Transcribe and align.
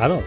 Hallo. 0.00 0.22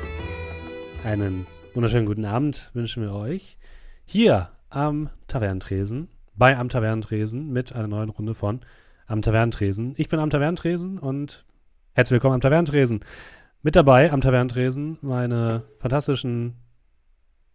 Einen 1.04 1.48
wunderschönen 1.74 2.06
guten 2.06 2.26
Abend 2.26 2.70
wünschen 2.76 3.02
wir 3.02 3.12
euch 3.12 3.58
hier 4.06 4.52
am 4.70 5.10
Tavernentresen, 5.26 6.10
bei 6.36 6.56
Am 6.56 6.70
Tavernentresen 6.70 7.52
mit 7.52 7.74
einer 7.74 7.88
neuen 7.88 8.10
Runde 8.10 8.36
von 8.36 8.62
Am 9.08 9.24
Tavernentresen. 9.24 9.96
Ich 9.98 10.10
bin 10.10 10.20
Am 10.20 10.30
Tavernentresen 10.30 11.00
und 11.00 11.44
herzlich 11.94 12.18
willkommen 12.18 12.36
am 12.36 12.42
Tavernentresen. 12.42 13.04
Mit 13.64 13.76
dabei 13.76 14.12
am 14.12 14.22
Tavernentresen 14.22 15.00
meine 15.02 15.64
fantastischen 15.80 16.54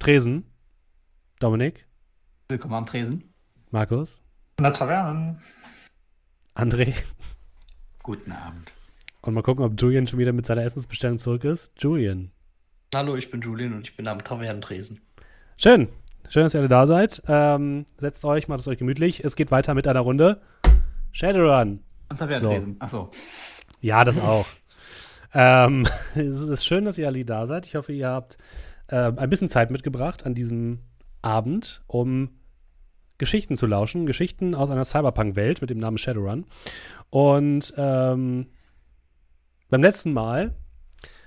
Tresen. 0.01 0.51
Dominik, 1.39 1.87
Willkommen 2.49 2.75
am 2.75 2.87
Tresen. 2.87 3.33
Markus, 3.71 4.21
In 4.57 4.65
der 4.65 4.73
Taverne. 4.73 5.41
André 6.57 6.95
Guten 8.03 8.33
Abend. 8.33 8.73
Und 9.23 9.35
mal 9.35 9.43
gucken, 9.43 9.65
ob 9.65 9.81
Julian 9.81 10.07
schon 10.07 10.19
wieder 10.19 10.33
mit 10.33 10.47
seiner 10.47 10.63
Essensbestellung 10.63 11.19
zurück 11.19 11.45
ist. 11.45 11.73
Julian. 11.79 12.31
Hallo, 12.95 13.17
ich 13.17 13.31
bin 13.31 13.41
Julian 13.41 13.75
und 13.75 13.87
ich 13.87 13.97
bin 13.97 14.09
am 14.09 14.23
Tavernentresen. 14.23 15.01
Schön. 15.57 15.89
Schön, 16.29 16.45
dass 16.45 16.55
ihr 16.55 16.61
alle 16.61 16.69
da 16.69 16.87
seid. 16.87 17.23
Ähm, 17.27 17.87
setzt 17.99 18.25
euch, 18.25 18.49
macht 18.49 18.61
es 18.61 18.69
euch 18.69 18.79
gemütlich. 18.79 19.25
Es 19.25 19.37
geht 19.37 19.51
weiter 19.51 19.75
mit 19.75 19.87
einer 19.87 20.01
Runde 20.01 20.41
Shadowrun. 21.13 21.81
Am 22.09 22.17
Tavernentresen. 22.17 22.77
Achso. 22.79 23.11
Ja, 23.81 24.05
das 24.05 24.19
auch. 24.19 24.47
ähm, 25.35 25.87
es 26.15 26.43
ist 26.43 26.65
schön, 26.65 26.85
dass 26.85 26.99
ihr 26.99 27.07
alle 27.07 27.25
da 27.25 27.47
seid. 27.47 27.67
Ich 27.67 27.75
hoffe, 27.75 27.93
ihr 27.93 28.09
habt 28.09 28.39
äh, 28.89 29.13
ein 29.17 29.31
bisschen 29.31 29.49
Zeit 29.49 29.71
mitgebracht 29.71 30.25
an 30.25 30.35
diesem 30.35 30.81
Abend, 31.23 31.83
um 31.87 32.31
Geschichten 33.19 33.57
zu 33.57 33.67
lauschen. 33.67 34.07
Geschichten 34.07 34.55
aus 34.55 34.71
einer 34.71 34.85
Cyberpunk-Welt 34.85 35.61
mit 35.61 35.71
dem 35.71 35.79
Namen 35.79 35.99
Shadowrun. 35.99 36.47
Und 37.11 37.75
ähm, 37.77 38.47
beim 39.69 39.83
letzten 39.83 40.13
Mal 40.13 40.55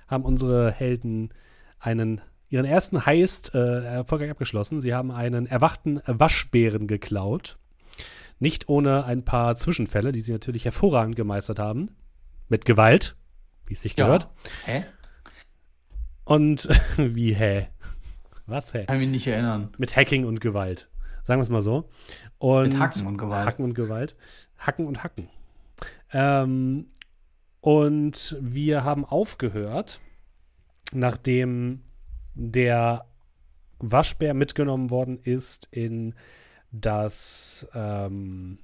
haben 0.08 0.24
unsere 0.24 0.70
Helden 0.70 1.30
einen 1.78 2.20
ihren 2.48 2.66
ersten 2.66 3.06
Heist 3.06 3.54
äh, 3.54 3.82
erfolgreich 3.82 4.30
abgeschlossen. 4.30 4.80
Sie 4.80 4.92
haben 4.92 5.10
einen 5.10 5.46
erwachten 5.46 6.02
Waschbären 6.06 6.86
geklaut. 6.86 7.58
Nicht 8.38 8.68
ohne 8.68 9.04
ein 9.04 9.24
paar 9.24 9.56
Zwischenfälle, 9.56 10.12
die 10.12 10.20
sie 10.20 10.32
natürlich 10.32 10.66
hervorragend 10.66 11.16
gemeistert 11.16 11.58
haben. 11.58 11.96
Mit 12.48 12.66
Gewalt, 12.66 13.16
wie 13.66 13.72
es 13.72 13.80
sich 13.80 13.96
gehört. 13.96 14.28
Hä? 14.66 14.84
Und 16.24 16.68
wie 16.98 17.34
hä? 17.34 17.68
Was 18.46 18.74
hä? 18.74 18.84
Kann 18.84 18.98
mich 18.98 19.08
nicht 19.08 19.26
erinnern. 19.26 19.72
Mit 19.78 19.96
Hacking 19.96 20.26
und 20.26 20.40
Gewalt. 20.40 20.90
Sagen 21.22 21.38
wir 21.38 21.44
es 21.44 21.48
mal 21.48 21.62
so. 21.62 21.88
Und 22.38 22.70
Mit 22.70 22.78
Hacken 22.78 23.06
und 23.06 23.16
Gewalt. 23.16 23.46
Hacken 23.46 23.64
und 23.64 23.74
Gewalt. 23.74 24.16
Hacken 24.58 24.86
und 24.86 25.02
Hacken. 25.02 25.28
Ähm, 26.12 26.88
und 27.62 28.36
wir 28.40 28.82
haben 28.82 29.04
aufgehört, 29.04 30.00
nachdem 30.92 31.84
der 32.34 33.06
Waschbär 33.78 34.34
mitgenommen 34.34 34.90
worden 34.90 35.18
ist 35.18 35.68
in 35.70 36.14
das 36.72 37.66
ähm, 37.72 38.58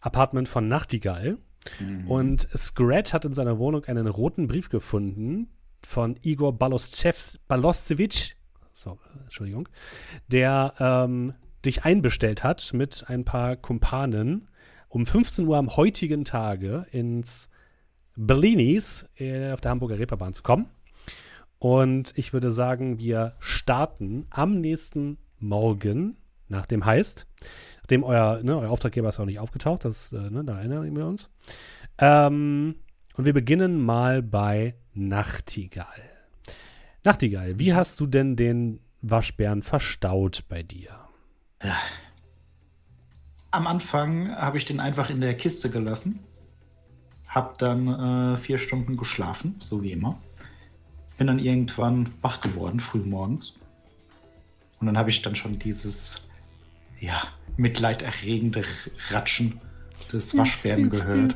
Apartment 0.00 0.48
von 0.48 0.68
Nachtigall. 0.68 1.38
Mhm. 1.80 2.10
Und 2.10 2.42
Scrat 2.56 3.14
hat 3.14 3.24
in 3.24 3.32
seiner 3.32 3.58
Wohnung 3.58 3.86
einen 3.86 4.06
roten 4.06 4.48
Brief 4.48 4.68
gefunden 4.68 5.48
von 5.82 6.18
Igor 6.22 6.52
Baloscevic, 6.58 8.36
so, 8.72 8.98
Entschuldigung, 9.24 9.66
der 10.28 10.74
ähm, 10.78 11.32
dich 11.64 11.86
einbestellt 11.86 12.44
hat 12.44 12.74
mit 12.74 13.04
ein 13.08 13.24
paar 13.24 13.56
Kumpanen 13.56 14.48
um 14.88 15.06
15 15.06 15.46
Uhr 15.46 15.56
am 15.56 15.76
heutigen 15.76 16.24
Tage 16.24 16.86
ins 16.90 17.48
Bellinis 18.16 19.06
äh, 19.16 19.52
auf 19.52 19.60
der 19.60 19.70
Hamburger 19.70 19.98
Reeperbahn 19.98 20.32
zu 20.32 20.42
kommen. 20.42 20.66
Und 21.58 22.12
ich 22.16 22.32
würde 22.32 22.50
sagen, 22.50 22.98
wir 22.98 23.34
starten 23.38 24.26
am 24.30 24.60
nächsten 24.60 25.18
Morgen 25.38 26.16
nach 26.48 26.66
dem 26.66 26.84
Heist. 26.84 27.26
Nachdem 27.78 28.04
euer, 28.04 28.42
ne, 28.42 28.58
euer 28.58 28.70
Auftraggeber 28.70 29.08
ist 29.08 29.20
auch 29.20 29.26
nicht 29.26 29.38
aufgetaucht, 29.38 29.84
das, 29.84 30.12
äh, 30.12 30.30
ne, 30.30 30.44
da 30.44 30.58
erinnern 30.58 30.96
wir 30.96 31.06
uns. 31.06 31.30
Ähm, 31.98 32.76
und 33.16 33.24
wir 33.24 33.32
beginnen 33.32 33.82
mal 33.82 34.22
bei 34.22 34.74
Nachtigall. 34.92 35.86
Nachtigall, 37.04 37.58
wie 37.58 37.74
hast 37.74 38.00
du 38.00 38.06
denn 38.06 38.36
den 38.36 38.80
Waschbären 39.02 39.62
verstaut 39.62 40.44
bei 40.48 40.62
dir? 40.62 40.90
Am 43.50 43.66
Anfang 43.66 44.30
habe 44.36 44.58
ich 44.58 44.64
den 44.64 44.80
einfach 44.80 45.10
in 45.10 45.20
der 45.20 45.36
Kiste 45.36 45.70
gelassen. 45.70 46.20
Hab 47.28 47.58
dann 47.58 48.34
äh, 48.34 48.36
vier 48.38 48.58
Stunden 48.58 48.96
geschlafen, 48.96 49.56
so 49.60 49.82
wie 49.82 49.92
immer. 49.92 50.18
Bin 51.18 51.26
dann 51.26 51.38
irgendwann 51.38 52.12
wach 52.22 52.40
geworden, 52.40 52.80
früh 52.80 52.98
morgens. 52.98 53.54
Und 54.80 54.86
dann 54.86 54.98
habe 54.98 55.10
ich 55.10 55.22
dann 55.22 55.34
schon 55.34 55.58
dieses, 55.58 56.28
ja, 57.00 57.22
mitleiderregende 57.56 58.64
Ratschen 59.10 59.60
des 60.12 60.36
Waschbären 60.36 60.90
gehört. 60.90 61.34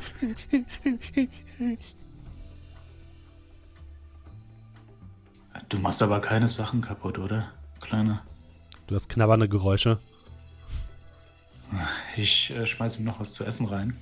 Du 5.69 5.79
machst 5.79 6.01
aber 6.01 6.19
keine 6.21 6.47
Sachen 6.47 6.81
kaputt, 6.81 7.17
oder? 7.17 7.51
Kleiner. 7.79 8.23
Du 8.87 8.95
hast 8.95 9.09
knabbernde 9.09 9.47
Geräusche. 9.49 9.99
Ich 12.17 12.51
äh, 12.51 12.65
schmeiße 12.67 12.99
ihm 12.99 13.05
noch 13.05 13.19
was 13.19 13.33
zu 13.33 13.43
essen 13.45 13.65
rein. 13.67 13.97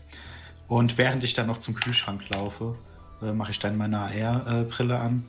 Und 0.67 0.97
während 0.97 1.23
ich 1.23 1.33
dann 1.33 1.47
noch 1.47 1.57
zum 1.59 1.75
Kühlschrank 1.75 2.27
laufe, 2.29 2.75
äh, 3.21 3.31
mache 3.31 3.51
ich 3.51 3.59
dann 3.59 3.77
meine 3.77 3.99
AR-Brille 3.99 4.99
an. 4.99 5.25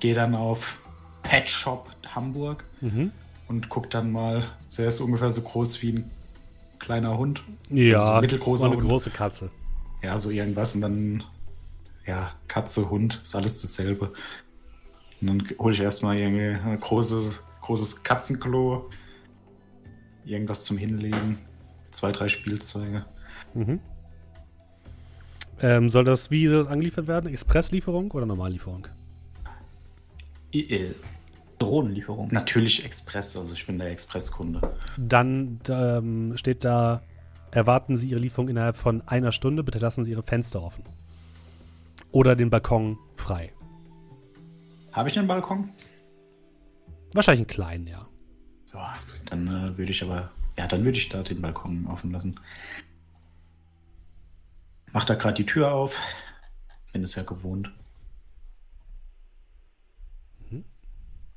Gehe 0.00 0.14
dann 0.14 0.34
auf 0.34 0.76
Pet 1.22 1.48
Shop 1.48 1.90
Hamburg 2.14 2.64
Mhm. 2.80 3.12
und 3.48 3.68
guck 3.68 3.90
dann 3.90 4.10
mal. 4.10 4.44
Der 4.78 4.88
ist 4.88 5.00
ungefähr 5.00 5.30
so 5.30 5.42
groß 5.42 5.82
wie 5.82 5.92
ein 5.92 6.10
kleiner 6.78 7.18
Hund. 7.18 7.42
Ja, 7.68 8.02
Also 8.12 8.20
mittelgroßer 8.22 8.66
eine 8.66 8.76
Hund. 8.76 8.86
große 8.86 9.10
Katze. 9.10 9.50
Ja, 10.02 10.18
so 10.18 10.30
irgendwas. 10.30 10.74
Und 10.74 10.80
dann, 10.80 11.24
ja, 12.06 12.32
Katze, 12.48 12.88
Hund, 12.88 13.20
ist 13.22 13.36
alles 13.36 13.60
dasselbe. 13.60 14.12
Und 15.20 15.26
dann 15.26 15.48
hole 15.58 15.74
ich 15.74 15.80
erstmal 15.80 16.16
irgendwie 16.16 16.58
ein 16.66 16.80
großes, 16.80 17.40
großes 17.60 18.02
Katzenklo. 18.02 18.88
Irgendwas 20.24 20.64
zum 20.64 20.78
Hinlegen. 20.78 21.38
Zwei, 21.90 22.12
drei 22.12 22.28
Spielzeuge. 22.28 23.04
Mhm. 23.54 23.80
Ähm, 25.62 25.90
soll 25.90 26.04
das, 26.04 26.30
wie 26.30 26.46
soll 26.46 26.64
das 26.64 26.72
angeliefert 26.72 27.06
werden? 27.06 27.30
Expresslieferung 27.30 28.10
oder 28.12 28.26
Normallieferung? 28.26 28.86
äh, 30.52 30.94
Drohnenlieferung. 31.58 32.28
Natürlich 32.32 32.84
Express, 32.84 33.36
also 33.36 33.52
ich 33.52 33.66
bin 33.66 33.78
der 33.78 33.88
Expresskunde. 33.88 34.60
Dann 34.96 35.60
ähm, 35.68 36.36
steht 36.36 36.64
da, 36.64 37.02
erwarten 37.50 37.96
Sie 37.96 38.08
Ihre 38.08 38.20
Lieferung 38.20 38.48
innerhalb 38.48 38.76
von 38.76 39.02
einer 39.06 39.32
Stunde. 39.32 39.62
Bitte 39.62 39.78
lassen 39.78 40.04
Sie 40.04 40.12
Ihre 40.12 40.22
Fenster 40.22 40.62
offen. 40.62 40.84
Oder 42.12 42.34
den 42.34 42.50
Balkon 42.50 42.98
frei. 43.14 43.52
Habe 44.92 45.10
ich 45.10 45.18
einen 45.18 45.28
Balkon? 45.28 45.70
Wahrscheinlich 47.12 47.40
einen 47.40 47.46
kleinen, 47.46 47.86
ja. 47.86 48.06
Ja, 48.72 48.94
dann 49.26 49.46
äh, 49.46 49.78
würde 49.78 49.92
ich 49.92 50.02
aber, 50.02 50.30
ja, 50.56 50.66
dann 50.66 50.84
würde 50.84 50.98
ich 50.98 51.08
da 51.08 51.22
den 51.22 51.40
Balkon 51.40 51.86
offen 51.86 52.12
lassen. 52.12 52.34
Mach 54.92 55.04
da 55.04 55.14
gerade 55.14 55.34
die 55.34 55.46
Tür 55.46 55.72
auf. 55.72 55.96
Bin 56.92 57.02
es 57.02 57.14
ja 57.14 57.22
gewohnt. 57.22 57.70
Mhm. 60.50 60.64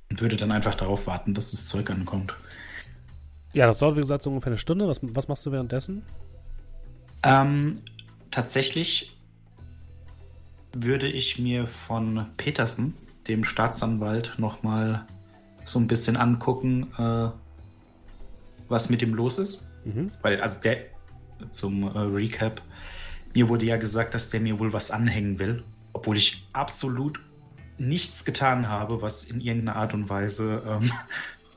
Und 0.10 0.22
würde 0.22 0.38
dann 0.38 0.52
einfach 0.52 0.76
darauf 0.76 1.08
warten, 1.08 1.34
dass 1.34 1.52
das 1.52 1.68
Zeug 1.68 1.90
ankommt. 1.90 2.34
Ja, 3.54 3.68
das 3.68 3.80
dauert, 3.80 3.96
wie 3.96 4.02
gesagt, 4.02 4.24
so 4.24 4.32
ungefähr 4.32 4.52
eine 4.52 4.60
Stunde. 4.60 4.88
Was, 4.88 5.00
was 5.02 5.28
machst 5.28 5.46
du 5.46 5.52
währenddessen? 5.52 6.04
Ähm, 7.24 7.80
tatsächlich 8.32 9.16
würde 10.74 11.08
ich 11.08 11.38
mir 11.38 11.68
von 11.68 12.26
Petersen, 12.36 12.96
dem 13.28 13.44
Staatsanwalt, 13.44 14.34
nochmal 14.38 15.06
so 15.66 15.80
ein 15.80 15.88
bisschen 15.88 16.18
angucken, 16.18 16.92
äh, 16.98 17.30
was 18.68 18.90
mit 18.90 19.02
ihm 19.02 19.14
los 19.14 19.38
ist. 19.38 19.70
Mhm. 19.86 20.10
Weil, 20.22 20.42
also 20.42 20.62
der, 20.62 20.78
zum 21.52 21.84
äh, 21.84 22.00
Recap, 22.00 22.62
mir 23.34 23.50
wurde 23.50 23.66
ja 23.66 23.78
gesagt, 23.78 24.14
dass 24.14 24.30
der 24.30 24.40
mir 24.40 24.60
wohl 24.60 24.74
was 24.74 24.92
anhängen 24.92 25.40
will, 25.40 25.64
obwohl 25.94 26.18
ich 26.18 26.48
absolut 26.54 27.20
nichts 27.78 28.26
getan 28.26 28.70
habe, 28.70 29.02
was 29.02 29.24
in 29.24 29.42
irgendeiner 29.42 29.78
Art 29.78 29.94
und 29.94 30.10
Weise 30.10 30.62
ähm, 30.68 30.92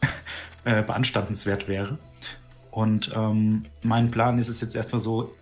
äh, 0.64 0.82
beanstandenswert 0.82 1.68
wäre. 1.68 1.98
Und 2.70 3.10
ähm, 3.14 3.66
mein 3.82 4.10
Plan 4.10 4.38
ist 4.38 4.48
es 4.48 4.60
jetzt 4.60 4.74
erstmal 4.74 5.00
so, 5.00 5.34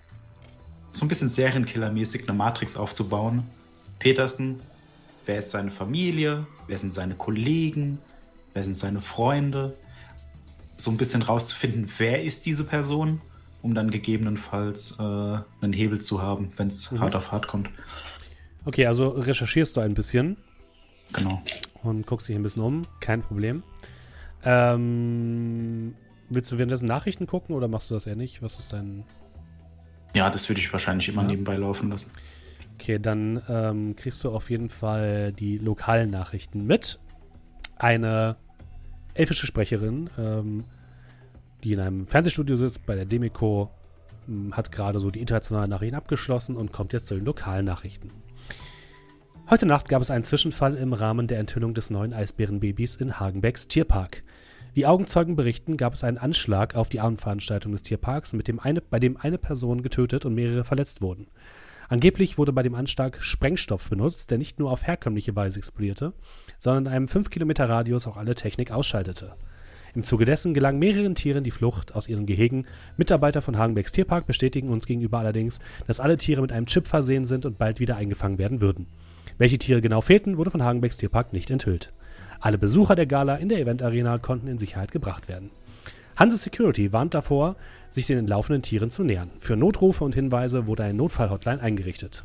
so 0.92 1.04
ein 1.04 1.08
bisschen 1.08 1.28
Serienkiller-mäßig 1.28 2.28
eine 2.28 2.36
Matrix 2.36 2.76
aufzubauen. 2.76 3.44
Petersen, 3.98 4.60
wer 5.26 5.38
ist 5.38 5.50
seine 5.50 5.70
Familie, 5.70 6.46
wer 6.66 6.78
sind 6.78 6.92
seine 6.92 7.14
Kollegen, 7.14 7.98
wer 8.54 8.64
sind 8.64 8.76
seine 8.76 9.00
Freunde, 9.00 9.76
so 10.76 10.90
ein 10.90 10.96
bisschen 10.96 11.22
rauszufinden, 11.22 11.90
wer 11.98 12.22
ist 12.24 12.46
diese 12.46 12.64
Person, 12.64 13.20
um 13.62 13.74
dann 13.74 13.90
gegebenenfalls 13.90 14.98
äh, 14.98 15.02
einen 15.02 15.72
Hebel 15.72 16.00
zu 16.00 16.20
haben, 16.22 16.50
wenn 16.56 16.68
es 16.68 16.90
Mhm. 16.90 17.00
hart 17.00 17.14
auf 17.14 17.32
hart 17.32 17.46
kommt. 17.48 17.68
Okay, 18.64 18.86
also 18.86 19.08
recherchierst 19.08 19.76
du 19.76 19.80
ein 19.82 19.94
bisschen 19.94 20.36
Genau. 21.12 21.42
und 21.82 22.06
guckst 22.06 22.28
dich 22.28 22.36
ein 22.36 22.42
bisschen 22.42 22.62
um. 22.62 22.82
Kein 23.00 23.22
Problem. 23.22 23.62
Ähm, 24.44 25.94
willst 26.28 26.50
du 26.52 26.58
währenddessen 26.58 26.86
Nachrichten 26.86 27.26
gucken 27.26 27.54
oder 27.54 27.68
machst 27.68 27.90
du 27.90 27.94
das 27.94 28.06
eher 28.06 28.16
nicht? 28.16 28.42
Was 28.42 28.58
ist 28.58 28.72
dein. 28.72 29.04
Ja, 30.14 30.30
das 30.30 30.48
würde 30.48 30.60
ich 30.60 30.72
wahrscheinlich 30.72 31.08
immer 31.08 31.22
Ja. 31.22 31.28
nebenbei 31.28 31.56
laufen 31.56 31.90
lassen. 31.90 32.12
Okay, 32.74 32.98
dann 32.98 33.40
ähm, 33.48 33.96
kriegst 33.96 34.22
du 34.24 34.30
auf 34.30 34.50
jeden 34.50 34.68
Fall 34.68 35.32
die 35.32 35.58
lokalen 35.58 36.10
Nachrichten 36.10 36.66
mit. 36.66 36.98
Eine 37.76 38.36
elfische 39.14 39.46
Sprecherin, 39.46 40.10
ähm, 40.18 40.64
die 41.62 41.72
in 41.72 41.80
einem 41.80 42.06
Fernsehstudio 42.06 42.56
sitzt 42.56 42.84
bei 42.86 42.94
der 42.94 43.06
Demico, 43.06 43.70
m, 44.28 44.56
hat 44.56 44.70
gerade 44.70 44.98
so 45.00 45.10
die 45.10 45.20
internationalen 45.20 45.70
Nachrichten 45.70 45.96
abgeschlossen 45.96 46.56
und 46.56 46.72
kommt 46.72 46.92
jetzt 46.92 47.06
zu 47.06 47.14
den 47.14 47.24
lokalen 47.24 47.64
Nachrichten. 47.64 48.10
Heute 49.48 49.66
Nacht 49.66 49.88
gab 49.88 50.00
es 50.00 50.10
einen 50.10 50.24
Zwischenfall 50.24 50.74
im 50.74 50.92
Rahmen 50.92 51.26
der 51.26 51.38
Enthüllung 51.38 51.74
des 51.74 51.90
neuen 51.90 52.14
Eisbärenbabys 52.14 52.96
in 52.96 53.20
Hagenbecks 53.20 53.68
Tierpark. 53.68 54.22
Wie 54.72 54.86
Augenzeugen 54.86 55.36
berichten, 55.36 55.76
gab 55.76 55.94
es 55.94 56.02
einen 56.02 56.18
Anschlag 56.18 56.74
auf 56.74 56.88
die 56.88 56.98
Abendveranstaltung 56.98 57.72
des 57.72 57.82
Tierparks, 57.82 58.32
mit 58.32 58.48
dem 58.48 58.58
eine, 58.58 58.80
bei 58.80 58.98
dem 58.98 59.16
eine 59.16 59.38
Person 59.38 59.82
getötet 59.82 60.24
und 60.24 60.34
mehrere 60.34 60.64
verletzt 60.64 61.00
wurden. 61.00 61.28
Angeblich 61.88 62.38
wurde 62.38 62.52
bei 62.52 62.62
dem 62.62 62.74
Anschlag 62.74 63.22
Sprengstoff 63.22 63.88
benutzt, 63.90 64.30
der 64.30 64.38
nicht 64.38 64.58
nur 64.58 64.70
auf 64.70 64.86
herkömmliche 64.86 65.36
Weise 65.36 65.58
explodierte, 65.58 66.12
sondern 66.58 66.86
in 66.86 66.92
einem 66.92 67.08
5 67.08 67.30
Kilometer 67.30 67.68
Radius 67.68 68.06
auch 68.06 68.16
alle 68.16 68.34
Technik 68.34 68.70
ausschaltete. 68.70 69.36
Im 69.94 70.02
Zuge 70.02 70.24
dessen 70.24 70.54
gelang 70.54 70.78
mehreren 70.78 71.14
Tieren 71.14 71.44
die 71.44 71.52
Flucht 71.52 71.94
aus 71.94 72.08
ihren 72.08 72.26
Gehegen. 72.26 72.66
Mitarbeiter 72.96 73.42
von 73.42 73.58
Hagenbecks 73.58 73.92
Tierpark 73.92 74.26
bestätigen 74.26 74.70
uns 74.70 74.86
gegenüber 74.86 75.18
allerdings, 75.18 75.60
dass 75.86 76.00
alle 76.00 76.16
Tiere 76.16 76.42
mit 76.42 76.52
einem 76.52 76.66
Chip 76.66 76.88
versehen 76.88 77.26
sind 77.26 77.46
und 77.46 77.58
bald 77.58 77.78
wieder 77.78 77.96
eingefangen 77.96 78.38
werden 78.38 78.60
würden. 78.60 78.88
Welche 79.38 79.58
Tiere 79.58 79.80
genau 79.80 80.00
fehlten, 80.00 80.36
wurde 80.36 80.50
von 80.50 80.64
Hagenbecks 80.64 80.96
Tierpark 80.96 81.32
nicht 81.32 81.50
enthüllt. 81.50 81.92
Alle 82.40 82.58
Besucher 82.58 82.96
der 82.96 83.06
Gala 83.06 83.36
in 83.36 83.48
der 83.48 83.60
Eventarena 83.60 84.18
konnten 84.18 84.48
in 84.48 84.58
Sicherheit 84.58 84.90
gebracht 84.90 85.28
werden. 85.28 85.50
Hanse 86.16 86.36
Security 86.36 86.92
warnt 86.92 87.14
davor, 87.14 87.56
sich 87.90 88.06
den 88.06 88.18
entlaufenden 88.18 88.62
Tieren 88.62 88.90
zu 88.90 89.02
nähern. 89.02 89.30
Für 89.38 89.56
Notrufe 89.56 90.04
und 90.04 90.14
Hinweise 90.14 90.66
wurde 90.66 90.84
eine 90.84 90.94
Notfallhotline 90.94 91.60
eingerichtet. 91.60 92.24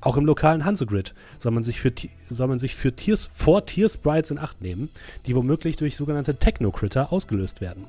Auch 0.00 0.16
im 0.16 0.26
lokalen 0.26 0.64
Hansegrid 0.64 1.14
soll 1.38 1.52
man 1.52 1.62
sich 1.62 1.80
für, 1.80 1.92
soll 2.30 2.46
man 2.46 2.58
sich 2.58 2.76
für 2.76 2.94
Tiers, 2.94 3.28
vor 3.32 3.66
Tiersprites 3.66 4.30
in 4.30 4.38
Acht 4.38 4.60
nehmen, 4.60 4.90
die 5.26 5.34
womöglich 5.34 5.76
durch 5.76 5.96
sogenannte 5.96 6.36
Techno-Critter 6.36 7.12
ausgelöst 7.12 7.60
werden. 7.60 7.86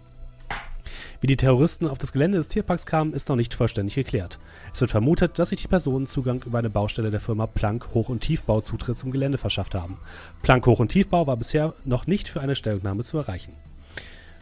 Wie 1.20 1.28
die 1.28 1.38
Terroristen 1.38 1.88
auf 1.88 1.98
das 1.98 2.12
Gelände 2.12 2.38
des 2.38 2.48
Tierparks 2.48 2.86
kamen, 2.86 3.14
ist 3.14 3.30
noch 3.30 3.36
nicht 3.36 3.54
vollständig 3.54 3.96
geklärt. 3.96 4.40
Es 4.74 4.82
wird 4.82 4.92
vermutet, 4.92 5.40
dass 5.40 5.50
sich 5.50 5.62
die 5.62 5.68
Personen 5.68 6.06
Zugang 6.06 6.44
über 6.44 6.60
eine 6.60 6.70
Baustelle 6.70 7.12
der 7.12 7.20
Firma 7.20 7.48
Planck 7.48 7.94
Hoch- 7.94 8.10
und 8.10 8.22
Tiefbau 8.22 8.62
Zutritt 8.62 8.98
zum 8.98 9.12
Gelände 9.12 9.38
verschafft 9.38 9.74
haben. 9.74 9.98
Planck 10.44 10.66
Hoch- 10.68 10.80
und 10.80 10.90
Tiefbau 10.90 11.26
war 11.26 11.38
bisher 11.38 11.74
noch 11.86 12.08
nicht 12.08 12.30
für 12.30 12.42
eine 12.42 12.56
Stellungnahme 12.56 13.04
zu 13.04 13.18
erreichen. 13.18 13.54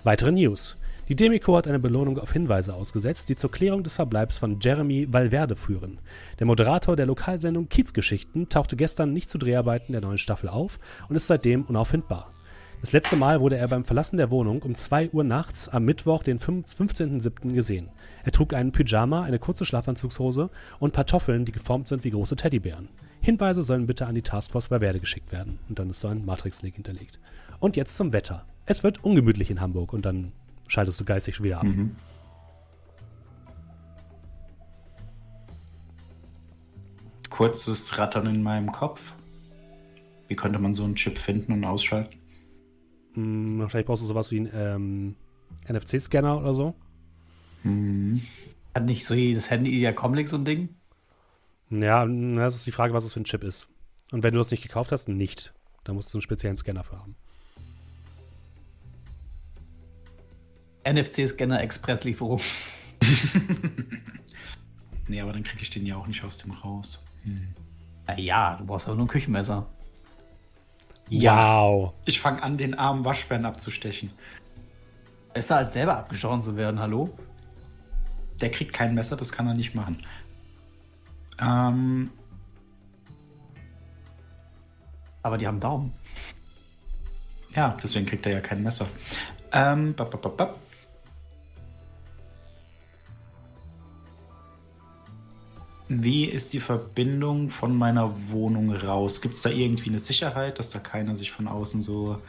Weitere 0.04 0.32
News. 0.32 0.76
Die 1.08 1.16
Demico 1.16 1.56
hat 1.56 1.68
eine 1.68 1.78
Belohnung 1.78 2.18
auf 2.18 2.34
Hinweise 2.34 2.74
ausgesetzt, 2.74 3.30
die 3.30 3.36
zur 3.36 3.52
Klärung 3.52 3.84
des 3.84 3.94
Verbleibs 3.94 4.40
von 4.40 4.60
Jeremy 4.60 5.08
Valverde 5.14 5.56
führen. 5.56 6.00
Der 6.40 6.48
Moderator 6.48 6.96
der 6.96 7.06
Lokalsendung 7.06 7.70
Kiezgeschichten 7.70 8.50
tauchte 8.50 8.76
gestern 8.76 9.14
nicht 9.14 9.30
zu 9.30 9.38
Dreharbeiten 9.38 9.92
der 9.92 10.02
neuen 10.02 10.18
Staffel 10.18 10.50
auf 10.50 10.80
und 11.08 11.16
ist 11.16 11.28
seitdem 11.28 11.62
unauffindbar. 11.66 12.32
Das 12.82 12.92
letzte 12.92 13.18
Mal 13.18 13.40
wurde 13.40 13.56
er 13.58 13.68
beim 13.68 13.84
Verlassen 13.84 14.18
der 14.18 14.32
Wohnung 14.32 14.64
um 14.64 14.74
2 14.74 15.12
Uhr 15.12 15.24
nachts 15.24 15.70
am 15.70 15.86
Mittwoch, 15.86 16.24
den 16.24 16.40
15.07. 16.40 17.54
gesehen. 17.54 17.90
Er 18.24 18.32
trug 18.32 18.56
einen 18.56 18.72
Pyjama, 18.72 19.22
eine 19.22 19.38
kurze 19.38 19.64
Schlafanzugshose 19.64 20.50
und 20.80 20.94
Pantoffeln, 20.94 21.46
die 21.46 21.52
geformt 21.52 21.88
sind 21.88 22.04
wie 22.04 22.10
große 22.10 22.36
Teddybären. 22.36 22.90
Hinweise 23.22 23.62
sollen 23.62 23.86
bitte 23.86 24.08
an 24.08 24.16
die 24.16 24.24
Taskforce 24.24 24.72
Valverde 24.72 25.00
geschickt 25.00 25.32
werden. 25.32 25.60
Und 25.70 25.78
dann 25.78 25.92
ist 25.92 26.00
so 26.00 26.08
ein 26.08 26.26
Matrix-Link 26.26 26.76
hinterlegt. 26.76 27.20
Und 27.60 27.76
jetzt 27.76 27.96
zum 27.96 28.12
Wetter. 28.12 28.46
Es 28.66 28.84
wird 28.84 29.04
ungemütlich 29.04 29.52
in 29.52 29.62
Hamburg 29.62 29.94
und 29.94 30.06
dann 30.06 30.32
schaltest 30.68 31.00
du 31.00 31.06
geistig 31.06 31.36
schon 31.36 31.46
wieder 31.46 31.60
ab. 31.60 31.64
Mhm. 31.64 31.96
Kurzes 37.30 37.98
Rattern 37.98 38.28
in 38.28 38.44
meinem 38.44 38.72
Kopf. 38.72 39.14
Wie 40.28 40.36
könnte 40.36 40.58
man 40.58 40.74
so 40.74 40.84
einen 40.84 40.96
Chip 40.96 41.18
finden 41.18 41.52
und 41.52 41.66
ausschalten? 41.66 42.18
Hm, 43.14 43.60
wahrscheinlich 43.60 43.88
brauchst 43.88 44.04
du 44.04 44.08
sowas 44.08 44.32
wie 44.32 44.40
einen 44.40 44.50
ähm, 44.54 45.16
NFC-Scanner 45.68 46.40
oder 46.40 46.54
so. 46.54 46.76
Mhm. 47.64 48.22
Hat 48.74 48.86
nicht 48.86 49.06
so 49.06 49.14
jedes 49.14 49.50
Handy 49.50 49.80
der 49.82 49.94
Comlink 49.94 50.30
so 50.30 50.38
ein 50.38 50.46
Ding? 50.46 50.70
Ja, 51.70 52.06
das 52.06 52.56
ist 52.56 52.68
die 52.68 52.72
Frage, 52.72 52.94
was 52.94 53.06
es 53.06 53.14
für 53.14 53.22
ein 53.22 53.26
Chip 53.26 53.44
ist. 53.44 53.68
Und 54.12 54.24
wenn 54.24 54.34
du 54.34 54.40
das 54.40 54.52
nicht 54.52 54.64
gekauft 54.64 54.92
hast, 54.92 55.08
nicht. 55.10 55.54
Da 55.84 55.94
musst 55.94 56.14
du 56.14 56.18
einen 56.18 56.22
speziellen 56.22 56.58
Scanner 56.58 56.84
für 56.84 57.00
haben. 57.00 57.16
NFC-Scanner 60.86 61.62
Expresslieferung. 61.62 62.42
Nee, 65.08 65.22
aber 65.22 65.34
dann 65.34 65.44
kriege 65.44 65.62
ich 65.62 65.70
den 65.70 65.86
ja 65.86 65.98
auch 65.98 66.08
nicht 66.08 66.24
aus 66.24 66.38
dem 66.38 66.52
raus. 66.52 67.06
Hm. 67.24 67.54
Naja, 68.08 68.56
du 68.58 68.66
brauchst 68.66 68.88
aber 68.88 68.96
nur 68.96 69.06
ein 69.06 69.10
Küchenmesser. 69.10 69.68
Wow. 71.12 71.94
Ich 72.06 72.20
fange 72.20 72.42
an, 72.42 72.58
den 72.58 72.74
armen 72.74 73.06
Waschbären 73.06 73.46
abzustechen. 73.46 74.12
Besser 75.34 75.58
als 75.58 75.74
selber 75.74 75.98
abgestochen 75.98 76.42
zu 76.42 76.56
werden, 76.56 76.80
hallo? 76.80 77.16
Der 78.42 78.50
kriegt 78.50 78.74
kein 78.74 78.96
Messer, 78.96 79.16
das 79.16 79.32
kann 79.32 79.48
er 79.48 79.54
nicht 79.54 79.76
machen. 79.76 79.98
Ähm, 81.40 82.10
Aber 85.22 85.38
die 85.38 85.46
haben 85.48 85.60
Daumen. 85.60 85.94
ja, 87.54 87.78
deswegen 87.84 88.06
kriegt 88.06 88.26
er 88.26 88.32
ja 88.34 88.42
kein 88.42 88.64
Messer. 88.64 88.88
Ähm, 89.52 89.94
bap, 89.94 90.10
bap, 90.12 90.22
bap, 90.22 90.38
bap. 90.38 90.60
Wie 95.88 96.26
ist 96.26 96.54
die 96.54 96.60
Verbindung 96.60 97.50
von 97.50 97.76
meiner 97.76 98.12
Wohnung 98.30 98.76
raus? 98.76 99.22
Gibt 99.22 99.36
es 99.36 99.42
da 99.44 99.50
irgendwie 99.50 99.90
eine 99.90 100.00
Sicherheit, 100.00 100.58
dass 100.58 100.72
da 100.72 100.80
keiner 100.80 101.16
sich 101.16 101.32
von 101.32 101.48
außen 101.48 101.82
so 101.82 102.20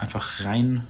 einfach 0.00 0.44
rein. 0.44 0.86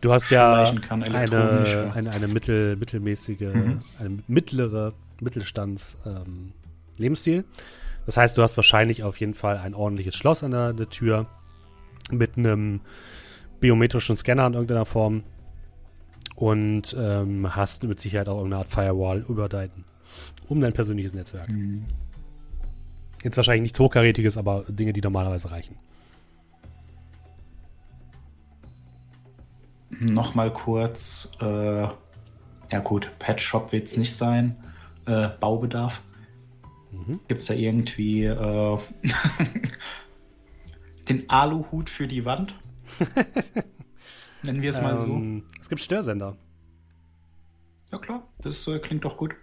Du 0.00 0.12
hast 0.12 0.30
ja 0.30 0.74
kann, 0.86 1.02
eine, 1.02 1.90
eine, 1.94 2.10
eine 2.10 2.28
mittel, 2.28 2.76
mittelmäßige, 2.76 3.40
Mhm. 3.40 3.80
eine 3.98 4.18
mittlere 4.26 4.92
Mittelstands 5.20 5.96
ähm, 6.04 6.52
Lebensstil. 6.98 7.44
Das 8.04 8.16
heißt, 8.16 8.36
du 8.36 8.42
hast 8.42 8.56
wahrscheinlich 8.56 9.04
auf 9.04 9.20
jeden 9.20 9.34
Fall 9.34 9.58
ein 9.58 9.74
ordentliches 9.74 10.16
Schloss 10.16 10.42
an 10.42 10.50
der, 10.50 10.72
der 10.72 10.88
Tür 10.90 11.26
mit 12.10 12.36
einem 12.36 12.80
biometrischen 13.60 14.16
Scanner 14.16 14.48
in 14.48 14.54
irgendeiner 14.54 14.86
Form 14.86 15.22
und 16.34 16.96
ähm, 16.98 17.54
hast 17.54 17.84
mit 17.84 18.00
Sicherheit 18.00 18.28
auch 18.28 18.38
irgendeine 18.38 18.62
Art 18.62 18.68
Firewall 18.68 19.24
über 19.28 19.48
dein, 19.48 19.70
um 20.52 20.60
dein 20.60 20.72
persönliches 20.72 21.14
Netzwerk. 21.14 21.48
Mhm. 21.48 21.84
Jetzt 23.22 23.36
wahrscheinlich 23.36 23.62
nichts 23.62 23.80
Hochkarätiges, 23.80 24.36
aber 24.36 24.64
Dinge, 24.68 24.92
die 24.92 25.00
normalerweise 25.00 25.50
reichen. 25.50 25.76
Nochmal 29.90 30.52
kurz. 30.52 31.32
Äh, 31.40 31.82
ja, 31.82 32.78
gut, 32.82 33.10
Pet 33.18 33.40
Shop 33.40 33.72
wird 33.72 33.88
es 33.88 33.96
nicht 33.96 34.14
sein. 34.14 34.56
Äh, 35.06 35.28
Baubedarf. 35.40 36.02
Mhm. 36.90 37.20
Gibt 37.28 37.40
es 37.40 37.46
da 37.46 37.54
irgendwie 37.54 38.24
äh, 38.24 38.78
den 41.08 41.28
Aluhut 41.30 41.90
für 41.90 42.06
die 42.06 42.24
Wand? 42.24 42.54
Nennen 44.42 44.62
wir 44.62 44.70
es 44.70 44.80
mal 44.80 44.98
so. 44.98 45.06
Ähm, 45.06 45.44
Es 45.60 45.68
gibt 45.68 45.80
Störsender. 45.80 46.36
Ja, 47.92 47.98
klar, 47.98 48.26
das 48.40 48.66
äh, 48.68 48.78
klingt 48.78 49.04
doch 49.04 49.16
gut. 49.16 49.34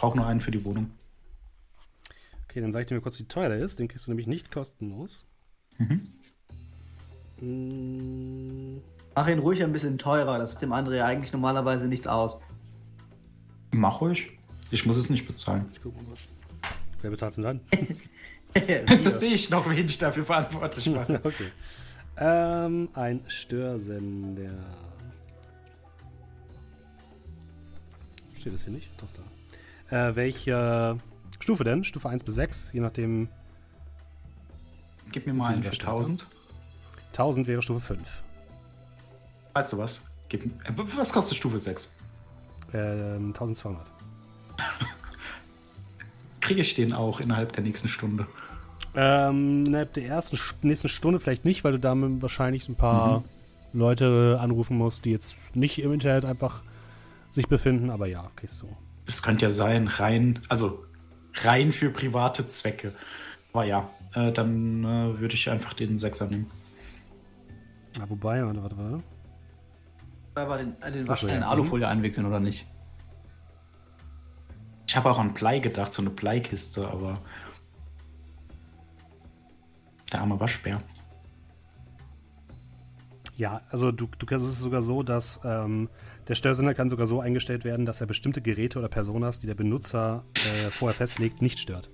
Brauch 0.00 0.14
nur 0.14 0.26
einen 0.26 0.40
für 0.40 0.50
die 0.50 0.64
Wohnung. 0.64 0.90
Okay, 2.48 2.62
dann 2.62 2.72
sag 2.72 2.80
ich 2.80 2.86
dir 2.86 2.94
mal 2.94 3.02
kurz, 3.02 3.18
wie 3.18 3.24
teuer 3.24 3.50
der 3.50 3.58
ist. 3.58 3.78
Den 3.78 3.86
kriegst 3.86 4.06
du 4.06 4.10
nämlich 4.10 4.26
nicht 4.26 4.50
kostenlos. 4.50 5.26
Mhm. 5.76 6.08
Mm, 7.40 8.80
Mach 9.14 9.28
ihn 9.28 9.40
ruhig 9.40 9.62
ein 9.62 9.72
bisschen 9.72 9.98
teurer, 9.98 10.38
das 10.38 10.52
gibt 10.52 10.62
dem 10.62 10.72
André 10.72 10.96
ja 10.96 11.04
eigentlich 11.04 11.34
normalerweise 11.34 11.86
nichts 11.86 12.06
aus. 12.06 12.38
Mach 13.72 14.00
ruhig. 14.00 14.30
Ich 14.70 14.86
muss 14.86 14.96
es 14.96 15.10
nicht 15.10 15.26
bezahlen. 15.26 15.66
Ich 15.74 15.82
guck 15.82 15.94
mal 15.94 16.04
kurz. 16.04 16.20
Wer 17.02 17.10
bezahlt 17.10 17.36
denn 17.36 17.44
dann? 17.44 17.60
Das 19.02 19.20
sehe 19.20 19.34
ich 19.34 19.50
noch, 19.50 19.68
wen 19.68 19.86
ich 19.86 19.98
dafür 19.98 20.24
verantwortlich 20.24 20.86
mache. 20.86 21.20
okay. 21.22 21.52
Ähm, 22.16 22.88
ein 22.94 23.20
Störsender. 23.28 24.54
Steht 28.34 28.54
das 28.54 28.64
hier 28.64 28.72
nicht? 28.72 28.90
Doch 28.96 29.06
da. 29.14 29.22
Äh, 29.90 30.14
welche 30.14 30.98
Stufe 31.40 31.64
denn? 31.64 31.84
Stufe 31.84 32.08
1 32.08 32.24
bis 32.24 32.34
6, 32.36 32.70
je 32.72 32.80
nachdem. 32.80 33.28
Gib 35.12 35.26
mir 35.26 35.34
mal 35.34 35.46
einen 35.46 35.62
für 35.62 35.70
Silberstärke. 35.70 35.96
1000. 35.96 36.26
1000 37.08 37.46
wäre 37.46 37.62
Stufe 37.62 37.80
5. 37.80 38.22
Weißt 39.54 39.72
du 39.72 39.78
was? 39.78 40.08
Gib, 40.28 40.44
äh, 40.44 40.72
was 40.96 41.12
kostet 41.12 41.36
Stufe 41.36 41.58
6? 41.58 41.88
Ähm, 42.72 43.28
1200. 43.28 43.90
kriege 46.40 46.62
ich 46.62 46.74
den 46.74 46.92
auch 46.92 47.20
innerhalb 47.20 47.52
der 47.52 47.62
nächsten 47.62 47.88
Stunde? 47.88 48.26
Ähm, 48.96 49.64
innerhalb 49.66 49.92
der 49.92 50.06
ersten 50.06 50.36
nächsten 50.62 50.88
Stunde 50.88 51.20
vielleicht 51.20 51.44
nicht, 51.44 51.62
weil 51.62 51.72
du 51.72 51.78
damit 51.78 52.22
wahrscheinlich 52.22 52.68
ein 52.68 52.74
paar 52.74 53.20
mhm. 53.20 53.24
Leute 53.72 54.38
anrufen 54.40 54.76
musst, 54.76 55.04
die 55.04 55.12
jetzt 55.12 55.36
nicht 55.54 55.80
im 55.80 55.92
Internet 55.92 56.24
einfach 56.24 56.64
sich 57.30 57.46
befinden, 57.46 57.90
aber 57.90 58.06
ja, 58.06 58.24
okay, 58.24 58.48
so. 58.48 58.68
Es 59.10 59.22
könnte 59.22 59.44
ja 59.44 59.50
sein, 59.50 59.88
rein, 59.88 60.40
also 60.48 60.84
rein 61.34 61.72
für 61.72 61.90
private 61.90 62.48
Zwecke. 62.48 62.94
Aber 63.52 63.64
ja, 63.64 63.90
äh, 64.14 64.32
dann 64.32 64.84
äh, 64.84 65.18
würde 65.18 65.34
ich 65.34 65.50
einfach 65.50 65.74
den 65.74 65.98
Sechser 65.98 66.26
nehmen. 66.26 66.50
Ja, 67.98 68.08
wobei, 68.08 68.44
warte, 68.44 68.62
warte, 68.62 68.78
warte. 68.78 69.02
Aber 70.34 70.58
den, 70.58 70.80
äh, 70.80 70.92
den 70.92 71.08
Waschstein 71.08 71.38
in 71.38 71.42
Alufolie 71.42 71.88
einwickeln 71.88 72.26
oder 72.26 72.40
nicht? 72.40 72.66
Ich 74.86 74.96
habe 74.96 75.10
auch 75.10 75.18
an 75.18 75.34
Blei 75.34 75.58
gedacht, 75.58 75.92
so 75.92 76.02
eine 76.02 76.10
Bleikiste, 76.10 76.88
aber 76.88 77.20
der 80.12 80.20
arme 80.20 80.38
Waschbär. 80.40 80.82
Ja, 83.36 83.62
also 83.70 83.92
du, 83.92 84.08
du 84.18 84.26
kannst 84.26 84.46
es 84.46 84.58
sogar 84.58 84.82
so, 84.82 85.02
dass 85.02 85.40
ähm, 85.44 85.88
der 86.30 86.36
Störsender 86.36 86.74
kann 86.74 86.88
sogar 86.88 87.08
so 87.08 87.20
eingestellt 87.20 87.64
werden, 87.64 87.86
dass 87.86 88.00
er 88.00 88.06
bestimmte 88.06 88.40
Geräte 88.40 88.78
oder 88.78 88.88
Personas, 88.88 89.40
die 89.40 89.48
der 89.48 89.56
Benutzer 89.56 90.24
äh, 90.34 90.70
vorher 90.70 90.94
festlegt, 90.94 91.42
nicht 91.42 91.58
stört. 91.58 91.90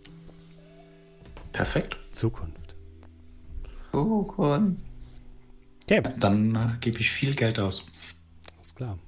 Perfekt. 1.53 1.97
Zukunft. 2.13 2.77
Oh, 3.95 4.31
cool. 4.37 4.77
Okay. 5.85 6.03
Dann 6.21 6.55
äh, 6.55 6.77
gebe 6.83 6.99
ich 6.99 7.11
viel 7.11 7.35
Geld 7.35 7.59
aus. 7.59 7.87
Alles 8.59 8.75
klar. 8.75 8.99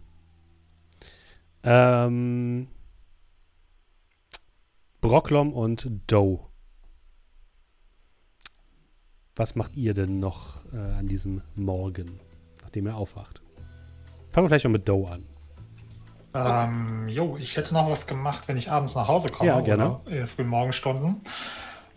Ähm, 1.63 2.69
Brocklom 5.03 5.53
und 5.53 5.91
Doe. 6.07 6.41
Was 9.37 9.57
macht 9.57 9.77
ihr 9.77 9.93
denn 9.93 10.21
noch 10.21 10.65
äh, 10.73 10.79
an 10.79 11.07
diesem 11.07 11.43
Morgen, 11.55 12.19
nachdem 12.63 12.87
ihr 12.87 12.97
aufwacht? 12.97 13.43
Fangen 14.33 14.45
wir 14.45 14.49
vielleicht 14.49 14.65
mal 14.65 14.73
mit 14.73 14.89
Doe 14.89 15.09
an. 15.11 15.25
Ähm, 16.35 17.09
jo, 17.09 17.37
ich 17.39 17.57
hätte 17.57 17.75
noch 17.75 17.91
was 17.91 18.07
gemacht, 18.07 18.45
wenn 18.47 18.57
ich 18.57 18.71
abends 18.71 18.95
nach 18.95 19.09
Hause 19.09 19.29
komme. 19.29 19.49
Ja, 19.49 19.61
gerne. 19.61 20.01
in 20.07 20.13
den 20.13 20.27
frühen 20.27 20.49
Morgenstunden. 20.49 21.23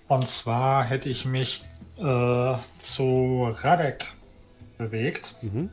Und 0.08 0.28
zwar 0.28 0.84
hätte 0.86 1.10
ich 1.10 1.26
mich 1.26 1.64
äh, 1.98 2.54
zu 2.80 3.50
Radek 3.62 4.06
bewegt 4.78 5.36
mhm. 5.42 5.70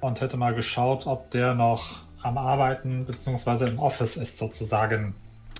und 0.00 0.20
hätte 0.20 0.36
mal 0.36 0.54
geschaut, 0.54 1.06
ob 1.06 1.30
der 1.30 1.54
noch 1.54 2.02
am 2.22 2.38
Arbeiten 2.38 3.04
bzw. 3.04 3.66
im 3.66 3.78
Office 3.78 4.16
ist, 4.16 4.38
sozusagen. 4.38 5.14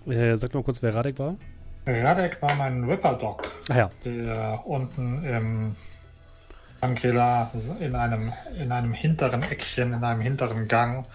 Äh, 0.06 0.36
sag 0.36 0.54
mal 0.54 0.62
kurz, 0.62 0.82
wer 0.82 0.94
Radek 0.94 1.18
war. 1.18 1.36
Radek 1.86 2.40
war 2.40 2.54
mein 2.54 2.84
Ripper-Dog, 2.84 3.42
ja. 3.68 3.90
der 4.04 4.62
unten 4.64 5.24
im 5.24 5.76
Angela 6.82 7.50
in 7.78 7.94
einem, 7.94 8.32
in 8.58 8.72
einem 8.72 8.92
hinteren 8.92 9.42
Eckchen, 9.42 9.92
in 9.92 10.02
einem 10.02 10.20
hinteren 10.20 10.66
Gang 10.66 11.06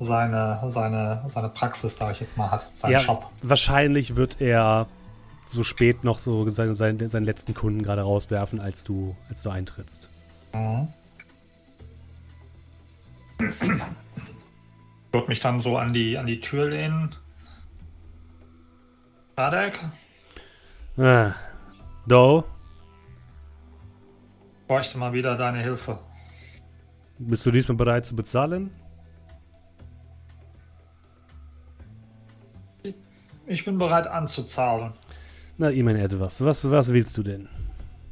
seine, 0.00 0.58
seine, 0.68 1.24
seine 1.28 1.48
Praxis, 1.50 1.98
sage 1.98 2.12
ich 2.12 2.20
jetzt 2.20 2.38
mal, 2.38 2.50
hat, 2.50 2.70
seinen 2.74 2.92
ja, 2.92 3.00
Shop. 3.00 3.30
Wahrscheinlich 3.42 4.16
wird 4.16 4.40
er 4.40 4.86
so 5.46 5.62
spät 5.62 6.04
noch 6.04 6.18
so 6.18 6.48
seinen, 6.48 6.74
seinen, 6.74 7.10
seinen 7.10 7.24
letzten 7.24 7.52
Kunden 7.52 7.82
gerade 7.82 8.02
rauswerfen, 8.02 8.60
als 8.60 8.84
du, 8.84 9.14
als 9.28 9.42
du 9.42 9.50
eintrittst. 9.50 10.08
Mhm. 10.54 10.88
Ich 13.40 15.12
würde 15.12 15.28
mich 15.28 15.40
dann 15.40 15.60
so 15.60 15.76
an 15.76 15.92
die, 15.92 16.16
an 16.16 16.26
die 16.26 16.40
Tür 16.40 16.70
lehnen. 16.70 17.14
Radek? 19.36 19.78
Ah. 20.96 21.32
Do? 22.06 22.44
Bräuchte 24.70 24.98
mal 24.98 25.12
wieder 25.12 25.36
deine 25.36 25.58
Hilfe. 25.64 25.98
Bist 27.18 27.44
du 27.44 27.50
diesmal 27.50 27.76
bereit 27.76 28.06
zu 28.06 28.14
bezahlen? 28.14 28.70
Ich 33.48 33.64
bin 33.64 33.78
bereit 33.78 34.06
anzuzahlen. 34.06 34.92
Na, 35.58 35.70
immerhin 35.70 36.00
etwas. 36.00 36.44
Was, 36.44 36.70
was 36.70 36.92
willst 36.92 37.18
du 37.18 37.24
denn? 37.24 37.48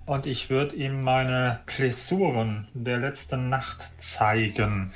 Und 0.04 0.26
ich 0.26 0.50
würde 0.50 0.74
ihm 0.74 1.00
meine 1.00 1.60
Blessuren 1.64 2.66
der 2.74 2.98
letzten 2.98 3.48
Nacht 3.48 3.94
zeigen. 3.98 4.90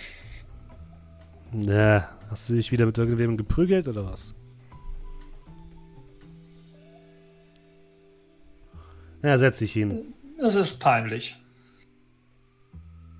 Na, 1.52 2.08
hast 2.28 2.48
du 2.48 2.54
dich 2.54 2.72
wieder 2.72 2.86
mit 2.86 2.98
irgendwem 2.98 3.36
geprügelt 3.36 3.86
oder 3.86 4.04
was? 4.04 4.34
Ja, 9.22 9.38
setz 9.38 9.60
dich 9.60 9.74
hin. 9.74 10.12
Das 10.40 10.56
ist 10.56 10.80
peinlich. 10.80 11.36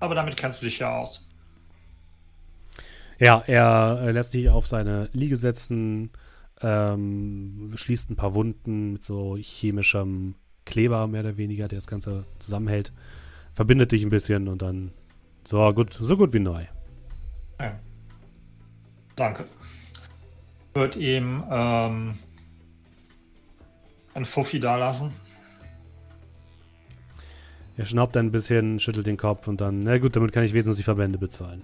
Aber 0.03 0.15
damit 0.15 0.35
kennst 0.35 0.61
du 0.61 0.65
dich 0.65 0.79
ja 0.79 0.97
aus. 0.97 1.25
Ja, 3.19 3.41
er 3.47 4.01
äh, 4.03 4.11
lässt 4.11 4.33
dich 4.33 4.49
auf 4.49 4.67
seine 4.67 5.09
Liege 5.13 5.37
setzen, 5.37 6.11
ähm, 6.61 7.71
schließt 7.73 8.09
ein 8.09 8.17
paar 8.17 8.33
Wunden 8.33 8.91
mit 8.91 9.05
so 9.05 9.37
chemischem 9.37 10.35
Kleber, 10.65 11.07
mehr 11.07 11.21
oder 11.21 11.37
weniger, 11.37 11.69
der 11.69 11.77
das 11.77 11.87
Ganze 11.87 12.25
zusammenhält, 12.39 12.91
verbindet 13.53 13.93
dich 13.93 14.03
ein 14.03 14.09
bisschen 14.09 14.49
und 14.49 14.61
dann 14.61 14.91
so 15.45 15.73
gut, 15.73 15.93
so 15.93 16.17
gut 16.17 16.33
wie 16.33 16.39
neu. 16.39 16.65
Ja. 17.61 17.79
Danke. 19.15 19.45
Wird 20.73 20.97
ihm 20.97 21.45
ähm, 21.49 22.19
ein 24.15 24.25
Fuffi 24.25 24.59
dalassen. 24.59 25.13
Er 27.75 27.85
schnaubt 27.85 28.15
ein 28.17 28.31
bisschen, 28.31 28.79
schüttelt 28.79 29.07
den 29.07 29.17
Kopf 29.17 29.47
und 29.47 29.59
dann, 29.59 29.79
na 29.79 29.97
gut, 29.97 30.15
damit 30.15 30.31
kann 30.31 30.43
ich 30.43 30.53
wenigstens 30.53 30.77
die 30.77 30.83
Verbände 30.83 31.17
bezahlen. 31.17 31.63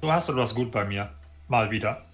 Du 0.00 0.10
hast 0.10 0.28
etwas 0.28 0.54
gut 0.54 0.70
bei 0.72 0.84
mir. 0.84 1.10
Mal 1.48 1.70
wieder. 1.70 2.04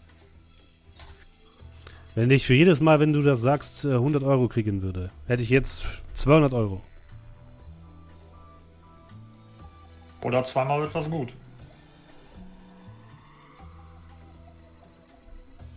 Wenn 2.14 2.30
ich 2.30 2.46
für 2.46 2.54
jedes 2.54 2.80
Mal, 2.80 3.00
wenn 3.00 3.14
du 3.14 3.22
das 3.22 3.40
sagst, 3.40 3.86
100 3.86 4.22
äh, 4.22 4.26
Euro 4.26 4.48
kriegen 4.48 4.82
würde, 4.82 5.10
hätte 5.26 5.42
ich 5.42 5.48
jetzt 5.48 5.86
200 6.14 6.52
Euro. 6.52 6.82
Oder 10.20 10.44
zweimal 10.44 10.84
etwas 10.84 11.10
gut. 11.10 11.32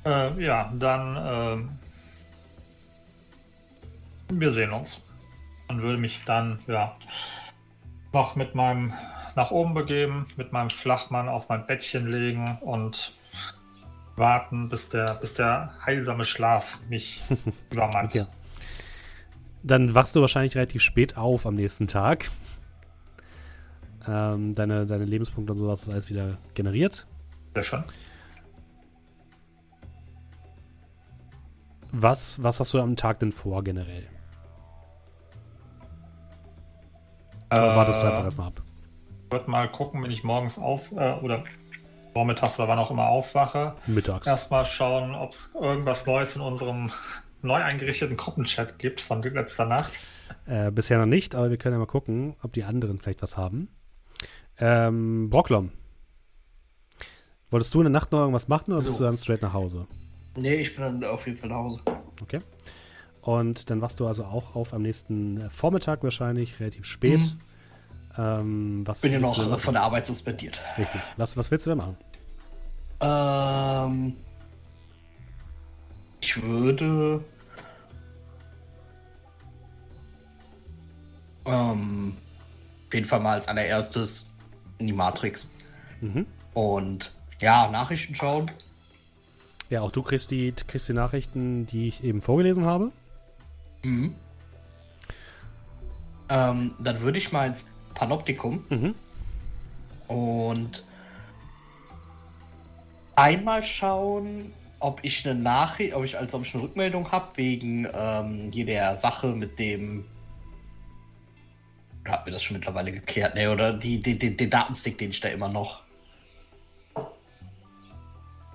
Äh, 0.06 0.44
ja, 0.44 0.72
dann 0.78 1.18
äh, 1.18 1.85
wir 4.40 4.52
sehen 4.52 4.72
uns. 4.72 5.02
Und 5.68 5.82
würde 5.82 5.98
mich 5.98 6.22
dann, 6.26 6.60
ja, 6.68 6.96
noch 8.14 8.36
mit 8.36 8.56
meinem 8.56 8.94
nach 9.36 9.52
oben 9.52 9.74
begeben, 9.74 10.28
mit 10.38 10.52
meinem 10.52 10.70
Flachmann 10.70 11.28
auf 11.28 11.50
mein 11.50 11.68
Bettchen 11.68 12.08
legen 12.08 12.58
und 12.62 13.14
warten, 14.16 14.70
bis 14.70 14.90
der, 14.90 15.16
bis 15.16 15.34
der 15.34 15.74
heilsame 15.86 16.26
Schlaf 16.26 16.80
mich 16.90 17.22
übermannt. 17.72 18.10
Okay. 18.10 18.26
Dann 19.64 19.94
wachst 19.94 20.16
du 20.16 20.22
wahrscheinlich 20.22 20.56
relativ 20.56 20.82
spät 20.82 21.18
auf 21.18 21.46
am 21.46 21.56
nächsten 21.56 21.88
Tag. 21.88 22.30
Ähm, 24.08 24.56
deine, 24.56 24.86
deine 24.86 25.06
Lebenspunkte 25.06 25.54
und 25.54 25.58
sowas 25.58 25.84
ist 25.84 25.90
alles 25.90 26.10
wieder 26.10 26.38
generiert. 26.54 27.06
Sehr 27.54 27.64
schön. 27.64 27.84
Was, 31.92 32.42
was 32.44 32.60
hast 32.60 32.74
du 32.74 32.80
am 32.80 32.96
Tag 32.96 33.20
denn 33.20 33.32
vor 33.32 33.64
generell? 33.64 34.08
Äh, 37.50 37.56
wartest 37.58 38.02
du 38.02 38.08
einfach 38.08 38.24
erstmal 38.26 38.48
ab? 38.48 38.62
Ich 39.26 39.32
würde 39.32 39.50
mal 39.50 39.70
gucken, 39.72 40.04
wenn 40.04 40.12
ich 40.12 40.24
morgens 40.24 40.58
auf 40.58 40.92
äh, 40.92 41.14
oder 41.22 41.44
vormittags 42.14 42.58
oder 42.60 42.68
wann 42.70 42.80
auch 42.80 42.92
immer 42.92 43.08
aufwache. 43.08 43.76
Mittags. 43.88 44.26
Erstmal 44.26 44.66
schauen, 44.66 45.16
ob 45.16 45.32
es 45.32 45.52
irgendwas 45.60 46.06
Neues 46.06 46.36
in 46.36 46.42
unserem 46.42 46.92
neu 47.42 47.62
eingerichteten 47.62 48.18
Gruppenchat 48.18 48.80
gibt 48.80 49.02
von 49.02 49.22
letzter 49.22 49.66
Nacht. 49.66 49.92
Äh, 50.46 50.72
bisher 50.72 50.98
noch 50.98 51.06
nicht, 51.06 51.36
aber 51.36 51.50
wir 51.50 51.58
können 51.58 51.74
ja 51.74 51.80
mal 51.80 51.86
gucken, 51.86 52.36
ob 52.42 52.54
die 52.54 52.64
anderen 52.64 53.00
vielleicht 53.00 53.22
was 53.22 53.38
haben. 53.38 53.68
Ähm, 54.60 55.30
Brocklom. 55.30 55.72
Wolltest 57.52 57.74
du 57.74 57.80
in 57.80 57.86
der 57.86 57.92
Nacht 57.92 58.12
noch 58.12 58.20
irgendwas 58.20 58.48
machen 58.48 58.74
oder 58.74 58.82
so. 58.82 58.90
bist 58.90 59.00
du 59.00 59.04
dann 59.04 59.18
straight 59.18 59.42
nach 59.42 59.54
Hause? 59.54 59.88
Nee, 60.38 60.56
ich 60.56 60.76
bin 60.76 60.84
dann 60.84 61.04
auf 61.04 61.26
jeden 61.26 61.38
Fall 61.38 61.50
nach 61.50 61.58
Hause. 61.58 61.82
Okay. 62.22 62.42
Und 63.26 63.72
dann 63.72 63.82
wachst 63.82 64.00
du 64.00 64.06
also 64.06 64.24
auch 64.24 64.56
auf 64.56 64.72
am 64.72 64.84
nächsten 64.84 65.50
Vormittag 65.50 66.04
wahrscheinlich, 66.04 66.60
relativ 66.60 66.86
spät. 66.86 67.22
Mhm. 67.22 67.40
Ähm, 68.18 68.88
was 68.88 69.02
bin 69.02 69.14
ja 69.14 69.20
noch 69.20 69.60
von 69.60 69.74
der 69.74 69.82
Arbeit 69.82 70.06
suspendiert. 70.06 70.62
Richtig. 70.78 71.02
Was, 71.18 71.36
was 71.36 71.50
willst 71.50 71.66
du 71.66 71.72
denn 71.72 71.80
machen? 71.80 71.98
Ähm, 73.02 74.16
ich 76.22 76.42
würde 76.42 77.24
ähm, 81.46 82.16
auf 82.88 82.94
jeden 82.94 83.08
Fall 83.08 83.20
mal 83.22 83.34
als 83.34 83.48
allererstes 83.48 84.28
in 84.78 84.86
die 84.86 84.94
Matrix. 84.94 85.48
Mhm. 86.00 86.28
Und 86.54 87.12
Ja, 87.42 87.70
Nachrichten 87.72 88.14
schauen. 88.14 88.52
Ja, 89.72 89.82
auch 89.82 89.92
du 89.92 90.04
kriegst 90.04 90.30
die, 90.30 90.52
kriegst 90.52 90.88
die 90.88 90.94
Nachrichten, 90.94 91.66
die 91.66 91.88
ich 91.88 92.04
eben 92.04 92.22
vorgelesen 92.22 92.66
habe. 92.66 92.92
Mhm. 93.86 94.16
Ähm, 96.28 96.74
dann 96.80 97.02
würde 97.02 97.20
ich 97.20 97.32
mal 97.32 97.48
ins 97.48 97.66
Panoptikum 97.94 98.64
Mhm. 98.70 98.96
und 100.08 100.84
einmal 103.16 103.64
schauen, 103.64 104.52
ob 104.80 105.04
ich 105.04 105.28
eine 105.28 105.40
Nachricht, 105.40 105.94
ob 105.94 106.04
ich, 106.04 106.18
also 106.18 106.38
ob 106.38 106.46
ich 106.46 106.54
eine 106.54 106.64
Rückmeldung 106.64 107.12
habe 107.12 107.38
wegen 107.38 107.88
ähm, 107.94 108.50
hier 108.52 108.66
der 108.66 108.98
Sache 108.98 109.28
mit 109.28 109.60
dem. 109.60 110.06
Oder 112.04 112.14
hat 112.14 112.26
mir 112.26 112.32
das 112.32 112.44
schon 112.44 112.58
mittlerweile 112.58 112.92
geklärt? 112.92 113.36
Ne, 113.36 113.52
oder 113.52 113.74
die, 113.74 114.02
die, 114.02 114.18
die, 114.18 114.36
den 114.36 114.50
Datenstick, 114.50 114.98
den 114.98 115.12
ich 115.12 115.20
da 115.22 115.30
immer 115.30 115.48
noch. 115.48 115.82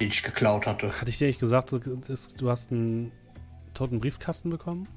Den 0.00 0.08
ich 0.08 0.22
geklaut 0.22 0.66
hatte. 0.66 0.92
Hatte 1.00 1.10
ich 1.10 1.18
dir 1.18 1.26
nicht 1.28 1.40
gesagt, 1.40 1.72
du 1.72 1.78
du 1.78 2.50
hast 2.50 2.72
einen 2.72 3.12
toten 3.74 4.00
Briefkasten 4.00 4.50
bekommen? 4.50 4.88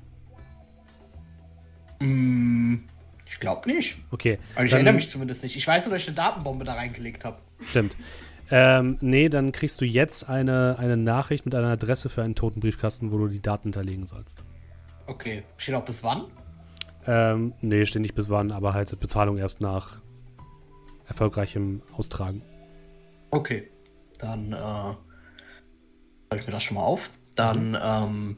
Mm, 2.04 2.84
ich 3.28 3.40
glaube 3.40 3.70
nicht. 3.70 3.98
Okay. 4.12 4.38
Aber 4.56 4.66
ich 4.66 4.72
dann- 4.72 4.78
erinnere 4.80 4.96
mich 4.96 5.10
zumindest 5.10 5.44
nicht. 5.44 5.56
Ich 5.56 5.68
weiß 5.68 5.86
nur, 5.86 5.94
dass 5.94 6.02
ich 6.04 6.08
eine 6.10 6.16
Datenbombe 6.16 6.66
da 6.66 6.74
reingelegt 6.74 7.24
habe. 7.26 7.38
Stimmt. 7.66 7.96
Ähm, 8.52 8.98
nee, 9.02 9.30
dann 9.30 9.52
kriegst 9.52 9.80
du 9.82 9.86
jetzt 9.86 10.30
eine, 10.30 10.76
eine 10.78 10.98
Nachricht 10.98 11.46
mit 11.46 11.56
einer 11.56 11.70
Adresse 11.70 12.10
für 12.10 12.24
einen 12.24 12.36
toten 12.36 12.60
Briefkasten, 12.60 13.12
wo 13.12 13.18
du 13.18 13.28
die 13.28 13.42
Daten 13.42 13.64
hinterlegen 13.64 14.06
sollst. 14.06 14.44
Okay. 15.08 15.44
Steht 15.58 15.76
auch 15.76 15.86
bis 15.86 16.04
wann? 16.04 16.26
Ähm, 17.08 17.54
nee, 17.62 17.86
steht 17.86 18.02
nicht 18.02 18.16
bis 18.16 18.30
wann, 18.30 18.52
aber 18.52 18.74
halt 18.74 18.98
Bezahlung 19.00 19.38
erst 19.38 19.62
nach 19.62 20.02
erfolgreichem 21.08 21.82
Austragen. 21.94 22.42
Okay. 23.32 23.70
Dann 24.20 24.54
äh, 24.54 26.36
ich 26.38 26.46
mir 26.46 26.54
das 26.54 26.64
schon 26.64 26.76
mal 26.76 26.84
auf. 26.84 27.10
Dann 27.36 27.78
ähm, 27.82 28.38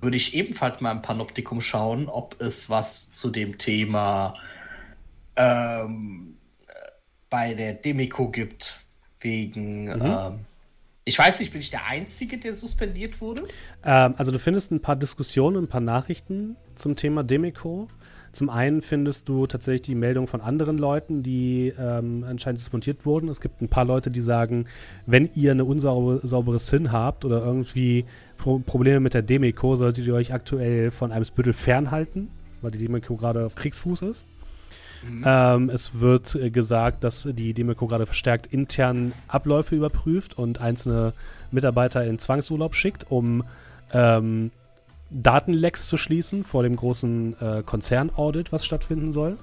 würde 0.00 0.16
ich 0.16 0.34
ebenfalls 0.34 0.80
mal 0.80 0.92
im 0.92 1.02
Panoptikum 1.02 1.60
schauen, 1.60 2.08
ob 2.08 2.40
es 2.40 2.68
was 2.68 3.12
zu 3.12 3.30
dem 3.30 3.58
Thema 3.58 4.34
ähm, 5.36 6.36
äh, 6.66 6.72
bei 7.30 7.54
der 7.54 7.74
Demiko 7.74 8.30
gibt. 8.30 8.80
Wegen. 9.20 9.88
Ähm, 9.88 10.40
ich 11.04 11.18
weiß 11.18 11.40
nicht, 11.40 11.52
bin 11.52 11.60
ich 11.60 11.70
der 11.70 11.86
Einzige, 11.86 12.38
der 12.38 12.54
suspendiert 12.54 13.20
wurde? 13.20 13.44
Ähm, 13.84 14.14
also 14.16 14.32
du 14.32 14.38
findest 14.38 14.72
ein 14.72 14.82
paar 14.82 14.96
Diskussionen, 14.96 15.64
ein 15.64 15.68
paar 15.68 15.80
Nachrichten 15.80 16.56
zum 16.74 16.96
Thema 16.96 17.22
Demeco. 17.24 17.88
Zum 18.36 18.50
einen 18.50 18.82
findest 18.82 19.30
du 19.30 19.46
tatsächlich 19.46 19.80
die 19.80 19.94
Meldung 19.94 20.26
von 20.26 20.42
anderen 20.42 20.76
Leuten, 20.76 21.22
die 21.22 21.72
ähm, 21.78 22.22
anscheinend 22.28 22.60
dismontiert 22.60 23.06
wurden. 23.06 23.30
Es 23.30 23.40
gibt 23.40 23.62
ein 23.62 23.68
paar 23.68 23.86
Leute, 23.86 24.10
die 24.10 24.20
sagen, 24.20 24.66
wenn 25.06 25.30
ihr 25.34 25.52
eine 25.52 25.64
unsaubere 25.64 26.58
Sinn 26.58 26.92
habt 26.92 27.24
oder 27.24 27.42
irgendwie 27.42 28.04
Pro 28.36 28.58
Probleme 28.58 29.00
mit 29.00 29.14
der 29.14 29.22
Demeco, 29.22 29.76
solltet 29.76 30.06
ihr 30.06 30.12
euch 30.12 30.34
aktuell 30.34 30.90
von 30.90 31.12
einem 31.12 31.24
Spüttel 31.24 31.54
fernhalten, 31.54 32.28
weil 32.60 32.72
die 32.72 32.78
Demeco 32.78 33.16
gerade 33.16 33.46
auf 33.46 33.54
Kriegsfuß 33.54 34.02
ist. 34.02 34.26
Ähm, 35.24 35.70
es 35.70 35.98
wird 35.98 36.34
äh, 36.34 36.50
gesagt, 36.50 37.04
dass 37.04 37.26
die 37.32 37.54
Demeco 37.54 37.86
gerade 37.86 38.04
verstärkt 38.04 38.52
intern 38.52 39.12
Abläufe 39.28 39.74
überprüft 39.74 40.36
und 40.36 40.60
einzelne 40.60 41.14
Mitarbeiter 41.50 42.04
in 42.04 42.18
Zwangsurlaub 42.18 42.74
schickt, 42.74 43.10
um 43.10 43.44
ähm, 43.94 44.50
Datenlecks 45.10 45.86
zu 45.86 45.96
schließen 45.96 46.44
vor 46.44 46.62
dem 46.62 46.76
großen 46.76 47.36
äh, 47.40 47.62
Konzernaudit, 47.64 48.52
was 48.52 48.64
stattfinden 48.66 49.12
soll. 49.12 49.36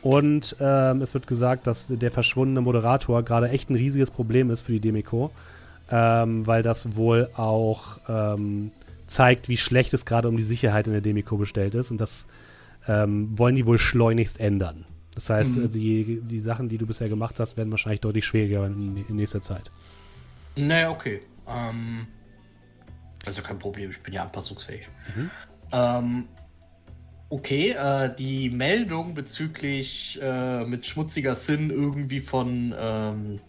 Und 0.00 0.54
ähm, 0.60 1.02
es 1.02 1.12
wird 1.12 1.26
gesagt, 1.26 1.66
dass 1.66 1.88
der 1.88 2.12
verschwundene 2.12 2.60
Moderator 2.60 3.24
gerade 3.24 3.48
echt 3.48 3.68
ein 3.68 3.74
riesiges 3.74 4.10
Problem 4.12 4.48
ist 4.50 4.62
für 4.62 4.70
die 4.70 4.78
Demeco, 4.80 5.32
ähm, 5.90 6.46
weil 6.46 6.62
das 6.62 6.94
wohl 6.94 7.30
auch 7.36 7.98
ähm, 8.08 8.70
zeigt, 9.08 9.48
wie 9.48 9.56
schlecht 9.56 9.92
es 9.92 10.04
gerade 10.06 10.28
um 10.28 10.36
die 10.36 10.44
Sicherheit 10.44 10.86
in 10.86 10.92
der 10.92 11.02
Demeco 11.02 11.36
bestellt 11.36 11.74
ist. 11.74 11.90
Und 11.90 12.00
das 12.00 12.26
ähm, 12.86 13.36
wollen 13.36 13.56
die 13.56 13.66
wohl 13.66 13.78
schleunigst 13.78 14.38
ändern. 14.38 14.84
Das 15.16 15.30
heißt, 15.30 15.56
Mhm. 15.58 15.64
äh, 15.64 15.68
die, 15.68 16.20
die 16.22 16.40
Sachen, 16.40 16.68
die 16.68 16.78
du 16.78 16.86
bisher 16.86 17.08
gemacht 17.08 17.40
hast, 17.40 17.56
werden 17.56 17.70
wahrscheinlich 17.72 18.00
deutlich 18.02 18.24
schwieriger 18.24 18.66
in, 18.66 19.04
in 19.08 19.16
nächster 19.16 19.42
Zeit. 19.42 19.72
Nee, 20.56 20.86
okay. 20.86 21.22
Ähm, 21.48 22.06
also 23.26 23.42
kein 23.42 23.58
Problem, 23.58 23.90
ich 23.90 24.02
bin 24.02 24.14
ja 24.14 24.22
anpassungsfähig. 24.22 24.88
Mhm. 25.14 25.30
Ähm, 25.72 26.28
okay, 27.28 27.70
äh, 27.70 28.14
die 28.14 28.50
Meldung 28.50 29.14
bezüglich 29.14 30.18
äh, 30.22 30.64
mit 30.64 30.86
schmutziger 30.86 31.34
Sinn 31.34 31.70
irgendwie 31.70 32.20
von 32.20 32.74
ähm, 32.78 33.40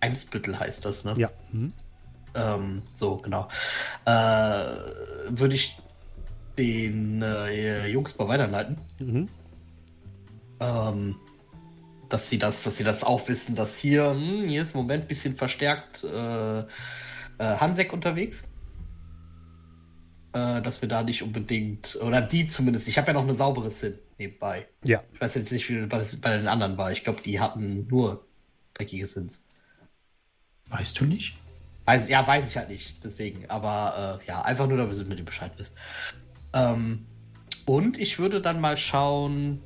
Eimsbüttel 0.00 0.58
heißt 0.58 0.84
das, 0.84 1.04
ne? 1.04 1.14
Ja. 1.16 1.30
Mhm. 1.52 1.72
Ähm, 2.34 2.82
so, 2.92 3.16
genau. 3.16 3.48
Äh, 4.04 4.10
Würde 4.10 5.54
ich 5.54 5.78
den 6.58 7.22
äh, 7.22 7.86
Jungs 7.88 8.16
mal 8.18 8.28
weiterleiten. 8.28 8.78
Mhm. 8.98 9.28
Ähm, 10.60 11.16
dass 12.08 12.30
sie 12.30 12.38
das, 12.38 12.62
dass 12.62 12.76
sie 12.76 12.84
das 12.84 13.02
auch 13.02 13.26
wissen, 13.28 13.56
dass 13.56 13.78
hier, 13.78 14.10
hm, 14.10 14.46
hier 14.46 14.62
ist 14.62 14.74
im 14.74 14.82
Moment 14.82 15.04
ein 15.04 15.08
bisschen 15.08 15.36
verstärkt 15.36 16.04
äh, 16.04 16.58
äh, 16.58 16.64
Hansek 17.38 17.92
unterwegs. 17.92 18.44
Äh, 20.34 20.62
dass 20.62 20.82
wir 20.82 20.88
da 20.88 21.04
nicht 21.04 21.22
unbedingt, 21.22 21.96
oder 22.02 22.20
die 22.20 22.48
zumindest, 22.48 22.88
ich 22.88 22.98
habe 22.98 23.06
ja 23.06 23.12
noch 23.12 23.22
eine 23.22 23.36
saubere 23.36 23.70
Sinn 23.70 24.00
nebenbei. 24.18 24.66
Ja. 24.82 25.04
Ich 25.12 25.20
weiß 25.20 25.36
jetzt 25.36 25.52
nicht, 25.52 25.68
wie 25.70 25.86
das 25.86 26.16
bei 26.16 26.36
den 26.36 26.48
anderen 26.48 26.76
war. 26.76 26.90
Ich 26.90 27.04
glaube, 27.04 27.20
die 27.24 27.38
hatten 27.38 27.86
nur 27.86 28.26
dreckige 28.74 29.06
Sins. 29.06 29.40
Weißt 30.70 30.98
du 30.98 31.04
nicht? 31.04 31.38
Weiß, 31.84 32.08
ja, 32.08 32.26
weiß 32.26 32.48
ich 32.48 32.56
halt 32.56 32.68
nicht, 32.68 32.96
deswegen. 33.04 33.48
Aber 33.48 34.20
äh, 34.20 34.26
ja, 34.26 34.42
einfach 34.42 34.66
nur, 34.66 34.76
damit 34.76 34.98
ihr 34.98 35.04
mit 35.04 35.20
dem 35.20 35.24
Bescheid 35.24 35.52
wisst. 35.56 35.76
Ähm, 36.52 37.06
und 37.64 37.96
ich 37.96 38.18
würde 38.18 38.40
dann 38.40 38.60
mal 38.60 38.76
schauen. 38.76 39.62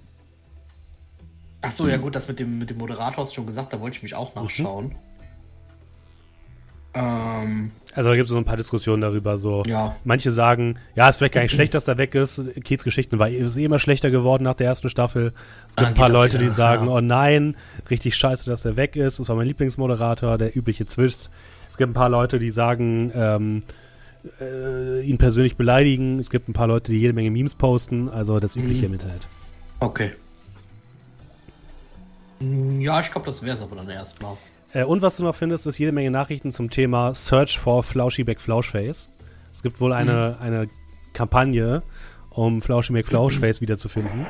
Ach 1.62 1.72
so, 1.72 1.88
ja 1.88 1.96
gut, 1.96 2.14
das 2.14 2.28
mit 2.28 2.40
dem, 2.40 2.58
mit 2.58 2.68
dem 2.68 2.76
Moderator 2.76 3.24
hast 3.24 3.30
du 3.30 3.36
schon 3.36 3.46
gesagt, 3.46 3.72
da 3.72 3.80
wollte 3.80 3.96
ich 3.96 4.02
mich 4.02 4.14
auch 4.14 4.34
nachschauen. 4.34 4.96
Ähm, 6.94 7.70
Also 7.94 8.10
da 8.10 8.16
gibt 8.16 8.26
es 8.26 8.30
so 8.30 8.36
ein 8.38 8.44
paar 8.44 8.56
Diskussionen 8.56 9.02
darüber. 9.02 9.38
So, 9.38 9.62
ja. 9.66 9.94
manche 10.04 10.30
sagen, 10.30 10.78
ja, 10.94 11.08
ist 11.08 11.16
vielleicht 11.18 11.34
gar 11.34 11.42
nicht 11.42 11.52
schlecht, 11.52 11.74
dass 11.74 11.86
er 11.88 11.98
weg 11.98 12.14
ist. 12.14 12.40
Kids 12.64 12.82
Geschichten 12.84 13.18
war 13.18 13.28
ist 13.28 13.56
eh 13.56 13.64
immer 13.64 13.78
schlechter 13.78 14.10
geworden 14.10 14.44
nach 14.44 14.54
der 14.54 14.66
ersten 14.68 14.88
Staffel. 14.88 15.32
Es 15.68 15.76
gibt 15.76 15.78
Dann 15.80 15.86
ein 15.86 15.94
paar 15.94 16.08
Leute, 16.08 16.38
die 16.38 16.44
wieder, 16.46 16.54
sagen, 16.54 16.86
ja. 16.86 16.92
oh 16.94 17.00
nein, 17.00 17.56
richtig 17.90 18.16
scheiße, 18.16 18.48
dass 18.48 18.64
er 18.64 18.76
weg 18.76 18.96
ist. 18.96 19.18
Das 19.20 19.28
war 19.28 19.36
mein 19.36 19.46
Lieblingsmoderator, 19.46 20.38
der 20.38 20.56
übliche 20.56 20.86
Zwist. 20.86 21.30
Es 21.70 21.76
gibt 21.76 21.90
ein 21.90 21.94
paar 21.94 22.08
Leute, 22.08 22.38
die 22.38 22.50
sagen, 22.50 23.12
ähm, 23.14 23.62
äh, 24.40 25.02
ihn 25.02 25.18
persönlich 25.18 25.56
beleidigen. 25.56 26.18
Es 26.18 26.30
gibt 26.30 26.48
ein 26.48 26.52
paar 26.52 26.66
Leute, 26.66 26.90
die 26.92 26.98
jede 26.98 27.12
Menge 27.12 27.30
Memes 27.30 27.54
posten. 27.54 28.08
Also 28.08 28.40
das 28.40 28.56
übliche 28.56 28.80
Mhm. 28.80 28.86
im 28.86 28.92
Internet. 28.94 29.28
Okay. 29.80 30.12
Ja, 32.80 33.00
ich 33.00 33.10
glaube, 33.10 33.26
das 33.26 33.42
wäre 33.42 33.56
es 33.56 33.62
aber 33.62 33.76
dann 33.76 33.88
erstmal. 33.88 34.36
Äh, 34.72 34.84
und 34.84 35.02
was 35.02 35.16
du 35.16 35.24
noch 35.24 35.34
findest, 35.34 35.66
ist 35.66 35.78
jede 35.78 35.92
Menge 35.92 36.10
Nachrichten 36.10 36.52
zum 36.52 36.70
Thema 36.70 37.14
Search 37.14 37.58
for 37.58 37.82
Flaushy 37.82 38.24
McFlauschface. 38.24 39.10
Es 39.52 39.62
gibt 39.62 39.80
wohl 39.80 39.92
eine, 39.92 40.38
eine 40.40 40.68
Kampagne, 41.14 41.82
um 42.30 42.60
Flaushy 42.62 42.92
McFlauschface 42.92 43.60
wiederzufinden. 43.60 44.26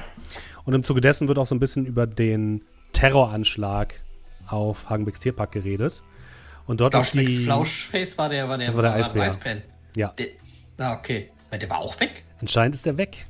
Und 0.65 0.75
im 0.75 0.83
Zuge 0.83 1.01
dessen 1.01 1.29
wird 1.29 1.39
auch 1.39 1.47
so 1.47 1.55
ein 1.55 1.61
bisschen 1.61 1.87
über 1.87 2.07
den 2.07 2.63
Terroranschlag 2.93 3.95
auf 4.47 4.89
Hagenbecks 4.89 5.21
Tierpark 5.21 5.53
geredet. 5.53 6.03
Und 6.67 6.81
dort 6.81 6.95
ist 6.95 7.15
die. 7.15 7.45
Flauschface 7.45 8.17
war 8.19 8.29
der, 8.29 8.49
war 8.49 8.59
der, 8.59 8.67
Das 8.69 8.77
war 8.77 8.83
der 8.83 8.93
Eisbär. 8.95 9.23
Eisbär. 9.25 9.63
Ja, 9.97 10.09
Der, 10.19 10.27
ah, 10.79 10.95
okay. 10.95 11.31
Weil 11.51 11.59
Der 11.59 11.71
war 11.71 11.79
auch 11.79 11.99
weg? 12.01 12.25
anscheinend 12.41 12.75
ist 12.75 12.87
der 12.87 12.99
weg. 12.99 13.27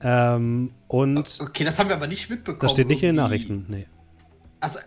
Ähm, 0.00 0.72
und 0.86 1.38
Okay, 1.40 1.64
das 1.64 1.78
haben 1.78 1.88
wir 1.88 1.96
aber 1.96 2.06
nicht 2.06 2.30
mitbekommen. 2.30 2.60
das 2.60 2.72
steht 2.72 2.88
nicht 2.88 3.02
in 3.02 3.08
den 3.08 3.16
irgendwie. 3.16 3.22
Nachrichten. 3.48 3.64
Nee. 3.68 3.86
Also, 4.60 4.78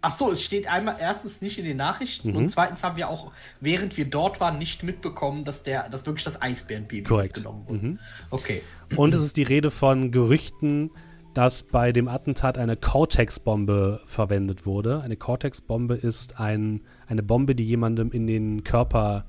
ach 0.00 0.16
so, 0.16 0.30
es 0.30 0.42
steht 0.42 0.68
einmal 0.68 0.96
erstens 1.00 1.40
nicht 1.40 1.58
in 1.58 1.64
den 1.64 1.76
Nachrichten 1.76 2.30
Mhm. 2.30 2.36
und 2.36 2.48
zweitens 2.50 2.82
haben 2.84 2.96
wir 2.96 3.08
auch, 3.08 3.32
während 3.60 3.96
wir 3.96 4.04
dort 4.08 4.40
waren, 4.40 4.58
nicht 4.58 4.82
mitbekommen, 4.82 5.44
dass 5.44 5.62
der, 5.62 5.88
dass 5.88 6.06
wirklich 6.06 6.24
das 6.24 6.40
Eisbärenbaby 6.40 7.02
mitgenommen 7.10 7.66
wurde. 7.68 7.86
Mhm. 7.86 7.98
Okay. 8.30 8.62
Und 8.96 9.12
es 9.14 9.20
ist 9.22 9.36
die 9.36 9.42
Rede 9.42 9.70
von 9.70 10.10
Gerüchten, 10.12 10.90
dass 11.34 11.62
bei 11.62 11.92
dem 11.92 12.08
Attentat 12.08 12.58
eine 12.58 12.76
Cortex-Bombe 12.76 14.00
verwendet 14.06 14.66
wurde. 14.66 15.02
Eine 15.02 15.16
Cortex-Bombe 15.16 15.94
ist 15.94 16.40
ein, 16.40 16.80
eine 17.06 17.22
Bombe, 17.22 17.54
die 17.54 17.64
jemandem 17.64 18.10
in 18.12 18.26
den 18.26 18.64
Körper 18.64 19.24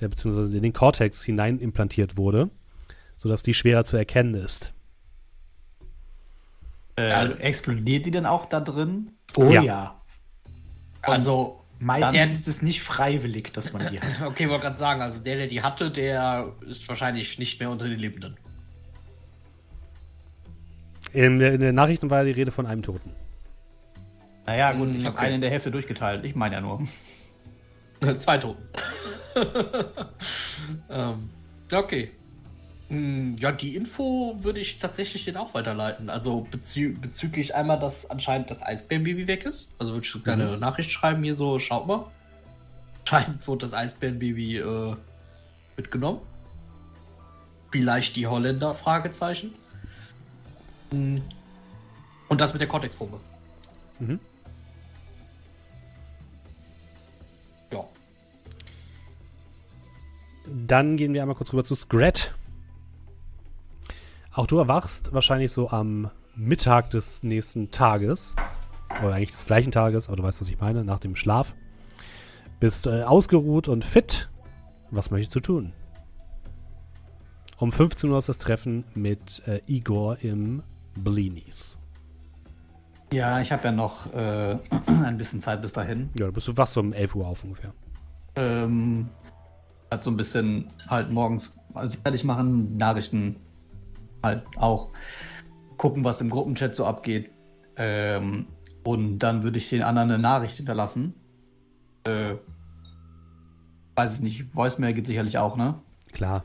äh, 0.00 0.08
bzw. 0.08 0.56
in 0.56 0.62
den 0.62 0.72
Cortex 0.72 1.22
hinein 1.24 1.58
implantiert 1.58 2.16
wurde, 2.16 2.50
sodass 3.16 3.42
die 3.42 3.54
schwerer 3.54 3.84
zu 3.84 3.96
erkennen 3.96 4.34
ist. 4.34 4.72
Äh, 6.96 7.10
Also- 7.10 7.34
explodiert 7.36 8.06
die 8.06 8.10
denn 8.10 8.26
auch 8.26 8.46
da 8.46 8.60
drin? 8.60 9.12
Oh 9.36 9.50
Ja. 9.50 9.62
ja. 9.62 9.96
Also, 11.12 11.62
Meistens 11.78 12.12
Dann- 12.14 12.30
ist 12.30 12.48
es 12.48 12.62
nicht 12.62 12.82
freiwillig, 12.82 13.52
dass 13.52 13.74
man 13.74 13.88
die 13.92 14.00
hat. 14.00 14.22
okay, 14.26 14.48
wollte 14.48 14.62
gerade 14.62 14.76
sagen, 14.78 15.02
also 15.02 15.18
der, 15.18 15.36
der 15.36 15.46
die 15.46 15.60
hatte, 15.62 15.90
der 15.90 16.52
ist 16.66 16.88
wahrscheinlich 16.88 17.38
nicht 17.38 17.60
mehr 17.60 17.68
unter 17.68 17.86
den 17.86 17.98
Lebenden. 17.98 18.38
In, 21.12 21.38
der- 21.38 21.52
in 21.54 21.60
den 21.60 21.74
Nachrichten 21.74 22.08
war 22.10 22.24
die 22.24 22.30
Rede 22.30 22.50
von 22.50 22.64
einem 22.66 22.80
Toten. 22.82 23.10
Naja, 24.46 24.72
gut, 24.72 24.88
Mm, 24.88 24.96
ich 24.96 25.04
habe 25.04 25.16
okay. 25.16 25.26
einen 25.26 25.34
in 25.36 25.40
der 25.42 25.50
Hälfte 25.50 25.70
durchgeteilt. 25.70 26.24
Ich 26.24 26.34
meine 26.34 26.54
ja 26.54 26.60
nur. 26.62 26.86
Zwei 28.18 28.38
Toten. 28.38 28.62
ähm, 30.90 31.30
okay. 31.72 32.10
Hm, 32.88 33.36
Ja, 33.40 33.52
die 33.52 33.74
Info 33.74 34.36
würde 34.40 34.60
ich 34.60 34.78
tatsächlich 34.78 35.24
den 35.24 35.36
auch 35.36 35.54
weiterleiten. 35.54 36.08
Also 36.08 36.46
bezü 36.50 36.96
bezüglich 37.00 37.54
einmal, 37.54 37.78
dass 37.78 38.08
anscheinend 38.08 38.50
das 38.50 38.62
Eisbärenbaby 38.62 39.26
weg 39.26 39.44
ist. 39.44 39.68
Also 39.78 39.92
würde 39.92 40.06
ich 40.06 40.14
eine 40.14 40.22
kleine 40.22 40.56
Nachricht 40.58 40.90
schreiben 40.90 41.22
hier 41.24 41.34
so, 41.34 41.58
schaut 41.58 41.86
mal. 41.86 42.06
Anscheinend 43.00 43.46
wurde 43.46 43.66
das 43.66 43.74
Eisbärenbaby 43.74 44.58
äh, 44.58 44.96
mitgenommen. 45.76 46.20
Vielleicht 47.72 48.16
die 48.16 48.26
Holländer? 48.26 48.74
Fragezeichen. 48.74 49.54
Hm. 50.90 51.20
Und 52.28 52.40
das 52.40 52.52
mit 52.52 52.60
der 52.60 52.68
Cortex-Bombe. 52.68 53.20
Mhm. 53.98 54.20
Ja. 57.72 57.84
Dann 60.46 60.96
gehen 60.96 61.12
wir 61.14 61.22
einmal 61.22 61.36
kurz 61.36 61.52
rüber 61.52 61.64
zu 61.64 61.74
Scrat. 61.74 62.34
Auch 64.36 64.46
du 64.46 64.58
erwachst 64.58 65.14
wahrscheinlich 65.14 65.50
so 65.50 65.70
am 65.70 66.10
Mittag 66.34 66.90
des 66.90 67.22
nächsten 67.22 67.70
Tages. 67.70 68.34
Oder 69.02 69.14
eigentlich 69.14 69.30
des 69.30 69.46
gleichen 69.46 69.72
Tages, 69.72 70.08
aber 70.08 70.16
du 70.16 70.22
weißt, 70.24 70.42
was 70.42 70.50
ich 70.50 70.60
meine, 70.60 70.84
nach 70.84 70.98
dem 70.98 71.16
Schlaf. 71.16 71.54
Bist 72.60 72.86
äh, 72.86 73.04
ausgeruht 73.04 73.66
und 73.66 73.82
fit. 73.82 74.28
Was 74.90 75.10
möchtest 75.10 75.36
du 75.36 75.40
tun? 75.40 75.72
Um 77.56 77.72
15 77.72 78.10
Uhr 78.10 78.18
ist 78.18 78.28
das 78.28 78.38
Treffen 78.38 78.84
mit 78.94 79.42
äh, 79.46 79.62
Igor 79.66 80.18
im 80.20 80.62
Blinis. 80.94 81.78
Ja, 83.14 83.40
ich 83.40 83.50
habe 83.52 83.64
ja 83.64 83.72
noch 83.72 84.12
äh, 84.12 84.58
ein 84.86 85.16
bisschen 85.16 85.40
Zeit 85.40 85.62
bis 85.62 85.72
dahin. 85.72 86.10
Ja, 86.18 86.26
du 86.26 86.32
bist 86.32 86.46
du 86.46 86.54
wachst 86.58 86.74
so 86.74 86.80
um 86.80 86.92
11 86.92 87.14
Uhr 87.14 87.26
auf 87.26 87.42
ungefähr. 87.42 87.72
Ähm, 88.34 89.08
halt 89.90 90.02
so 90.02 90.10
ein 90.10 90.18
bisschen 90.18 90.68
halt 90.88 91.10
morgens 91.10 91.56
also 91.72 91.98
fertig 92.00 92.22
machen, 92.24 92.76
Nachrichten 92.76 93.36
halt 94.26 94.44
auch 94.56 94.90
gucken, 95.76 96.04
was 96.04 96.20
im 96.20 96.30
Gruppenchat 96.30 96.74
so 96.74 96.84
abgeht. 96.84 97.30
Ähm, 97.76 98.46
und 98.84 99.18
dann 99.18 99.42
würde 99.42 99.58
ich 99.58 99.68
den 99.68 99.82
anderen 99.82 100.10
eine 100.10 100.22
Nachricht 100.22 100.56
hinterlassen. 100.56 101.14
Äh, 102.04 102.36
weiß 103.96 104.14
ich 104.14 104.20
nicht, 104.20 104.54
Voicemail 104.54 104.94
geht 104.94 105.06
sicherlich 105.06 105.38
auch, 105.38 105.56
ne? 105.56 105.80
Klar. 106.12 106.44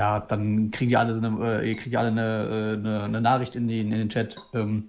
Ja, 0.00 0.20
dann 0.20 0.70
kriegen 0.70 0.88
die 0.88 0.96
alle, 0.96 1.16
eine, 1.16 1.60
äh, 1.62 1.70
ihr 1.70 1.76
kriegt 1.76 1.96
alle 1.96 2.08
eine, 2.08 2.22
äh, 2.22 2.72
eine, 2.74 3.02
eine 3.04 3.20
Nachricht 3.20 3.56
in 3.56 3.68
den, 3.68 3.92
in 3.92 3.98
den 3.98 4.08
Chat. 4.08 4.36
Ähm, 4.54 4.88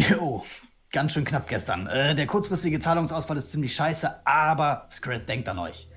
jo, 0.00 0.44
ganz 0.92 1.12
schön 1.12 1.24
knapp 1.24 1.48
gestern. 1.48 1.86
Äh, 1.86 2.14
der 2.14 2.26
kurzfristige 2.26 2.80
Zahlungsausfall 2.80 3.36
ist 3.36 3.50
ziemlich 3.50 3.74
scheiße, 3.74 4.26
aber 4.26 4.86
Scrat 4.90 5.28
denkt 5.28 5.48
an 5.48 5.58
euch. 5.58 5.88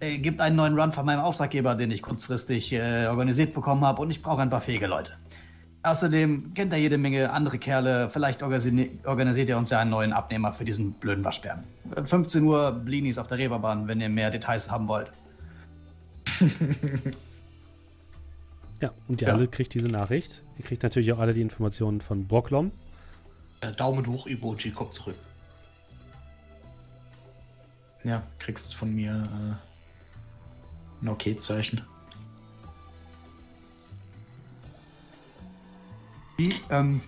Äh, 0.00 0.18
gibt 0.18 0.40
einen 0.40 0.56
neuen 0.56 0.78
Run 0.78 0.92
von 0.92 1.06
meinem 1.06 1.20
Auftraggeber, 1.20 1.74
den 1.74 1.90
ich 1.90 2.02
kurzfristig 2.02 2.72
äh, 2.72 3.06
organisiert 3.06 3.54
bekommen 3.54 3.84
habe 3.84 4.02
und 4.02 4.10
ich 4.10 4.22
brauche 4.22 4.42
ein 4.42 4.50
paar 4.50 4.60
fähige 4.60 4.86
Leute. 4.86 5.12
Außerdem 5.82 6.52
kennt 6.54 6.72
er 6.72 6.78
jede 6.80 6.98
Menge 6.98 7.30
andere 7.32 7.58
Kerle. 7.58 8.10
Vielleicht 8.10 8.42
organisi 8.42 8.98
organisiert 9.04 9.48
er 9.48 9.56
uns 9.56 9.70
ja 9.70 9.78
einen 9.78 9.90
neuen 9.90 10.12
Abnehmer 10.12 10.52
für 10.52 10.64
diesen 10.64 10.92
blöden 10.94 11.24
Waschbären. 11.24 11.64
Äh, 11.94 12.04
15 12.04 12.42
Uhr 12.42 12.72
Blinis 12.72 13.18
auf 13.18 13.28
der 13.28 13.38
Reeperbahn, 13.38 13.86
wenn 13.88 14.00
ihr 14.00 14.08
mehr 14.08 14.30
Details 14.30 14.70
haben 14.70 14.88
wollt. 14.88 15.10
Ja, 18.82 18.90
und 19.08 19.22
ihr 19.22 19.28
Ja. 19.28 19.34
alle 19.34 19.48
kriegt 19.48 19.72
diese 19.72 19.88
Nachricht. 19.88 20.42
Ihr 20.58 20.64
kriegt 20.66 20.82
natürlich 20.82 21.10
auch 21.12 21.18
alle 21.18 21.32
die 21.32 21.40
Informationen 21.40 22.02
von 22.02 22.26
Brocklom. 22.26 22.72
Äh, 23.62 23.72
Daumen 23.72 24.06
hoch, 24.06 24.26
Emoji 24.26 24.70
kommt 24.70 24.92
zurück. 24.92 25.14
Ja, 28.04 28.22
kriegst 28.38 28.74
von 28.74 28.94
mir 28.94 29.22
äh, 29.22 29.54
ein 31.02 31.08
Okay-Zeichen. 31.08 31.82
Wie, 36.36 36.52
ähm, 36.70 37.00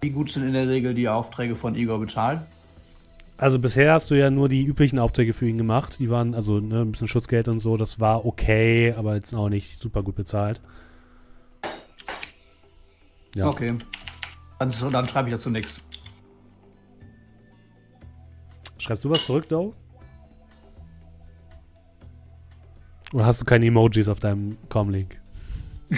wie 0.00 0.10
gut 0.10 0.30
sind 0.30 0.46
in 0.46 0.52
der 0.52 0.68
Regel 0.68 0.94
die 0.94 1.08
Aufträge 1.08 1.56
von 1.56 1.74
Igor 1.74 1.98
bezahlt? 1.98 2.40
Also 3.36 3.58
bisher 3.58 3.94
hast 3.94 4.10
du 4.10 4.14
ja 4.14 4.30
nur 4.30 4.48
die 4.48 4.64
üblichen 4.64 4.98
Aufträge 4.98 5.32
für 5.32 5.48
ihn 5.48 5.58
gemacht. 5.58 5.98
Die 5.98 6.08
waren 6.08 6.34
also 6.34 6.60
ne, 6.60 6.82
ein 6.82 6.92
bisschen 6.92 7.08
Schutzgeld 7.08 7.48
und 7.48 7.58
so. 7.58 7.76
Das 7.76 7.98
war 7.98 8.24
okay, 8.24 8.94
aber 8.96 9.16
jetzt 9.16 9.34
auch 9.34 9.48
nicht 9.48 9.78
super 9.78 10.02
gut 10.02 10.14
bezahlt. 10.14 10.60
Ja. 13.34 13.48
Okay. 13.48 13.76
Dann, 14.60 14.72
dann 14.92 15.08
schreibe 15.08 15.28
ich 15.28 15.34
dazu 15.34 15.50
nichts. 15.50 15.80
Schreibst 18.78 19.04
du 19.04 19.10
was 19.10 19.24
zurück, 19.24 19.48
Doe? 19.48 19.72
Oder 23.14 23.26
hast 23.26 23.40
du 23.40 23.44
keine 23.44 23.64
Emojis 23.66 24.08
auf 24.08 24.18
deinem 24.18 24.58
Comlink? 24.68 25.20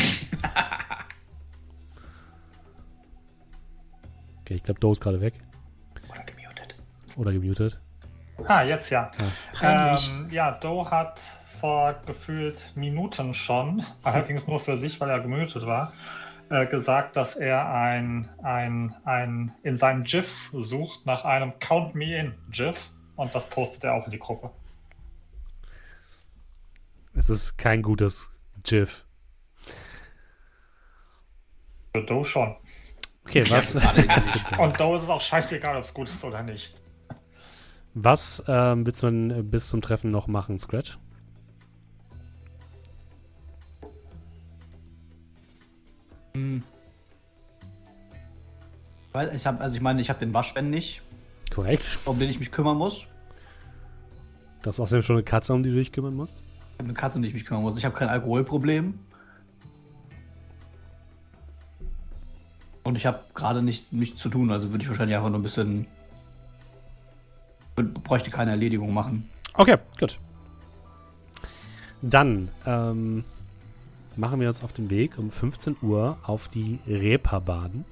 okay, 4.43 4.57
ich 4.57 4.63
glaube, 4.63 4.79
Doe 4.81 4.93
ist 4.93 5.01
gerade 5.01 5.23
weg. 5.23 5.33
Oder 6.11 6.25
gemutet. 6.25 6.77
Oder 7.17 7.33
gemutet. 7.33 7.81
Ah, 8.47 8.63
jetzt 8.65 8.91
ja. 8.91 9.11
Peinlich. 9.59 10.11
Ähm, 10.11 10.29
ja, 10.31 10.51
Doe 10.51 10.91
hat 10.91 11.23
vor 11.59 11.95
gefühlt 12.05 12.73
Minuten 12.75 13.33
schon, 13.33 13.83
allerdings 14.03 14.47
nur 14.47 14.61
für 14.61 14.77
sich, 14.77 15.01
weil 15.01 15.09
er 15.09 15.21
gemütet 15.21 15.65
war, 15.65 15.95
äh, 16.51 16.67
gesagt, 16.67 17.17
dass 17.17 17.35
er 17.35 17.73
ein, 17.73 18.29
ein, 18.43 18.95
ein 19.07 19.55
in 19.63 19.79
seinen 19.79 20.05
GIFs 20.05 20.51
sucht 20.53 21.07
nach 21.07 21.25
einem 21.25 21.59
Count 21.61 21.95
Me 21.95 22.15
In 22.15 22.35
GIF 22.51 22.91
und 23.17 23.35
das 23.35 23.49
postet 23.49 23.85
er 23.85 23.95
auch 23.95 24.05
in 24.05 24.11
die 24.11 24.19
Gruppe. 24.19 24.51
Es 27.27 27.31
ist 27.31 27.59
kein 27.59 27.83
gutes 27.83 28.31
GIF. 28.63 29.05
Für 31.93 32.05
Doe 32.05 32.25
schon. 32.25 32.55
Okay, 33.25 33.45
was. 33.51 33.75
Und 34.59 34.79
Doe 34.79 34.97
ist 34.97 35.03
es 35.03 35.09
auch 35.09 35.21
scheißegal, 35.21 35.77
ob 35.77 35.85
es 35.85 35.93
gut 35.93 36.09
ist 36.09 36.23
oder 36.23 36.45
nicht. 36.45 36.81
was 37.95 38.45
ähm, 38.47 38.87
willst 38.87 39.03
du 39.03 39.07
denn 39.09 39.31
äh, 39.33 39.43
bis 39.43 39.71
zum 39.71 39.83
Treffen 39.83 40.13
noch 40.13 40.29
machen, 40.29 40.57
Scratch? 40.57 40.99
Weil 49.13 49.35
ich 49.35 49.45
habe, 49.47 49.61
also 49.61 49.75
ich 49.75 49.83
meine, 49.83 50.01
ich 50.01 50.11
habe 50.11 50.21
den 50.21 50.33
Waschbären 50.33 50.71
nicht, 50.71 51.03
Korrekt. 51.53 51.99
um 52.05 52.21
den 52.21 52.31
ich 52.31 52.39
mich 52.39 52.53
kümmern 52.53 52.77
muss. 52.77 53.09
Du 54.63 54.69
hast 54.69 54.79
außerdem 54.79 55.03
schon 55.03 55.17
eine 55.17 55.25
Katze, 55.25 55.53
um 55.55 55.65
die 55.65 55.71
du 55.71 55.77
dich 55.77 55.91
kümmern 55.91 56.15
musst. 56.15 56.39
Habe 56.79 56.85
eine 56.85 56.95
Katze, 56.95 57.17
um 57.17 57.23
die 57.23 57.29
ich 57.29 57.35
mich 57.35 57.45
kümmern 57.45 57.63
muss. 57.63 57.79
Ich 57.79 57.85
habe 57.85 57.95
kein 57.95 58.09
Alkoholproblem. 58.09 58.99
Und 62.83 62.97
ich 62.97 63.05
habe 63.05 63.21
gerade 63.35 63.63
nicht, 63.63 63.93
nichts 63.93 64.21
zu 64.21 64.29
tun, 64.29 64.51
also 64.53 64.71
würde 64.71 64.85
ich 64.85 64.89
wahrscheinlich 64.89 65.17
einfach 65.17 65.29
nur 65.29 65.41
ein 65.41 65.43
bisschen. 65.43 65.87
bräuchte 67.75 68.31
keine 68.31 68.53
Erledigung 68.53 68.95
machen. 68.95 69.29
Okay, 69.55 69.77
gut. 69.99 70.19
Dann 72.01 72.49
ähm, 72.65 73.25
machen 74.15 74.39
wir 74.39 74.49
uns 74.49 74.63
auf 74.63 74.73
den 74.73 74.91
Weg 74.91 75.19
um 75.19 75.31
15 75.31 75.79
Uhr 75.83 76.19
auf 76.25 76.47
die 76.47 76.79
Reeperbahn. 76.87 77.85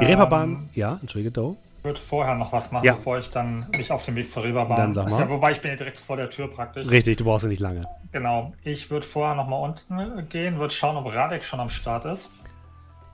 Die 0.00 0.04
Reeperbahn, 0.04 0.50
Ähm, 0.50 0.68
ja, 0.74 0.98
entschuldige, 1.00 1.30
Doe. 1.30 1.56
Ich 1.84 1.86
würde 1.86 2.00
vorher 2.00 2.34
noch 2.34 2.50
was 2.50 2.72
machen, 2.72 2.86
Ja. 2.86 2.94
bevor 2.94 3.18
ich 3.18 3.28
dann 3.30 3.68
mich 3.76 3.92
auf 3.92 4.02
den 4.06 4.16
Weg 4.16 4.30
zur 4.30 4.42
Reeperbahn. 4.42 4.74
Dann 4.78 4.94
sag 4.94 5.10
mal. 5.10 5.20
Ja, 5.20 5.28
wobei 5.28 5.52
ich 5.52 5.60
bin 5.60 5.70
ja 5.70 5.76
direkt 5.76 5.98
vor 6.00 6.16
der 6.16 6.30
Tür 6.30 6.48
praktisch. 6.48 6.88
Richtig, 6.88 7.18
du 7.18 7.24
brauchst 7.24 7.42
ja 7.42 7.50
nicht 7.50 7.60
lange. 7.60 7.84
Genau. 8.10 8.54
Ich 8.62 8.90
würde 8.90 9.06
vorher 9.06 9.34
noch 9.34 9.46
mal 9.46 9.58
unten 9.58 10.26
gehen, 10.30 10.58
würde 10.58 10.72
schauen, 10.72 10.96
ob 10.96 11.12
Radek 11.12 11.44
schon 11.44 11.60
am 11.60 11.68
Start 11.68 12.06
ist. 12.06 12.30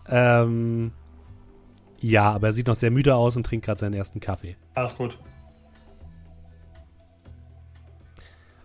Ähm, 0.09 0.93
ja, 1.99 2.31
aber 2.31 2.47
er 2.47 2.53
sieht 2.53 2.69
noch 2.69 2.77
sehr 2.77 2.93
müde 2.93 3.17
aus 3.17 3.35
und 3.35 3.45
trinkt 3.45 3.67
gerade 3.67 3.81
seinen 3.81 3.95
ersten 3.95 4.21
Kaffee. 4.21 4.57
Alles 4.75 4.95
gut. 4.95 5.19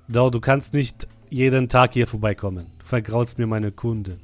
Doe, 0.08 0.30
du 0.30 0.40
kannst 0.40 0.76
nicht 0.76 1.08
jeden 1.32 1.68
Tag 1.68 1.94
hier 1.94 2.06
vorbeikommen. 2.06 2.68
Du 2.78 2.86
vergraulst 2.86 3.40
mir 3.40 3.48
meine 3.48 3.72
Kunden. 3.72 4.22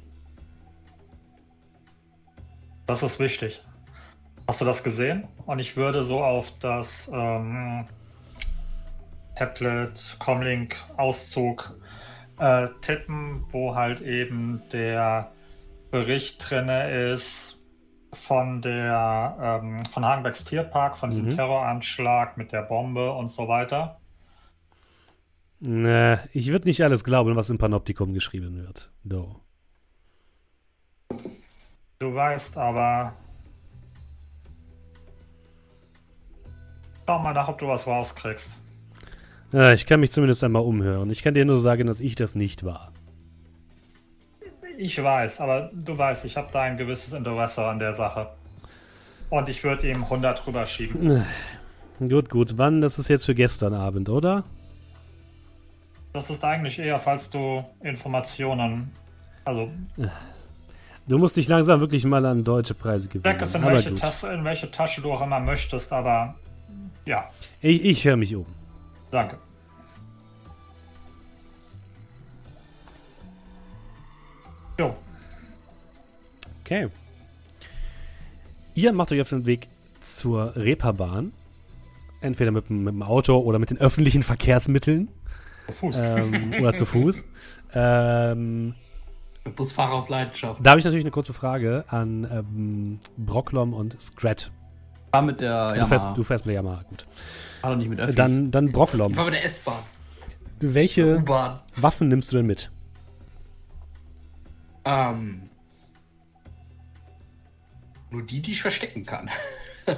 Das 2.86 3.02
ist 3.02 3.18
wichtig. 3.18 3.60
Hast 4.46 4.60
du 4.60 4.64
das 4.64 4.82
gesehen? 4.82 5.28
Und 5.46 5.58
ich 5.58 5.76
würde 5.76 6.04
so 6.04 6.22
auf 6.22 6.52
das 6.60 7.08
ähm, 7.12 7.86
Tablet 9.36 10.16
Comlink 10.18 10.76
Auszug 10.96 11.74
äh, 12.38 12.68
tippen, 12.80 13.44
wo 13.50 13.74
halt 13.74 14.00
eben 14.00 14.62
der 14.72 15.30
Bericht 15.90 16.50
drinne 16.50 17.12
ist 17.12 17.58
von 18.12 18.60
der 18.60 19.60
ähm, 19.62 19.84
von 19.86 20.04
Hagenbergs 20.04 20.44
Tierpark, 20.44 20.98
von 20.98 21.10
diesem 21.10 21.26
Mhm. 21.26 21.36
Terroranschlag 21.36 22.36
mit 22.36 22.52
der 22.52 22.62
Bombe 22.62 23.12
und 23.12 23.28
so 23.28 23.48
weiter. 23.48 23.98
Ne, 25.60 26.18
ich 26.32 26.50
würde 26.50 26.66
nicht 26.66 26.82
alles 26.82 27.04
glauben, 27.04 27.36
was 27.36 27.48
im 27.48 27.56
Panoptikum 27.58 28.12
geschrieben 28.12 28.56
wird. 28.56 28.90
Doe. 29.04 29.36
Du 32.00 32.14
weißt 32.14 32.58
aber, 32.58 33.14
schau 37.12 37.18
mal 37.18 37.34
nach, 37.34 37.48
ob 37.48 37.58
du 37.58 37.68
was 37.68 37.86
rauskriegst. 37.86 38.56
Ja, 39.52 39.72
ich 39.74 39.84
kann 39.84 40.00
mich 40.00 40.12
zumindest 40.12 40.42
einmal 40.44 40.62
umhören. 40.62 41.10
Ich 41.10 41.22
kann 41.22 41.34
dir 41.34 41.44
nur 41.44 41.58
sagen, 41.58 41.86
dass 41.86 42.00
ich 42.00 42.14
das 42.14 42.34
nicht 42.34 42.64
war. 42.64 42.90
Ich 44.78 45.02
weiß, 45.02 45.40
aber 45.42 45.70
du 45.74 45.96
weißt, 45.96 46.24
ich 46.24 46.38
habe 46.38 46.48
da 46.52 46.62
ein 46.62 46.78
gewisses 46.78 47.12
Interesse 47.12 47.62
an 47.64 47.78
der 47.78 47.92
Sache. 47.92 48.28
Und 49.28 49.48
ich 49.50 49.62
würde 49.62 49.90
ihm 49.90 50.04
100 50.04 50.46
rüberschieben. 50.46 51.22
Gut, 52.00 52.30
gut. 52.30 52.56
Wann? 52.56 52.80
Das 52.80 52.98
ist 52.98 53.08
jetzt 53.08 53.26
für 53.26 53.34
gestern 53.34 53.74
Abend, 53.74 54.08
oder? 54.08 54.44
Das 56.14 56.30
ist 56.30 56.42
eigentlich 56.44 56.78
eher, 56.78 56.98
falls 56.98 57.28
du 57.28 57.62
Informationen. 57.82 58.90
Also, 59.44 59.70
Du 61.06 61.18
musst 61.18 61.36
dich 61.36 61.48
langsam 61.48 61.80
wirklich 61.80 62.04
mal 62.04 62.24
an 62.24 62.44
deutsche 62.44 62.74
Preise 62.74 63.08
check 63.08 63.22
gewöhnen. 63.22 63.40
es 63.42 63.54
in 63.54 63.64
welche. 63.64 63.94
Tasche, 63.94 64.28
in 64.28 64.44
welche 64.44 64.70
Tasche 64.70 65.02
du 65.02 65.12
auch 65.12 65.20
immer 65.20 65.40
möchtest, 65.40 65.92
aber 65.92 66.36
ja, 67.04 67.30
Ich, 67.60 67.84
ich 67.84 68.04
höre 68.04 68.16
mich 68.16 68.34
um. 68.36 68.46
danke. 69.10 69.38
Jo, 74.78 74.94
Okay. 76.64 76.88
Ihr 78.74 78.92
macht 78.94 79.12
euch 79.12 79.20
auf 79.20 79.28
den 79.28 79.44
Weg 79.44 79.68
zur 80.00 80.56
Reeperbahn. 80.56 81.32
Entweder 82.22 82.50
mit, 82.52 82.68
dem- 82.70 82.84
mit 82.84 82.94
dem 82.94 83.02
Auto 83.02 83.36
oder 83.38 83.58
mit 83.58 83.68
den 83.70 83.78
öffentlichen 83.78 84.22
Verkehrsmitteln. 84.22 85.08
Fuß. 85.74 85.96
Ähm, 85.98 86.54
oder 86.60 86.72
zu 86.74 86.86
Fuß. 86.86 87.24
Ähm, 87.74 88.74
Busfahrer 89.56 89.92
aus 89.94 90.08
Leidenschaft. 90.08 90.60
da 90.64 90.70
habe 90.70 90.78
ich 90.78 90.84
natürlich 90.84 91.04
eine 91.04 91.10
kurze 91.10 91.34
Frage 91.34 91.84
an 91.88 92.26
ähm, 92.30 93.00
Brocklom 93.18 93.74
und 93.74 94.00
Scrat. 94.00 94.50
War 95.12 95.22
mit 95.22 95.40
der 95.40 95.68
Du 95.68 95.74
Yamaha. 95.74 95.86
fährst, 95.88 96.08
du 96.16 96.24
fährst 96.24 96.46
mit 96.46 96.54
der 96.54 96.62
Yamaha, 96.62 96.82
gut. 96.88 97.06
Doch 97.62 97.76
nicht 97.76 97.88
mit 97.88 98.00
Öffis. 98.00 98.14
Dann, 98.14 98.50
dann 98.50 98.66
Ich 98.68 98.72
Brocklom. 98.72 99.14
war 99.16 99.24
bei 99.26 99.30
der 99.30 99.44
S-Bahn. 99.44 99.82
Welche. 100.60 101.22
Waffen 101.76 102.08
nimmst 102.08 102.32
du 102.32 102.36
denn 102.38 102.46
mit? 102.46 102.70
Ähm. 104.84 105.48
Nur 108.10 108.22
die, 108.22 108.40
die 108.40 108.52
ich 108.52 108.62
verstecken 108.62 109.04
kann. 109.06 109.30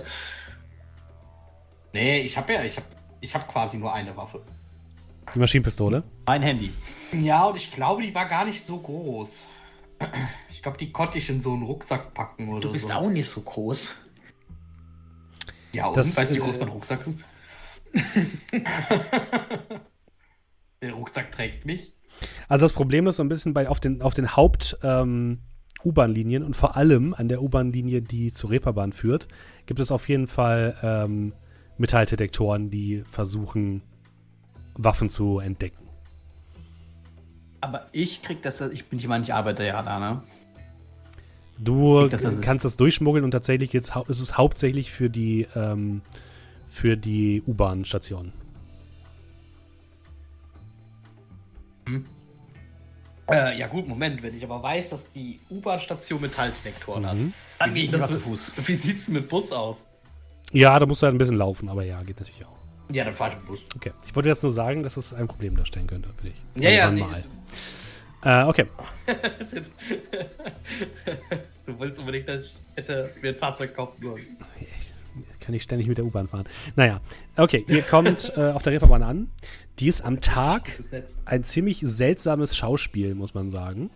nee, 1.92 2.20
ich 2.20 2.36
habe 2.36 2.52
ja, 2.52 2.64
ich 2.64 2.76
habe 2.76 2.86
ich 3.20 3.34
hab 3.34 3.48
quasi 3.50 3.78
nur 3.78 3.92
eine 3.92 4.16
Waffe. 4.16 4.42
Die 5.34 5.38
Maschinenpistole? 5.38 6.02
Mein 6.26 6.42
Handy. 6.42 6.72
Ja, 7.12 7.44
und 7.44 7.56
ich 7.56 7.72
glaube, 7.72 8.02
die 8.02 8.14
war 8.14 8.26
gar 8.28 8.44
nicht 8.44 8.64
so 8.64 8.78
groß. 8.78 9.46
Ich 10.50 10.62
glaube, 10.62 10.78
die 10.78 10.92
konnte 10.92 11.18
ich 11.18 11.28
in 11.28 11.42
so 11.42 11.52
einen 11.52 11.62
Rucksack 11.64 12.14
packen 12.14 12.48
oder 12.48 12.60
Du 12.60 12.72
bist 12.72 12.86
so. 12.86 12.92
auch 12.94 13.10
nicht 13.10 13.28
so 13.28 13.42
groß. 13.42 13.94
Ja, 15.74 15.86
und 15.86 15.96
Das, 15.96 16.16
weißt 16.16 16.30
du, 16.30 16.36
wie 16.36 16.38
äh, 16.40 16.42
groß 16.42 16.60
mein 16.60 16.68
Rucksack 16.68 17.00
ist? 17.06 17.16
Der 20.82 20.92
Rucksack 20.92 21.32
trägt 21.32 21.64
mich. 21.64 21.94
Also 22.48 22.64
das 22.64 22.72
Problem 22.72 23.06
ist 23.06 23.16
so 23.16 23.22
ein 23.22 23.28
bisschen 23.28 23.54
bei 23.54 23.68
auf 23.68 23.80
den, 23.80 24.02
auf 24.02 24.14
den 24.14 24.36
Haupt 24.36 24.78
ähm, 24.82 25.40
U-Bahn-Linien 25.84 26.42
und 26.42 26.56
vor 26.56 26.76
allem 26.76 27.14
an 27.14 27.28
der 27.28 27.42
U-Bahn-Linie, 27.42 28.02
die 28.02 28.32
zur 28.32 28.50
Reeperbahn 28.50 28.92
führt, 28.92 29.28
gibt 29.66 29.80
es 29.80 29.90
auf 29.90 30.08
jeden 30.08 30.26
Fall 30.26 30.76
ähm, 30.82 31.34
Metalldetektoren, 31.76 32.70
die 32.70 33.04
versuchen, 33.10 33.82
Waffen 34.74 35.10
zu 35.10 35.38
entdecken. 35.40 35.88
Aber 37.60 37.86
ich 37.92 38.22
krieg 38.22 38.42
das, 38.42 38.60
ich 38.60 38.86
bin, 38.86 39.00
meine, 39.08 39.24
ich 39.24 39.32
arbeite 39.32 39.64
ja 39.64 39.82
da, 39.82 39.98
ne? 39.98 40.22
Du 41.58 42.08
das- 42.08 42.22
das 42.22 42.40
kannst 42.40 42.64
das 42.64 42.76
durchschmuggeln 42.76 43.24
und 43.24 43.30
tatsächlich 43.30 43.72
jetzt 43.72 43.92
ist 44.08 44.20
es 44.20 44.36
hauptsächlich 44.36 44.90
für 44.90 45.08
die 45.10 45.46
ähm, 45.54 46.02
für 46.66 46.96
die 46.96 47.42
U-Bahn-Station. 47.46 48.32
Äh, 53.30 53.58
ja 53.58 53.68
gut, 53.68 53.88
Moment, 53.88 54.22
wenn 54.22 54.36
ich 54.36 54.44
aber 54.44 54.62
weiß, 54.62 54.90
dass 54.90 55.10
die 55.12 55.38
U-Bahn-Station 55.50 56.20
Metalldetektoren 56.20 57.06
hat. 57.06 57.16
Mhm. 57.16 57.32
Dann 57.58 57.70
Wie 57.70 57.74
gehe 57.74 57.84
ich 57.84 57.90
sieht 57.90 58.00
das 58.00 58.10
zu 58.10 58.20
Fuß. 58.20 58.52
Wie 58.66 58.74
sieht's 58.74 59.08
mit 59.08 59.28
Bus 59.28 59.52
aus? 59.52 59.86
Ja, 60.52 60.78
da 60.78 60.86
musst 60.86 61.02
du 61.02 61.06
halt 61.06 61.14
ein 61.14 61.18
bisschen 61.18 61.36
laufen, 61.36 61.68
aber 61.68 61.84
ja, 61.84 62.02
geht 62.02 62.18
natürlich 62.20 62.44
auch. 62.44 62.50
Ja, 62.92 63.04
dann 63.04 63.14
fahr 63.14 63.30
ich 63.30 63.36
mit 63.36 63.46
Bus. 63.46 63.60
Okay. 63.76 63.92
Ich 64.06 64.14
wollte 64.14 64.28
jetzt 64.28 64.42
nur 64.42 64.52
sagen, 64.52 64.82
dass 64.82 64.96
es 64.98 65.14
ein 65.14 65.26
Problem 65.26 65.56
darstellen 65.56 65.86
könnte 65.86 66.10
für 66.16 66.24
dich. 66.24 66.34
Ja, 66.56 66.68
ja, 66.70 66.84
Irgendwann 66.90 66.94
nee. 66.94 67.12
mal. 67.12 67.24
Äh, 68.24 68.44
okay. 68.44 68.66
du 71.66 71.78
wolltest 71.78 72.00
unbedingt, 72.00 72.28
dass 72.28 72.44
ich 72.44 72.56
hätte 72.74 73.10
mir 73.20 73.28
ein 73.30 73.38
Fahrzeug 73.38 73.74
kaufen 73.74 74.02
sollen. 74.02 74.36
Kann 75.40 75.54
ich 75.54 75.62
ständig 75.62 75.88
mit 75.88 75.98
der 75.98 76.06
U-Bahn 76.06 76.26
fahren. 76.26 76.46
Naja, 76.74 77.00
okay, 77.36 77.64
ihr 77.68 77.82
kommt 77.82 78.32
äh, 78.36 78.50
auf 78.50 78.62
der 78.62 78.72
Reeperbahn 78.72 79.02
an. 79.02 79.28
Die 79.78 79.88
ist 79.88 80.02
am 80.02 80.20
Tag 80.20 80.80
ein 81.26 81.44
ziemlich 81.44 81.80
seltsames 81.80 82.56
Schauspiel, 82.56 83.14
muss 83.14 83.34
man 83.34 83.50
sagen. 83.50 83.90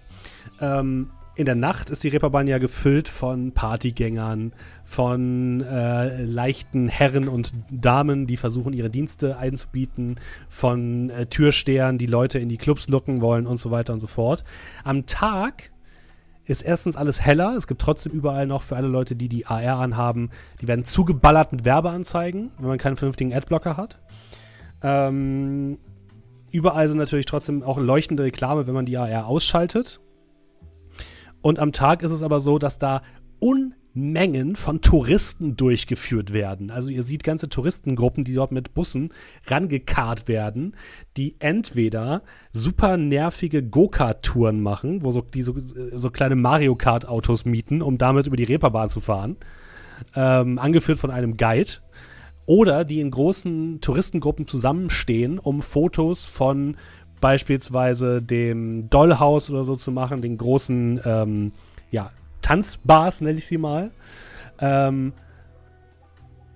Ähm, 0.60 1.10
in 1.38 1.46
der 1.46 1.54
Nacht 1.54 1.88
ist 1.88 2.02
die 2.02 2.08
Reeperbahn 2.08 2.48
ja 2.48 2.58
gefüllt 2.58 3.08
von 3.08 3.52
Partygängern, 3.52 4.52
von 4.82 5.60
äh, 5.60 6.24
leichten 6.24 6.88
Herren 6.88 7.28
und 7.28 7.52
Damen, 7.70 8.26
die 8.26 8.36
versuchen, 8.36 8.72
ihre 8.72 8.90
Dienste 8.90 9.38
einzubieten, 9.38 10.16
von 10.48 11.10
äh, 11.10 11.26
Türstehern, 11.26 11.96
die 11.96 12.06
Leute 12.06 12.40
in 12.40 12.48
die 12.48 12.56
Clubs 12.56 12.88
locken 12.88 13.20
wollen 13.20 13.46
und 13.46 13.56
so 13.56 13.70
weiter 13.70 13.92
und 13.92 14.00
so 14.00 14.08
fort. 14.08 14.42
Am 14.82 15.06
Tag 15.06 15.70
ist 16.44 16.62
erstens 16.62 16.96
alles 16.96 17.20
heller. 17.20 17.54
Es 17.56 17.68
gibt 17.68 17.80
trotzdem 17.80 18.10
überall 18.10 18.48
noch 18.48 18.62
für 18.62 18.74
alle 18.74 18.88
Leute, 18.88 19.14
die 19.14 19.28
die 19.28 19.46
AR 19.46 19.78
anhaben, 19.78 20.30
die 20.60 20.66
werden 20.66 20.84
zugeballert 20.84 21.52
mit 21.52 21.64
Werbeanzeigen, 21.64 22.50
wenn 22.58 22.66
man 22.66 22.78
keinen 22.78 22.96
vernünftigen 22.96 23.32
Adblocker 23.32 23.76
hat. 23.76 24.00
Ähm, 24.82 25.78
überall 26.50 26.88
sind 26.88 26.98
natürlich 26.98 27.26
trotzdem 27.26 27.62
auch 27.62 27.78
leuchtende 27.78 28.24
Reklame, 28.24 28.66
wenn 28.66 28.74
man 28.74 28.86
die 28.86 28.96
AR 28.96 29.28
ausschaltet. 29.28 30.00
Und 31.42 31.58
am 31.58 31.72
Tag 31.72 32.02
ist 32.02 32.10
es 32.10 32.22
aber 32.22 32.40
so, 32.40 32.58
dass 32.58 32.78
da 32.78 33.02
Unmengen 33.40 34.56
von 34.56 34.80
Touristen 34.80 35.56
durchgeführt 35.56 36.32
werden. 36.32 36.70
Also 36.70 36.90
ihr 36.90 37.02
seht 37.02 37.22
ganze 37.22 37.48
Touristengruppen, 37.48 38.24
die 38.24 38.34
dort 38.34 38.52
mit 38.52 38.74
Bussen 38.74 39.10
rangekarrt 39.46 40.28
werden, 40.28 40.76
die 41.16 41.36
entweder 41.38 42.22
super 42.52 42.96
nervige 42.96 43.62
Go-Kart-Touren 43.62 44.60
machen, 44.60 45.04
wo 45.04 45.12
so, 45.12 45.20
die 45.20 45.42
so, 45.42 45.54
so 45.56 46.10
kleine 46.10 46.36
Mario 46.36 46.74
Kart-Autos 46.74 47.44
mieten, 47.44 47.82
um 47.82 47.98
damit 47.98 48.26
über 48.26 48.36
die 48.36 48.44
Reeperbahn 48.44 48.90
zu 48.90 49.00
fahren, 49.00 49.36
ähm, 50.16 50.58
angeführt 50.58 50.98
von 50.98 51.10
einem 51.10 51.36
Guide, 51.36 51.72
oder 52.48 52.86
die 52.86 53.00
in 53.00 53.10
großen 53.10 53.82
Touristengruppen 53.82 54.46
zusammenstehen, 54.46 55.38
um 55.38 55.60
Fotos 55.60 56.24
von 56.24 56.78
beispielsweise 57.20 58.22
dem 58.22 58.88
Dollhaus 58.90 59.50
oder 59.50 59.64
so 59.64 59.76
zu 59.76 59.92
machen, 59.92 60.22
den 60.22 60.36
großen 60.36 61.00
ähm, 61.04 61.52
ja, 61.90 62.10
Tanzbars, 62.42 63.20
nenne 63.20 63.38
ich 63.38 63.46
sie 63.46 63.58
mal. 63.58 63.90
Ähm, 64.60 65.12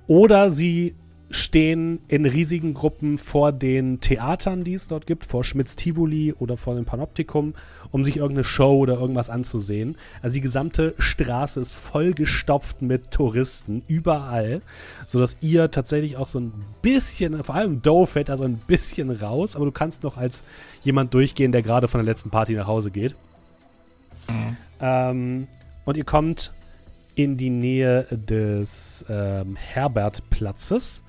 oder 0.07 0.51
sie 0.51 0.95
stehen 1.33 2.01
in 2.09 2.27
riesigen 2.27 2.75
Gruppen 2.75 3.17
vor 3.19 3.53
den 3.53 4.01
Theatern, 4.01 4.65
die 4.65 4.75
es 4.75 4.87
dort 4.87 5.07
gibt, 5.07 5.25
vor 5.25 5.45
Schmitz 5.45 5.77
Tivoli 5.77 6.35
oder 6.35 6.57
vor 6.57 6.75
dem 6.75 6.85
Panoptikum, 6.85 7.55
um 7.91 8.05
sich 8.05 8.19
irgendeine 8.19 8.45
Show 8.45 8.79
oder 8.79 8.95
irgendwas 8.95 9.31
anzusehen. 9.31 9.97
Also 10.21 10.35
die 10.35 10.41
gesamte 10.43 10.95
Straße 10.99 11.59
ist 11.59 11.73
vollgestopft 11.73 12.83
mit 12.83 13.11
Touristen, 13.11 13.83
überall, 13.89 14.61
sodass 15.07 15.37
ihr 15.41 15.71
tatsächlich 15.71 16.17
auch 16.17 16.29
so 16.29 16.39
ein 16.39 16.53
bisschen, 16.83 17.43
vor 17.43 17.55
allem 17.55 17.83
Doe 17.83 18.07
fällt 18.07 18.29
da 18.29 18.37
so 18.37 18.45
ein 18.45 18.59
bisschen 18.67 19.11
raus, 19.11 19.57
aber 19.57 19.65
du 19.65 19.73
kannst 19.73 20.03
noch 20.03 20.17
als 20.17 20.45
jemand 20.83 21.15
durchgehen, 21.15 21.51
der 21.51 21.63
gerade 21.63 21.89
von 21.89 21.99
der 21.99 22.07
letzten 22.07 22.31
Party 22.31 22.53
nach 22.55 22.67
Hause 22.67 22.91
geht. 22.91 23.15
Ähm, 24.81 25.49
und 25.85 25.97
ihr 25.97 26.05
kommt 26.05 26.53
in 27.15 27.37
die 27.37 27.51
Nähe 27.51 28.07
des 28.11 29.05
ähm, 29.09 29.57
Herbertplatzes, 29.57 31.03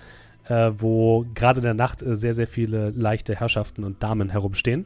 äh, 0.48 0.72
wo 0.78 1.26
gerade 1.34 1.60
in 1.60 1.64
der 1.64 1.74
Nacht 1.74 2.02
äh, 2.02 2.16
sehr, 2.16 2.34
sehr 2.34 2.48
viele 2.48 2.90
leichte 2.92 3.36
Herrschaften 3.36 3.84
und 3.84 4.04
Damen 4.04 4.30
herumstehen. 4.30 4.86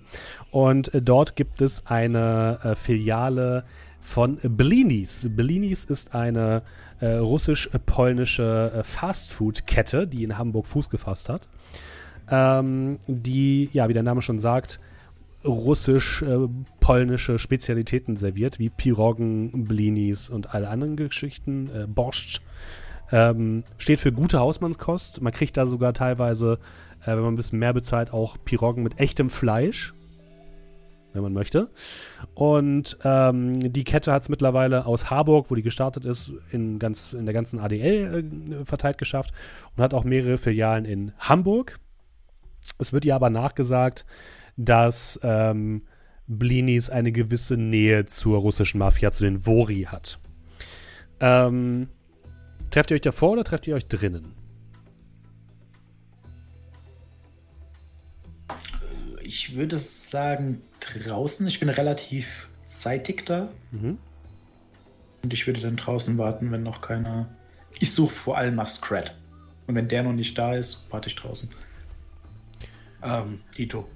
Und 0.51 0.93
äh, 0.93 1.01
dort 1.01 1.35
gibt 1.35 1.61
es 1.61 1.85
eine 1.87 2.59
äh, 2.63 2.75
Filiale 2.75 3.63
von 3.99 4.37
Bellinis. 4.41 5.27
Bellinis 5.29 5.83
ist 5.83 6.15
eine 6.15 6.61
äh, 6.99 7.13
russisch-polnische 7.15 8.71
äh, 8.75 8.83
Fastfood-Kette, 8.83 10.07
die 10.07 10.23
in 10.23 10.37
Hamburg 10.37 10.67
Fuß 10.67 10.89
gefasst 10.89 11.29
hat. 11.29 11.47
Ähm, 12.29 12.99
die, 13.07 13.69
ja, 13.73 13.89
wie 13.89 13.93
der 13.93 14.03
Name 14.03 14.21
schon 14.21 14.39
sagt, 14.39 14.79
russisch-polnische 15.47 17.39
Spezialitäten 17.39 18.17
serviert, 18.17 18.59
wie 18.59 18.69
Piroggen, 18.69 19.65
Blinis 19.65 20.29
und 20.29 20.53
alle 20.53 20.69
anderen 20.69 20.95
Geschichten, 20.95 21.69
äh, 21.73 21.87
Borscht. 21.87 22.41
Ähm, 23.11 23.63
steht 23.77 23.99
für 23.99 24.11
gute 24.11 24.39
Hausmannskost. 24.39 25.21
Man 25.21 25.33
kriegt 25.33 25.55
da 25.55 25.65
sogar 25.65 25.93
teilweise, 25.93 26.59
äh, 27.03 27.07
wenn 27.07 27.21
man 27.21 27.33
ein 27.33 27.37
bisschen 27.37 27.59
mehr 27.59 27.73
bezahlt, 27.73 28.11
auch 28.13 28.37
Piroggen 28.43 28.83
mit 28.83 28.99
echtem 28.99 29.29
Fleisch. 29.29 29.93
wenn 31.13 31.23
man 31.23 31.33
möchte. 31.33 31.69
Und 32.35 32.97
ähm, 33.03 33.73
die 33.73 33.85
Kette 33.85 34.11
hat 34.11 34.23
es 34.23 34.29
mittlerweile 34.29 34.85
aus 34.85 35.09
Harburg, 35.09 35.49
wo 35.49 35.55
die 35.55 35.63
gestartet 35.63 36.05
ist, 36.05 36.31
in, 36.51 36.77
ganz, 36.77 37.13
in 37.13 37.25
der 37.25 37.33
ganzen 37.33 37.59
ADL 37.59 38.23
äh, 38.61 38.65
verteilt 38.65 38.99
geschafft 38.99 39.33
und 39.75 39.81
hat 39.81 39.95
auch 39.95 40.03
mehrere 40.03 40.37
Filialen 40.37 40.85
in 40.85 41.13
Hamburg. 41.17 41.79
Es 42.77 42.93
wird 42.93 43.05
ihr 43.05 43.15
aber 43.15 43.29
nachgesagt, 43.29 44.05
dass 44.57 45.19
ähm, 45.23 45.83
Blinis 46.27 46.89
eine 46.89 47.11
gewisse 47.11 47.55
Nähe 47.55 48.05
zur 48.07 48.39
russischen 48.39 48.79
Mafia, 48.79 49.11
zu 49.11 49.23
den 49.23 49.45
Vori 49.45 49.83
hat. 49.83 50.19
Ähm, 51.19 51.87
trefft 52.69 52.91
ihr 52.91 52.95
euch 52.95 53.01
davor 53.01 53.31
oder 53.31 53.43
trefft 53.43 53.67
ihr 53.67 53.75
euch 53.75 53.87
drinnen? 53.87 54.33
Ich 59.21 59.55
würde 59.55 59.77
sagen 59.77 60.61
draußen. 60.79 61.47
Ich 61.47 61.59
bin 61.59 61.69
relativ 61.69 62.49
zeitig 62.65 63.25
da. 63.25 63.49
Mhm. 63.71 63.97
Und 65.23 65.33
ich 65.33 65.47
würde 65.47 65.59
dann 65.59 65.75
draußen 65.75 66.17
warten, 66.17 66.51
wenn 66.51 66.63
noch 66.63 66.81
keiner. 66.81 67.27
Ich 67.79 67.93
suche 67.93 68.13
vor 68.13 68.37
allem 68.37 68.55
nach 68.55 68.69
Scrat. 68.69 69.15
Und 69.65 69.75
wenn 69.75 69.87
der 69.87 70.03
noch 70.03 70.13
nicht 70.13 70.37
da 70.37 70.55
ist, 70.55 70.85
warte 70.89 71.07
ich 71.09 71.15
draußen. 71.15 71.49
Ähm, 73.03 73.41
Dito. 73.57 73.87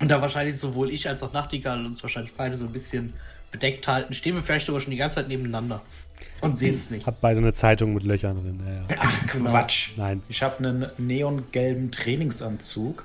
Und 0.00 0.08
da 0.08 0.20
wahrscheinlich 0.20 0.56
sowohl 0.58 0.90
ich 0.90 1.08
als 1.08 1.22
auch 1.22 1.32
Nachtigall 1.32 1.84
uns 1.84 2.02
wahrscheinlich 2.02 2.32
beide 2.34 2.56
so 2.56 2.64
ein 2.64 2.72
bisschen 2.72 3.14
bedeckt 3.50 3.88
halten, 3.88 4.14
stehen 4.14 4.34
wir 4.34 4.42
vielleicht 4.42 4.66
sogar 4.66 4.80
schon 4.80 4.90
die 4.92 4.96
ganze 4.96 5.16
Zeit 5.16 5.28
nebeneinander 5.28 5.82
und 6.40 6.56
sehen 6.56 6.76
es 6.76 6.90
nicht. 6.90 7.06
Hat 7.06 7.20
beide 7.20 7.38
eine 7.38 7.52
Zeitung 7.52 7.94
mit 7.94 8.04
Löchern 8.04 8.36
drin. 8.42 8.60
Ja, 8.64 8.94
ja. 8.94 9.00
Ach, 9.00 9.26
Quatsch. 9.26 9.90
Nein. 9.96 10.22
Ich 10.28 10.42
habe 10.42 10.58
einen 10.58 10.86
neongelben 10.98 11.90
Trainingsanzug, 11.90 13.04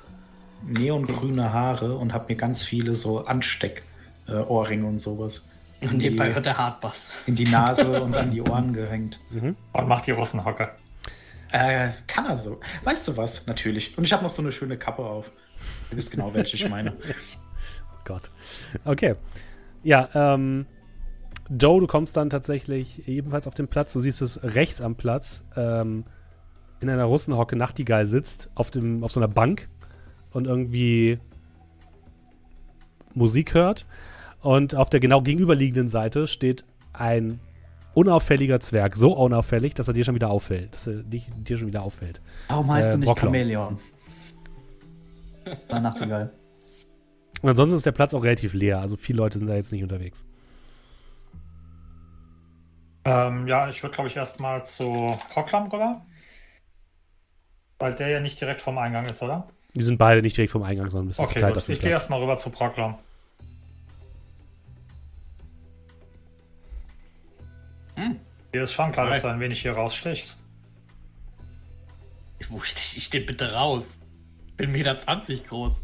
neongrüne 0.66 1.52
Haare 1.52 1.96
und 1.96 2.12
habe 2.12 2.32
mir 2.32 2.36
ganz 2.36 2.62
viele 2.62 2.94
so 2.94 3.24
Ansteck-Ohrringe 3.24 4.86
und 4.86 4.98
sowas 4.98 5.48
Und 5.80 5.92
in 5.94 5.98
die, 5.98 6.04
nebenbei 6.06 6.32
hört 6.32 6.46
der 6.46 6.58
Hardbass. 6.58 7.08
in 7.26 7.34
die 7.34 7.46
Nase 7.46 8.00
und 8.02 8.14
an 8.14 8.30
die 8.30 8.40
Ohren 8.40 8.72
gehängt. 8.72 9.18
Mhm. 9.30 9.56
Und 9.72 9.88
macht 9.88 10.06
die 10.06 10.12
Russenhocke. 10.12 10.70
Äh, 11.54 11.92
kann 12.08 12.26
er 12.26 12.36
so. 12.36 12.58
Weißt 12.82 13.06
du 13.06 13.16
was? 13.16 13.46
Natürlich. 13.46 13.96
Und 13.96 14.02
ich 14.02 14.12
habe 14.12 14.24
noch 14.24 14.30
so 14.30 14.42
eine 14.42 14.50
schöne 14.50 14.76
Kappe 14.76 15.04
auf. 15.04 15.30
Du 15.88 15.96
wisst 15.96 16.10
genau, 16.10 16.34
welche 16.34 16.56
ich 16.56 16.68
meine. 16.68 16.96
Oh 17.76 18.06
Gott. 18.06 18.30
Okay. 18.84 19.14
Ja, 19.82 20.10
ähm, 20.14 20.66
Joe, 21.48 21.80
du 21.80 21.86
kommst 21.86 22.18
dann 22.18 22.28
tatsächlich 22.28 23.08
ebenfalls 23.08 23.46
auf 23.46 23.54
den 23.54 23.68
Platz. 23.68 23.94
Du 23.94 24.00
siehst 24.00 24.20
es 24.20 24.42
rechts 24.42 24.82
am 24.82 24.96
Platz. 24.96 25.42
Ähm, 25.56 26.04
in 26.80 26.90
einer 26.90 27.04
Russenhocke 27.04 27.56
Nachtigall 27.56 28.06
sitzt 28.06 28.50
auf, 28.56 28.70
dem, 28.70 29.02
auf 29.02 29.12
so 29.12 29.20
einer 29.20 29.28
Bank 29.28 29.68
und 30.32 30.46
irgendwie 30.46 31.18
Musik 33.14 33.54
hört. 33.54 33.86
Und 34.42 34.74
auf 34.74 34.90
der 34.90 35.00
genau 35.00 35.22
gegenüberliegenden 35.22 35.88
Seite 35.88 36.26
steht 36.26 36.66
ein 36.92 37.40
unauffälliger 37.94 38.60
Zwerg. 38.60 38.96
So 38.96 39.12
unauffällig, 39.16 39.74
dass 39.74 39.88
er 39.88 39.94
dir 39.94 40.04
schon 40.04 40.14
wieder 40.14 40.30
auffällt. 40.30 40.74
Dass 40.74 40.86
er 40.86 41.02
dich, 41.02 41.28
dir 41.36 41.56
schon 41.58 41.68
wieder 41.68 41.82
auffällt. 41.82 42.20
Warum 42.48 42.70
heißt 42.72 42.88
Äh, 42.88 42.92
du 42.92 42.98
nicht 42.98 43.06
Brocklow. 43.06 43.26
Chamäleon? 43.28 43.78
Na, 45.68 45.80
Nachtigall. 45.80 46.32
Und 47.42 47.50
ansonsten 47.50 47.76
ist 47.76 47.86
der 47.86 47.92
Platz 47.92 48.14
auch 48.14 48.24
relativ 48.24 48.54
leer. 48.54 48.80
Also 48.80 48.96
viele 48.96 49.18
Leute 49.18 49.38
sind 49.38 49.46
da 49.48 49.54
jetzt 49.54 49.72
nicht 49.72 49.82
unterwegs. 49.82 50.26
Ähm, 53.04 53.46
ja, 53.46 53.68
ich 53.68 53.82
würde, 53.82 53.94
glaube 53.94 54.08
ich, 54.08 54.16
erstmal 54.16 54.64
zu 54.64 55.18
Proklam 55.30 55.68
rüber. 55.68 56.00
Weil 57.78 57.94
der 57.94 58.08
ja 58.08 58.20
nicht 58.20 58.40
direkt 58.40 58.62
vom 58.62 58.78
Eingang 58.78 59.06
ist, 59.06 59.22
oder? 59.22 59.48
Die 59.74 59.82
sind 59.82 59.98
beide 59.98 60.22
nicht 60.22 60.36
direkt 60.36 60.52
vom 60.52 60.62
Eingang, 60.62 60.88
sondern 60.88 61.06
ein 61.06 61.08
bisschen 61.08 61.24
Okay, 61.24 61.32
verteilt 61.34 61.54
gut. 61.54 61.62
auf 61.62 61.66
dem 61.66 61.72
Ich 61.72 61.80
gehe 61.80 61.90
erstmal 61.90 62.20
rüber 62.22 62.38
zu 62.38 62.48
Proklam. 62.50 62.96
Dir 68.54 68.62
ist 68.62 68.72
schon 68.72 68.92
klar, 68.92 69.08
dass 69.08 69.22
du 69.22 69.26
ein 69.26 69.40
wenig 69.40 69.60
hier 69.62 69.72
rausstichst. 69.72 70.38
Wo 72.48 72.60
stich 72.60 72.96
ich 72.96 73.10
denn 73.10 73.26
bitte 73.26 73.52
raus? 73.52 73.96
Ich 74.46 74.54
bin 74.54 74.70
1,20 74.70 75.28
Meter 75.28 75.48
groß. 75.48 75.80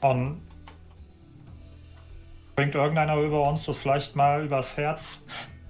Und 0.00 0.42
bringt 2.54 2.76
irgendeiner 2.76 3.16
über 3.16 3.48
uns 3.48 3.64
das 3.64 3.78
vielleicht 3.78 4.14
mal 4.14 4.44
übers 4.44 4.76
Herz, 4.76 5.18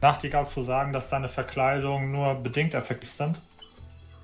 Nachtigall 0.02 0.46
zu 0.48 0.62
sagen, 0.62 0.92
dass 0.92 1.09
deine 1.09 1.31
Verkleidungen 1.31 2.12
nur 2.12 2.35
bedingt 2.35 2.74
effektiv 2.74 3.11
sind? 3.11 3.40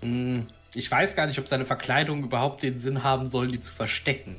Hm, 0.03 0.47
Ich 0.75 0.91
weiß 0.91 1.17
gar 1.17 1.27
nicht, 1.27 1.39
ob 1.39 1.49
seine 1.49 1.65
Verkleidung 1.65 2.23
überhaupt 2.23 2.63
den 2.63 2.79
Sinn 2.79 3.03
haben 3.03 3.27
soll, 3.27 3.49
die 3.49 3.61
zu 3.61 3.73
verstecken. 3.73 4.39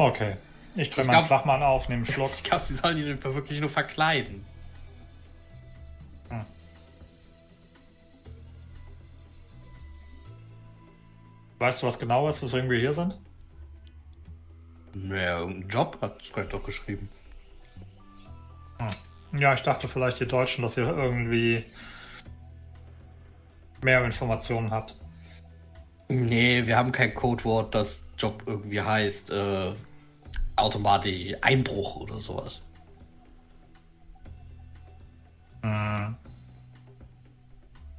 Okay. 0.00 0.38
Ich 0.76 0.88
drehe 0.88 1.04
meinen 1.04 1.26
Flachmann 1.26 1.62
auf, 1.62 1.90
nehme 1.90 2.06
einen 2.06 2.06
Schluck. 2.14 2.30
Ich 2.34 2.42
glaube, 2.42 2.64
sie 2.64 2.74
sollen 2.74 2.96
ihn 2.96 3.22
wirklich 3.22 3.60
nur 3.60 3.68
verkleiden. 3.68 4.46
Weißt 11.58 11.82
du, 11.82 11.86
was 11.86 11.98
genau 11.98 12.26
ist, 12.30 12.42
weswegen 12.42 12.70
wir 12.70 12.78
hier 12.78 12.94
sind? 12.94 13.18
Naja, 14.94 15.40
irgendein 15.40 15.68
Job 15.68 15.98
hat 16.00 16.24
Scrat 16.24 16.50
doch 16.50 16.64
geschrieben. 16.64 17.10
Ja, 19.38 19.52
ich 19.52 19.60
dachte 19.60 19.86
vielleicht, 19.86 20.18
ihr 20.22 20.28
Deutschen, 20.28 20.62
dass 20.62 20.78
ihr 20.78 20.88
irgendwie 20.88 21.66
mehr 23.82 24.02
Informationen 24.02 24.70
habt. 24.70 24.96
Nee, 26.08 26.66
wir 26.66 26.78
haben 26.78 26.90
kein 26.90 27.12
Codewort, 27.12 27.74
das 27.74 28.06
Job 28.16 28.42
irgendwie 28.46 28.80
heißt, 28.80 29.30
äh, 29.30 29.74
automatisch 30.60 31.34
Einbruch 31.40 31.96
oder 31.96 32.18
sowas. 32.20 32.62
Hm. 35.62 36.16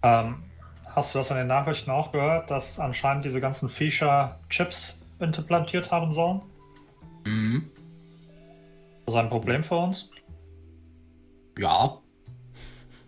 Ähm, 0.03 0.43
hast 0.85 1.13
du 1.13 1.19
das 1.19 1.29
in 1.29 1.37
den 1.37 1.47
Nachrichten 1.47 1.91
auch 1.91 2.11
gehört, 2.11 2.49
dass 2.49 2.79
anscheinend 2.79 3.25
diese 3.25 3.39
ganzen 3.39 3.69
Viecher 3.69 4.39
Chips 4.49 4.99
implantiert 5.19 5.91
haben 5.91 6.11
sollen? 6.11 6.41
Mhm. 7.25 7.69
Das 9.05 9.15
ist 9.15 9.19
ein 9.19 9.29
Problem 9.29 9.63
für 9.63 9.75
uns? 9.75 10.09
Ja. 11.57 11.97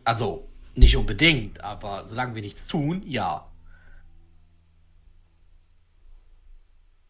Also, 0.04 0.48
nicht 0.76 0.98
unbedingt, 0.98 1.64
aber 1.64 2.08
solange 2.08 2.36
wir 2.36 2.42
nichts 2.42 2.68
tun, 2.68 3.02
ja. 3.06 3.48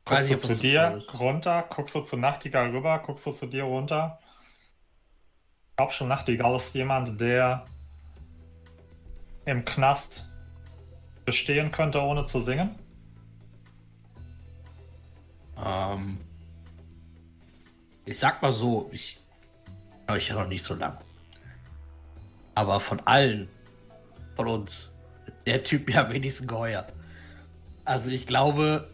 Guckst 0.05 0.29
du 0.29 0.37
zu 0.37 0.55
dir 0.55 1.01
runter, 1.13 1.63
guckst 1.69 1.95
du 1.95 2.01
zu 2.01 2.17
Nachtigall 2.17 2.71
rüber, 2.71 2.99
guckst 2.99 3.25
du 3.25 3.31
zu 3.31 3.47
dir 3.47 3.63
runter. 3.63 4.19
Ich 5.69 5.77
glaube 5.77 5.93
schon, 5.93 6.09
Nachtigall 6.09 6.55
ist 6.55 6.75
jemand, 6.75 7.19
der 7.21 7.65
im 9.45 9.63
Knast 9.63 10.29
bestehen 11.25 11.71
könnte, 11.71 12.01
ohne 12.01 12.25
zu 12.25 12.41
singen. 12.41 12.77
Ähm, 15.57 16.19
ich 18.05 18.19
sag 18.19 18.41
mal 18.41 18.53
so, 18.53 18.89
ich 18.91 19.21
höre 20.07 20.17
ich 20.17 20.27
ja 20.27 20.35
noch 20.35 20.47
nicht 20.47 20.63
so 20.63 20.75
lang. 20.75 20.97
Aber 22.55 22.79
von 22.79 22.99
allen 23.01 23.49
von 24.35 24.47
uns 24.47 24.91
ist 25.25 25.33
der 25.45 25.63
Typ 25.63 25.87
mir 25.87 26.05
am 26.05 26.11
wenigsten 26.11 26.47
geheuert. 26.47 26.91
Also 27.85 28.09
ich 28.09 28.27
glaube, 28.27 28.92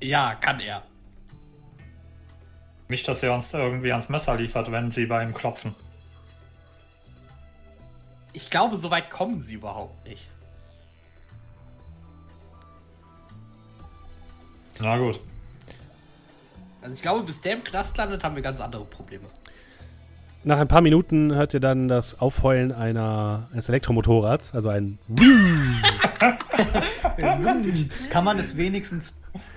ja, 0.00 0.34
kann 0.34 0.60
er. 0.60 0.82
Nicht, 2.88 3.06
dass 3.08 3.22
er 3.22 3.34
uns 3.34 3.52
irgendwie 3.52 3.90
ans 3.90 4.08
Messer 4.08 4.36
liefert, 4.36 4.70
wenn 4.70 4.92
sie 4.92 5.06
bei 5.06 5.22
ihm 5.22 5.34
klopfen. 5.34 5.74
Ich 8.32 8.50
glaube, 8.50 8.76
so 8.76 8.90
weit 8.90 9.10
kommen 9.10 9.40
sie 9.40 9.54
überhaupt 9.54 10.06
nicht. 10.06 10.28
Na 14.80 14.98
gut. 14.98 15.18
Also 16.82 16.94
ich 16.94 17.02
glaube, 17.02 17.24
bis 17.24 17.40
der 17.40 17.54
im 17.54 17.64
Knast 17.64 17.96
landet, 17.96 18.22
haben 18.22 18.36
wir 18.36 18.42
ganz 18.42 18.60
andere 18.60 18.84
Probleme. 18.84 19.24
Nach 20.44 20.58
ein 20.58 20.68
paar 20.68 20.82
Minuten 20.82 21.34
hört 21.34 21.54
ihr 21.54 21.60
dann 21.60 21.88
das 21.88 22.20
Aufheulen 22.20 22.70
einer, 22.70 23.48
eines 23.52 23.68
Elektromotorrads, 23.68 24.54
also 24.54 24.68
ein 24.68 24.98
Kann 28.10 28.24
man 28.24 28.38
es 28.38 28.56
wenigstens, 28.56 29.12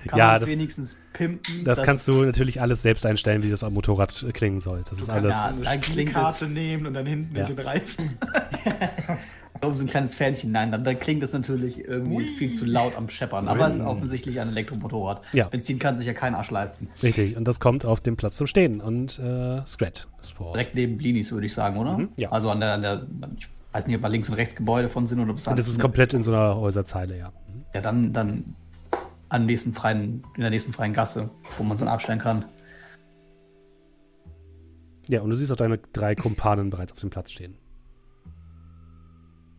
kann 0.06 0.18
Ja, 0.18 0.38
das- 0.38 0.48
wenigstens 0.48 0.96
pimpen? 1.12 1.64
Das 1.64 1.82
kannst 1.82 2.06
du 2.08 2.24
natürlich 2.24 2.60
alles 2.60 2.82
selbst 2.82 3.04
einstellen, 3.06 3.42
wie 3.42 3.50
das 3.50 3.62
am 3.64 3.74
Motorrad 3.74 4.26
klingen 4.32 4.60
soll. 4.60 4.84
Das 4.88 5.00
ist 5.00 5.08
Ja, 5.08 5.14
alles. 5.14 5.62
dann 5.62 5.80
klingt 5.80 6.10
es. 6.10 6.14
Karte 6.14 6.46
nehmen 6.46 6.86
und 6.86 6.94
dann 6.94 7.06
hinten 7.06 7.36
Ja. 7.36 7.46
in 7.46 7.56
den 7.56 7.66
Reifen. 7.66 8.18
oben 9.62 9.76
so 9.76 9.84
ein 9.84 9.88
kleines 9.88 10.14
Fähnchen. 10.14 10.52
Nein, 10.52 10.72
dann, 10.72 10.84
dann 10.84 10.98
klingt 10.98 11.22
das 11.22 11.32
natürlich 11.34 11.84
irgendwie 11.84 12.24
viel 12.38 12.54
zu 12.56 12.64
laut 12.64 12.96
am 12.96 13.10
Scheppern. 13.10 13.46
Aber 13.48 13.68
es 13.68 13.74
ist 13.76 13.82
offensichtlich 13.82 14.40
ein 14.40 14.48
Elektromotorrad. 14.48 15.20
Ja. 15.34 15.48
Benzin 15.48 15.78
kann 15.78 15.96
sich 15.98 16.06
ja 16.06 16.14
kein 16.14 16.34
Arsch 16.34 16.50
leisten. 16.50 16.88
Richtig, 17.02 17.36
und 17.36 17.46
das 17.46 17.60
kommt 17.60 17.84
auf 17.84 18.00
den 18.00 18.16
Platz 18.16 18.36
zum 18.38 18.46
Stehen. 18.46 18.80
Und 18.80 19.18
äh, 19.18 19.60
Scrat 19.66 20.08
ist 20.22 20.32
vor 20.32 20.46
Ort. 20.46 20.54
Direkt 20.56 20.74
neben 20.74 20.96
Blinis, 20.96 21.30
würde 21.30 21.46
ich 21.46 21.52
sagen, 21.52 21.76
oder? 21.76 21.98
Mhm, 21.98 22.08
ja. 22.16 22.30
Also 22.32 22.50
an 22.50 22.60
der, 22.60 22.72
an 22.72 22.82
der, 22.82 23.06
ich 23.36 23.48
weiß 23.72 23.86
nicht, 23.86 23.96
ob 23.96 24.02
da 24.02 24.08
links 24.08 24.28
und 24.30 24.36
rechts 24.36 24.56
Gebäude 24.56 24.88
von 24.88 25.06
sind 25.06 25.20
oder 25.20 25.32
ob 25.32 25.36
es 25.38 25.44
Das 25.44 25.68
ist 25.68 25.78
komplett 25.78 26.14
in 26.14 26.22
so 26.22 26.30
einer 26.32 26.56
Häuserzeile, 26.56 27.18
ja. 27.18 27.28
Mhm. 27.28 27.64
Ja, 27.74 27.80
dann, 27.82 28.12
dann 28.14 28.54
am 29.30 29.46
nächsten 29.46 29.72
freien, 29.72 30.22
in 30.34 30.42
der 30.42 30.50
nächsten 30.50 30.72
freien 30.72 30.92
Gasse, 30.92 31.30
wo 31.56 31.62
man 31.62 31.76
es 31.76 31.80
dann 31.80 31.88
abstellen 31.88 32.18
kann. 32.18 32.44
Ja, 35.08 35.22
und 35.22 35.30
du 35.30 35.36
siehst 35.36 35.50
auch 35.50 35.56
deine 35.56 35.78
drei 35.78 36.14
Kumpanen 36.14 36.70
bereits 36.70 36.92
auf 36.92 37.00
dem 37.00 37.10
Platz 37.10 37.32
stehen. 37.32 37.56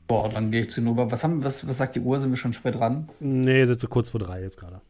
Boah, 0.07 0.29
dann 0.29 0.51
gehe 0.51 0.61
ich 0.63 0.69
zu 0.69 0.81
Nova. 0.81 1.09
Was, 1.09 1.23
haben, 1.23 1.43
was, 1.43 1.67
was 1.67 1.77
sagt 1.77 1.95
die 1.95 2.01
Uhr? 2.01 2.19
Sind 2.19 2.29
wir 2.29 2.37
schon 2.37 2.53
spät 2.53 2.75
dran? 2.75 3.09
Nee, 3.19 3.65
sind 3.65 3.79
so 3.79 3.87
kurz 3.87 4.11
vor 4.11 4.19
drei 4.19 4.41
jetzt 4.41 4.57
gerade. 4.57 4.81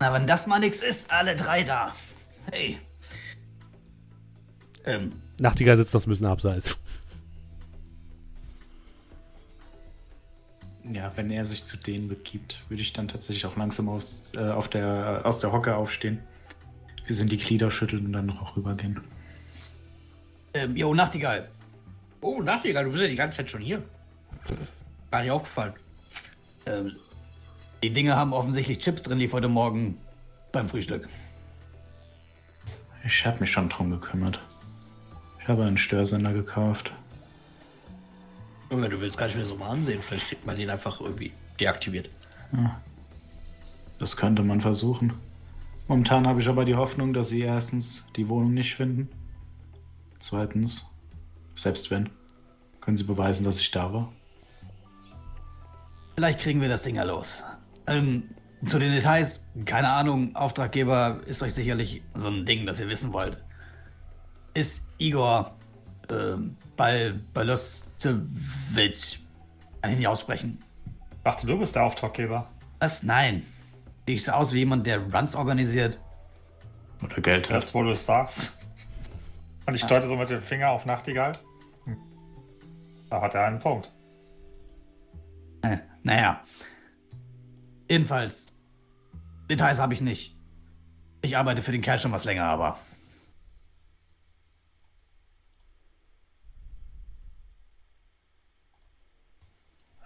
Na, 0.00 0.12
wenn 0.12 0.26
das 0.26 0.46
mal 0.46 0.58
nix 0.58 0.82
ist, 0.82 1.12
alle 1.12 1.36
drei 1.36 1.62
da. 1.62 1.94
Hey. 2.50 2.78
Ähm, 4.86 5.12
Nachtigall 5.40 5.78
sitzt 5.78 5.94
noch 5.94 6.06
ein 6.06 6.10
bisschen 6.10 6.26
abseits. 6.26 6.76
Ja, 10.84 11.10
wenn 11.16 11.30
er 11.30 11.46
sich 11.46 11.64
zu 11.64 11.78
denen 11.78 12.08
begibt, 12.08 12.60
würde 12.68 12.82
ich 12.82 12.92
dann 12.92 13.08
tatsächlich 13.08 13.46
auch 13.46 13.56
langsam 13.56 13.88
aus, 13.88 14.32
äh, 14.36 14.50
auf 14.50 14.68
der, 14.68 15.22
aus 15.24 15.40
der 15.40 15.50
Hocke 15.52 15.76
aufstehen. 15.76 16.18
Wir 17.06 17.16
sind 17.16 17.32
die 17.32 17.38
Glieder 17.38 17.70
schütteln 17.70 18.04
und 18.06 18.12
dann 18.12 18.26
noch 18.26 18.42
auch 18.42 18.56
rübergehen. 18.56 19.00
ähm, 20.52 20.76
jo, 20.76 20.92
Nachtigall. 20.92 21.48
Oh, 22.20 22.42
Nachtigall, 22.42 22.84
du 22.84 22.90
bist 22.90 23.02
ja 23.02 23.08
die 23.08 23.16
ganze 23.16 23.38
Zeit 23.38 23.50
schon 23.50 23.62
hier. 23.62 23.82
Gar 25.10 25.22
nicht 25.22 25.30
aufgefallen. 25.30 25.72
Ähm, 26.66 26.96
die 27.82 27.90
Dinge 27.90 28.14
haben 28.14 28.34
offensichtlich 28.34 28.78
Chips 28.78 29.02
drin, 29.02 29.18
lief 29.18 29.32
heute 29.32 29.48
Morgen 29.48 29.96
beim 30.52 30.68
Frühstück. 30.68 31.08
Ich 33.06 33.24
habe 33.24 33.40
mich 33.40 33.50
schon 33.50 33.70
drum 33.70 33.90
gekümmert. 33.90 34.38
Ich 35.50 35.52
habe 35.52 35.64
einen 35.64 35.78
Störsender 35.78 36.32
gekauft. 36.32 36.92
Junge, 38.70 38.88
du 38.88 39.00
willst 39.00 39.18
gar 39.18 39.26
nicht 39.26 39.34
mehr 39.34 39.46
so 39.46 39.56
mal 39.56 39.70
ansehen. 39.70 40.00
Vielleicht 40.00 40.28
kriegt 40.28 40.46
man 40.46 40.56
den 40.56 40.70
einfach 40.70 41.00
irgendwie 41.00 41.32
deaktiviert. 41.58 42.08
Das 43.98 44.16
könnte 44.16 44.44
man 44.44 44.60
versuchen. 44.60 45.14
Momentan 45.88 46.28
habe 46.28 46.40
ich 46.40 46.46
aber 46.46 46.64
die 46.64 46.76
Hoffnung, 46.76 47.12
dass 47.12 47.30
sie 47.30 47.40
erstens 47.40 48.08
die 48.14 48.28
Wohnung 48.28 48.54
nicht 48.54 48.76
finden. 48.76 49.08
Zweitens, 50.20 50.88
selbst 51.56 51.90
wenn, 51.90 52.10
können 52.80 52.96
sie 52.96 53.02
beweisen, 53.02 53.42
dass 53.42 53.60
ich 53.60 53.72
da 53.72 53.92
war. 53.92 54.12
Vielleicht 56.14 56.38
kriegen 56.38 56.60
wir 56.60 56.68
das 56.68 56.84
Ding 56.84 56.94
ja 56.94 57.02
los. 57.02 57.42
Ähm, 57.88 58.22
zu 58.66 58.78
den 58.78 58.92
Details, 58.92 59.44
keine 59.64 59.88
Ahnung, 59.88 60.36
Auftraggeber 60.36 61.22
ist 61.26 61.42
euch 61.42 61.54
sicherlich 61.54 62.02
so 62.14 62.28
ein 62.28 62.46
Ding, 62.46 62.66
das 62.66 62.78
ihr 62.78 62.88
wissen 62.88 63.12
wollt. 63.12 63.36
Ist 64.54 64.86
Igor 64.98 65.54
ähm, 66.10 66.56
Bal 66.76 67.20
kann 69.82 69.92
ich 69.92 69.98
nicht 69.98 70.08
aussprechen. 70.08 70.62
Dachte, 71.24 71.46
du 71.46 71.58
bist 71.58 71.74
der 71.74 71.84
Auftraggeber. 71.84 72.48
Was? 72.78 73.02
Nein. 73.02 73.46
Sehe 74.06 74.16
ich 74.16 74.24
so 74.24 74.32
aus 74.32 74.52
wie 74.52 74.58
jemand, 74.58 74.86
der 74.86 75.00
Runs 75.12 75.34
organisiert? 75.34 75.98
Oder 77.02 77.20
Geld 77.20 77.50
hat. 77.50 77.62
Jetzt, 77.62 77.74
wo 77.74 77.82
du 77.82 77.90
es 77.90 78.04
sagst. 78.04 78.56
Und 79.66 79.74
ich 79.74 79.84
deute 79.84 80.08
so 80.08 80.16
mit 80.16 80.30
dem 80.30 80.42
Finger 80.42 80.70
auf 80.70 80.84
Nachtigall. 80.84 81.32
Hm. 81.84 81.96
Da 83.08 83.20
hat 83.20 83.34
er 83.34 83.44
einen 83.44 83.60
Punkt. 83.60 83.90
Äh, 85.62 85.78
naja. 86.02 86.42
Jedenfalls, 87.88 88.46
Details 89.48 89.78
habe 89.78 89.94
ich 89.94 90.00
nicht. 90.00 90.36
Ich 91.22 91.36
arbeite 91.36 91.62
für 91.62 91.72
den 91.72 91.82
Kerl 91.82 91.98
schon 91.98 92.12
was 92.12 92.24
länger, 92.24 92.44
aber. 92.44 92.78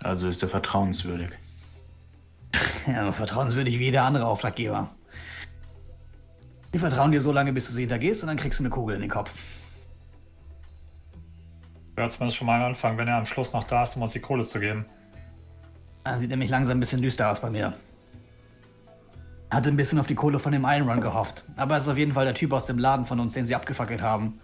Also 0.04 0.28
ist 0.28 0.42
er 0.42 0.48
vertrauenswürdig. 0.48 1.30
Ja, 2.86 3.10
vertrauenswürdig 3.10 3.78
wie 3.78 3.84
jeder 3.84 4.04
andere 4.04 4.26
Auftraggeber. 4.26 4.90
Die 6.74 6.78
vertrauen 6.78 7.12
dir 7.12 7.22
so 7.22 7.32
lange, 7.32 7.52
bis 7.54 7.66
du 7.66 7.72
sie 7.72 7.80
hintergehst 7.80 8.22
und 8.22 8.28
dann 8.28 8.36
kriegst 8.36 8.60
du 8.60 8.62
eine 8.62 8.70
Kugel 8.70 8.96
in 8.96 9.00
den 9.00 9.10
Kopf. 9.10 9.32
Wäre 11.96 12.10
zumindest 12.10 12.36
schon 12.36 12.46
mal 12.46 12.60
ein 12.60 12.66
Anfang, 12.66 12.98
wenn 12.98 13.08
er 13.08 13.16
am 13.16 13.24
Schluss 13.24 13.54
noch 13.54 13.64
da 13.64 13.84
ist, 13.84 13.96
um 13.96 14.02
uns 14.02 14.12
die 14.12 14.20
Kohle 14.20 14.44
zu 14.44 14.60
geben. 14.60 14.84
Dann 16.04 16.20
sieht 16.20 16.28
nämlich 16.28 16.50
langsam 16.50 16.76
ein 16.76 16.80
bisschen 16.80 17.00
düster 17.00 17.30
aus 17.30 17.40
bei 17.40 17.48
mir. 17.48 17.72
Hatte 19.50 19.70
ein 19.70 19.76
bisschen 19.76 19.98
auf 19.98 20.06
die 20.06 20.14
Kohle 20.14 20.38
von 20.38 20.52
dem 20.52 20.64
Iron 20.64 20.90
Run 20.90 21.00
gehofft. 21.00 21.44
Aber 21.56 21.74
er 21.74 21.78
ist 21.78 21.88
auf 21.88 21.96
jeden 21.96 22.12
Fall 22.12 22.26
der 22.26 22.34
Typ 22.34 22.52
aus 22.52 22.66
dem 22.66 22.78
Laden 22.78 23.06
von 23.06 23.18
uns, 23.18 23.32
den 23.32 23.46
sie 23.46 23.54
abgefackelt 23.54 24.02
haben. 24.02 24.40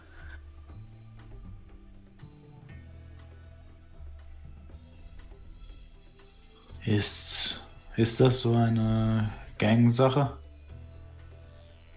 Ist, 6.84 7.60
ist 7.96 8.20
das 8.20 8.40
so 8.40 8.54
eine 8.54 9.30
Gang-Sache? 9.58 10.36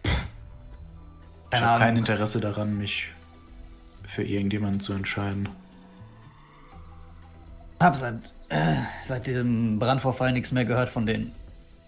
Ich 0.04 1.62
habe 1.62 1.80
kein. 1.80 1.98
Interesse 1.98 2.42
daran, 2.42 2.78
mich 2.78 3.10
für 4.08 4.24
irgendjemanden 4.24 4.80
zu 4.80 4.94
entscheiden. 4.94 5.50
Hab 7.80 7.96
seit, 7.96 8.16
äh, 8.50 8.78
seit 9.06 9.28
diesem 9.28 9.80
Brandvorfall 9.80 10.32
nichts 10.34 10.52
mehr 10.52 10.66
gehört 10.66 10.90
von 10.90 11.06
denen. 11.06 11.32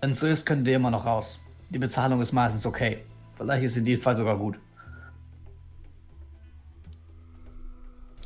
Wenn 0.01 0.11
es 0.11 0.19
so 0.19 0.27
ist, 0.27 0.45
können 0.45 0.63
die 0.63 0.73
immer 0.73 0.91
noch 0.91 1.05
raus. 1.05 1.39
Die 1.69 1.79
Bezahlung 1.79 2.21
ist 2.21 2.31
meistens 2.31 2.65
okay. 2.65 3.03
Vielleicht 3.37 3.63
ist 3.63 3.77
in 3.77 3.85
diesem 3.85 4.01
Fall 4.01 4.15
sogar 4.15 4.37
gut. 4.37 4.57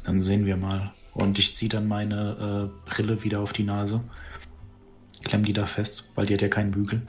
Dann 0.06 0.20
sehen 0.22 0.46
wir 0.46 0.58
mal. 0.58 0.92
Und 1.14 1.40
ich 1.40 1.56
ziehe 1.56 1.70
dann 1.70 1.88
meine 1.88 2.70
äh, 2.86 2.90
Brille 2.90 3.24
wieder 3.24 3.40
auf 3.40 3.54
die 3.54 3.64
Nase. 3.64 4.02
Klemm 5.24 5.44
die 5.44 5.54
da 5.54 5.66
fest, 5.66 6.12
weil 6.16 6.26
die 6.26 6.34
hat 6.34 6.42
ja 6.42 6.48
keinen 6.48 6.72
Bügel. 6.72 7.02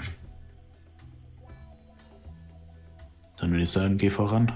Dann 3.39 3.51
würde 3.51 3.63
ich 3.63 3.71
sagen, 3.71 3.97
geh 3.97 4.11
voran. 4.11 4.53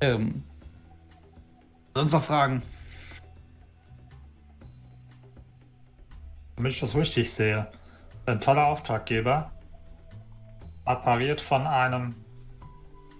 Ähm. 0.00 0.42
Sonst 1.94 2.12
noch 2.12 2.24
Fragen? 2.24 2.62
Damit 6.56 6.72
ich 6.72 6.80
das 6.80 6.94
richtig 6.94 7.32
sehe. 7.32 7.66
Ein 8.26 8.40
toller 8.40 8.66
Auftraggeber. 8.66 9.52
Appariert 10.84 11.40
von 11.40 11.66
einem 11.66 12.14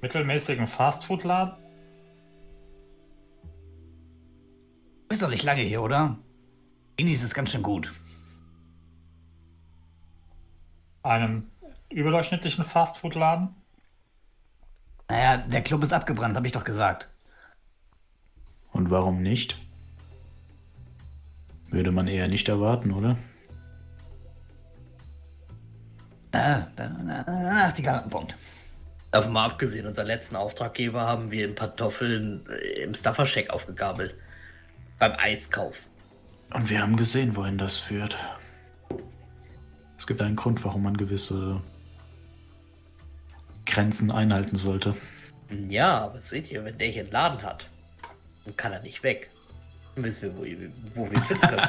mittelmäßigen 0.01 0.67
Fastfood-Laden. 0.67 1.62
Bist 5.13 5.23
doch 5.23 5.29
nicht 5.29 5.45
lange 5.45 5.61
hier, 5.61 5.83
oder? 5.83 6.17
Inis 6.97 7.23
ist 7.23 7.35
ganz 7.35 7.51
schön 7.51 7.63
gut. 7.63 7.93
Einem 11.03 11.51
überdurchschnittlichen 11.91 12.65
Fastfood-Laden. 12.65 13.55
Naja, 15.11 15.37
der 15.37 15.61
Club 15.61 15.83
ist 15.83 15.93
abgebrannt, 15.93 16.35
hab 16.35 16.47
ich 16.47 16.53
doch 16.53 16.65
gesagt. 16.65 17.11
Und 18.73 18.91
warum 18.91 19.21
nicht? 19.21 19.59
Würde 21.69 21.93
man 21.93 22.09
eher 22.09 22.29
nicht 22.29 22.49
erwarten, 22.49 22.91
oder? 22.91 23.19
Ach, 26.33 27.73
die 27.75 27.83
Punkt. 28.09 28.35
Davon 29.11 29.35
mal 29.35 29.45
abgesehen, 29.45 29.87
unseren 29.87 30.07
letzten 30.07 30.37
Auftraggeber 30.37 31.03
haben 31.03 31.31
wir 31.31 31.45
in 31.45 31.55
Pantoffeln 31.55 32.47
äh, 32.49 32.85
im 32.85 32.95
Stafferscheck 32.95 33.51
aufgegabelt. 33.51 34.15
Beim 35.03 35.17
Eiskauf. 35.19 35.89
Und 36.55 36.71
wir 36.71 36.81
haben 36.81 36.97
gesehen, 36.97 37.35
wohin 37.35 37.59
das 37.59 37.81
führt. 37.81 38.17
Es 39.99 40.07
gibt 40.07 40.23
einen 40.23 40.37
Grund, 40.37 40.65
warum 40.65 40.85
man 40.85 40.97
gewisse 40.97 41.61
Grenzen 43.67 44.13
einhalten 44.13 44.55
sollte. 44.55 44.97
Ja, 45.69 45.99
aber 46.03 46.21
seht 46.21 46.53
ihr, 46.53 46.65
wenn 46.65 46.79
der 46.79 46.87
hier 46.87 47.03
einen 47.03 47.11
Laden 47.11 47.43
hat, 47.43 47.69
dann 48.45 48.57
kann 48.57 48.73
er 48.73 48.81
nicht 48.81 49.03
weg. 49.03 49.29
Dann 49.97 50.05
wissen 50.05 50.23
wir, 50.23 50.37
wo, 50.37 50.43
wo 50.95 51.11
wir 51.11 51.21
finden 51.23 51.49
können. 51.49 51.69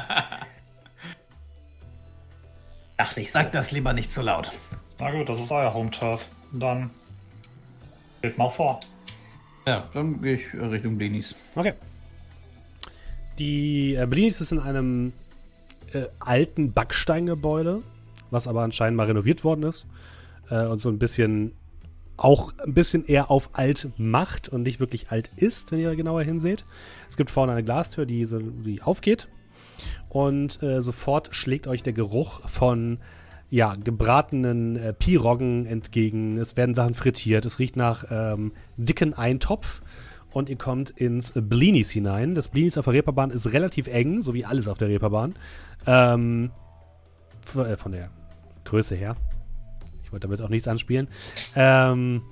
Ach, 2.96 3.16
nicht 3.16 3.32
so. 3.32 3.40
Sag 3.40 3.50
das 3.50 3.72
lieber 3.72 3.94
nicht 3.94 4.12
zu 4.12 4.22
laut. 4.22 4.52
Na 5.00 5.10
gut, 5.10 5.28
das 5.28 5.40
ist 5.40 5.50
euer 5.50 5.74
Home-Turf. 5.74 6.24
Dann 6.52 6.88
geht 8.22 8.38
mal 8.38 8.48
vor. 8.48 8.78
Ja, 9.66 9.88
dann 9.92 10.22
gehe 10.22 10.34
ich 10.34 10.54
äh, 10.54 10.64
Richtung 10.66 10.96
Blinis. 10.96 11.34
Okay. 11.56 11.74
Die 13.38 13.94
äh, 13.94 14.06
Blinis 14.06 14.40
ist 14.40 14.52
in 14.52 14.60
einem 14.60 15.12
äh, 15.92 16.04
alten 16.20 16.72
Backsteingebäude, 16.72 17.82
was 18.30 18.46
aber 18.46 18.62
anscheinend 18.62 18.96
mal 18.96 19.06
renoviert 19.06 19.44
worden 19.44 19.64
ist 19.64 19.86
äh, 20.50 20.66
und 20.66 20.78
so 20.78 20.88
ein 20.88 20.98
bisschen 20.98 21.52
auch 22.16 22.52
ein 22.64 22.74
bisschen 22.74 23.04
eher 23.04 23.28
auf 23.30 23.50
alt 23.54 23.88
macht 23.96 24.48
und 24.48 24.62
nicht 24.62 24.78
wirklich 24.78 25.10
alt 25.10 25.30
ist, 25.34 25.72
wenn 25.72 25.80
ihr 25.80 25.96
genauer 25.96 26.22
hinseht. 26.22 26.64
Es 27.08 27.16
gibt 27.16 27.30
vorne 27.30 27.52
eine 27.52 27.64
Glastür, 27.64 28.06
die, 28.06 28.24
so, 28.24 28.38
die 28.38 28.82
aufgeht 28.82 29.28
und 30.08 30.62
äh, 30.62 30.80
sofort 30.80 31.34
schlägt 31.34 31.66
euch 31.66 31.82
der 31.82 31.92
Geruch 31.92 32.48
von 32.48 32.98
ja, 33.50 33.76
gebratenen 33.76 34.76
äh, 34.76 34.92
Piroggen 34.92 35.66
entgegen. 35.66 36.38
Es 36.38 36.56
werden 36.56 36.74
Sachen 36.74 36.94
frittiert. 36.94 37.44
Es 37.44 37.58
riecht 37.58 37.76
nach 37.76 38.04
ähm, 38.10 38.52
dicken 38.76 39.14
Eintopf. 39.14 39.82
Und 40.34 40.48
ihr 40.48 40.56
kommt 40.56 40.90
ins 40.90 41.32
Blinis 41.34 41.90
hinein. 41.90 42.34
Das 42.34 42.48
Blinis 42.48 42.76
auf 42.76 42.84
der 42.86 42.94
Reeperbahn 42.94 43.30
ist 43.30 43.52
relativ 43.52 43.86
eng, 43.86 44.20
so 44.20 44.34
wie 44.34 44.44
alles 44.44 44.66
auf 44.66 44.76
der 44.76 44.88
Reeperbahn. 44.88 45.34
Ähm, 45.86 46.50
äh, 47.54 47.76
von 47.76 47.92
der 47.92 48.10
Größe 48.64 48.96
her. 48.96 49.14
Ich 50.02 50.10
wollte 50.10 50.26
damit 50.26 50.42
auch 50.42 50.48
nichts 50.48 50.66
anspielen. 50.66 51.08
Ähm, 51.54 52.22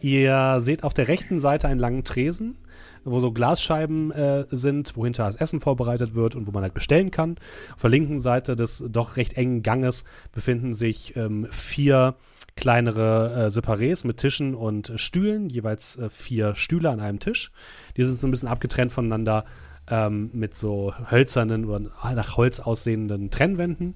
ihr 0.00 0.58
seht 0.60 0.82
auf 0.82 0.92
der 0.92 1.06
rechten 1.06 1.38
Seite 1.38 1.68
einen 1.68 1.80
langen 1.80 2.02
Tresen 2.02 2.58
wo 3.04 3.20
so 3.20 3.32
Glasscheiben 3.32 4.10
äh, 4.10 4.44
sind, 4.48 4.96
wo 4.96 5.04
hinter 5.04 5.24
das 5.24 5.36
Essen 5.36 5.60
vorbereitet 5.60 6.14
wird 6.14 6.34
und 6.34 6.46
wo 6.46 6.50
man 6.50 6.62
halt 6.62 6.74
bestellen 6.74 7.10
kann. 7.10 7.36
Auf 7.74 7.82
der 7.82 7.90
linken 7.90 8.18
Seite 8.18 8.56
des 8.56 8.84
doch 8.88 9.16
recht 9.16 9.34
engen 9.34 9.62
Ganges 9.62 10.04
befinden 10.32 10.74
sich 10.74 11.16
ähm, 11.16 11.46
vier 11.50 12.16
kleinere 12.56 13.46
äh, 13.46 13.46
Separés 13.48 14.06
mit 14.06 14.18
Tischen 14.18 14.54
und 14.54 14.92
Stühlen, 14.96 15.48
jeweils 15.48 15.96
äh, 15.96 16.10
vier 16.10 16.54
Stühle 16.54 16.90
an 16.90 17.00
einem 17.00 17.20
Tisch. 17.20 17.52
Die 17.96 18.02
sind 18.02 18.18
so 18.18 18.26
ein 18.26 18.30
bisschen 18.30 18.48
abgetrennt 18.48 18.92
voneinander 18.92 19.44
ähm, 19.90 20.30
mit 20.32 20.54
so 20.54 20.94
hölzernen 21.10 21.64
oder 21.64 21.80
nach 21.80 22.36
Holz 22.36 22.60
aussehenden 22.60 23.30
Trennwänden. 23.30 23.94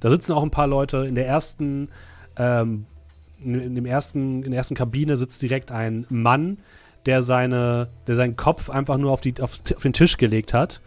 Da 0.00 0.10
sitzen 0.10 0.32
auch 0.32 0.42
ein 0.42 0.50
paar 0.50 0.66
Leute. 0.66 0.98
In 1.06 1.14
der 1.14 1.26
ersten, 1.26 1.88
ähm, 2.36 2.86
in, 3.40 3.74
dem 3.74 3.86
ersten, 3.86 4.42
in 4.42 4.50
der 4.50 4.58
ersten 4.58 4.74
Kabine 4.74 5.16
sitzt 5.16 5.42
direkt 5.42 5.70
ein 5.70 6.06
Mann, 6.08 6.58
der, 7.06 7.22
seine, 7.22 7.88
der 8.06 8.16
seinen 8.16 8.36
Kopf 8.36 8.70
einfach 8.70 8.96
nur 8.96 9.12
auf, 9.12 9.20
die, 9.20 9.34
auf, 9.40 9.52
auf 9.74 9.82
den 9.82 9.92
Tisch 9.92 10.16
gelegt 10.16 10.54
hat. 10.54 10.80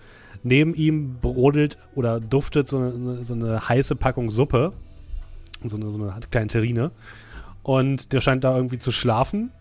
Neben 0.43 0.74
ihm 0.74 1.20
brodelt 1.20 1.78
oder 1.95 2.20
duftet 2.20 2.68
so 2.68 2.78
eine, 2.78 3.24
so 3.24 3.34
eine 3.34 3.70
heiße 3.70 3.95
Packung 3.95 4.32
Suppe. 4.32 4.74
So 5.64 5.78
eine, 5.78 5.91
so 5.91 6.01
eine 6.01 6.20
kleine 6.32 6.47
Terrine. 6.47 6.91
Und 7.64 8.14
der 8.14 8.22
scheint 8.22 8.43
da 8.43 8.55
irgendwie 8.55 8.80
zu 8.80 8.91
schlafen. 8.91 9.51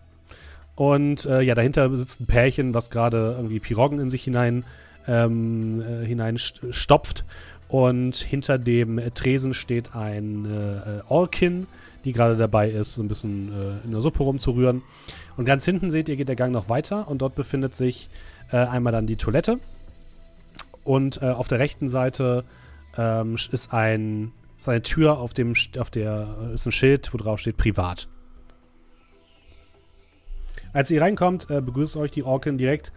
Und 0.75 1.25
äh, 1.25 1.41
ja, 1.41 1.55
dahinter 1.55 1.95
sitzt 1.97 2.21
ein 2.21 2.27
Pärchen, 2.27 2.73
was 2.73 2.89
gerade 2.89 3.33
irgendwie 3.35 3.59
Piroggen 3.59 3.99
in 3.99 4.09
sich 4.09 4.23
hinein, 4.23 4.63
ähm, 5.07 5.81
äh, 5.81 6.05
hinein 6.05 6.37
stopft. 6.37 7.25
Und 7.67 8.15
hinter 8.15 8.57
dem 8.57 9.01
Tresen 9.13 9.53
steht 9.53 9.93
ein 9.95 10.45
äh, 10.45 11.01
Orkin, 11.09 11.67
die 12.05 12.13
gerade 12.13 12.37
dabei 12.37 12.69
ist, 12.69 12.93
so 12.93 13.03
ein 13.03 13.09
bisschen 13.09 13.51
äh, 13.51 13.85
in 13.85 13.91
der 13.91 14.01
Suppe 14.01 14.23
rumzurühren. 14.23 14.83
Und 15.35 15.45
ganz 15.45 15.65
hinten 15.65 15.89
seht 15.89 16.07
ihr, 16.07 16.15
geht 16.15 16.29
der 16.29 16.37
Gang 16.37 16.53
noch 16.53 16.69
weiter 16.69 17.09
und 17.09 17.21
dort 17.21 17.35
befindet 17.35 17.75
sich 17.75 18.09
äh, 18.51 18.57
einmal 18.57 18.93
dann 18.93 19.07
die 19.07 19.17
Toilette. 19.17 19.59
Und 20.83 21.21
äh, 21.21 21.25
auf 21.25 21.49
der 21.49 21.59
rechten 21.59 21.89
Seite 21.89 22.45
ähm, 22.97 23.35
ist 23.51 23.73
ein 23.73 24.31
ist 24.59 24.69
eine 24.69 24.81
Tür, 24.81 25.19
auf 25.19 25.33
dem 25.33 25.53
auf 25.79 25.89
der 25.89 26.51
ist 26.53 26.65
ein 26.65 26.71
Schild, 26.71 27.13
wo 27.13 27.17
drauf 27.17 27.39
steht 27.39 27.57
Privat. 27.57 28.07
Als 30.73 30.91
ihr 30.91 31.01
reinkommt, 31.01 31.49
äh, 31.49 31.61
begrüßt 31.61 31.97
euch 31.97 32.11
die 32.11 32.23
Orkin 32.23 32.57
direkt. 32.57 32.91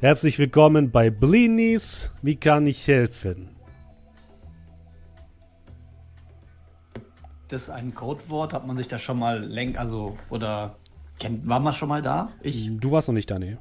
Herzlich 0.00 0.38
willkommen 0.38 0.90
bei 0.90 1.10
Blinis. 1.10 2.12
Wie 2.22 2.36
kann 2.36 2.66
ich 2.66 2.86
helfen? 2.88 3.52
das 7.52 7.70
ein 7.70 7.94
Codewort? 7.94 8.52
Hat 8.52 8.66
man 8.66 8.76
sich 8.76 8.88
da 8.88 8.98
schon 8.98 9.18
mal 9.18 9.42
lenk, 9.44 9.78
also, 9.78 10.16
oder 10.30 10.76
kennt, 11.18 11.46
war 11.46 11.60
man 11.60 11.72
schon 11.74 11.88
mal 11.88 12.02
da? 12.02 12.30
Ich. 12.40 12.70
Du 12.78 12.90
warst 12.90 13.08
noch 13.08 13.14
nicht 13.14 13.30
da, 13.30 13.38
nee. 13.38 13.56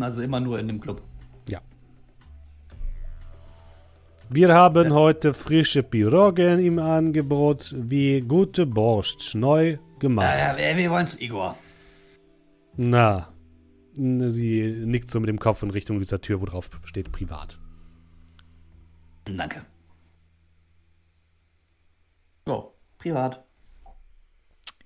Also 0.00 0.20
immer 0.20 0.40
nur 0.40 0.58
in 0.58 0.68
dem 0.68 0.80
Club. 0.80 1.00
Ja. 1.48 1.60
Wir 4.28 4.52
haben 4.52 4.88
ja. 4.88 4.94
heute 4.94 5.34
frische 5.34 5.82
Piroggen 5.84 6.58
im 6.58 6.80
Angebot, 6.80 7.72
wie 7.76 8.20
gute 8.20 8.66
Borscht, 8.66 9.34
neu 9.34 9.78
gemacht. 10.00 10.58
Ja, 10.58 10.58
ja, 10.58 10.76
wir 10.76 10.90
wollen 10.90 11.06
zu 11.06 11.20
Igor. 11.20 11.56
Na, 12.76 13.32
sie 13.94 14.82
nickt 14.84 15.10
so 15.10 15.20
mit 15.20 15.28
dem 15.28 15.38
Kopf 15.38 15.62
in 15.62 15.70
Richtung 15.70 16.00
dieser 16.00 16.20
Tür, 16.20 16.40
wo 16.40 16.46
drauf 16.46 16.68
steht 16.84 17.12
privat. 17.12 17.58
Danke. 19.24 19.64
Oh, 22.46 22.72
privat. 22.98 23.44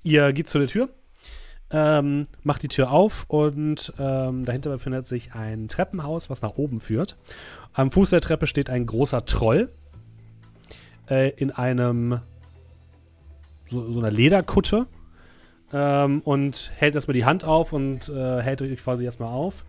Ihr 0.02 0.32
geht 0.32 0.48
zu 0.48 0.58
der 0.58 0.68
Tür, 0.68 0.88
ähm, 1.72 2.24
macht 2.42 2.62
die 2.62 2.68
Tür 2.68 2.90
auf 2.90 3.24
und 3.28 3.92
ähm, 3.98 4.44
dahinter 4.44 4.70
befindet 4.70 5.06
sich 5.06 5.34
ein 5.34 5.68
Treppenhaus, 5.68 6.30
was 6.30 6.42
nach 6.42 6.56
oben 6.56 6.80
führt. 6.80 7.16
Am 7.72 7.90
Fuß 7.90 8.10
der 8.10 8.20
Treppe 8.20 8.46
steht 8.46 8.70
ein 8.70 8.86
großer 8.86 9.24
Troll 9.24 9.70
äh, 11.08 11.30
in 11.30 11.50
einem 11.50 12.20
so, 13.66 13.92
so 13.92 14.00
einer 14.00 14.10
Lederkutte 14.10 14.86
ähm, 15.72 16.20
und 16.22 16.72
hält 16.76 16.94
erstmal 16.94 17.14
die 17.14 17.24
Hand 17.24 17.44
auf 17.44 17.72
und 17.72 18.08
äh, 18.08 18.42
hält 18.42 18.62
euch 18.62 18.76
quasi 18.78 19.04
erstmal 19.04 19.32
auf. 19.32 19.64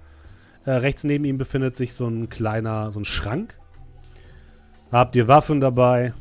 Äh, 0.66 0.72
rechts 0.72 1.04
neben 1.04 1.26
ihm 1.26 1.38
befindet 1.38 1.76
sich 1.76 1.94
so 1.94 2.08
ein 2.08 2.30
kleiner, 2.30 2.92
so 2.92 3.00
ein 3.00 3.06
Schrank. 3.06 3.58
Habt 4.92 5.16
ihr 5.16 5.28
Waffen 5.28 5.62
dabei? 5.62 6.14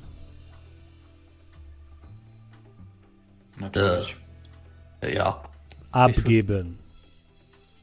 Natürlich. 3.59 4.16
Äh, 5.01 5.14
ja. 5.14 5.43
Abgeben. 5.93 6.78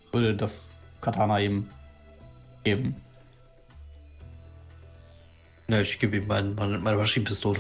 Ich 0.05 0.13
würde 0.13 0.35
das 0.35 0.69
Katana 1.01 1.39
ihm 1.39 1.69
geben. 2.63 2.95
Ja, 5.67 5.81
ich 5.81 5.99
gebe 5.99 6.17
ihm 6.17 6.27
mein, 6.27 6.55
meine, 6.55 6.77
meine 6.79 6.97
Maschinenpistole. 6.97 7.59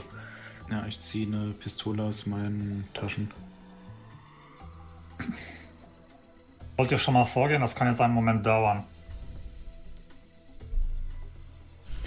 Ja, 0.71 0.85
ich 0.85 0.99
ziehe 0.99 1.27
eine 1.27 1.51
Pistole 1.53 2.03
aus 2.03 2.25
meinen 2.25 2.87
Taschen. 2.93 3.31
Wollt 6.77 6.91
ihr 6.91 6.97
schon 6.97 7.13
mal 7.15 7.25
vorgehen? 7.25 7.61
Das 7.61 7.75
kann 7.75 7.87
jetzt 7.87 7.99
einen 7.99 8.13
Moment 8.13 8.45
dauern. 8.45 8.83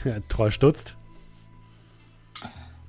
Ja, 0.05 0.18
treu 0.28 0.51
stutzt. 0.51 0.97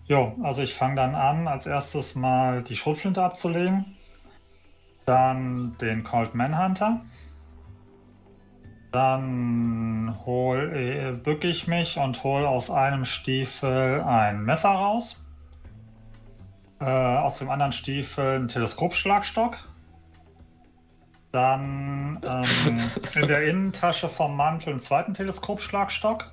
Jo, 0.08 0.36
also 0.44 0.62
ich 0.62 0.74
fange 0.74 0.96
dann 0.96 1.16
an, 1.16 1.48
als 1.48 1.66
erstes 1.66 2.16
mal 2.16 2.64
die 2.64 2.76
Schrotflinte 2.76 3.24
abzulegen. 3.24 3.98
Dann 5.12 5.76
den 5.82 6.06
Cold 6.06 6.36
Manhunter. 6.36 7.02
Dann 8.94 10.16
hol, 10.26 10.72
äh, 10.74 11.12
bücke 11.12 11.48
ich 11.48 11.68
mich 11.68 11.98
und 11.98 12.24
hole 12.24 12.48
aus 12.48 12.72
einem 12.72 13.04
Stiefel 13.04 14.02
ein 14.02 14.44
Messer 14.44 14.70
raus. 14.70 15.22
Äh, 16.80 16.86
aus 16.86 17.40
dem 17.40 17.50
anderen 17.50 17.74
Stiefel 17.74 18.36
einen 18.38 18.48
Teleskopschlagstock. 18.48 19.58
Dann 21.34 22.22
ähm, 22.24 22.92
in 23.22 23.28
der 23.28 23.44
Innentasche 23.44 24.08
vom 24.08 24.38
Mantel 24.38 24.70
einen 24.70 24.80
zweiten 24.80 25.14
Teleskopschlagstock 25.14 26.32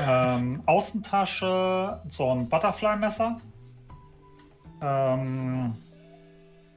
ähm, 0.00 0.62
Außentasche 0.66 2.00
so 2.08 2.30
ein 2.30 2.48
Butterfly-Messer. 2.48 3.40
Ähm, 4.80 5.76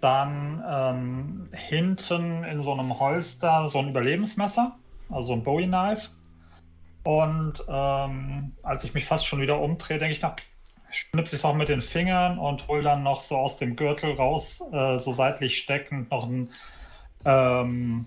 dann 0.01 0.63
ähm, 0.67 1.43
hinten 1.53 2.43
in 2.43 2.61
so 2.61 2.73
einem 2.73 2.99
Holster 2.99 3.69
so 3.69 3.79
ein 3.79 3.89
Überlebensmesser, 3.89 4.77
also 5.09 5.33
ein 5.33 5.43
Bowie-Knife. 5.43 6.09
Und 7.03 7.63
ähm, 7.67 8.53
als 8.63 8.83
ich 8.83 8.93
mich 8.93 9.05
fast 9.05 9.25
schon 9.25 9.41
wieder 9.41 9.59
umdrehe, 9.59 9.97
denke 9.97 10.13
ich, 10.13 10.21
na, 10.21 10.35
schnips 10.91 11.33
ich 11.33 11.43
noch 11.43 11.55
mit 11.55 11.69
den 11.69 11.81
Fingern 11.81 12.39
und 12.39 12.67
hole 12.67 12.81
dann 12.81 13.03
noch 13.03 13.21
so 13.21 13.37
aus 13.37 13.57
dem 13.57 13.75
Gürtel 13.75 14.13
raus, 14.13 14.61
äh, 14.71 14.97
so 14.97 15.13
seitlich 15.13 15.57
steckend, 15.57 16.11
noch 16.11 16.25
einen, 16.25 16.49
ähm, 17.25 18.05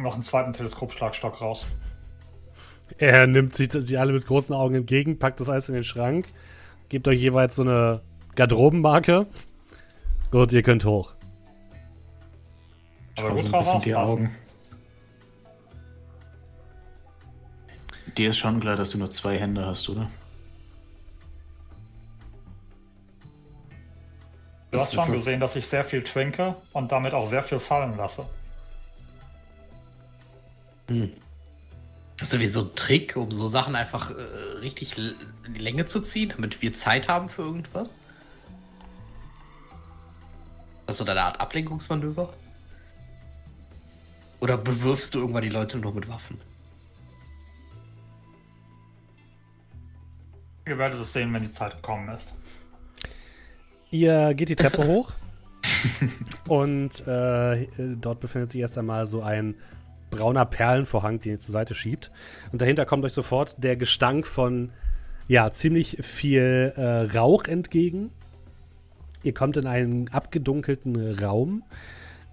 noch 0.00 0.14
einen 0.14 0.22
zweiten 0.22 0.52
Teleskopschlagstock 0.52 1.40
raus. 1.40 1.66
Er 2.98 3.26
nimmt 3.26 3.54
sich 3.54 3.68
die 3.68 3.96
alle 3.96 4.12
mit 4.12 4.26
großen 4.26 4.54
Augen 4.54 4.74
entgegen, 4.74 5.18
packt 5.18 5.40
das 5.40 5.48
alles 5.48 5.68
in 5.68 5.74
den 5.74 5.84
Schrank, 5.84 6.28
gebt 6.88 7.06
euch 7.08 7.20
jeweils 7.20 7.56
so 7.56 7.62
eine 7.62 8.02
Garderobenmarke. 8.34 9.26
Gut, 10.30 10.52
ihr 10.52 10.62
könnt 10.62 10.84
hoch. 10.84 11.12
Aber 13.16 13.30
gut 13.30 13.40
so 13.40 13.46
ein 13.46 13.52
bisschen 13.52 13.80
die 13.82 13.94
Augen. 13.94 14.34
Dir 18.16 18.30
ist 18.30 18.38
schon 18.38 18.60
klar, 18.60 18.76
dass 18.76 18.90
du 18.90 18.98
nur 18.98 19.10
zwei 19.10 19.38
Hände 19.38 19.66
hast, 19.66 19.88
oder? 19.88 20.10
Du 24.70 24.78
hast 24.78 24.94
schon 24.94 25.10
gesehen, 25.12 25.40
dass 25.40 25.56
ich 25.56 25.66
sehr 25.66 25.84
viel 25.84 26.02
trinke 26.02 26.54
und 26.72 26.92
damit 26.92 27.12
auch 27.12 27.26
sehr 27.26 27.42
viel 27.42 27.58
fallen 27.58 27.96
lasse. 27.96 28.24
Hm. 30.88 31.12
Das 32.16 32.28
ist 32.28 32.32
sowieso 32.32 32.62
ein 32.62 32.74
Trick, 32.76 33.16
um 33.16 33.32
so 33.32 33.48
Sachen 33.48 33.74
einfach 33.74 34.10
äh, 34.10 34.14
richtig 34.60 34.96
in 34.98 35.54
die 35.54 35.60
Länge 35.60 35.86
zu 35.86 36.00
ziehen, 36.00 36.28
damit 36.28 36.62
wir 36.62 36.72
Zeit 36.74 37.08
haben 37.08 37.30
für 37.30 37.42
irgendwas. 37.42 37.94
Das 40.90 40.98
ist 40.98 41.06
so 41.06 41.12
eine 41.12 41.22
Art 41.22 41.38
Ablenkungsmanöver. 41.38 42.34
Oder 44.40 44.58
bewirfst 44.58 45.14
du 45.14 45.20
irgendwann 45.20 45.44
die 45.44 45.48
Leute 45.48 45.78
nur 45.78 45.94
mit 45.94 46.08
Waffen? 46.08 46.40
Ihr 50.66 50.76
werdet 50.78 50.98
es 50.98 51.12
sehen, 51.12 51.32
wenn 51.32 51.44
die 51.44 51.52
Zeit 51.52 51.76
gekommen 51.76 52.08
ist. 52.08 52.34
Ihr 53.92 54.34
geht 54.34 54.48
die 54.48 54.56
Treppe 54.56 54.84
hoch 54.84 55.12
und 56.48 57.06
äh, 57.06 57.68
dort 57.78 58.18
befindet 58.18 58.50
sich 58.50 58.60
erst 58.60 58.76
einmal 58.76 59.06
so 59.06 59.22
ein 59.22 59.54
brauner 60.10 60.44
Perlenvorhang, 60.44 61.20
den 61.20 61.34
ihr 61.34 61.38
zur 61.38 61.52
Seite 61.52 61.76
schiebt. 61.76 62.10
Und 62.50 62.62
dahinter 62.62 62.84
kommt 62.84 63.04
euch 63.04 63.12
sofort 63.12 63.62
der 63.62 63.76
Gestank 63.76 64.26
von, 64.26 64.72
ja, 65.28 65.52
ziemlich 65.52 65.98
viel 66.00 66.72
äh, 66.74 67.16
Rauch 67.16 67.44
entgegen. 67.44 68.10
Ihr 69.22 69.34
kommt 69.34 69.56
in 69.56 69.66
einen 69.66 70.08
abgedunkelten 70.08 71.18
Raum, 71.18 71.62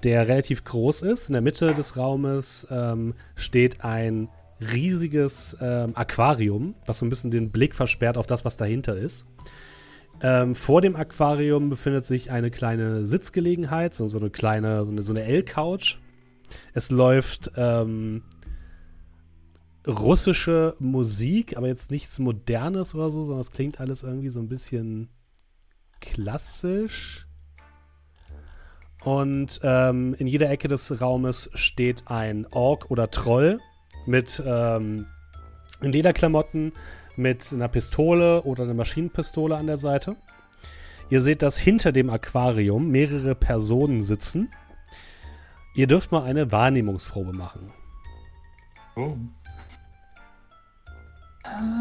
der 0.03 0.27
relativ 0.27 0.63
groß 0.63 1.01
ist. 1.01 1.29
In 1.29 1.33
der 1.33 1.41
Mitte 1.41 1.73
des 1.73 1.97
Raumes 1.97 2.67
ähm, 2.69 3.13
steht 3.35 3.83
ein 3.83 4.29
riesiges 4.59 5.57
ähm, 5.61 5.95
Aquarium, 5.95 6.75
was 6.85 6.99
so 6.99 7.05
ein 7.05 7.09
bisschen 7.09 7.31
den 7.31 7.51
Blick 7.51 7.75
versperrt 7.75 8.17
auf 8.17 8.27
das, 8.27 8.45
was 8.45 8.57
dahinter 8.57 8.95
ist. 8.95 9.25
Ähm, 10.21 10.55
vor 10.55 10.81
dem 10.81 10.95
Aquarium 10.95 11.69
befindet 11.69 12.05
sich 12.05 12.31
eine 12.31 12.49
kleine 12.49 13.05
Sitzgelegenheit, 13.05 13.93
so, 13.93 14.07
so 14.07 14.17
eine 14.17 14.31
kleine, 14.31 14.83
so 14.83 14.91
eine, 14.91 15.03
so 15.03 15.13
eine 15.13 15.23
L-Couch. 15.23 15.97
Es 16.73 16.89
läuft 16.89 17.51
ähm, 17.55 18.23
russische 19.87 20.75
Musik, 20.79 21.55
aber 21.55 21.67
jetzt 21.67 21.91
nichts 21.91 22.17
Modernes 22.17 22.95
oder 22.95 23.09
so, 23.09 23.23
sondern 23.23 23.41
es 23.41 23.51
klingt 23.51 23.79
alles 23.79 24.03
irgendwie 24.03 24.29
so 24.29 24.39
ein 24.39 24.49
bisschen 24.49 25.09
klassisch. 26.01 27.27
Und 29.03 29.59
ähm, 29.63 30.15
in 30.17 30.27
jeder 30.27 30.49
Ecke 30.49 30.67
des 30.67 30.99
Raumes 31.01 31.49
steht 31.53 32.07
ein 32.07 32.45
Ork 32.51 32.91
oder 32.91 33.09
Troll 33.09 33.59
mit 34.05 34.41
ähm, 34.45 35.07
Lederklamotten, 35.81 36.73
mit 37.15 37.53
einer 37.53 37.67
Pistole 37.67 38.43
oder 38.43 38.63
einer 38.63 38.73
Maschinenpistole 38.73 39.55
an 39.55 39.67
der 39.67 39.77
Seite. 39.77 40.15
Ihr 41.09 41.21
seht, 41.21 41.41
dass 41.41 41.57
hinter 41.57 41.91
dem 41.91 42.09
Aquarium 42.09 42.89
mehrere 42.89 43.33
Personen 43.35 44.01
sitzen. 44.01 44.49
Ihr 45.73 45.87
dürft 45.87 46.11
mal 46.11 46.23
eine 46.23 46.51
Wahrnehmungsprobe 46.51 47.33
machen. 47.33 47.71
Oh. 48.95 49.15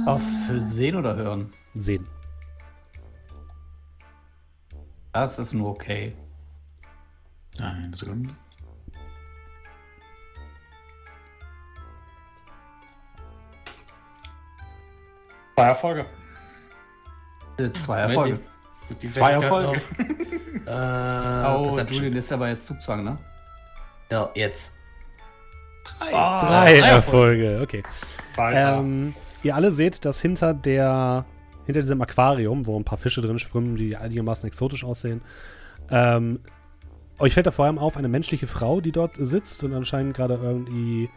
Auf 0.04 0.22
sehen 0.58 0.96
oder 0.96 1.16
hören? 1.16 1.52
Sehen. 1.74 2.06
Das 5.24 5.38
ist 5.38 5.54
nur 5.54 5.70
okay. 5.70 6.14
Eine 7.58 7.96
Sekunde. 7.96 8.34
Zwei 15.54 15.64
Erfolge. 15.68 16.06
Äh, 17.58 17.70
Zwei 17.72 18.00
Erfolge. 18.00 18.40
Zwei 19.08 19.30
Erfolge. 19.32 19.80
Äh, 20.66 21.46
Oh. 21.46 21.78
Julian 21.78 22.16
ist 22.16 22.32
aber 22.32 22.48
jetzt 22.48 22.66
Zugzwang, 22.66 23.04
ne? 23.04 23.16
Ja, 24.10 24.28
jetzt. 24.34 24.72
Ah, 26.00 26.40
Drei 26.40 26.80
drei 26.80 26.88
Erfolge, 26.88 27.60
okay. 27.62 27.84
Weiter. 28.34 28.78
Ähm, 28.78 29.14
ihr 29.44 29.54
alle 29.54 29.70
seht, 29.70 30.04
dass 30.04 30.20
hinter 30.20 30.54
der 30.54 31.24
hinter 31.66 31.80
diesem 31.80 32.00
Aquarium, 32.00 32.66
wo 32.66 32.78
ein 32.78 32.84
paar 32.84 32.98
Fische 32.98 33.20
drin 33.20 33.38
schwimmen, 33.38 33.76
die 33.76 33.96
einigermaßen 33.96 34.46
exotisch 34.46 34.84
aussehen, 34.84 35.20
ähm, 35.90 36.40
euch 37.18 37.34
fällt 37.34 37.46
da 37.46 37.50
vor 37.50 37.64
allem 37.64 37.78
auf 37.78 37.96
eine 37.96 38.08
menschliche 38.08 38.46
Frau, 38.46 38.80
die 38.80 38.92
dort 38.92 39.16
sitzt 39.16 39.64
und 39.64 39.72
anscheinend 39.74 40.14
gerade 40.14 40.34
irgendwie 40.34 41.08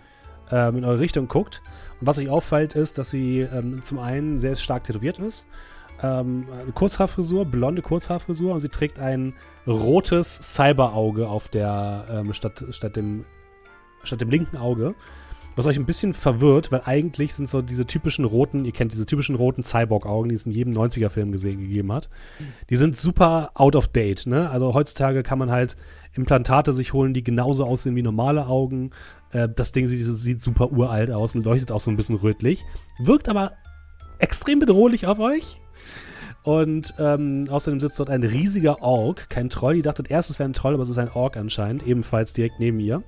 ähm, 0.51 0.77
in 0.77 0.85
eure 0.85 0.99
Richtung 0.99 1.27
guckt. 1.27 1.61
Und 1.99 2.07
was 2.07 2.17
euch 2.17 2.29
auffällt, 2.29 2.73
ist, 2.73 2.97
dass 2.97 3.09
sie 3.09 3.41
ähm, 3.41 3.83
zum 3.83 3.99
einen 3.99 4.39
sehr 4.39 4.55
stark 4.55 4.85
tätowiert 4.85 5.19
ist. 5.19 5.45
Ähm, 6.01 6.47
eine 6.61 6.71
Kurzhaarfrisur, 6.71 7.45
blonde 7.45 7.81
Kurzhaarfrisur 7.81 8.53
und 8.53 8.61
sie 8.61 8.69
trägt 8.69 8.99
ein 8.99 9.33
rotes 9.67 10.39
Cyberauge 10.41 11.27
auf 11.27 11.49
der 11.49 12.05
ähm, 12.09 12.33
statt, 12.33 12.63
statt 12.69 12.95
dem 12.95 13.25
statt 14.03 14.21
dem 14.21 14.29
linken 14.29 14.55
Auge. 14.55 14.95
Was 15.55 15.65
euch 15.65 15.77
ein 15.77 15.85
bisschen 15.85 16.13
verwirrt, 16.13 16.71
weil 16.71 16.83
eigentlich 16.85 17.33
sind 17.33 17.49
so 17.49 17.61
diese 17.61 17.85
typischen 17.85 18.23
roten, 18.23 18.63
ihr 18.63 18.71
kennt 18.71 18.93
diese 18.93 19.05
typischen 19.05 19.35
roten 19.35 19.63
Cyborg-Augen, 19.63 20.29
die 20.29 20.35
es 20.35 20.45
in 20.45 20.53
jedem 20.53 20.73
90er-Film 20.73 21.33
gesehen 21.33 21.59
gegeben 21.59 21.91
hat. 21.91 22.09
Die 22.69 22.77
sind 22.77 22.95
super 22.95 23.51
out 23.55 23.75
of 23.75 23.87
date, 23.87 24.25
ne? 24.25 24.49
Also 24.49 24.73
heutzutage 24.73 25.21
kann 25.21 25.37
man 25.37 25.51
halt 25.51 25.75
Implantate 26.13 26.71
sich 26.71 26.93
holen, 26.93 27.13
die 27.13 27.23
genauso 27.23 27.65
aussehen 27.65 27.95
wie 27.95 28.01
normale 28.01 28.47
Augen. 28.47 28.91
Äh, 29.31 29.49
das 29.53 29.71
Ding 29.71 29.87
sieht, 29.87 30.05
sieht 30.05 30.41
super 30.41 30.71
uralt 30.71 31.11
aus 31.11 31.35
und 31.35 31.45
leuchtet 31.45 31.71
auch 31.71 31.81
so 31.81 31.91
ein 31.91 31.97
bisschen 31.97 32.15
rötlich. 32.15 32.63
Wirkt 32.99 33.27
aber 33.27 33.51
extrem 34.19 34.59
bedrohlich 34.59 35.07
auf 35.07 35.19
euch. 35.19 35.59
Und 36.43 36.93
ähm, 36.99 37.47
außerdem 37.49 37.79
sitzt 37.79 37.99
dort 37.99 38.09
ein 38.09 38.23
riesiger 38.23 38.81
Ork, 38.81 39.29
kein 39.29 39.49
Troll. 39.49 39.75
Ihr 39.75 39.83
dachtet 39.83 40.09
erst, 40.09 40.29
es 40.29 40.39
wäre 40.39 40.49
ein 40.49 40.53
Troll, 40.53 40.73
aber 40.73 40.83
es 40.83 40.89
ist 40.89 40.97
ein 40.97 41.11
Ork 41.11 41.37
anscheinend, 41.37 41.85
ebenfalls 41.85 42.33
direkt 42.33 42.59
neben 42.59 42.79
ihr. 42.79 43.03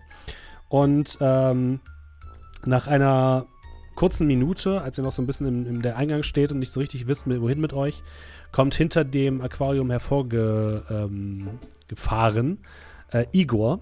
Und 0.70 1.18
ähm, 1.22 1.80
nach 2.66 2.88
einer 2.88 3.46
kurzen 3.96 4.28
Minute, 4.28 4.82
als 4.82 4.98
ihr 4.98 5.04
noch 5.04 5.12
so 5.12 5.22
ein 5.22 5.28
bisschen 5.28 5.48
im, 5.48 5.68
im 5.68 5.82
der 5.82 5.98
Eingang 5.98 6.24
steht 6.24 6.52
und 6.52 6.60
nicht 6.60 6.72
so 6.72 6.80
richtig 6.80 7.08
wisst, 7.08 7.28
wohin 7.28 7.60
mit 7.60 7.74
euch, 7.74 8.02
kommt 8.52 8.76
hinter 8.76 9.04
dem 9.04 9.42
Aquarium 9.42 9.90
hervorgefahren 9.90 11.58
ähm, 12.50 12.58
äh, 13.12 13.26
Igor. 13.32 13.80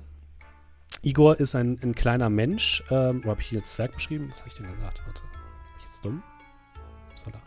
Igor 1.02 1.40
ist 1.40 1.56
ein, 1.56 1.80
ein 1.82 1.96
kleiner 1.96 2.30
Mensch. 2.30 2.84
Ähm, 2.90 3.24
wo 3.24 3.30
habe 3.30 3.42
ich 3.42 3.52
ihn 3.52 3.60
jetzt 3.60 3.74
Zwerg 3.74 3.94
beschrieben? 3.94 4.28
Was 4.32 4.40
habe 4.40 4.50
ich 4.50 4.56
denn 4.56 4.72
gesagt? 4.72 5.02
Warte. 5.06 5.22
Bin 5.22 5.30
ich 5.78 5.86
jetzt 5.86 6.04
dumm? 6.04 6.24
Upsala. 7.12 7.38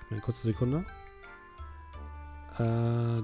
Gib 0.00 0.10
mir 0.10 0.16
eine 0.16 0.20
kurze 0.20 0.42
Sekunde. 0.42 0.84
Äh, 2.54 3.22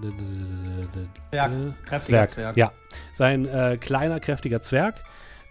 Zwerg. 1.99 2.31
Zwerg. 2.31 2.57
Ja. 2.57 2.73
Sein 3.13 3.47
äh, 3.47 3.79
kleiner, 3.81 4.19
kräftiger 4.19 4.61
Zwerg, 4.61 5.03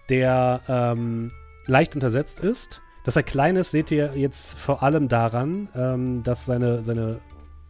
der 0.10 0.62
ähm, 0.68 1.32
leicht 1.66 1.96
untersetzt 1.96 2.40
ist. 2.40 2.82
Dass 3.04 3.16
er 3.16 3.24
klein 3.24 3.56
ist, 3.56 3.72
seht 3.72 3.92
ihr 3.92 4.12
jetzt 4.16 4.58
vor 4.58 4.84
allem 4.84 5.08
daran, 5.08 5.70
ähm, 5.74 6.24
dass 6.24 6.46
seine, 6.46 6.84
seine 6.84 7.20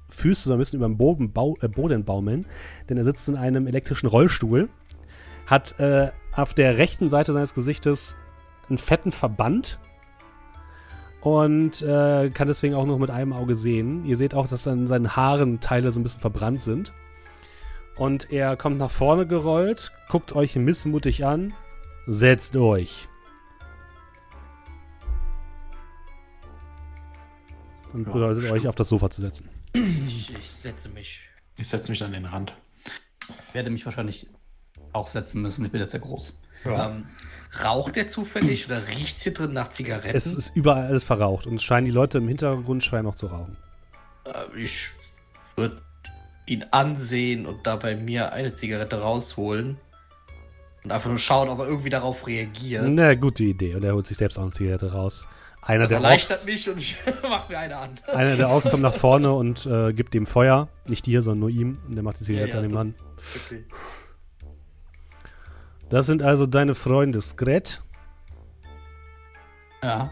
Füße 0.09 0.49
so 0.49 0.53
ein 0.53 0.59
bisschen 0.59 0.77
über 0.77 0.87
dem 0.87 0.97
Boden, 0.97 1.31
bau, 1.31 1.55
äh, 1.61 1.67
Boden 1.67 2.03
baumeln. 2.03 2.45
Denn 2.89 2.97
er 2.97 3.03
sitzt 3.03 3.27
in 3.27 3.35
einem 3.35 3.67
elektrischen 3.67 4.07
Rollstuhl, 4.07 4.69
hat 5.45 5.79
äh, 5.79 6.09
auf 6.33 6.53
der 6.53 6.77
rechten 6.77 7.09
Seite 7.09 7.33
seines 7.33 7.53
Gesichtes 7.53 8.15
einen 8.69 8.77
fetten 8.77 9.11
Verband 9.11 9.79
und 11.21 11.81
äh, 11.81 12.29
kann 12.29 12.47
deswegen 12.47 12.75
auch 12.75 12.85
noch 12.85 12.97
mit 12.97 13.11
einem 13.11 13.33
Auge 13.33 13.55
sehen. 13.55 14.05
Ihr 14.05 14.17
seht 14.17 14.33
auch, 14.33 14.47
dass 14.47 14.67
an 14.67 14.87
seinen 14.87 15.15
Haaren 15.15 15.59
Teile 15.59 15.91
so 15.91 15.99
ein 15.99 16.03
bisschen 16.03 16.21
verbrannt 16.21 16.61
sind. 16.61 16.93
Und 17.95 18.31
er 18.31 18.55
kommt 18.55 18.77
nach 18.77 18.91
vorne 18.91 19.27
gerollt, 19.27 19.91
guckt 20.07 20.33
euch 20.33 20.55
missmutig 20.55 21.25
an, 21.25 21.53
setzt 22.09 22.55
euch. 22.57 23.07
Und 27.93 28.05
Ja, 28.07 28.13
bedeutet 28.13 28.43
stimmt. 28.43 28.53
euch 28.59 28.67
auf 28.67 28.75
das 28.75 28.89
Sofa 28.89 29.09
zu 29.09 29.21
setzen. 29.21 29.49
Ich, 29.73 30.33
ich 30.35 30.49
setze 30.51 30.89
mich. 30.89 31.19
Ich 31.55 31.67
setze 31.67 31.91
mich 31.91 32.03
an 32.03 32.11
den 32.11 32.25
Rand. 32.25 32.53
Ich 33.47 33.53
werde 33.53 33.69
mich 33.69 33.85
wahrscheinlich 33.85 34.27
auch 34.93 35.07
setzen 35.07 35.41
müssen. 35.41 35.65
Ich 35.65 35.71
bin 35.71 35.81
jetzt 35.81 35.91
sehr 35.91 35.99
groß. 35.99 36.33
ja. 36.65 36.89
Ähm, 36.89 37.05
raucht 37.63 37.95
der 37.95 38.07
zufällig 38.07 38.65
oder 38.67 38.87
riecht 38.87 39.19
hier 39.21 39.33
drin 39.33 39.53
nach 39.53 39.69
Zigaretten? 39.69 40.15
Es 40.15 40.25
ist 40.27 40.55
überall 40.55 40.85
alles 40.85 41.03
verraucht 41.03 41.47
und 41.47 41.55
es 41.55 41.63
scheinen 41.63 41.85
die 41.85 41.91
Leute 41.91 42.19
im 42.19 42.27
Hintergrund 42.27 42.83
scheinen 42.83 43.05
noch 43.05 43.15
zu 43.15 43.27
rauchen. 43.27 43.57
Äh, 44.25 44.59
ich 44.59 44.89
würde 45.55 45.81
ihn 46.45 46.65
ansehen 46.71 47.45
und 47.45 47.65
da 47.67 47.75
bei 47.75 47.95
mir 47.95 48.33
eine 48.33 48.53
Zigarette 48.53 49.01
rausholen 49.01 49.77
und 50.83 50.91
einfach 50.91 51.09
nur 51.09 51.19
schauen, 51.19 51.49
ob 51.49 51.59
er 51.59 51.67
irgendwie 51.67 51.89
darauf 51.89 52.25
reagiert. 52.27 52.87
Na, 52.89 53.13
gute 53.15 53.43
Idee. 53.43 53.75
Und 53.75 53.83
er 53.83 53.93
holt 53.93 54.07
sich 54.07 54.17
selbst 54.17 54.37
auch 54.37 54.43
eine 54.43 54.51
Zigarette 54.51 54.91
raus. 54.91 55.27
Einer 55.61 55.81
Das 55.83 55.89
der, 55.89 55.97
erleichtert 55.97 56.37
Orks, 56.37 56.45
mich 56.45 56.69
und 56.69 56.77
ich 56.79 56.97
mache 57.21 57.51
mir 57.51 57.59
eine 57.59 57.77
an. 57.77 57.91
einer 58.07 58.37
der 58.37 58.49
Orks 58.49 58.69
kommt 58.69 58.81
nach 58.81 58.93
vorne 58.93 59.33
und 59.33 59.65
äh, 59.65 59.93
gibt 59.93 60.15
ihm 60.15 60.25
Feuer. 60.25 60.69
Nicht 60.87 61.05
dir, 61.05 61.21
sondern 61.21 61.39
nur 61.39 61.49
ihm. 61.49 61.79
Und 61.87 61.95
der 61.95 62.03
macht 62.03 62.19
die 62.21 62.23
Zigarette 62.23 62.57
an 62.57 62.63
dem 62.63 62.71
Mann. 62.71 62.95
Okay. 63.45 63.65
Das 65.89 66.05
sind 66.05 66.23
also 66.23 66.45
deine 66.45 66.75
Freunde 66.75 67.21
Skret. 67.21 67.81
Ja. 69.83 70.09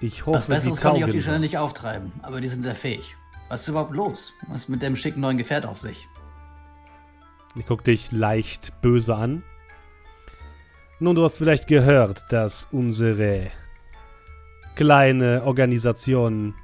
Ich 0.00 0.26
hoffe, 0.26 0.38
Was 0.38 0.46
Besseres 0.46 0.80
kann 0.80 0.96
ich 0.96 1.04
auf 1.04 1.10
die 1.10 1.22
Stelle 1.22 1.40
nicht 1.40 1.58
auftreiben, 1.58 2.12
aber 2.22 2.40
die 2.40 2.48
sind 2.48 2.62
sehr 2.62 2.74
fähig. 2.74 3.14
Was 3.48 3.62
ist 3.62 3.68
überhaupt 3.68 3.92
los? 3.92 4.32
Was 4.48 4.62
ist 4.62 4.68
mit 4.68 4.82
dem 4.82 4.96
schicken 4.96 5.20
neuen 5.20 5.38
Gefährt 5.38 5.66
auf 5.66 5.78
sich? 5.80 6.06
Ich 7.56 7.66
guck 7.66 7.84
dich 7.84 8.10
leicht 8.12 8.80
böse 8.82 9.14
an. 9.14 9.42
Nun, 11.00 11.16
du 11.16 11.24
hast 11.24 11.38
vielleicht 11.38 11.66
gehört, 11.66 12.24
dass 12.30 12.68
unsere 12.70 13.50
kleine 14.74 15.42
Organisation 15.44 16.54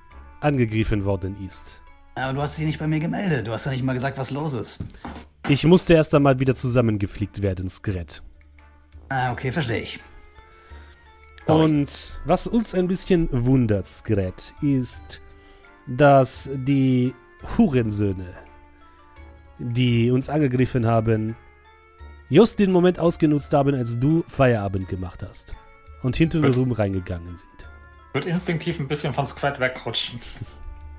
angegriffen 0.40 1.04
worden 1.04 1.36
ist. 1.44 1.82
Aber 2.14 2.32
du 2.32 2.42
hast 2.42 2.56
dich 2.56 2.66
nicht 2.66 2.78
bei 2.78 2.86
mir 2.86 3.00
gemeldet. 3.00 3.46
Du 3.46 3.52
hast 3.52 3.66
ja 3.66 3.72
nicht 3.72 3.82
mal 3.82 3.92
gesagt, 3.92 4.18
was 4.18 4.30
los 4.30 4.54
ist. 4.54 4.78
Ich 5.48 5.64
musste 5.64 5.94
erst 5.94 6.14
einmal 6.14 6.38
wieder 6.38 6.54
zusammengeflickt 6.54 7.42
werden, 7.42 7.68
Skret. 7.68 8.22
Ah, 9.08 9.32
okay, 9.32 9.50
verstehe 9.50 9.80
ich. 9.80 10.00
Sorry. 11.46 11.64
Und 11.64 12.20
was 12.24 12.46
uns 12.46 12.74
ein 12.74 12.86
bisschen 12.86 13.28
wundert, 13.32 13.88
Skret, 13.88 14.54
ist, 14.62 15.20
dass 15.86 16.48
die 16.54 17.14
Hurensöhne, 17.58 18.28
die 19.58 20.10
uns 20.10 20.28
angegriffen 20.28 20.86
haben, 20.86 21.34
just 22.30 22.58
den 22.58 22.72
Moment 22.72 22.98
ausgenutzt 22.98 23.52
haben, 23.52 23.74
als 23.74 23.98
du 23.98 24.22
Feierabend 24.22 24.88
gemacht 24.88 25.22
hast 25.28 25.54
und 26.02 26.16
hinter 26.16 26.40
den. 26.40 26.54
Room 26.54 26.72
reingegangen 26.72 27.36
sind. 27.36 27.68
Wird 28.12 28.24
instinktiv 28.24 28.80
ein 28.80 28.88
bisschen 28.88 29.12
von 29.12 29.26
Squad 29.26 29.60
wegrutschen. 29.60 30.20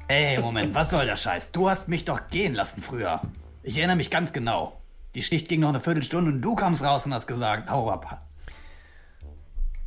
Ey, 0.08 0.40
Moment, 0.40 0.74
was 0.74 0.92
soll 0.92 1.06
der 1.06 1.16
Scheiß? 1.16 1.52
Du 1.52 1.70
hast 1.70 1.88
mich 1.88 2.06
doch 2.06 2.28
gehen 2.30 2.54
lassen 2.54 2.82
früher. 2.82 3.22
Ich 3.64 3.78
erinnere 3.78 3.96
mich 3.96 4.12
ganz 4.12 4.34
genau. 4.34 4.82
Die 5.16 5.24
Schicht 5.24 5.50
ging 5.50 5.62
noch 5.62 5.70
eine 5.70 5.82
Viertelstunde 5.82 6.32
und 6.32 6.42
du 6.42 6.56
kamst 6.56 6.84
raus 6.84 7.06
und 7.06 7.14
hast 7.14 7.28
gesagt, 7.28 7.70
hau 7.70 7.90
ab. 7.90 8.28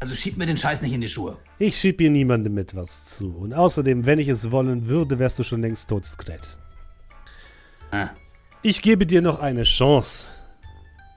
Also 0.01 0.15
schieb 0.15 0.37
mir 0.37 0.47
den 0.47 0.59
Scheiß 0.59 0.83
nicht 0.83 0.93
in 0.93 1.01
die 1.01 1.09
Schuhe. 1.09 1.39
Ich 1.59 1.77
schieb 1.79 1.99
hier 1.99 2.11
niemandem 2.11 2.59
etwas 2.59 3.17
zu. 3.17 3.35
Und 3.35 3.55
außerdem, 3.55 4.05
wenn 4.05 4.19
ich 4.19 4.29
es 4.29 4.51
wollen 4.51 4.87
würde, 4.87 5.19
wärst 5.19 5.39
du 5.39 5.45
schon 5.45 5.63
längst 5.63 5.89
tot, 5.89 6.05
Skret. 6.05 6.59
Ah. 7.91 8.11
Ich 8.63 8.83
gebe 8.83 9.07
dir 9.07 9.23
noch 9.23 9.41
eine 9.41 9.63
Chance, 9.63 10.29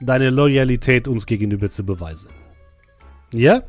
deine 0.00 0.30
Loyalität 0.30 1.08
uns 1.08 1.26
gegenüber 1.26 1.70
zu 1.70 1.84
beweisen. 1.84 2.30
Ja? 3.32 3.62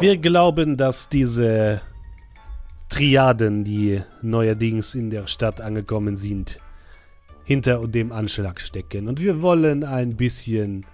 Wir 0.00 0.16
glauben, 0.16 0.76
dass 0.76 1.08
diese 1.08 1.80
Triaden, 2.88 3.64
die 3.64 4.02
neuerdings 4.22 4.94
in 4.94 5.10
der 5.10 5.26
Stadt 5.26 5.60
angekommen 5.60 6.16
sind, 6.16 6.60
hinter 7.44 7.86
dem 7.86 8.12
Anschlag 8.12 8.60
stecken. 8.60 9.08
Und 9.08 9.20
wir 9.20 9.42
wollen 9.42 9.84
ein 9.84 10.16
bisschen 10.16 10.86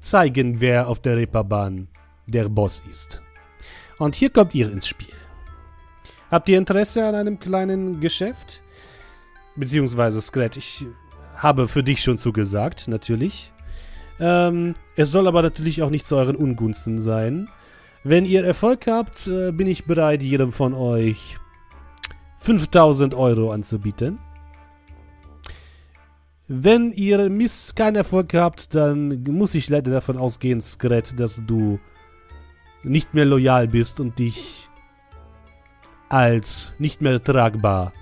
zeigen, 0.00 0.60
wer 0.60 0.88
auf 0.88 1.00
der 1.00 1.16
Reeperbahn 1.16 1.88
der 2.26 2.48
Boss 2.48 2.82
ist. 2.90 3.22
Und 3.98 4.14
hier 4.14 4.30
kommt 4.30 4.54
ihr 4.54 4.70
ins 4.70 4.86
Spiel. 4.86 5.14
Habt 6.30 6.48
ihr 6.48 6.58
Interesse 6.58 7.06
an 7.06 7.14
einem 7.14 7.38
kleinen 7.38 8.00
Geschäft? 8.00 8.62
Beziehungsweise, 9.56 10.20
Skret, 10.20 10.56
ich 10.56 10.86
habe 11.38 11.68
für 11.68 11.82
dich 11.82 12.02
schon 12.02 12.18
zugesagt, 12.18 12.88
natürlich. 12.88 13.52
Ähm, 14.20 14.74
es 14.96 15.10
soll 15.10 15.26
aber 15.28 15.42
natürlich 15.42 15.82
auch 15.82 15.90
nicht 15.90 16.06
zu 16.06 16.16
euren 16.16 16.36
Ungunsten 16.36 17.00
sein. 17.00 17.48
Wenn 18.04 18.24
ihr 18.24 18.44
Erfolg 18.44 18.86
habt, 18.86 19.26
äh, 19.26 19.52
bin 19.52 19.66
ich 19.66 19.84
bereit, 19.84 20.22
jedem 20.22 20.52
von 20.52 20.74
euch 20.74 21.36
5000 22.38 23.14
Euro 23.14 23.52
anzubieten. 23.52 24.18
Wenn 26.46 26.92
ihr 26.92 27.28
Miss 27.28 27.74
keinen 27.74 27.96
Erfolg 27.96 28.32
habt, 28.34 28.74
dann 28.74 29.22
muss 29.24 29.54
ich 29.54 29.68
leider 29.68 29.90
davon 29.90 30.16
ausgehen, 30.16 30.60
Skret, 30.60 31.18
dass 31.20 31.42
du 31.46 31.78
nicht 32.82 33.12
mehr 33.12 33.26
loyal 33.26 33.68
bist 33.68 34.00
und 34.00 34.18
dich 34.18 34.68
als 36.08 36.74
nicht 36.78 37.02
mehr 37.02 37.22
tragbar. 37.22 37.92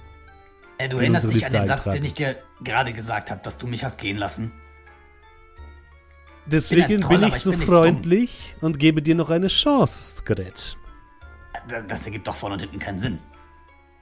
Ey, 0.79 0.89
du 0.89 0.97
In 0.97 1.03
erinnerst 1.03 1.33
dich 1.33 1.47
an 1.47 1.53
den 1.53 1.67
Satz, 1.67 1.85
den 1.85 2.05
ich 2.05 2.15
dir 2.15 2.37
gerade 2.61 2.93
gesagt 2.93 3.31
habe, 3.31 3.41
dass 3.43 3.59
du 3.59 3.67
mich 3.67 3.85
hast 3.85 3.99
gehen 3.99 4.17
lassen? 4.17 4.53
Deswegen 6.47 7.01
Troll, 7.01 7.19
bin 7.19 7.29
ich 7.29 7.35
so 7.35 7.51
bin 7.51 7.61
freundlich 7.61 8.55
und 8.61 8.79
gebe 8.79 9.03
dir 9.03 9.15
noch 9.15 9.31
eine 9.31 9.49
Chance, 9.49 10.19
Skret. 10.19 10.77
Das, 11.69 11.85
das 11.89 12.07
ergibt 12.07 12.29
doch 12.29 12.37
vorne 12.37 12.55
und 12.55 12.61
hinten 12.61 12.79
keinen 12.79 12.99
Sinn. 13.01 13.19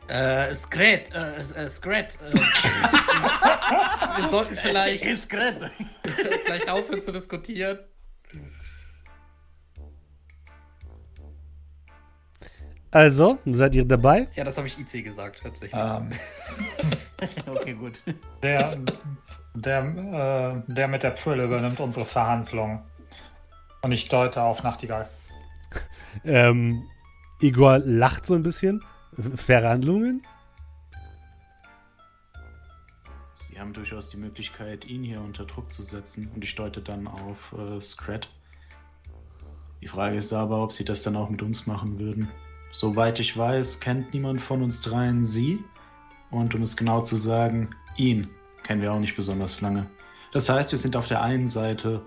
Äh, 0.08 0.54
Skret, 0.54 1.10
äh, 1.14 1.40
äh, 1.40 1.68
Skret. 1.68 2.18
Äh, 2.20 2.34
wir 4.20 4.28
sollten 4.30 4.56
vielleicht, 4.56 5.02
Ist 5.04 5.30
Gret. 5.30 5.70
vielleicht 6.44 6.68
aufhören 6.68 7.02
zu 7.02 7.12
diskutieren. 7.12 7.78
Also, 12.94 13.40
seid 13.44 13.74
ihr 13.74 13.84
dabei? 13.84 14.28
Ja, 14.36 14.44
das 14.44 14.56
habe 14.56 14.68
ich 14.68 14.78
IC 14.78 15.02
gesagt, 15.04 15.40
tatsächlich. 15.42 15.74
Ähm, 15.74 16.10
Okay, 17.46 17.74
gut. 17.74 18.00
der, 18.40 18.78
der, 19.52 20.62
äh, 20.68 20.72
der 20.72 20.86
mit 20.86 21.02
der 21.02 21.10
Brille 21.10 21.44
übernimmt 21.46 21.80
unsere 21.80 22.04
Verhandlung. 22.04 22.84
Und 23.82 23.90
ich 23.90 24.08
deute 24.08 24.42
auf 24.42 24.62
Nachtigall. 24.62 25.08
Ähm, 26.24 26.84
Igor 27.40 27.80
lacht 27.80 28.26
so 28.26 28.34
ein 28.34 28.44
bisschen. 28.44 28.80
Verhandlungen? 29.34 30.22
Sie 33.48 33.58
haben 33.58 33.72
durchaus 33.72 34.08
die 34.10 34.18
Möglichkeit, 34.18 34.84
ihn 34.84 35.02
hier 35.02 35.20
unter 35.20 35.46
Druck 35.46 35.72
zu 35.72 35.82
setzen. 35.82 36.30
Und 36.32 36.44
ich 36.44 36.54
deute 36.54 36.80
dann 36.80 37.08
auf 37.08 37.52
äh, 37.58 37.80
Scrat. 37.80 38.28
Die 39.80 39.88
Frage 39.88 40.16
ist 40.16 40.32
aber, 40.32 40.62
ob 40.62 40.72
sie 40.72 40.84
das 40.84 41.02
dann 41.02 41.16
auch 41.16 41.28
mit 41.28 41.42
uns 41.42 41.66
machen 41.66 41.98
würden. 41.98 42.30
Soweit 42.76 43.20
ich 43.20 43.36
weiß, 43.38 43.78
kennt 43.78 44.12
niemand 44.12 44.40
von 44.40 44.60
uns 44.60 44.82
dreien 44.82 45.24
sie. 45.24 45.62
Und 46.32 46.56
um 46.56 46.62
es 46.62 46.76
genau 46.76 47.00
zu 47.02 47.14
sagen, 47.14 47.70
ihn 47.96 48.28
kennen 48.64 48.82
wir 48.82 48.92
auch 48.92 48.98
nicht 48.98 49.14
besonders 49.14 49.60
lange. 49.60 49.86
Das 50.32 50.48
heißt, 50.48 50.72
wir 50.72 50.78
sind 50.78 50.96
auf 50.96 51.06
der 51.06 51.22
einen 51.22 51.46
Seite 51.46 52.02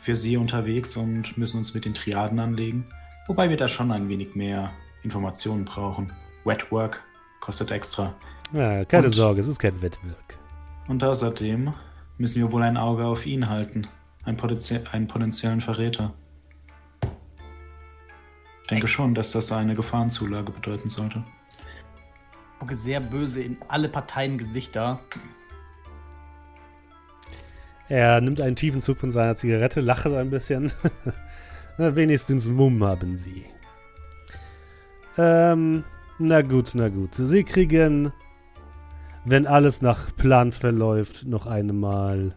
für 0.00 0.14
sie 0.14 0.36
unterwegs 0.36 0.96
und 0.96 1.36
müssen 1.36 1.56
uns 1.56 1.74
mit 1.74 1.84
den 1.84 1.94
Triaden 1.94 2.38
anlegen. 2.38 2.86
Wobei 3.26 3.50
wir 3.50 3.56
da 3.56 3.66
schon 3.66 3.90
ein 3.90 4.08
wenig 4.08 4.36
mehr 4.36 4.70
Informationen 5.02 5.64
brauchen. 5.64 6.12
Wetwork 6.44 7.02
kostet 7.40 7.72
extra. 7.72 8.14
Ja, 8.52 8.84
keine 8.84 9.06
Und- 9.06 9.12
Sorge, 9.14 9.40
es 9.40 9.48
ist 9.48 9.58
kein 9.58 9.82
Wettwirk. 9.82 10.38
Und 10.86 11.02
außerdem 11.02 11.74
müssen 12.18 12.36
wir 12.40 12.52
wohl 12.52 12.62
ein 12.62 12.76
Auge 12.76 13.04
auf 13.04 13.26
ihn 13.26 13.48
halten. 13.48 13.88
Ein 14.22 14.36
potenzie 14.36 14.78
einen 14.92 15.08
potenziellen 15.08 15.60
Verräter. 15.60 16.14
Ich 18.66 18.68
denke 18.70 18.88
schon, 18.88 19.14
dass 19.14 19.30
das 19.30 19.52
eine 19.52 19.76
Gefahrenzulage 19.76 20.50
bedeuten 20.50 20.88
sollte. 20.88 21.22
Ich 21.52 22.58
gucke 22.58 22.74
sehr 22.74 22.98
böse 22.98 23.40
in 23.40 23.58
alle 23.68 23.88
Parteien 23.88 24.38
Gesichter. 24.38 24.98
Er 27.88 28.20
nimmt 28.20 28.40
einen 28.40 28.56
tiefen 28.56 28.80
Zug 28.80 28.98
von 28.98 29.12
seiner 29.12 29.36
Zigarette, 29.36 29.80
lacht 29.80 30.02
so 30.02 30.16
ein 30.16 30.30
bisschen. 30.30 30.72
na, 31.78 31.94
wenigstens 31.94 32.48
Mumm 32.48 32.82
haben 32.82 33.14
sie. 33.14 33.46
Ähm, 35.16 35.84
na 36.18 36.42
gut, 36.42 36.72
na 36.74 36.88
gut. 36.88 37.14
Sie 37.14 37.44
kriegen, 37.44 38.12
wenn 39.24 39.46
alles 39.46 39.80
nach 39.80 40.12
Plan 40.16 40.50
verläuft, 40.50 41.24
noch 41.24 41.46
einmal 41.46 42.36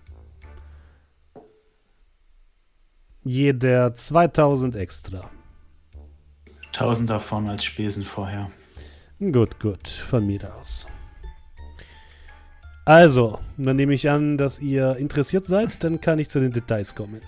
jeder 3.24 3.96
2000 3.96 4.76
extra. 4.76 5.32
1000 6.74 7.10
davon 7.10 7.50
als 7.50 7.64
Spesen 7.66 8.04
vorher. 8.06 8.52
Gut, 9.20 9.60
gut, 9.60 9.88
von 9.88 10.26
mir 10.26 10.56
aus. 10.56 10.88
Also, 12.86 13.40
dann 13.58 13.76
nehme 13.76 13.94
ich 13.94 14.10
an, 14.10 14.38
dass 14.38 14.60
ihr 14.60 14.96
interessiert 14.96 15.46
seid, 15.46 15.84
dann 15.84 16.02
kann 16.02 16.20
ich 16.20 16.30
zu 16.30 16.40
den 16.40 16.52
Details 16.54 16.96
kommen. 16.96 17.22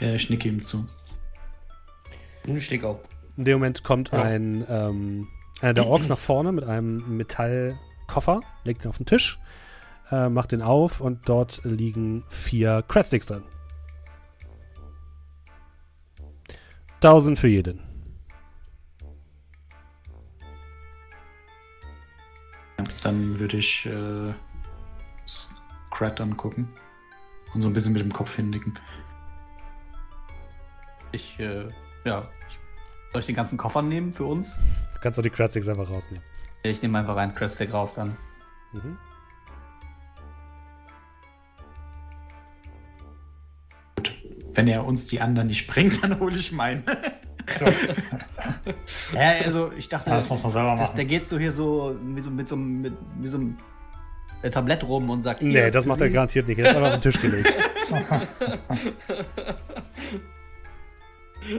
Ja, 0.00 0.14
ich 0.14 0.30
nicke 0.30 0.48
ihm 0.48 0.62
zu. 0.62 0.86
Ich 2.44 2.64
steck 2.64 2.84
auf. 2.84 2.98
In 3.36 3.44
dem 3.44 3.58
Moment 3.58 3.84
kommt 3.84 4.10
Ja. 4.12 4.22
ein 4.22 4.64
ähm, 4.68 5.28
einer 5.60 5.74
der 5.74 5.86
Orks 5.86 6.08
nach 6.08 6.18
vorne 6.18 6.52
mit 6.52 6.64
einem 6.64 7.16
Metallkoffer, 7.16 8.40
legt 8.64 8.84
ihn 8.84 8.88
auf 8.88 8.96
den 8.96 9.06
Tisch, 9.06 9.38
äh, 10.10 10.28
macht 10.28 10.52
den 10.52 10.62
auf 10.62 11.00
und 11.00 11.28
dort 11.28 11.60
liegen 11.64 12.24
vier 12.28 12.82
Cratsticks 12.88 13.26
drin. 13.26 13.42
1000 17.02 17.38
für 17.38 17.48
jeden. 17.48 17.80
Dann 23.02 23.38
würde 23.38 23.56
ich 23.56 23.86
äh, 23.86 24.32
Scrat 25.26 26.20
angucken. 26.20 26.68
Und 27.54 27.60
so 27.60 27.68
ein 27.68 27.72
bisschen 27.72 27.92
mit 27.92 28.02
dem 28.02 28.12
Kopf 28.12 28.36
hinnicken. 28.36 28.78
Ich, 31.12 31.38
äh, 31.40 31.68
ja. 32.04 32.28
Ich, 32.48 32.58
soll 33.12 33.20
ich 33.20 33.26
den 33.26 33.34
ganzen 33.34 33.58
Koffer 33.58 33.82
nehmen 33.82 34.12
für 34.12 34.24
uns? 34.24 34.54
Du 34.94 35.00
kannst 35.00 35.18
auch 35.18 35.22
die 35.22 35.30
Cratsticks 35.30 35.68
einfach 35.68 35.90
rausnehmen. 35.90 36.24
Ich 36.62 36.82
nehme 36.82 36.98
einfach 36.98 37.16
einen 37.16 37.34
Creststick 37.34 37.72
raus 37.72 37.94
dann. 37.94 38.16
Mhm. 38.72 38.98
Wenn 44.52 44.68
er 44.68 44.84
uns 44.84 45.06
die 45.06 45.20
anderen 45.20 45.48
nicht 45.48 45.66
bringt, 45.66 46.02
dann 46.02 46.20
hole 46.20 46.36
ich 46.36 46.52
meinen. 46.52 46.84
Ja, 49.12 49.44
also 49.44 49.72
ich 49.76 49.88
dachte, 49.88 50.10
Das 50.10 50.28
muss 50.30 50.42
man 50.42 50.52
selber 50.52 50.70
das, 50.72 50.80
machen. 50.80 50.96
der 50.96 51.04
geht 51.04 51.26
so 51.28 51.38
hier 51.38 51.52
so, 51.52 51.96
wie 52.02 52.20
so 52.20 52.30
mit 52.30 52.48
so 52.48 52.54
einem 52.54 52.80
mit, 52.82 52.92
wie 53.20 53.28
so 53.28 53.36
einem 53.36 53.56
äh, 54.42 54.50
Tablett 54.50 54.82
rum 54.84 55.10
und 55.10 55.22
sagt. 55.22 55.42
Nee, 55.42 55.70
das 55.70 55.84
macht 55.86 56.00
er 56.00 56.06
Sie. 56.08 56.12
garantiert 56.12 56.48
nicht. 56.48 56.58
Er 56.58 56.70
ist 56.70 56.76
einfach 56.76 56.88
auf 56.88 56.94
den 57.00 57.02
Tisch 57.12 57.20
gelegt. 57.20 57.52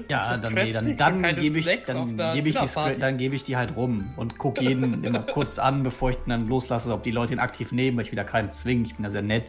Ja, 0.10 0.38
dann, 0.38 0.54
nee, 0.54 0.72
dann, 0.72 0.96
dann 0.96 1.36
gebe 1.36 1.58
ich, 1.60 1.66
dann 1.86 2.16
gebe 2.36 2.50
ich, 2.50 2.56
die 2.56 3.00
dann 3.00 3.18
gebe 3.18 3.36
ich 3.36 3.44
die 3.44 3.58
halt 3.58 3.76
rum 3.76 4.14
und 4.16 4.38
gucke 4.38 4.62
jeden 4.64 5.04
immer 5.04 5.22
kurz 5.24 5.58
an, 5.58 5.82
bevor 5.82 6.12
ich 6.12 6.18
ihn 6.18 6.30
dann 6.30 6.48
loslasse, 6.48 6.94
ob 6.94 7.02
die 7.04 7.10
Leute 7.12 7.34
ihn 7.34 7.40
aktiv 7.40 7.72
nehmen, 7.72 7.98
weil 7.98 8.06
ich 8.06 8.12
will 8.12 8.18
da 8.18 8.24
keinen 8.24 8.52
zwingen, 8.52 8.86
ich 8.86 8.96
bin 8.96 9.04
da 9.04 9.10
sehr 9.10 9.24
nett. 9.24 9.46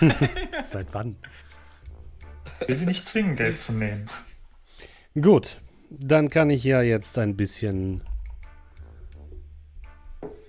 Seit 0.64 0.92
wann? 0.92 1.16
Ich 2.60 2.68
will 2.68 2.76
sie 2.76 2.84
nicht 2.86 3.06
zwingen, 3.06 3.34
Geld 3.34 3.58
zu 3.58 3.72
nehmen. 3.72 4.06
Gut, 5.20 5.62
dann 5.88 6.28
kann 6.28 6.50
ich 6.50 6.62
ja 6.62 6.82
jetzt 6.82 7.16
ein 7.16 7.36
bisschen 7.36 8.02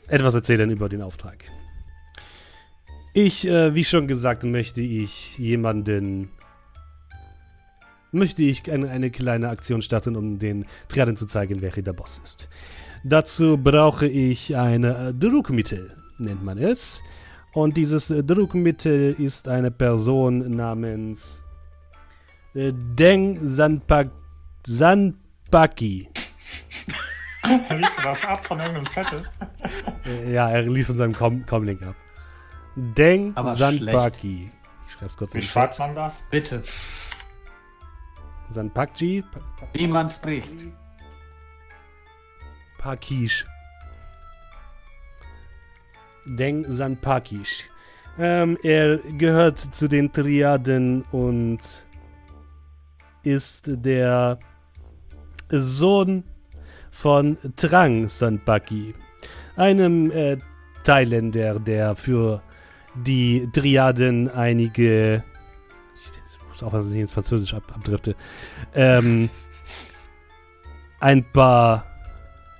etwas 0.07 0.33
erzählen 0.33 0.69
über 0.69 0.89
den 0.89 1.01
Auftrag. 1.01 1.45
Ich, 3.13 3.47
äh, 3.47 3.73
wie 3.75 3.85
schon 3.85 4.07
gesagt, 4.07 4.43
möchte 4.43 4.81
ich 4.81 5.37
jemanden, 5.37 6.29
möchte 8.11 8.43
ich 8.43 8.69
eine, 8.69 8.89
eine 8.89 9.09
kleine 9.09 9.47
Aktion 9.49 9.81
starten, 9.81 10.17
um 10.17 10.37
den 10.37 10.65
Triaden 10.89 11.15
zu 11.15 11.27
zeigen, 11.27 11.61
wer 11.61 11.71
hier 11.71 11.83
der 11.83 11.93
Boss 11.93 12.19
ist. 12.21 12.49
Dazu 13.05 13.57
brauche 13.57 14.05
ich 14.05 14.57
ein 14.57 14.83
äh, 14.83 15.13
Druckmittel, 15.13 15.95
nennt 16.17 16.43
man 16.43 16.57
es. 16.57 16.99
Und 17.53 17.77
dieses 17.77 18.09
äh, 18.09 18.21
Druckmittel 18.21 19.13
ist 19.17 19.47
eine 19.47 19.71
Person 19.71 20.57
namens 20.57 21.41
äh, 22.53 22.73
Deng 22.73 23.39
Sanpak 23.47 24.09
Sanpaki. 24.69 26.09
Liest 27.69 27.97
du 27.97 28.01
das 28.03 28.25
ab 28.25 28.45
von 28.45 28.59
irgendeinem 28.59 28.87
Zettel? 28.87 29.23
Äh, 30.05 30.33
ja, 30.33 30.49
er 30.49 30.63
liest 30.63 30.87
von 30.87 30.97
seinem 30.97 31.13
Com 31.13 31.45
Comlink 31.45 31.81
ab. 31.83 31.95
Deng 32.75 33.31
Aber 33.35 33.55
Sanpaki. 33.55 34.51
Ich 34.85 34.91
schreib's 34.91 35.15
kurz 35.15 35.33
Wie 35.33 35.41
schreibt 35.41 35.79
man 35.79 35.95
das? 35.95 36.21
Bitte. 36.29 36.63
Sanpakji? 38.49 39.23
Pa 39.31 39.67
Wie 39.71 39.87
man 39.87 40.09
spricht. 40.09 40.51
Pakish. 42.77 43.45
Deng 46.25 46.69
Sanpakish. 46.69 47.63
Ähm, 48.19 48.57
er 48.63 48.97
gehört 48.97 49.59
zu 49.59 49.87
den 49.87 50.11
Triaden 50.11 51.03
und 51.11 51.61
ist 53.23 53.63
der 53.65 54.39
Sohn 55.49 56.23
von 56.91 57.37
Trang 57.55 58.09
Sanpaki, 58.09 58.93
einem 59.55 60.11
äh, 60.11 60.37
Thailänder, 60.83 61.59
der 61.59 61.95
für 61.95 62.41
die 62.95 63.47
Triaden 63.51 64.29
einige. 64.29 65.23
Ich 65.95 66.49
muss 66.49 66.63
aufpassen, 66.63 66.87
dass 66.87 66.93
ich 66.93 67.01
ins 67.01 67.13
Französisch 67.13 67.53
ab, 67.53 67.71
abdrifte. 67.75 68.15
Ähm, 68.73 69.29
ein 70.99 71.23
paar 71.31 71.85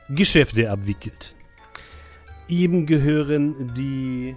Geschäfte 0.10 0.70
abwickelt. 0.70 1.36
Ihm 2.48 2.86
gehören 2.86 3.74
die 3.74 4.36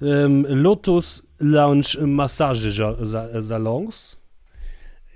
ähm, 0.00 0.46
Lotus 0.48 1.22
Lounge 1.38 2.06
Massagesalons, 2.06 4.16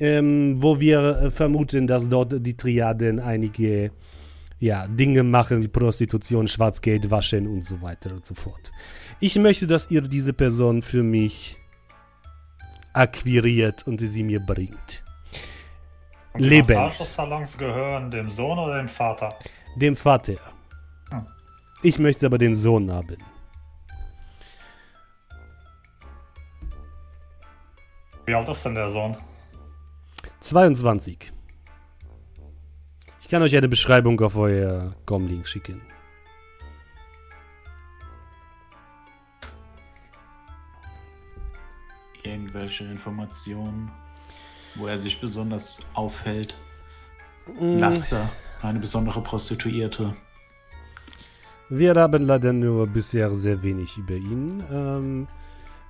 ähm, 0.01 0.57
wo 0.63 0.81
wir 0.81 1.01
äh, 1.01 1.31
vermuten, 1.31 1.87
dass 1.87 2.09
dort 2.09 2.45
die 2.45 2.57
Triaden 2.57 3.21
einige 3.21 3.93
ja, 4.59 4.87
Dinge 4.87 5.23
machen 5.23 5.63
wie 5.63 5.69
Prostitution, 5.69 6.49
Schwarzgeld 6.49 7.11
waschen 7.11 7.47
und 7.47 7.65
so 7.65 7.81
weiter 7.83 8.13
und 8.13 8.25
so 8.25 8.35
fort. 8.35 8.73
Ich 9.21 9.37
möchte, 9.37 9.67
dass 9.67 9.91
ihr 9.91 10.01
diese 10.03 10.33
Person 10.33 10.83
für 10.83 11.03
mich 11.03 11.59
akquiriert 12.93 13.87
und 13.87 13.99
sie 13.99 14.23
mir 14.23 14.41
bringt. 14.41 15.05
Und 16.33 16.43
die 16.43 16.49
Lebend. 16.49 16.77
Massagesalons 16.77 17.59
gehören 17.59 18.11
dem 18.11 18.31
Sohn 18.31 18.59
oder 18.59 18.79
dem 18.79 18.89
Vater? 18.89 19.29
Dem 19.77 19.95
Vater. 19.95 20.35
Hm. 21.11 21.27
Ich 21.83 21.99
möchte 21.99 22.27
aber 22.27 22.39
den 22.39 22.55
Sohn 22.55 22.91
haben. 22.91 23.19
Wie 28.27 28.35
alt 28.35 28.49
ist 28.49 28.65
denn 28.65 28.75
der 28.75 28.89
Sohn? 28.89 29.17
22. 30.45 31.33
Ich 33.23 33.29
kann 33.29 33.41
euch 33.41 33.57
eine 33.57 33.67
Beschreibung 33.67 34.21
auf 34.21 34.37
euer 34.37 34.95
Comlink 35.07 35.47
schicken. 35.47 35.81
Irgendwelche 42.23 42.85
Informationen, 42.85 43.91
wo 44.75 44.87
er 44.87 44.99
sich 44.99 45.19
besonders 45.19 45.81
aufhält. 45.95 46.55
Mm, 47.59 47.79
Laster, 47.79 48.29
eine 48.61 48.81
besondere 48.81 49.23
Prostituierte. 49.23 50.15
Wir 51.71 51.95
haben 51.95 52.27
leider 52.27 52.53
nur 52.53 52.87
bisher 52.87 53.35
sehr 53.35 53.63
wenig 53.63 53.97
über 53.97 54.15
ihn. 54.15 54.63
Ähm, 54.71 55.27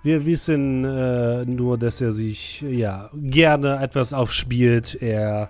wir 0.05 0.27
wissen 0.27 0.85
äh, 0.85 1.47
nur, 1.47 1.79
dass 1.79 2.01
er 2.03 2.13
sich 2.13 2.61
ja 2.61 3.09
gerne 3.15 3.81
etwas 3.83 4.13
aufspielt. 4.13 4.99
Er 5.01 5.49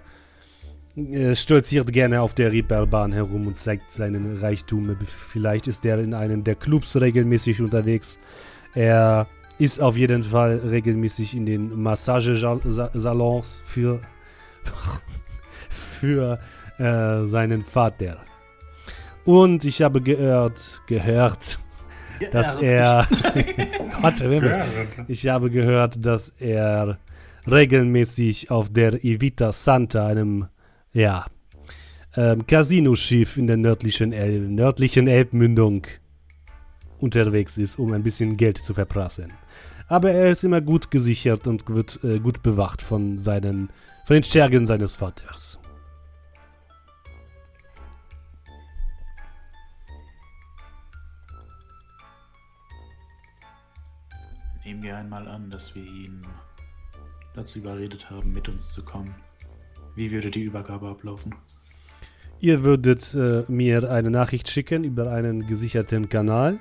äh, 0.97 1.35
stolziert 1.35 1.93
gerne 1.93 2.23
auf 2.23 2.35
der 2.35 2.53
Reeperbahn 2.53 3.13
herum 3.13 3.49
und 3.49 3.59
zeigt 3.59 3.91
seinen 3.91 4.39
Reichtum. 4.39 4.97
Vielleicht 5.05 5.67
ist 5.67 5.85
er 5.85 5.99
in 5.99 6.15
einem 6.15 6.45
der 6.45 6.55
Clubs 6.55 6.95
regelmäßig 7.01 7.61
unterwegs. 7.61 8.21
Er 8.75 9.27
ist 9.59 9.81
auf 9.81 9.97
jeden 9.97 10.23
Fall 10.23 10.59
regelmäßig 10.59 11.37
in 11.37 11.47
den 11.47 11.83
Massagesalons 11.83 13.61
für 13.65 14.01
für 16.01 16.39
äh, 16.79 17.27
seinen 17.27 17.65
Vater. 17.65 18.19
Und 19.25 19.65
ich 19.65 19.83
habe 19.83 20.01
gehört, 20.01 20.83
gehört, 20.87 21.59
dass 22.31 22.57
er. 22.57 23.07
Warte, 24.01 24.31
wer 24.31 24.59
Ja, 24.59 24.67
Ich 25.09 25.27
habe 25.29 25.51
gehört, 25.51 26.05
dass 26.05 26.31
er 26.39 26.99
regelmäßig 27.47 28.51
auf 28.51 28.73
der 28.73 29.05
Evita 29.05 29.53
Santa, 29.53 30.07
einem, 30.07 30.47
ja, 30.93 31.27
ähm, 32.17 32.47
Casino-Schiff 32.47 33.37
in 33.37 33.47
der 33.47 33.57
nördlichen, 33.57 34.13
El 34.13 34.41
nördlichen 34.41 35.09
Elbmündung 35.09 35.87
unterwegs 36.99 37.59
ist, 37.59 37.79
um 37.79 37.93
ein 37.93 38.03
bisschen 38.03 38.37
Geld 38.37 38.59
zu 38.59 38.75
verprassen. 38.75 39.33
Aber 39.89 40.11
er 40.11 40.31
ist 40.31 40.45
immer 40.45 40.61
gut 40.61 40.91
gesichert 40.91 41.47
und 41.47 41.69
wird 41.69 42.03
äh, 42.05 42.19
gut 42.19 42.43
bewacht 42.43 42.81
von 42.81 43.19
seinen, 43.19 43.69
von 44.07 44.15
den 44.15 44.25
Schergen 44.25 44.65
seines 44.65 44.97
Vaters. 44.97 45.59
Nehmen 54.65 54.83
wir 54.83 54.97
einmal 54.97 55.29
an, 55.29 55.51
dass 55.51 55.75
wir 55.75 55.83
ihn 55.83 56.23
dazu 57.35 57.59
überredet 57.59 58.09
haben, 58.09 58.33
mit 58.33 58.49
uns 58.49 58.73
zu 58.73 58.83
kommen. 58.83 59.15
Wie 59.95 60.11
würde 60.11 60.31
die 60.31 60.43
Übergabe 60.43 60.89
ablaufen? 60.89 61.35
Ihr 62.41 62.63
würdet 62.63 63.15
äh, 63.15 63.45
mir 63.49 63.91
eine 63.91 64.11
Nachricht 64.11 64.49
schicken 64.49 64.85
über 64.85 65.13
einen 65.13 65.47
gesicherten 65.47 66.09
Kanal 66.09 66.59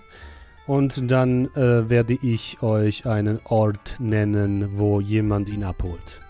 und 0.67 1.09
dann 1.11 1.45
äh, 1.55 1.89
werde 1.89 2.17
ich 2.21 2.61
euch 2.61 3.05
einen 3.05 3.39
Ort 3.45 3.95
nennen, 3.99 4.77
wo 4.77 4.99
jemand 5.01 5.49
ihn 5.49 5.63
abholt. 5.63 6.21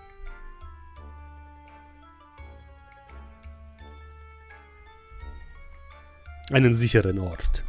Einen 6.51 6.73
sicheren 6.73 7.19
Ort. 7.19 7.63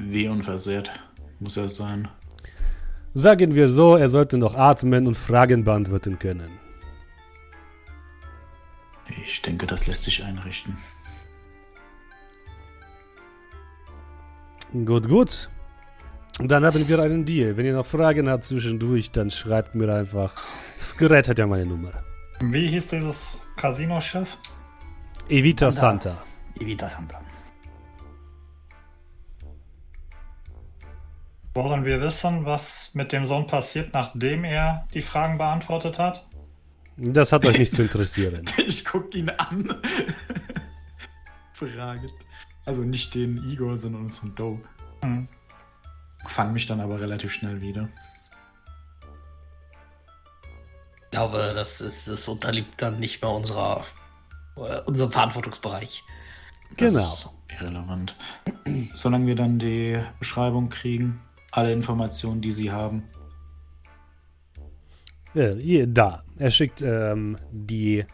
Wie 0.00 0.28
unversehrt 0.28 0.90
muss 1.40 1.56
er 1.56 1.68
sein? 1.68 2.08
Sagen 3.12 3.54
wir 3.54 3.68
so, 3.68 3.96
er 3.96 4.08
sollte 4.08 4.38
noch 4.38 4.54
atmen 4.54 5.06
und 5.06 5.16
Fragen 5.16 5.64
beantworten 5.64 6.18
können. 6.18 6.50
Ich 9.24 9.42
denke, 9.42 9.66
das 9.66 9.86
lässt 9.86 10.04
sich 10.04 10.22
einrichten. 10.24 10.78
Gut, 14.86 15.08
gut. 15.08 15.50
Dann 16.38 16.64
haben 16.64 16.88
wir 16.88 17.00
einen 17.00 17.24
Deal. 17.24 17.56
Wenn 17.56 17.66
ihr 17.66 17.74
noch 17.74 17.86
Fragen 17.86 18.30
habt 18.30 18.44
zwischendurch, 18.44 19.10
dann 19.10 19.30
schreibt 19.30 19.74
mir 19.74 19.92
einfach. 19.92 20.32
Das 20.78 20.96
Gerät 20.96 21.28
hat 21.28 21.38
ja 21.38 21.46
meine 21.46 21.66
Nummer. 21.66 21.92
Wie 22.40 22.68
hieß 22.68 22.88
dieses 22.88 23.36
Casino-Chef? 23.56 24.28
Evita 25.28 25.70
Santa. 25.72 26.10
Santa. 26.10 26.24
Evita 26.60 26.88
Santa. 26.88 27.20
Wollen 31.52 31.84
wir 31.84 32.00
wissen, 32.00 32.44
was 32.44 32.90
mit 32.92 33.12
dem 33.12 33.26
Sohn 33.26 33.46
passiert, 33.46 33.92
nachdem 33.92 34.44
er 34.44 34.86
die 34.94 35.02
Fragen 35.02 35.36
beantwortet 35.38 35.98
hat? 35.98 36.24
Das 36.96 37.32
hat 37.32 37.44
euch 37.44 37.58
nicht 37.58 37.72
zu 37.72 37.82
interessieren. 37.82 38.44
Ich 38.58 38.84
gucke 38.84 39.18
ihn 39.18 39.30
an. 39.30 39.74
Fragend. 41.54 42.12
Also 42.66 42.82
nicht 42.82 43.14
den 43.14 43.38
Igor, 43.50 43.76
sondern 43.76 44.02
unseren 44.02 44.34
Dope. 44.34 44.64
Hm. 45.02 45.26
Fang 46.26 46.52
mich 46.52 46.66
dann 46.66 46.80
aber 46.80 47.00
relativ 47.00 47.32
schnell 47.32 47.60
wieder. 47.60 47.88
Ich 51.04 51.10
glaube, 51.10 51.52
das, 51.54 51.80
ist, 51.80 52.06
das 52.06 52.28
unterliegt 52.28 52.80
dann 52.80 53.00
nicht 53.00 53.20
mehr 53.20 53.30
unserer, 53.32 53.84
äh, 54.56 54.80
unserem 54.82 55.10
Verantwortungsbereich. 55.10 56.04
Das 56.76 56.92
Genau. 56.92 57.12
ist 57.12 57.28
irrelevant. 57.60 58.14
Solange 58.94 59.26
wir 59.26 59.34
dann 59.34 59.58
die 59.58 60.00
Beschreibung 60.20 60.68
kriegen, 60.68 61.20
alle 61.50 61.72
Informationen, 61.72 62.40
die 62.40 62.52
sie 62.52 62.70
haben. 62.70 63.04
Hier, 65.32 65.86
da. 65.86 66.24
Er 66.38 66.50
schickt 66.50 66.82
ähm, 66.82 67.38
die, 67.52 68.04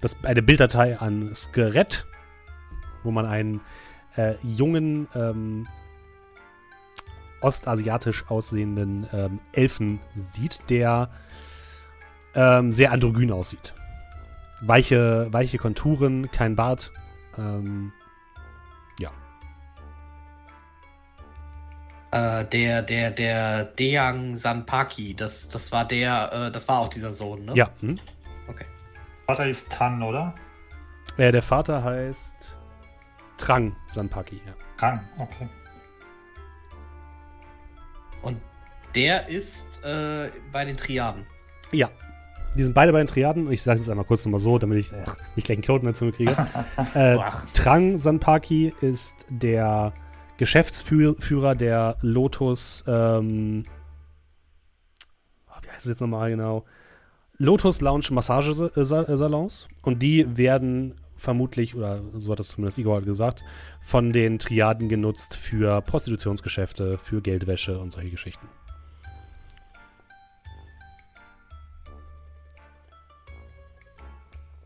das, 0.00 0.22
eine 0.22 0.42
Bilddatei 0.42 0.98
an 0.98 1.34
Skelett, 1.34 2.04
wo 3.02 3.10
man 3.10 3.24
einen 3.24 3.60
äh, 4.16 4.34
jungen, 4.42 5.08
ähm, 5.14 5.66
ostasiatisch 7.40 8.24
aussehenden 8.28 9.06
ähm, 9.12 9.40
Elfen 9.52 9.98
sieht, 10.14 10.68
der 10.70 11.10
ähm, 12.34 12.72
sehr 12.72 12.92
androgyn 12.92 13.32
aussieht. 13.32 13.74
Weiche, 14.60 15.28
weiche 15.32 15.58
Konturen, 15.58 16.30
kein 16.30 16.54
Bart. 16.54 16.92
Ähm, 17.36 17.92
Äh, 22.12 22.44
der, 22.44 22.82
der, 22.82 23.10
der 23.10 23.64
Deang 23.64 24.36
Sanpaki, 24.36 25.14
das, 25.14 25.48
das 25.48 25.72
war 25.72 25.86
der, 25.86 26.30
äh, 26.32 26.52
das 26.52 26.68
war 26.68 26.80
auch 26.80 26.88
dieser 26.90 27.10
Sohn, 27.10 27.46
ne? 27.46 27.54
ja. 27.54 27.70
Hm? 27.80 27.98
Okay. 28.48 28.66
Vater 29.26 29.46
ist 29.46 29.72
Tan, 29.72 30.02
oder? 30.02 30.34
Äh, 31.16 31.32
der 31.32 31.40
Vater 31.40 31.82
heißt 31.82 32.34
Trang 33.38 33.74
Sanpaki. 33.88 34.42
Ja. 34.46 34.52
Krank, 34.76 35.00
okay. 35.16 35.48
Und 38.20 38.36
der 38.94 39.28
ist 39.28 39.82
äh, 39.82 40.28
bei 40.52 40.66
den 40.66 40.76
Triaden. 40.76 41.24
Ja. 41.70 41.88
Die 42.58 42.62
sind 42.62 42.74
beide 42.74 42.92
bei 42.92 42.98
den 42.98 43.06
Triaden. 43.06 43.50
Ich 43.50 43.62
sage 43.62 43.80
es 43.80 43.86
jetzt 43.86 43.90
einmal 43.90 44.04
kurz 44.04 44.26
nochmal 44.26 44.40
so, 44.40 44.58
damit 44.58 44.78
ich 44.78 44.92
äh, 44.92 45.02
nicht 45.34 45.46
gleich 45.46 45.56
einen 45.56 45.62
Knoten 45.62 45.94
Zunge 45.94 46.12
kriege. 46.12 46.36
äh, 46.94 47.16
Trang 47.54 47.96
Sanpaki 47.96 48.74
ist 48.82 49.24
der 49.30 49.94
Geschäftsführer 50.38 51.54
der 51.54 51.96
Lotus, 52.00 52.84
ähm, 52.86 53.64
oh, 55.48 55.62
wie 55.62 55.68
heißt 55.68 55.84
es 55.84 55.90
jetzt 55.90 56.00
nochmal 56.00 56.30
genau? 56.30 56.64
Lotus 57.38 57.80
Lounge 57.80 58.06
Massagesalons. 58.10 59.68
Und 59.82 60.02
die 60.02 60.36
werden 60.36 60.94
vermutlich, 61.16 61.74
oder 61.74 62.00
so 62.14 62.32
hat 62.32 62.40
das 62.40 62.48
zumindest 62.48 62.78
Igor 62.78 62.96
halt 62.96 63.06
gesagt, 63.06 63.44
von 63.80 64.12
den 64.12 64.38
Triaden 64.38 64.88
genutzt 64.88 65.36
für 65.36 65.80
Prostitutionsgeschäfte, 65.82 66.98
für 66.98 67.20
Geldwäsche 67.20 67.78
und 67.78 67.92
solche 67.92 68.10
Geschichten. 68.10 68.48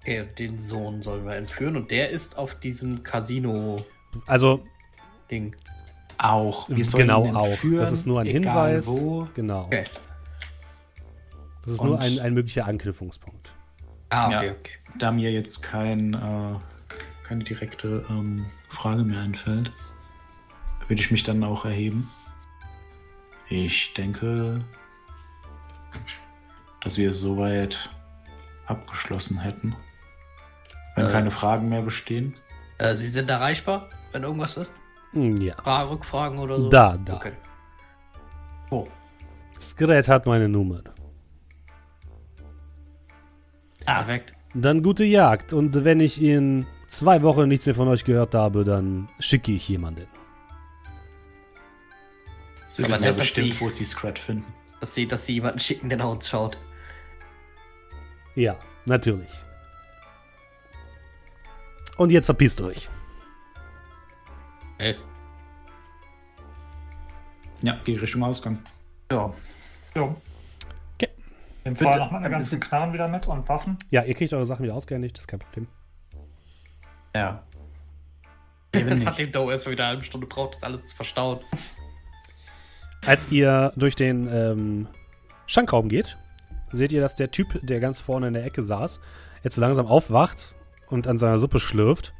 Okay, 0.00 0.24
den 0.38 0.58
Sohn 0.58 1.02
sollen 1.02 1.26
wir 1.26 1.34
entführen 1.34 1.76
und 1.76 1.90
der 1.90 2.10
ist 2.10 2.38
auf 2.38 2.54
diesem 2.54 3.02
Casino-Ding. 3.02 4.22
Also 4.26 4.64
Auch. 6.18 6.68
genau 6.68 7.26
auch. 7.34 7.46
entführen, 7.48 7.78
Das 7.78 7.92
ist 7.92 8.06
nur 8.06 8.20
ein 8.20 8.26
Hinweis. 8.26 8.86
Wo. 8.86 9.28
Genau. 9.34 9.64
Okay. 9.66 9.84
Das 11.62 11.72
ist 11.72 11.82
nur 11.82 11.94
Und- 11.96 12.00
ein, 12.02 12.18
ein 12.20 12.34
möglicher 12.34 12.64
Anknüpfungspunkt. 12.66 13.50
Ah, 14.10 14.26
okay, 14.26 14.46
Ja. 14.46 14.52
okay. 14.52 14.70
Da 14.98 15.10
mir 15.10 15.30
jetzt 15.32 15.62
kein, 15.62 16.14
äh, 16.14 16.54
keine 17.26 17.44
direkte 17.44 18.04
ähm, 18.08 18.46
Frage 18.68 19.02
mehr 19.02 19.20
einfällt, 19.20 19.72
würde 20.88 21.02
ich 21.02 21.10
mich 21.10 21.24
dann 21.24 21.42
auch 21.44 21.64
erheben. 21.64 22.08
Ich 23.48 23.92
denke, 23.94 24.64
dass 26.82 26.96
wir 26.96 27.10
es 27.10 27.20
soweit 27.20 27.90
abgeschlossen 28.66 29.40
hätten. 29.40 29.74
Wenn 30.94 31.06
Äh. 31.08 31.12
keine 31.12 31.30
Fragen 31.30 31.68
mehr 31.68 31.82
bestehen. 31.82 32.34
Äh, 32.78 32.94
Sie 32.94 33.08
sind 33.08 33.28
erreichbar, 33.28 33.90
wenn 34.12 34.22
irgendwas 34.22 34.56
ist? 34.56 34.72
Ja. 35.16 35.54
Fra 35.62 35.82
Rückfragen 35.84 36.38
oder 36.38 36.62
so? 36.62 36.68
Da, 36.70 36.96
da. 37.04 37.14
Okay. 37.16 37.32
Das 39.54 39.74
Gerät 39.74 40.06
hat 40.06 40.26
meine 40.26 40.48
Nummer. 40.48 40.80
Ah, 43.86 44.02
perfekt. 44.02 44.32
Dann 44.54 44.82
gute 44.82 45.04
Jagd. 45.04 45.52
Und 45.52 45.84
wenn 45.84 46.00
ich 46.00 46.22
in 46.22 46.66
zwei 46.88 47.22
Wochen 47.22 47.48
nichts 47.48 47.64
mehr 47.66 47.74
von 47.74 47.88
euch 47.88 48.04
gehört 48.04 48.34
habe, 48.34 48.64
dann 48.64 49.08
schicke 49.18 49.52
ich 49.52 49.66
jemanden. 49.68 50.06
Sie 52.68 52.86
wissen 52.86 53.04
ja 53.04 53.12
bestimmt, 53.12 53.54
Sie- 53.54 53.60
wo 53.60 53.70
sie 53.70 53.84
Scrat 53.84 54.18
finden. 54.18 54.52
Dass 54.80 54.94
Sie, 54.94 55.06
dass 55.08 55.24
Sie 55.24 55.32
jemanden 55.34 55.58
schicken, 55.60 55.88
der 55.88 55.98
nach 55.98 56.10
uns 56.10 56.28
schaut. 56.28 56.58
Ja, 58.34 58.56
natürlich. 58.84 59.32
Und 61.96 62.10
jetzt 62.10 62.26
verpisst 62.26 62.60
euch. 62.60 62.90
Ey. 64.78 64.96
Ja, 67.62 67.76
die 67.86 67.96
Richtung 67.96 68.22
Ausgang. 68.22 68.58
Ja. 69.10 69.32
Jo. 69.94 70.16
Okay. 70.94 71.08
Vorher 71.64 71.74
Bitte. 71.74 71.98
noch 71.98 72.10
meine 72.10 72.30
ganzen 72.30 72.60
Knarren 72.60 72.92
wieder 72.92 73.08
mit 73.08 73.26
und 73.26 73.48
Waffen. 73.48 73.78
Ja, 73.90 74.02
ihr 74.02 74.14
kriegt 74.14 74.32
eure 74.32 74.46
Sachen 74.46 74.64
wieder 74.64 74.74
ausgehändigt, 74.74 75.16
das 75.16 75.22
ist 75.22 75.28
kein 75.28 75.40
Problem. 75.40 75.66
Ja. 77.14 77.42
Hat 78.74 78.84
nicht. 78.84 79.18
den 79.18 79.32
Doe 79.32 79.52
erstmal 79.52 79.72
wieder 79.72 79.84
eine 79.84 79.92
halbe 79.92 80.04
Stunde 80.04 80.26
braucht, 80.26 80.56
das 80.56 80.62
alles 80.62 80.86
zu 80.86 80.96
verstauen. 80.96 81.40
Als 83.06 83.30
ihr 83.30 83.72
durch 83.76 83.96
den 83.96 84.28
ähm, 84.30 84.88
Schankraum 85.46 85.88
geht, 85.88 86.18
seht 86.72 86.92
ihr, 86.92 87.00
dass 87.00 87.14
der 87.14 87.30
Typ, 87.30 87.58
der 87.62 87.80
ganz 87.80 88.00
vorne 88.00 88.28
in 88.28 88.34
der 88.34 88.44
Ecke 88.44 88.62
saß, 88.62 89.00
jetzt 89.44 89.54
so 89.54 89.60
langsam 89.60 89.86
aufwacht 89.86 90.54
und 90.88 91.06
an 91.06 91.16
seiner 91.16 91.38
Suppe 91.38 91.60
schlürft. 91.60 92.12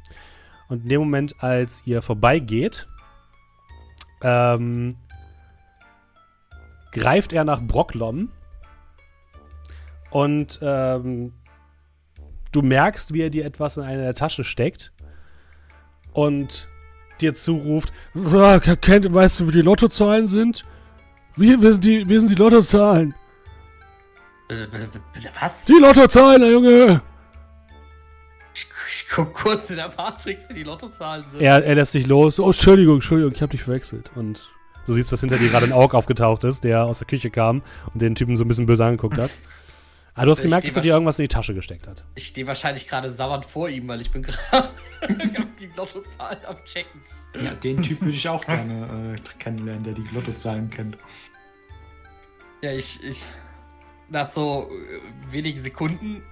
Und 0.69 0.83
in 0.83 0.89
dem 0.89 0.99
Moment, 0.99 1.35
als 1.41 1.85
ihr 1.85 2.01
vorbeigeht, 2.01 2.87
ähm, 4.21 4.95
greift 6.91 7.33
er 7.33 7.43
nach 7.43 7.61
Brocklom 7.61 8.31
und 10.11 10.59
ähm, 10.61 11.33
du 12.51 12.61
merkst, 12.61 13.13
wie 13.13 13.21
er 13.21 13.29
dir 13.29 13.45
etwas 13.45 13.77
in 13.77 13.83
eine 13.83 14.13
Tasche 14.13 14.43
steckt 14.43 14.91
und 16.13 16.69
dir 17.21 17.33
zuruft, 17.33 17.93
"Ah, 18.15 18.59
kennt, 18.59 19.13
weißt 19.13 19.39
du, 19.39 19.47
wie 19.47 19.51
die 19.51 19.61
Lottozahlen 19.61 20.27
sind? 20.27 20.65
Wie, 21.35 21.55
sind 21.55 21.83
die, 21.83 22.07
wie 22.09 22.17
sind 22.17 22.29
die 22.29 22.35
Lottozahlen? 22.35 23.13
Bitte, 24.47 24.67
bitte, 24.67 25.01
bitte, 25.13 25.29
was? 25.39 25.65
Die 25.65 25.73
Lottozahlen, 25.79 26.41
der 26.41 26.51
Junge! 26.51 27.01
Ich, 28.89 29.05
guck 29.13 29.33
kurz 29.33 29.69
in 29.69 29.77
der 29.77 29.91
Matrix, 29.95 30.49
wie 30.49 30.53
die 30.53 30.63
Lottozahlen 30.63 31.25
sind. 31.31 31.41
Er, 31.41 31.63
er 31.63 31.75
lässt 31.75 31.91
sich 31.91 32.07
los. 32.07 32.39
Oh, 32.39 32.47
Entschuldigung, 32.47 32.95
Entschuldigung, 32.95 33.33
ich 33.33 33.41
hab 33.41 33.49
dich 33.49 33.63
verwechselt. 33.63 34.11
Und 34.15 34.49
du 34.85 34.93
siehst, 34.93 35.11
dass 35.11 35.19
hinter 35.19 35.37
dir 35.37 35.49
gerade 35.49 35.65
ein 35.65 35.73
Aug 35.73 35.93
aufgetaucht 35.93 36.43
ist, 36.43 36.63
der 36.63 36.85
aus 36.85 36.99
der 36.99 37.07
Küche 37.07 37.29
kam 37.29 37.61
und 37.93 38.01
den 38.01 38.15
Typen 38.15 38.37
so 38.37 38.43
ein 38.43 38.47
bisschen 38.47 38.65
böse 38.65 38.85
angeguckt 38.85 39.17
hat. 39.17 39.31
Aber 40.13 40.25
du 40.25 40.31
hast 40.31 40.39
Ich 40.39 40.43
gemerkt, 40.43 40.67
dass 40.67 40.75
er 40.75 40.81
dir 40.81 40.93
irgendwas 40.93 41.19
in 41.19 41.23
die 41.23 41.29
Tasche 41.29 41.53
gesteckt 41.53 41.87
hat. 41.87 42.03
Ich 42.15 42.27
stehe 42.27 42.47
wahrscheinlich 42.47 42.87
gerade 42.87 43.11
sauernd 43.11 43.45
vor 43.45 43.69
ihm, 43.69 43.87
weil 43.87 44.01
ich 44.01 44.11
bin 44.11 44.23
gerade 44.23 44.69
die 45.59 45.69
Lottozahlen 45.75 46.39
am 46.45 46.57
Checken. 46.65 47.01
Ja, 47.39 47.53
den 47.53 47.83
Typ 47.83 48.01
würde 48.01 48.13
ich 48.13 48.27
auch 48.27 48.43
gerne 48.43 49.15
äh, 49.15 49.37
kennenlernen, 49.37 49.83
der 49.83 49.93
die 49.93 50.07
Lottozahlen 50.11 50.69
kennt. 50.69 50.97
Ja, 52.61 52.71
ich, 52.71 53.03
ich. 53.03 53.23
Nach 54.09 54.31
so 54.33 54.71
äh, 54.71 55.31
wenigen 55.33 55.59
Sekunden 55.59 56.23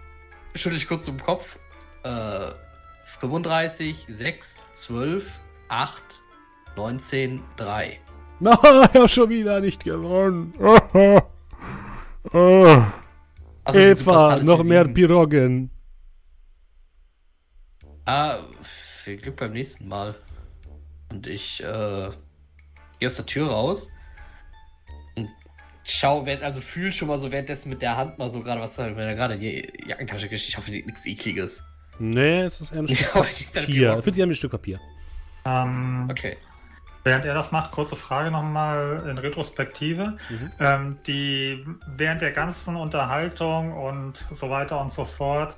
schüttel 0.55 0.77
ich 0.77 0.87
kurz 0.87 1.07
im 1.07 1.21
Kopf. 1.21 1.59
Äh, 2.05 2.53
35, 3.19 4.05
6, 4.07 4.65
12, 4.75 5.25
8, 5.69 6.03
19, 6.75 7.41
3. 7.57 7.99
Na, 8.39 8.61
hab 8.61 9.09
schon 9.09 9.29
wieder 9.29 9.59
nicht 9.59 9.83
gewonnen. 9.83 10.53
oh, 12.31 12.83
Also 13.63 13.79
Eva, 13.79 14.35
noch 14.43 14.63
mehr 14.63 14.83
sieben. 14.83 14.93
Piroggen. 14.93 15.69
Ah, 18.05 18.37
viel 18.61 19.17
Glück 19.17 19.37
beim 19.37 19.53
nächsten 19.53 19.87
Mal. 19.87 20.15
Und 21.09 21.25
ich 21.25 21.63
äh, 21.63 22.11
gehe 22.99 23.09
aus 23.09 23.15
der 23.15 23.25
Tür 23.25 23.47
raus 23.47 23.87
und 25.15 25.29
schau, 25.83 26.23
also 26.23 26.61
fühl 26.61 26.93
schon 26.93 27.07
mal 27.07 27.19
so 27.19 27.31
währenddessen 27.31 27.69
mit 27.69 27.81
der 27.81 27.97
Hand 27.97 28.19
mal 28.19 28.29
so 28.29 28.41
gerade, 28.43 28.61
was 28.61 28.75
da 28.75 28.85
wenn 28.95 29.07
er 29.07 29.15
gerade 29.15 29.33
in 29.33 29.39
die 29.39 29.73
Jackentasche 29.87 30.27
kriegt. 30.27 30.47
Ich 30.47 30.57
hoffe, 30.57 30.69
nichts 30.69 31.05
ekliges. 31.07 31.63
Nee, 31.99 32.41
es 32.41 32.61
ist 32.61 32.71
eher 32.71 32.79
ein 32.79 32.87
Stück 32.95 33.11
Papier. 33.11 34.01
Für 34.01 34.13
sie 34.13 34.21
haben 34.21 34.29
ein 34.29 34.35
Stück 34.35 34.51
Papier. 34.51 34.79
Ähm, 35.45 36.07
Okay. 36.09 36.37
Während 37.03 37.23
er 37.25 37.35
das 37.35 37.51
macht, 37.51 37.71
kurze 37.71 37.95
Frage 37.95 38.31
nochmal 38.31 39.03
in 39.07 39.19
Retrospektive. 39.19 40.17
Mhm. 40.27 40.51
Ähm, 40.59 40.97
die, 41.05 41.63
während 41.85 42.21
der 42.21 42.31
ganzen 42.31 42.75
Unterhaltung 42.75 43.73
und 43.73 44.25
so 44.31 44.49
weiter 44.49 44.81
und 44.81 44.91
so 44.91 45.05
fort, 45.05 45.55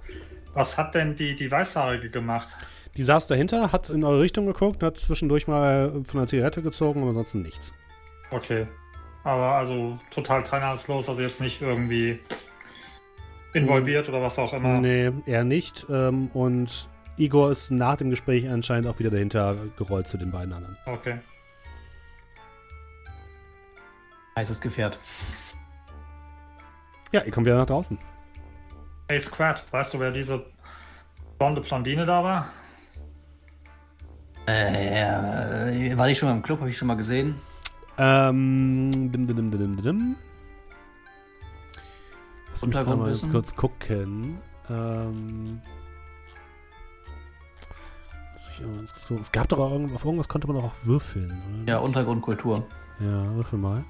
was 0.54 0.78
hat 0.78 0.94
denn 0.94 1.16
die, 1.16 1.38
die 1.38 1.50
Weißhaarige 1.50 2.10
gemacht? 2.10 2.50
Die 2.98 3.04
saß 3.04 3.28
dahinter, 3.28 3.72
hat 3.72 3.90
in 3.90 4.04
eure 4.04 4.20
Richtung 4.20 4.46
geguckt, 4.46 4.84
hat 4.84 4.98
zwischendurch 4.98 5.48
mal 5.48 5.92
von 6.04 6.20
der 6.20 6.28
Zigarette 6.28 6.62
gezogen, 6.62 7.00
aber 7.00 7.12
ansonsten 7.12 7.44
nichts. 7.44 7.72
Okay. 8.32 8.68
Aber 9.24 9.54
also 9.54 9.98
total 10.12 10.44
teilnahmslos, 10.44 11.08
also 11.08 11.22
jetzt 11.22 11.40
nicht 11.40 11.62
irgendwie 11.62 12.20
involviert 13.58 14.08
oder 14.10 14.22
was 14.22 14.38
auch 14.40 14.54
immer. 14.54 14.80
Nee, 14.80 15.12
eher 15.26 15.44
nicht. 15.44 15.86
Ähm, 15.90 16.30
und 16.34 16.88
Igor 17.18 17.52
ist 17.52 17.72
nach 17.72 17.98
dem 17.98 18.10
Gespräch 18.10 18.50
anscheinend 18.50 18.88
auch 18.88 19.00
wieder 19.00 19.10
dahinter 19.10 19.56
gerollt 19.78 20.08
zu 20.08 20.18
den 20.18 20.32
beiden 20.32 20.54
anderen. 20.54 20.78
Okay. 20.86 21.18
Heißes 24.36 24.62
Gefährt. 24.62 25.00
Ja, 27.12 27.24
ihr 27.24 27.32
kommt 27.32 27.48
wieder 27.48 27.58
nach 27.58 27.66
draußen. 27.66 27.98
Hey 29.10 29.20
Squad, 29.20 29.64
weißt 29.72 29.94
du, 29.94 30.00
wer 30.00 30.12
diese 30.12 30.46
blonde 31.40 31.62
Blondine 31.62 32.06
da 32.06 32.24
war? 32.24 32.50
Äh, 34.48 35.92
äh, 35.92 35.98
war 35.98 36.10
ich 36.10 36.18
schon 36.18 36.30
mal 36.30 36.36
im 36.36 36.42
Club? 36.42 36.60
Habe 36.60 36.70
ich 36.70 36.78
schon 36.78 36.88
mal 36.88 36.96
gesehen? 36.96 37.36
Ähm, 37.98 38.92
dim, 38.94 39.28
dim, 39.28 39.36
dim, 39.36 39.52
dim, 39.52 39.82
dim. 39.82 40.16
Lass 42.62 42.66
mich 42.66 42.76
gerade 42.76 42.96
mal 42.98 43.12
ganz 43.12 43.30
kurz 43.30 43.56
gucken. 43.56 44.40
Ähm. 44.68 45.62
Es 49.22 49.32
gab 49.32 49.48
doch 49.50 49.60
auch 49.60 49.72
auf 49.72 50.06
irgendwas 50.06 50.28
konnte 50.28 50.48
man 50.48 50.56
doch 50.56 50.64
auch 50.64 50.76
würfeln, 50.82 51.40
oder? 51.62 51.74
Ja, 51.74 51.78
Untergrundkultur. 51.78 52.66
Ja, 53.00 53.36
würfel 53.36 53.60
mal. 53.60 53.86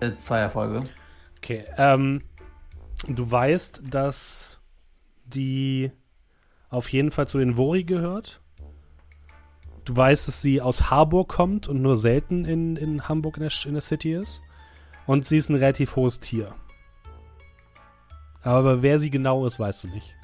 Äh, 0.00 0.14
zwei 0.18 0.40
Erfolge. 0.40 0.84
Okay, 1.38 1.64
ähm, 1.78 2.22
du 3.06 3.30
weißt, 3.30 3.80
dass 3.88 4.60
die 5.24 5.90
auf 6.68 6.92
jeden 6.92 7.10
Fall 7.10 7.28
zu 7.28 7.38
den 7.38 7.56
Vori 7.56 7.84
gehört. 7.84 8.42
Du 9.86 9.96
weißt, 9.96 10.28
dass 10.28 10.42
sie 10.42 10.60
aus 10.60 10.90
Harburg 10.90 11.30
kommt 11.30 11.66
und 11.66 11.80
nur 11.80 11.96
selten 11.96 12.44
in, 12.44 12.76
in 12.76 13.08
Hamburg 13.08 13.38
in 13.38 13.44
der, 13.44 13.52
in 13.64 13.72
der 13.72 13.80
City 13.80 14.12
ist. 14.12 14.42
Und 15.08 15.24
sie 15.24 15.38
ist 15.38 15.48
ein 15.48 15.56
relativ 15.56 15.96
hohes 15.96 16.20
Tier. 16.20 16.54
Aber 18.42 18.82
wer 18.82 18.98
sie 18.98 19.10
genau 19.10 19.46
ist, 19.46 19.58
weißt 19.58 19.84
du 19.84 19.88
nicht. 19.88 20.14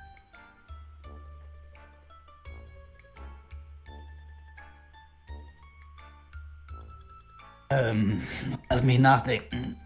Ähm, 7.71 8.23
lass 8.69 8.83
mich 8.83 8.99
nachdenken. 8.99 9.77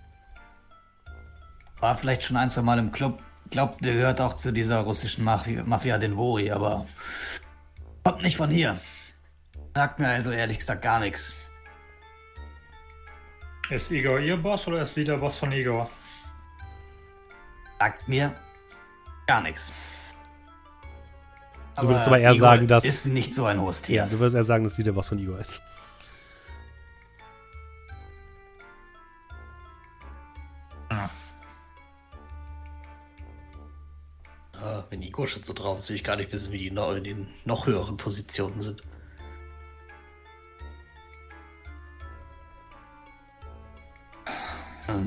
War 1.78 1.96
vielleicht 1.96 2.24
schon 2.24 2.36
ein, 2.36 2.51
zwei 2.51 2.62
Mal 2.62 2.80
im 2.80 2.90
Club. 2.90 3.22
Glaubt, 3.51 3.84
der 3.84 3.94
gehört 3.94 4.20
auch 4.20 4.34
zu 4.34 4.53
dieser 4.53 4.80
russischen 4.80 5.22
Mafia, 5.22 5.62
Mafia 5.62 5.96
den 5.96 6.16
Vori, 6.16 6.51
aber 6.51 6.86
kommt 8.03 8.22
nicht 8.22 8.36
von 8.36 8.51
hier. 8.51 8.80
Sagt 9.76 10.01
mir 10.01 10.09
also 10.09 10.32
ehrlich 10.32 10.59
gesagt 10.59 10.82
gar 10.82 10.99
nichts. 10.99 11.34
Ist 13.70 13.90
Igor 13.90 14.18
ihr 14.18 14.36
Boss 14.36 14.66
oder 14.66 14.82
ist 14.82 14.94
sie 14.94 15.04
der 15.04 15.18
Boss 15.18 15.36
von 15.36 15.52
Igor? 15.52 15.90
Sagt 17.78 18.08
mir 18.08 18.34
gar 19.26 19.42
nichts. 19.42 19.72
Du 21.76 21.86
würdest 21.86 22.06
aber 22.08 22.18
eher 22.18 22.34
sagen, 22.34 22.66
dass- 22.66 22.84
Ist 22.84 23.06
nicht 23.06 23.34
so 23.34 23.44
ein 23.44 23.60
hohes 23.60 23.82
Tier. 23.82 23.96
Ja, 23.96 24.06
du 24.06 24.18
würdest 24.18 24.36
eher 24.36 24.44
sagen, 24.44 24.64
dass 24.64 24.74
sie 24.74 24.82
der 24.82 24.92
Boss 24.92 25.08
von 25.08 25.18
Igor 25.18 25.38
ist. 25.38 25.60
Ah, 34.60 34.82
wenn 34.90 35.02
Igor 35.02 35.28
schon 35.28 35.42
so 35.44 35.52
drauf 35.52 35.78
ist, 35.78 35.88
will 35.88 35.96
ich 35.96 36.04
gar 36.04 36.16
nicht 36.16 36.32
wissen, 36.32 36.52
wie 36.52 36.58
die 36.58 36.66
in 36.68 37.04
den 37.04 37.28
noch 37.44 37.66
höheren 37.66 37.96
Positionen 37.96 38.60
sind. 38.62 38.82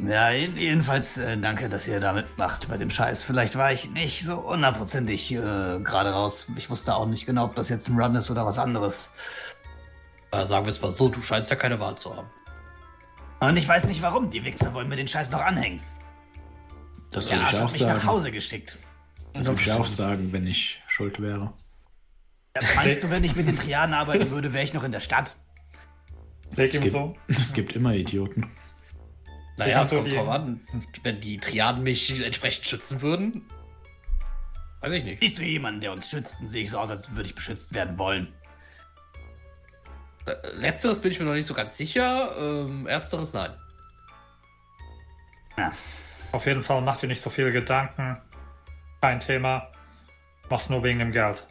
Ja, 0.08 0.30
jeden- 0.32 0.58
jedenfalls 0.58 1.18
äh, 1.18 1.38
danke, 1.38 1.68
dass 1.68 1.88
ihr 1.88 2.00
da 2.00 2.14
mitmacht 2.14 2.68
bei 2.70 2.78
dem 2.78 2.90
Scheiß. 2.92 3.24
Vielleicht 3.24 3.56
war 3.56 3.72
ich 3.72 3.90
nicht 3.90 4.24
so 4.24 4.44
hundertprozentig 4.44 5.32
äh, 5.32 5.36
gerade 5.36 6.12
raus. 6.12 6.48
Ich 6.56 6.70
wusste 6.70 6.94
auch 6.96 7.08
nicht 7.08 7.26
genau, 7.26 7.46
ob 7.46 7.56
das 7.56 7.70
jetzt 7.70 7.90
ein 7.90 8.00
Run 8.00 8.16
ist 8.16 8.30
oder 8.30 8.46
was 8.46 8.60
anderes. 8.60 9.12
Äh, 10.32 10.46
sagen 10.46 10.66
wir 10.66 10.70
es 10.70 10.82
mal 10.82 10.92
so, 10.92 11.10
du 11.10 11.22
scheinst 11.22 11.50
ja 11.50 11.56
keine 11.56 11.80
Wahl 11.80 11.98
zu 11.98 12.16
haben. 12.16 12.28
Und 13.40 13.58
ich 13.58 13.68
weiß 13.68 13.86
nicht 13.86 14.02
warum. 14.04 14.30
Die 14.30 14.44
Wichser 14.44 14.72
wollen 14.74 14.88
mir 14.88 14.98
den 14.98 15.08
Scheiß 15.08 15.32
noch 15.32 15.42
anhängen. 15.42 15.82
Das 17.10 17.30
würde 17.32 17.44
ich 17.52 17.58
auch 17.58 17.72
mich 17.72 17.82
nach 17.82 17.88
sagen. 17.96 18.04
Hause 18.06 18.32
geschickt. 18.32 18.78
Das 19.34 19.48
würde 19.48 19.62
ich 19.62 19.72
auch 19.72 19.86
sagen, 19.88 20.32
wenn 20.32 20.46
ich 20.46 20.80
schuld 20.88 21.20
wäre. 21.20 21.54
Ja, 22.56 22.68
meinst 22.76 23.04
du, 23.04 23.10
wenn 23.10 23.24
ich 23.24 23.36
mit 23.36 23.48
den 23.48 23.58
Triaden 23.58 23.96
arbeiten 23.96 24.30
würde, 24.30 24.54
wäre 24.54 24.64
ich 24.64 24.74
noch 24.74 24.84
in 24.84 24.92
der 24.92 25.00
Stadt? 25.00 25.36
Es 26.56 26.74
gibt, 26.74 26.92
so. 26.92 27.16
es 27.28 27.54
gibt 27.54 27.74
immer 27.74 27.94
Idioten. 27.96 28.52
Naja, 29.62 29.78
Ja, 29.78 29.84
es 29.84 29.90
so 29.92 29.98
kommt 29.98 30.12
drauf 30.12 30.28
an. 30.28 30.62
Wenn 31.04 31.22
die 31.22 31.38
Triaden 31.38 31.84
mich 31.84 32.24
entsprechend 32.24 32.66
schützen 32.66 33.02
würden, 33.02 33.46
weiß 34.80 34.94
ich 34.94 35.04
nicht. 35.04 35.22
Siehst 35.22 35.38
du 35.38 35.44
jemanden, 35.44 35.82
der 35.82 35.92
uns 35.92 36.10
schützt? 36.10 36.40
Dann 36.40 36.50
sehe 36.50 36.64
ich 36.64 36.72
so 36.72 36.80
aus, 36.80 36.90
als 36.90 37.12
würde 37.12 37.30
ich 37.30 37.36
beschützt 37.36 37.72
werden 37.72 37.98
wollen. 38.00 38.34
Äh, 40.26 40.34
Letzteres 40.54 41.00
bin 41.00 41.12
ich 41.12 41.20
mir 41.20 41.26
noch 41.26 41.34
nicht 41.36 41.46
so 41.46 41.54
ganz 41.54 41.78
sicher. 41.78 42.36
Ähm, 42.40 42.88
ersteres 42.88 43.34
nein. 43.34 43.52
Ja. 45.58 45.72
Auf 46.32 46.48
jeden 46.48 46.64
Fall 46.64 46.82
mach 46.82 46.98
dir 46.98 47.08
nicht 47.08 47.22
so 47.22 47.30
viele 47.30 47.52
Gedanken. 47.52 48.18
Kein 49.00 49.20
Thema. 49.20 49.70
Mach's 50.50 50.70
nur 50.70 50.82
wegen 50.84 50.98
dem 50.98 51.12
Geld. 51.12 51.46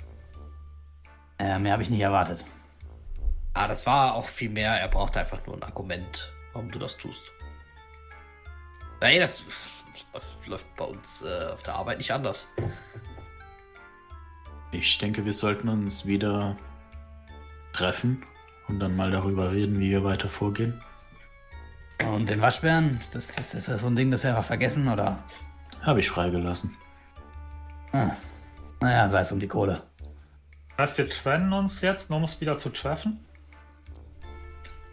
Äh, 1.39 1.61
mehr 1.61 1.73
habe 1.75 1.83
ich 1.85 1.91
nicht 1.91 2.01
erwartet. 2.01 2.45
Ah, 3.55 3.69
das 3.69 3.87
war 3.87 4.15
auch 4.15 4.27
viel 4.27 4.51
mehr. 4.51 4.73
Er 4.73 4.89
braucht 4.89 5.17
einfach 5.17 5.47
nur 5.47 5.57
ein 5.57 5.63
Argument, 5.63 6.33
warum 6.53 6.73
du 6.73 6.79
das 6.81 6.97
tust. 6.97 7.23
Nee, 9.01 9.19
das 9.19 9.43
läuft- 10.13 10.47
läuft 10.47 10.77
bei 10.77 10.85
uns 10.85 11.23
äh, 11.23 11.47
auf 11.53 11.63
der 11.63 11.75
Arbeit 11.75 11.99
nicht 11.99 12.11
anders. 12.13 12.47
Ich 14.73 14.99
denke, 14.99 15.25
wir 15.25 15.33
sollten 15.33 15.69
uns 15.69 16.07
wieder 16.07 16.55
treffen 17.73 18.23
und 18.69 18.79
dann 18.79 18.95
mal 18.97 19.11
darüber 19.11 19.51
reden, 19.53 19.81
wie 19.81 19.91
wir 19.91 20.05
weiter 20.05 20.29
vorgehen. 20.29 20.81
Und 22.07 22.29
den 22.31 22.41
Waschbären? 22.41 22.99
Ist 22.99 23.15
das, 23.15 23.31
ist, 23.31 23.55
ist 23.55 23.69
das 23.69 23.81
so 23.81 23.87
ein 23.89 23.97
Ding, 23.97 24.11
das 24.11 24.23
wir 24.23 24.31
einfach 24.31 24.45
vergessen, 24.47 24.89
oder? 24.89 25.19
Habe 25.83 26.01
ich 26.01 26.09
freigelassen. 26.11 26.77
Ah. 27.93 28.11
Naja, 28.81 29.09
sei 29.09 29.21
es 29.21 29.33
um 29.33 29.41
die 29.41 29.49
Kohle. 29.49 29.83
Heißt, 30.79 30.97
wir 30.97 31.11
trennen 31.11 31.53
uns 31.53 31.81
jetzt, 31.83 32.09
nur 32.09 32.17
um 32.19 32.23
uns 32.23 32.41
wieder 32.41 32.57
zu 32.57 32.71
treffen? 32.71 33.21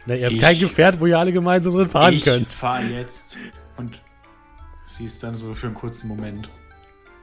Na, 0.05 0.15
ihr 0.15 0.25
habt 0.25 0.35
Ich- 0.35 0.41
kein 0.41 0.59
Gefährt, 0.59 0.99
wo 0.99 1.05
ihr 1.05 1.17
alle 1.19 1.31
gemeinsam 1.31 1.73
drin 1.73 1.87
fahren 1.87 2.13
ich 2.13 2.23
könnt. 2.23 2.51
fahre 2.53 2.83
jetzt 2.83 3.37
und 3.77 4.01
sie 4.85 5.05
ist 5.05 5.23
dann 5.23 5.35
so 5.35 5.55
für 5.55 5.67
einen 5.67 5.75
kurzen 5.75 6.07
Moment, 6.07 6.49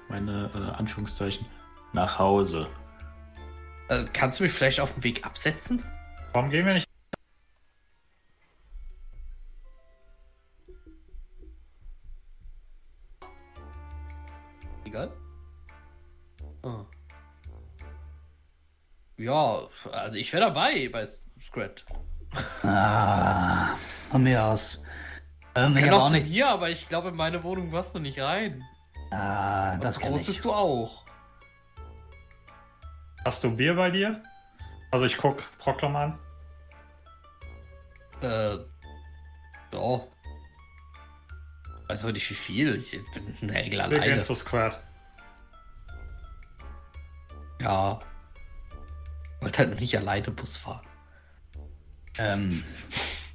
meine 0.08 0.50
äh, 0.54 0.78
Anführungszeichen, 0.78 1.46
nach 1.92 2.18
Hause. 2.18 2.68
Äh, 3.88 4.04
kannst 4.12 4.38
du 4.38 4.44
mich 4.44 4.52
vielleicht 4.52 4.80
auf 4.80 4.92
dem 4.94 5.04
Weg 5.04 5.24
absetzen? 5.26 5.84
Warum 6.32 6.50
gehen 6.50 6.66
wir 6.66 6.74
nicht? 6.74 6.88
Egal. 14.84 15.12
Ah. 16.62 16.84
Ja, 19.16 19.68
also 19.92 20.18
ich 20.18 20.32
wäre 20.32 20.46
dabei 20.46 20.88
bei 20.88 21.06
Scrat. 21.40 21.84
Ah, 22.62 23.76
von 24.10 24.22
mir 24.22 24.42
aus. 24.42 24.83
Ähm, 25.56 25.76
ich 25.76 25.84
Kann 25.84 25.94
auch 25.94 26.10
nichts. 26.10 26.30
dir, 26.32 26.48
aber 26.48 26.70
ich 26.70 26.88
glaube, 26.88 27.08
in 27.10 27.16
meine 27.16 27.42
Wohnung 27.44 27.70
passt 27.70 27.94
du 27.94 27.98
nicht 28.00 28.18
rein. 28.20 28.62
Ah, 29.10 29.76
das 29.76 30.00
groß 30.00 30.22
ich. 30.22 30.26
bist 30.26 30.44
du 30.44 30.52
auch. 30.52 31.04
Hast 33.24 33.42
du 33.44 33.50
Bier 33.54 33.74
bei 33.76 33.90
dir? 33.90 34.22
Also 34.90 35.06
ich 35.06 35.16
guck 35.16 35.42
Proklom 35.58 35.94
an. 35.96 36.18
Äh, 38.20 38.54
ja. 39.72 40.00
Weiß 41.88 42.02
aber 42.02 42.12
nicht 42.12 42.28
wie 42.30 42.34
viel. 42.34 42.74
Ich 42.76 42.90
bin 43.12 43.36
in 43.40 43.48
der 43.48 43.56
Regel 43.64 43.78
Wir 43.78 43.84
alleine. 43.84 44.04
gehen 44.06 44.22
zu 44.22 44.34
Squad. 44.34 44.80
Ja. 47.60 47.98
Wollte 49.40 49.58
halt 49.58 49.70
noch 49.70 49.80
nicht 49.80 49.96
alleine 49.96 50.30
Bus 50.30 50.56
fahren. 50.56 50.86
Ähm, 52.18 52.64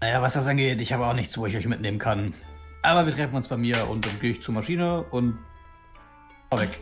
naja, 0.01 0.21
was 0.21 0.34
das 0.34 0.47
angeht, 0.47 0.80
ich 0.81 0.93
habe 0.93 1.05
auch 1.05 1.13
nichts, 1.13 1.38
wo 1.38 1.45
ich 1.45 1.55
euch 1.57 1.65
mitnehmen 1.65 1.99
kann. 1.99 2.34
Aber 2.81 3.05
wir 3.05 3.13
treffen 3.13 3.35
uns 3.35 3.47
bei 3.47 3.57
mir 3.57 3.88
und 3.89 4.05
dann 4.05 4.19
gehe 4.19 4.31
ich 4.31 4.41
zur 4.41 4.53
Maschine 4.53 5.03
und 5.03 5.38
fahr 6.49 6.61
weg. 6.61 6.80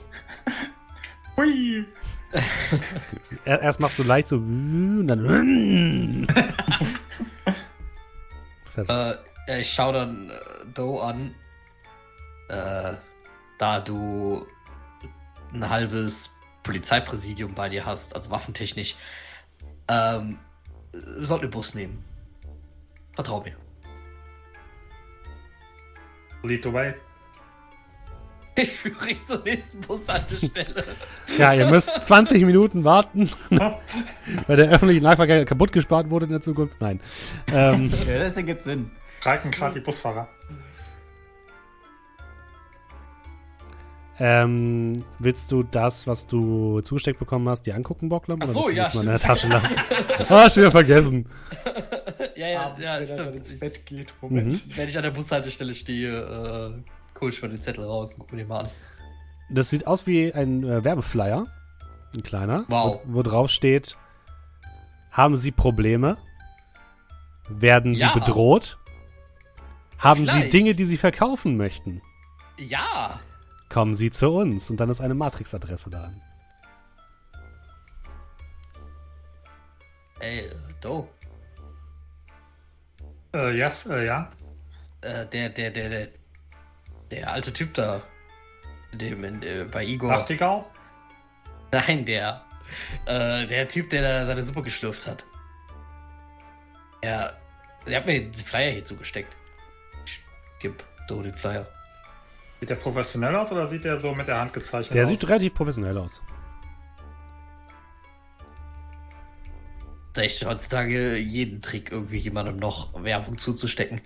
Hui! 1.38 1.86
Er- 3.46 3.62
Erst 3.62 3.80
machst 3.80 3.98
du 4.00 4.04
leicht 4.04 4.28
so 4.28 4.36
und 4.38 5.08
dann. 5.08 6.28
Fest. 8.66 8.90
Äh, 9.48 9.62
ich 9.62 9.74
schau 9.74 9.92
dann 9.94 10.30
äh, 10.30 10.34
Do 10.76 11.00
an. 11.00 11.34
Äh, 12.50 12.94
da 13.58 13.80
du 13.80 14.46
ein 15.54 15.68
halbes 15.70 16.30
Polizeipräsidium 16.64 17.56
bei 17.56 17.70
dir 17.70 17.86
hast, 17.86 18.14
also 18.14 18.30
waffentechnisch, 18.30 18.96
ähm, 19.88 20.38
wir 20.92 21.26
sollten 21.26 21.46
den 21.46 21.52
Bus 21.52 21.74
nehmen. 21.74 22.04
Vertrau 23.18 23.42
mir. 23.42 23.54
Lead 26.44 26.64
the 26.64 26.72
way. 26.72 26.94
Ich 28.56 28.72
führe 28.78 29.10
ihn 29.10 29.18
zur 29.26 29.40
nächsten 29.44 29.82
Bushaltestelle. 29.82 30.84
Ja, 31.38 31.52
ihr 31.54 31.68
müsst 31.68 32.00
20 32.00 32.46
Minuten 32.46 32.84
warten, 32.84 33.32
weil 33.50 34.58
der 34.58 34.70
öffentliche 34.70 35.02
Nahverkehr 35.02 35.46
kaputt 35.46 35.72
gespart 35.72 36.12
wurde 36.12 36.26
in 36.26 36.32
der 36.32 36.42
Zukunft. 36.42 36.80
Nein. 36.80 37.00
Ähm, 37.52 37.92
Ja, 38.08 38.20
das 38.20 38.38
ergibt 38.38 38.62
Sinn. 38.62 38.92
Streiken 39.20 39.50
gerade 39.50 39.80
die 39.80 39.80
Busfahrer. 39.86 40.28
ähm, 44.20 45.04
willst 45.18 45.52
du 45.52 45.64
das, 45.64 46.06
was 46.06 46.28
du 46.28 46.82
zugesteckt 46.82 47.18
bekommen 47.18 47.50
hast, 47.50 47.64
dir 47.64 47.76
angucken, 47.76 48.10
Bocklam? 48.10 48.40
Ach 48.44 48.46
Oder 48.46 48.54
so, 48.54 48.66
willst 48.66 48.74
du 48.74 48.78
ja, 48.78 48.84
das 48.86 48.94
mal 48.94 49.02
in 49.02 49.08
der. 49.08 49.20
Tasche 49.20 49.48
lassen? 49.48 49.76
Ah, 50.30 50.50
schon 50.52 50.62
wieder 50.64 50.72
vergessen. 50.72 51.28
Ja, 52.38 52.48
ja, 52.48 52.62
Abends, 52.64 52.82
ja, 52.84 53.00
wenn 53.00 53.08
er 53.10 53.18
dann 53.18 53.28
stimmt. 53.30 53.36
ins 53.36 53.60
Bett 53.60 53.86
geht. 53.86 54.14
Moment. 54.22 54.78
Wenn 54.78 54.90
ich 54.90 54.96
an 54.98 55.04
der 55.04 55.12
Bushaltestelle 55.12 55.74
stehe, 55.76 56.12
äh, 57.16 57.20
hol 57.20 57.30
ich 57.32 57.42
mal 57.42 57.50
den 57.50 57.60
Zettel 57.62 57.84
raus 57.84 58.14
und 58.14 58.20
guck 58.22 58.32
mir 58.32 58.40
den 58.40 58.48
mal 58.48 58.60
an. 58.66 58.70
Das 59.50 59.70
sieht 59.70 59.88
aus 59.88 60.06
wie 60.08 60.34
ein 60.34 60.64
äh, 60.64 60.84
Werbeflyer. 60.84 61.48
Ein 62.16 62.24
kleiner. 62.24 62.66
Wow. 62.68 63.02
Wo, 63.06 63.16
wo 63.16 63.24
drauf 63.24 63.50
steht: 63.50 63.98
Haben 65.12 65.36
Sie 65.38 65.52
Probleme? 65.52 66.18
Werden 67.50 67.96
Sie 67.96 68.02
Ja. 68.02 68.14
bedroht? 68.14 68.78
Haben 69.98 70.26
Sie 70.28 70.32
Vielleicht. 70.32 70.54
Dinge, 70.54 70.76
die 70.76 70.86
Sie 70.86 70.98
verkaufen 70.98 71.58
möchten? 71.58 72.02
Ja! 72.58 73.20
Kommen 73.70 73.96
Sie 73.96 74.12
zu 74.12 74.30
uns. 74.30 74.70
Und 74.70 74.78
dann 74.78 74.90
ist 74.90 75.02
eine 75.02 75.14
Matrix-Adresse 75.16 75.90
dran. 75.90 76.22
Ey, 80.20 80.40
äh, 80.48 80.52
Do. 80.82 81.08
Äh, 83.34 83.58
yes, 83.58 83.86
äh, 83.86 84.06
ja. 84.06 84.32
Äh, 85.02 85.26
der, 85.28 85.50
der, 85.50 85.72
der, 85.72 85.90
der, 85.90 86.08
der 87.12 87.32
alte 87.32 87.54
Typ 87.54 87.74
da. 87.74 88.02
Dem, 88.94 89.24
äh, 89.24 89.66
bei 89.72 89.84
Igor. 89.86 90.10
Nachtigall? 90.10 90.66
Nein, 91.72 92.06
der. 92.06 92.42
Äh, 93.06 93.46
der 93.48 93.68
Typ, 93.68 93.90
der 93.90 94.02
da 94.02 94.26
seine 94.26 94.44
Suppe 94.44 94.64
geschlürft 94.64 95.06
hat. 95.08 95.24
Er. 97.02 97.38
Der 97.86 98.00
hat 98.00 98.06
mir 98.06 98.22
den 98.22 98.34
Flyer 98.34 98.72
hier 98.72 98.84
zugesteckt. 98.86 99.34
Ich 100.06 100.20
gib 100.60 100.84
Do 101.08 101.22
den 101.22 101.34
Flyer. 101.34 101.66
Sieht 102.60 102.70
der 102.70 102.76
professionell 102.76 103.36
aus 103.36 103.52
oder 103.52 103.68
sieht 103.68 103.84
der 103.86 104.00
so 104.00 104.14
mit 104.14 104.28
der 104.28 104.40
Hand 104.40 104.52
gezeichnet 104.52 104.96
Der 104.96 105.04
aus? 105.04 105.10
sieht 105.10 105.28
relativ 105.28 105.54
professionell 105.54 105.98
aus. 105.98 106.22
Ist 110.18 110.24
echt 110.24 110.46
heutzutage 110.48 111.16
jeden 111.18 111.62
Trick, 111.62 111.92
irgendwie 111.92 112.18
jemandem 112.18 112.58
noch 112.58 112.92
Werbung 113.04 113.38
zuzustecken. 113.38 114.02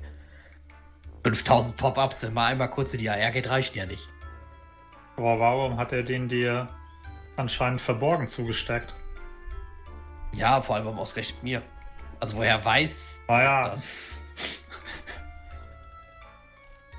5000 1.23 1.77
Pop-Ups, 1.77 2.23
wenn 2.23 2.33
man 2.33 2.47
einmal 2.47 2.69
kurz 2.69 2.93
in 2.93 2.99
die 2.99 3.09
AR 3.09 3.31
geht, 3.31 3.47
reichen 3.47 3.77
ja 3.77 3.85
nicht. 3.85 4.09
Aber 5.15 5.39
warum 5.39 5.77
hat 5.77 5.93
er 5.93 6.03
den 6.03 6.27
dir 6.27 6.67
anscheinend 7.37 7.79
verborgen 7.79 8.27
zugesteckt? 8.27 8.93
Ja, 10.33 10.61
vor 10.61 10.75
allem 10.75 10.83
warum 10.83 10.99
ausgerechnet 10.99 11.41
mir. 11.43 11.61
Also 12.19 12.35
woher 12.35 12.65
weiß 12.65 13.21
Naja, 13.29 13.69
das? 13.69 13.87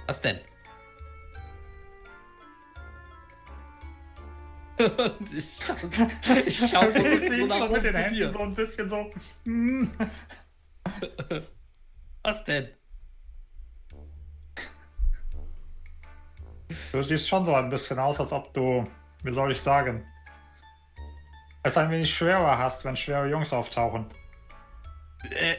Was 0.07 0.23
denn? 0.23 0.41
Ich 4.79 5.49
schau, 5.61 5.75
ich 6.47 6.59
schau 6.59 6.91
so, 6.91 7.01
so 7.01 7.47
nach 7.47 7.69
oben 7.71 7.93
zu 7.93 8.11
dir. 8.11 8.31
so 8.31 8.39
ein 8.41 8.55
bisschen 8.55 8.89
so. 8.89 9.11
hm. 9.45 9.93
Was 12.23 12.45
denn? 12.45 12.69
Du 16.91 17.03
siehst 17.03 17.29
schon 17.29 17.45
so 17.45 17.55
ein 17.55 17.69
bisschen 17.69 17.99
aus, 17.99 18.19
als 18.21 18.33
ob 18.33 18.55
du, 18.55 18.87
wie 19.23 19.33
soll 19.33 19.53
ich 19.53 19.61
sagen, 19.61 20.07
es 21.63 21.77
ein 21.77 21.91
wenig 21.91 22.13
schwerer 22.15 22.59
hast, 22.59 22.85
wenn 22.85 22.97
schwere 22.97 23.29
Jungs 23.29 23.53
auftauchen. 23.53 24.07
Äh, 25.31 25.57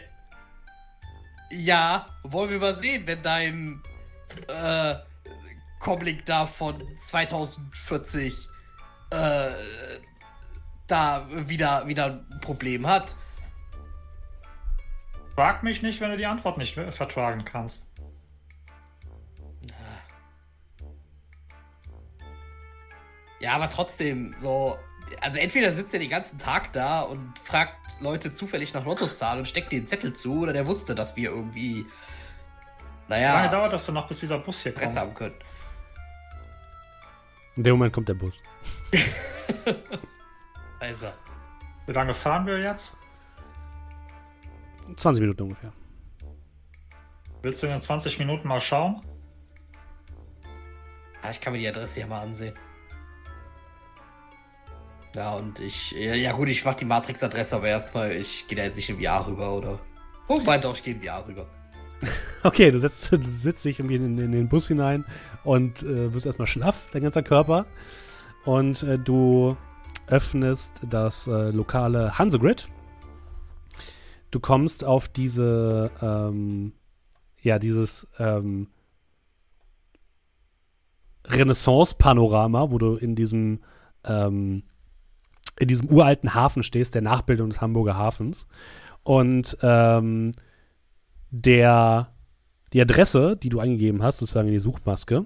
ja, 1.52 2.07
wollen 2.23 2.49
wir 2.49 2.60
mal 2.60 2.76
sehen, 2.76 3.06
wenn 3.06 3.22
dein 3.22 3.81
äh, 4.48 4.95
Comlink 5.80 6.26
da 6.26 6.48
von 6.48 6.81
2040 6.98 8.49
äh, 9.14 9.99
da 10.88 11.27
wieder, 11.30 11.88
wieder 11.88 12.23
ein 12.31 12.40
Problem 12.41 12.88
hat. 12.88 13.15
Frag 15.35 15.64
mich 15.64 15.81
nicht, 15.81 15.99
wenn 16.02 16.11
du 16.11 16.18
die 16.18 16.26
Antwort 16.26 16.57
nicht 16.57 16.77
äh, 16.77 16.91
vertragen 16.91 17.45
kannst. 17.45 17.88
Ja, 23.40 23.53
aber 23.53 23.69
trotzdem, 23.69 24.35
so. 24.41 24.77
Also 25.19 25.38
entweder 25.38 25.72
sitzt 25.72 25.94
er 25.94 25.99
den 25.99 26.10
ganzen 26.10 26.40
Tag 26.40 26.72
da 26.73 27.02
und 27.02 27.38
fragt 27.44 27.76
Leute 27.99 28.31
zufällig 28.31 28.73
nach 28.73 28.85
Lottozahlen 28.85 29.40
und 29.40 29.45
steckt 29.48 29.72
den 29.72 29.85
Zettel 29.85 30.14
zu, 30.14 30.40
oder 30.40 30.53
der 30.53 30.65
wusste, 30.65 30.95
dass 30.95 31.15
wir 31.15 31.30
irgendwie. 31.30 31.85
Wie 33.07 33.11
lange 33.11 33.26
Naja, 33.26 33.48
dauert 33.49 33.73
das 33.73 33.85
denn 33.85 33.95
noch, 33.95 34.07
bis 34.07 34.22
dieser 34.22 34.40
Bus 34.40 34.61
hier 34.64 34.73
Presse 34.73 34.85
kommt? 34.95 34.99
haben 34.99 35.14
können. 35.14 35.35
In 37.55 37.63
dem 37.63 37.73
Moment 37.73 37.93
kommt 37.93 38.09
der 38.09 38.15
Bus. 38.15 38.41
Also. 40.80 41.07
Wie 41.85 41.93
lange 41.93 42.13
fahren 42.13 42.45
wir 42.45 42.59
jetzt? 42.59 42.97
20 44.97 45.21
Minuten 45.21 45.43
ungefähr. 45.43 45.71
Willst 47.41 47.63
du 47.63 47.67
in 47.67 47.71
den 47.71 47.81
20 47.81 48.19
Minuten 48.19 48.49
mal 48.49 48.59
schauen? 48.59 49.01
Ja, 51.23 51.30
ich 51.30 51.39
kann 51.39 51.53
mir 51.53 51.59
die 51.59 51.67
Adresse 51.69 52.01
ja 52.01 52.07
mal 52.07 52.19
ansehen. 52.19 52.53
Ja, 55.15 55.35
und 55.35 55.59
ich. 55.59 55.91
Ja, 55.91 56.15
ja 56.15 56.34
gut, 56.34 56.49
ich 56.49 56.65
mach 56.65 56.75
die 56.75 56.84
Matrix-Adresse, 56.85 57.55
aber 57.55 57.67
erstmal, 57.69 58.11
ich 58.11 58.45
gehe 58.49 58.57
da 58.57 58.63
jetzt 58.63 58.75
nicht 58.75 58.89
in 58.89 58.99
VR 58.99 59.25
rüber, 59.25 59.53
oder? 59.53 59.80
Wobei 60.27 60.57
doch, 60.57 60.75
ich 60.75 60.84
gehe 60.84 60.95
in 60.95 61.01
VR 61.01 61.25
rüber. 61.25 61.47
Okay, 62.45 62.71
du, 62.71 62.80
setzt, 62.80 63.09
du 63.11 63.23
sitzt 63.23 63.63
dich 63.63 63.80
irgendwie 63.80 63.95
in, 63.95 64.17
in 64.17 64.31
den 64.34 64.49
Bus 64.49 64.67
hinein 64.67 65.05
und 65.45 65.81
äh, 65.84 66.13
wirst 66.13 66.25
erstmal 66.25 66.47
schlaff, 66.47 66.89
dein 66.91 67.03
ganzer 67.03 67.23
Körper. 67.23 67.65
Und 68.43 68.84
äh, 68.84 68.99
du 68.99 69.55
öffnest 70.07 70.81
das 70.89 71.27
äh, 71.27 71.51
lokale 71.51 72.17
Hansegrid. 72.19 72.67
Du 74.31 74.39
kommst 74.39 74.84
auf 74.84 75.07
diese, 75.07 75.91
ähm, 76.01 76.73
ja, 77.41 77.59
dieses 77.59 78.07
ähm, 78.19 78.67
Renaissance-Panorama, 81.27 82.71
wo 82.71 82.77
du 82.77 82.95
in 82.95 83.15
diesem, 83.15 83.61
ähm, 84.03 84.63
in 85.59 85.67
diesem 85.67 85.88
uralten 85.88 86.34
Hafen 86.34 86.63
stehst, 86.63 86.95
der 86.95 87.01
Nachbildung 87.01 87.49
des 87.49 87.61
Hamburger 87.61 87.95
Hafens. 87.95 88.47
Und 89.03 89.57
ähm, 89.61 90.31
der, 91.34 92.14
die 92.73 92.81
Adresse, 92.81 93.35
die 93.35 93.49
du 93.49 93.60
eingegeben 93.60 94.03
hast, 94.03 94.19
sozusagen 94.19 94.47
in 94.47 94.53
die 94.53 94.60
Suchmaske, 94.60 95.26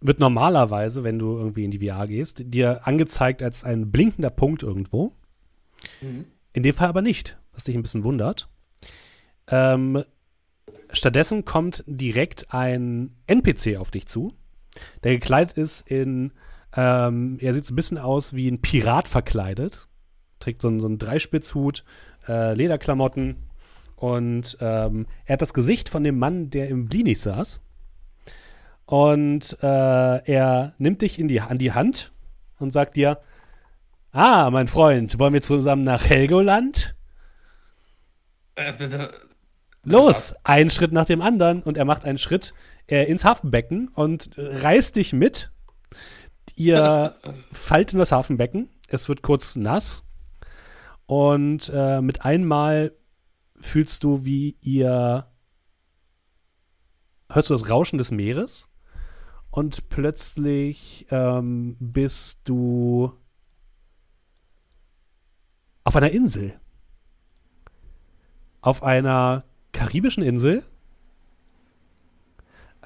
wird 0.00 0.20
normalerweise, 0.20 1.02
wenn 1.02 1.18
du 1.18 1.38
irgendwie 1.38 1.64
in 1.64 1.70
die 1.70 1.88
VR 1.88 2.06
gehst, 2.06 2.42
dir 2.44 2.86
angezeigt 2.86 3.42
als 3.42 3.64
ein 3.64 3.90
blinkender 3.90 4.30
Punkt 4.30 4.62
irgendwo. 4.62 5.12
Mhm. 6.02 6.26
In 6.52 6.62
dem 6.62 6.74
Fall 6.74 6.88
aber 6.88 7.02
nicht, 7.02 7.38
was 7.52 7.64
dich 7.64 7.74
ein 7.74 7.82
bisschen 7.82 8.04
wundert. 8.04 8.48
Ähm, 9.48 10.04
stattdessen 10.92 11.44
kommt 11.46 11.82
direkt 11.86 12.52
ein 12.52 13.16
NPC 13.26 13.78
auf 13.78 13.90
dich 13.90 14.06
zu, 14.06 14.34
der 15.04 15.12
gekleidet 15.12 15.56
ist 15.56 15.90
in, 15.90 16.32
ähm, 16.76 17.38
er 17.40 17.54
sieht 17.54 17.64
so 17.64 17.72
ein 17.72 17.76
bisschen 17.76 17.98
aus 17.98 18.34
wie 18.34 18.48
ein 18.48 18.60
Pirat 18.60 19.08
verkleidet, 19.08 19.88
trägt 20.38 20.60
so 20.60 20.68
einen, 20.68 20.80
so 20.80 20.86
einen 20.86 20.98
Dreispitzhut, 20.98 21.82
äh, 22.28 22.54
Lederklamotten 22.54 23.47
und 23.98 24.56
ähm, 24.60 25.06
er 25.24 25.32
hat 25.32 25.42
das 25.42 25.52
Gesicht 25.52 25.88
von 25.88 26.04
dem 26.04 26.18
Mann, 26.18 26.50
der 26.50 26.68
im 26.68 26.86
Blinis 26.86 27.22
saß. 27.22 27.60
Und 28.86 29.56
äh, 29.60 29.66
er 30.24 30.74
nimmt 30.78 31.02
dich 31.02 31.18
in 31.18 31.26
die, 31.26 31.40
an 31.40 31.58
die 31.58 31.72
Hand 31.72 32.12
und 32.60 32.72
sagt 32.72 32.94
dir, 32.94 33.20
ah, 34.12 34.50
mein 34.50 34.68
Freund, 34.68 35.18
wollen 35.18 35.34
wir 35.34 35.42
zusammen 35.42 35.82
nach 35.82 36.04
Helgoland? 36.04 36.94
Äh. 38.54 39.08
Los, 39.82 40.34
einen 40.44 40.70
Schritt 40.70 40.92
nach 40.92 41.06
dem 41.06 41.20
anderen 41.20 41.62
und 41.62 41.76
er 41.76 41.84
macht 41.84 42.04
einen 42.04 42.18
Schritt 42.18 42.54
äh, 42.86 43.04
ins 43.10 43.24
Hafenbecken 43.24 43.88
und 43.88 44.38
äh, 44.38 44.58
reißt 44.58 44.94
dich 44.94 45.12
mit. 45.12 45.50
Ihr 46.54 47.14
fallt 47.52 47.92
in 47.92 47.98
das 47.98 48.12
Hafenbecken. 48.12 48.68
Es 48.86 49.08
wird 49.08 49.22
kurz 49.22 49.56
nass. 49.56 50.04
Und 51.06 51.70
äh, 51.74 52.00
mit 52.00 52.24
einmal 52.24 52.92
fühlst 53.60 54.04
du, 54.04 54.24
wie 54.24 54.56
ihr 54.60 55.26
hörst 57.30 57.50
du 57.50 57.54
das 57.54 57.68
Rauschen 57.68 57.98
des 57.98 58.10
Meeres 58.10 58.68
und 59.50 59.88
plötzlich 59.88 61.06
ähm, 61.10 61.76
bist 61.80 62.40
du 62.44 63.12
auf 65.84 65.96
einer 65.96 66.10
Insel. 66.10 66.54
Auf 68.60 68.82
einer 68.82 69.44
karibischen 69.72 70.22
Insel. 70.22 70.62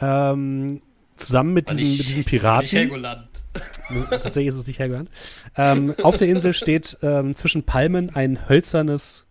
Ähm, 0.00 0.80
zusammen 1.16 1.52
mit, 1.52 1.70
diesem, 1.70 1.96
mit 1.96 2.08
diesem 2.08 2.24
Piraten. 2.26 2.62
Nicht 2.62 2.72
Helgoland. 2.72 3.28
Tatsächlich 4.10 4.46
ist 4.48 4.56
es 4.56 4.66
nicht 4.66 4.78
Helgoland. 4.78 5.10
Ähm, 5.56 5.94
auf 6.02 6.16
der 6.16 6.28
Insel 6.28 6.52
steht 6.54 6.96
ähm, 7.02 7.34
zwischen 7.34 7.64
Palmen 7.64 8.14
ein 8.14 8.48
hölzernes 8.48 9.26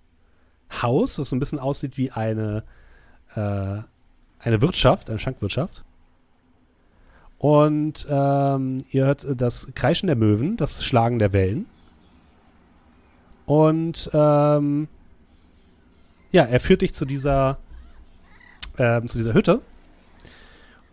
Haus, 0.72 1.16
das 1.16 1.30
so 1.30 1.36
ein 1.36 1.40
bisschen 1.40 1.60
aussieht 1.60 1.98
wie 1.98 2.12
eine, 2.12 2.64
äh, 3.36 3.82
eine 4.40 4.62
Wirtschaft, 4.62 5.10
eine 5.10 5.20
Schankwirtschaft. 5.20 5.84
Und 7.38 8.06
ähm, 8.10 8.84
ihr 8.92 9.06
hört 9.06 9.26
das 9.42 9.68
Kreischen 9.74 10.08
der 10.08 10.16
Möwen, 10.16 10.58
das 10.58 10.84
Schlagen 10.86 11.18
der 11.18 11.34
Wellen. 11.34 11.66
Und 13.46 14.10
ähm, 14.14 14.88
ja, 16.32 16.44
er 16.44 16.60
führt 16.60 16.84
dich 16.84 16.94
zu 16.94 17.06
dieser, 17.06 17.58
ähm, 18.78 19.08
zu 19.08 19.18
dieser 19.18 19.34
Hütte. 19.34 19.62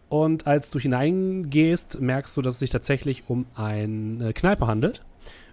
Und 0.08 0.46
als 0.46 0.70
du 0.70 0.78
hineingehst, 0.78 2.00
merkst 2.00 2.36
du, 2.36 2.42
dass 2.42 2.54
es 2.54 2.60
sich 2.60 2.70
tatsächlich 2.70 3.24
um 3.28 3.46
eine 3.54 4.32
Kneipe 4.32 4.66
handelt. 4.66 5.02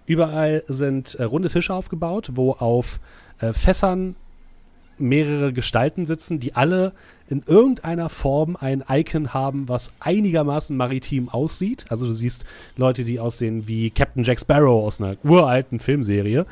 Überall 0.06 0.62
sind 0.68 1.14
äh, 1.16 1.24
runde 1.24 1.48
Tische 1.48 1.74
aufgebaut, 1.74 2.30
wo 2.34 2.52
auf 2.52 3.00
äh, 3.40 3.52
Fässern 3.52 4.16
mehrere 4.98 5.52
Gestalten 5.52 6.06
sitzen, 6.06 6.40
die 6.40 6.54
alle 6.54 6.92
in 7.28 7.42
irgendeiner 7.46 8.08
Form 8.08 8.56
ein 8.58 8.84
Icon 8.88 9.34
haben, 9.34 9.68
was 9.68 9.92
einigermaßen 10.00 10.76
maritim 10.76 11.28
aussieht. 11.28 11.84
Also 11.88 12.06
du 12.06 12.14
siehst 12.14 12.44
Leute, 12.76 13.04
die 13.04 13.20
aussehen 13.20 13.66
wie 13.66 13.90
Captain 13.90 14.22
Jack 14.22 14.40
Sparrow 14.40 14.86
aus 14.86 15.00
einer 15.00 15.16
uralten 15.24 15.80
Filmserie. 15.80 16.46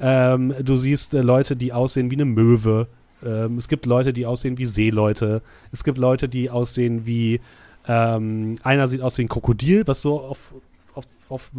Ähm, 0.00 0.54
du 0.62 0.76
siehst 0.76 1.14
äh, 1.14 1.20
Leute, 1.20 1.56
die 1.56 1.72
aussehen 1.72 2.10
wie 2.10 2.16
eine 2.16 2.24
Möwe. 2.24 2.86
Ähm, 3.24 3.58
es 3.58 3.68
gibt 3.68 3.86
Leute, 3.86 4.12
die 4.12 4.24
aussehen 4.24 4.56
wie 4.56 4.66
Seeleute. 4.66 5.42
Es 5.72 5.84
gibt 5.84 5.98
Leute, 5.98 6.28
die 6.28 6.48
aussehen 6.48 7.06
wie 7.06 7.40
ähm, 7.88 8.56
einer 8.62 8.88
sieht 8.88 9.00
aus 9.00 9.18
wie 9.18 9.22
ein 9.22 9.28
Krokodil, 9.28 9.86
was 9.86 10.02
so 10.02 10.20
auf, 10.20 10.54
auf, 10.94 11.06
auf 11.28 11.50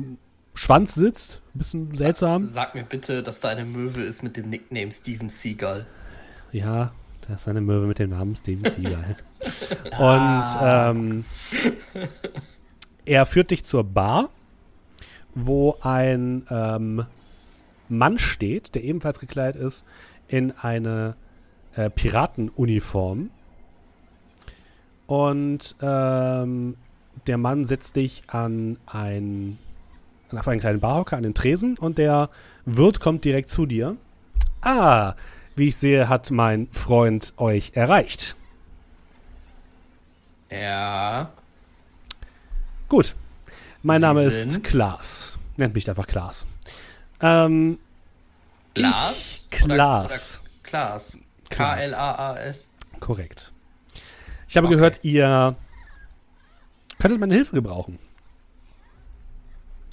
Schwanz 0.53 0.95
sitzt. 0.95 1.41
Ein 1.53 1.57
bisschen 1.57 1.95
seltsam. 1.95 2.49
Sag 2.53 2.75
mir 2.75 2.83
bitte, 2.83 3.23
dass 3.23 3.39
da 3.39 3.49
eine 3.49 3.65
Möwe 3.65 4.01
ist 4.01 4.23
mit 4.23 4.37
dem 4.37 4.49
Nickname 4.49 4.91
Steven 4.91 5.29
Seagal. 5.29 5.85
Ja, 6.51 6.91
das 7.27 7.41
ist 7.41 7.47
eine 7.47 7.61
Möwe 7.61 7.87
mit 7.87 7.99
dem 7.99 8.11
Namen 8.11 8.35
Steven 8.35 8.69
Seagal. 8.69 9.15
Und 9.97 10.57
ähm, 10.61 11.25
er 13.05 13.25
führt 13.25 13.51
dich 13.51 13.63
zur 13.63 13.83
Bar, 13.83 14.29
wo 15.33 15.77
ein 15.81 16.45
ähm, 16.49 17.05
Mann 17.89 18.17
steht, 18.17 18.75
der 18.75 18.83
ebenfalls 18.83 19.19
gekleidet 19.19 19.61
ist 19.61 19.85
in 20.27 20.51
eine 20.51 21.15
äh, 21.75 21.89
Piratenuniform. 21.89 23.31
Und 25.07 25.75
ähm, 25.81 26.77
der 27.27 27.37
Mann 27.37 27.65
setzt 27.65 27.97
dich 27.97 28.23
an 28.27 28.77
ein 28.85 29.57
auf 30.37 30.47
einen 30.47 30.59
kleinen 30.59 30.79
Barhocker 30.79 31.17
an 31.17 31.23
den 31.23 31.33
Tresen 31.33 31.77
und 31.77 31.97
der 31.97 32.29
Wirt 32.65 32.99
kommt 32.99 33.25
direkt 33.25 33.49
zu 33.49 33.65
dir. 33.65 33.97
Ah, 34.61 35.15
wie 35.55 35.69
ich 35.69 35.75
sehe, 35.75 36.07
hat 36.09 36.31
mein 36.31 36.67
Freund 36.67 37.33
euch 37.37 37.71
erreicht. 37.73 38.35
Ja. 40.49 41.31
Gut. 42.89 43.15
Mein 43.83 44.01
Name 44.01 44.23
ist 44.23 44.63
Klaas. 44.63 45.39
Nennt 45.57 45.73
mich 45.73 45.89
einfach 45.89 46.07
Klaas. 46.07 46.45
Ähm, 47.21 47.79
Klaas? 48.75 49.45
Klaas. 49.49 50.41
Klaas. 50.63 51.17
K-L-A-A-S. 51.49 52.69
Korrekt. 52.99 53.51
Ich 54.47 54.57
habe 54.57 54.67
okay. 54.67 54.75
gehört, 54.75 54.99
ihr 55.03 55.55
könntet 56.99 57.19
meine 57.19 57.33
Hilfe 57.33 57.55
gebrauchen. 57.55 57.99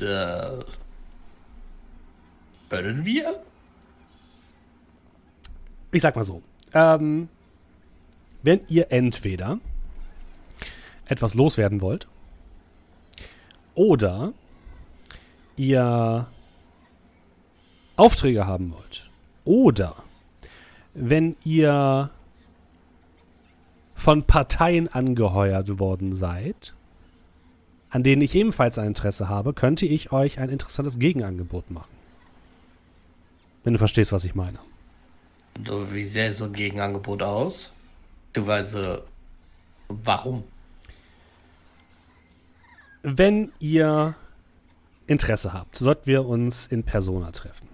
Äh, 0.00 0.64
können 2.68 3.04
wir? 3.04 3.42
ich 5.92 6.02
sag 6.02 6.16
mal 6.16 6.24
so, 6.24 6.42
ähm, 6.74 7.28
wenn 8.42 8.60
ihr 8.68 8.92
entweder 8.92 9.58
etwas 11.06 11.34
loswerden 11.34 11.80
wollt 11.80 12.06
oder 13.74 14.32
ihr 15.56 16.26
Aufträge 17.96 18.46
haben 18.46 18.72
wollt 18.72 19.10
oder 19.44 19.96
wenn 20.94 21.36
ihr 21.44 22.10
von 23.94 24.22
Parteien 24.24 24.88
angeheuert 24.88 25.78
worden 25.80 26.14
seid, 26.14 26.74
an 27.90 28.02
denen 28.02 28.22
ich 28.22 28.34
ebenfalls 28.34 28.78
ein 28.78 28.88
Interesse 28.88 29.28
habe, 29.28 29.52
könnte 29.52 29.86
ich 29.86 30.12
euch 30.12 30.38
ein 30.38 30.50
interessantes 30.50 30.98
Gegenangebot 30.98 31.70
machen. 31.70 31.94
Wenn 33.64 33.72
du 33.72 33.78
verstehst, 33.78 34.12
was 34.12 34.24
ich 34.24 34.34
meine. 34.34 34.58
So, 35.66 35.92
wie 35.92 36.04
sähe 36.04 36.32
so 36.32 36.44
ein 36.44 36.52
Gegenangebot 36.52 37.22
aus? 37.22 37.72
Du 38.32 38.46
weißt, 38.46 38.76
warum? 39.88 40.44
Wenn 43.02 43.52
ihr 43.58 44.14
Interesse 45.06 45.52
habt, 45.52 45.76
sollten 45.76 46.06
wir 46.06 46.26
uns 46.26 46.66
in 46.66 46.84
Persona 46.84 47.32
treffen. 47.32 47.68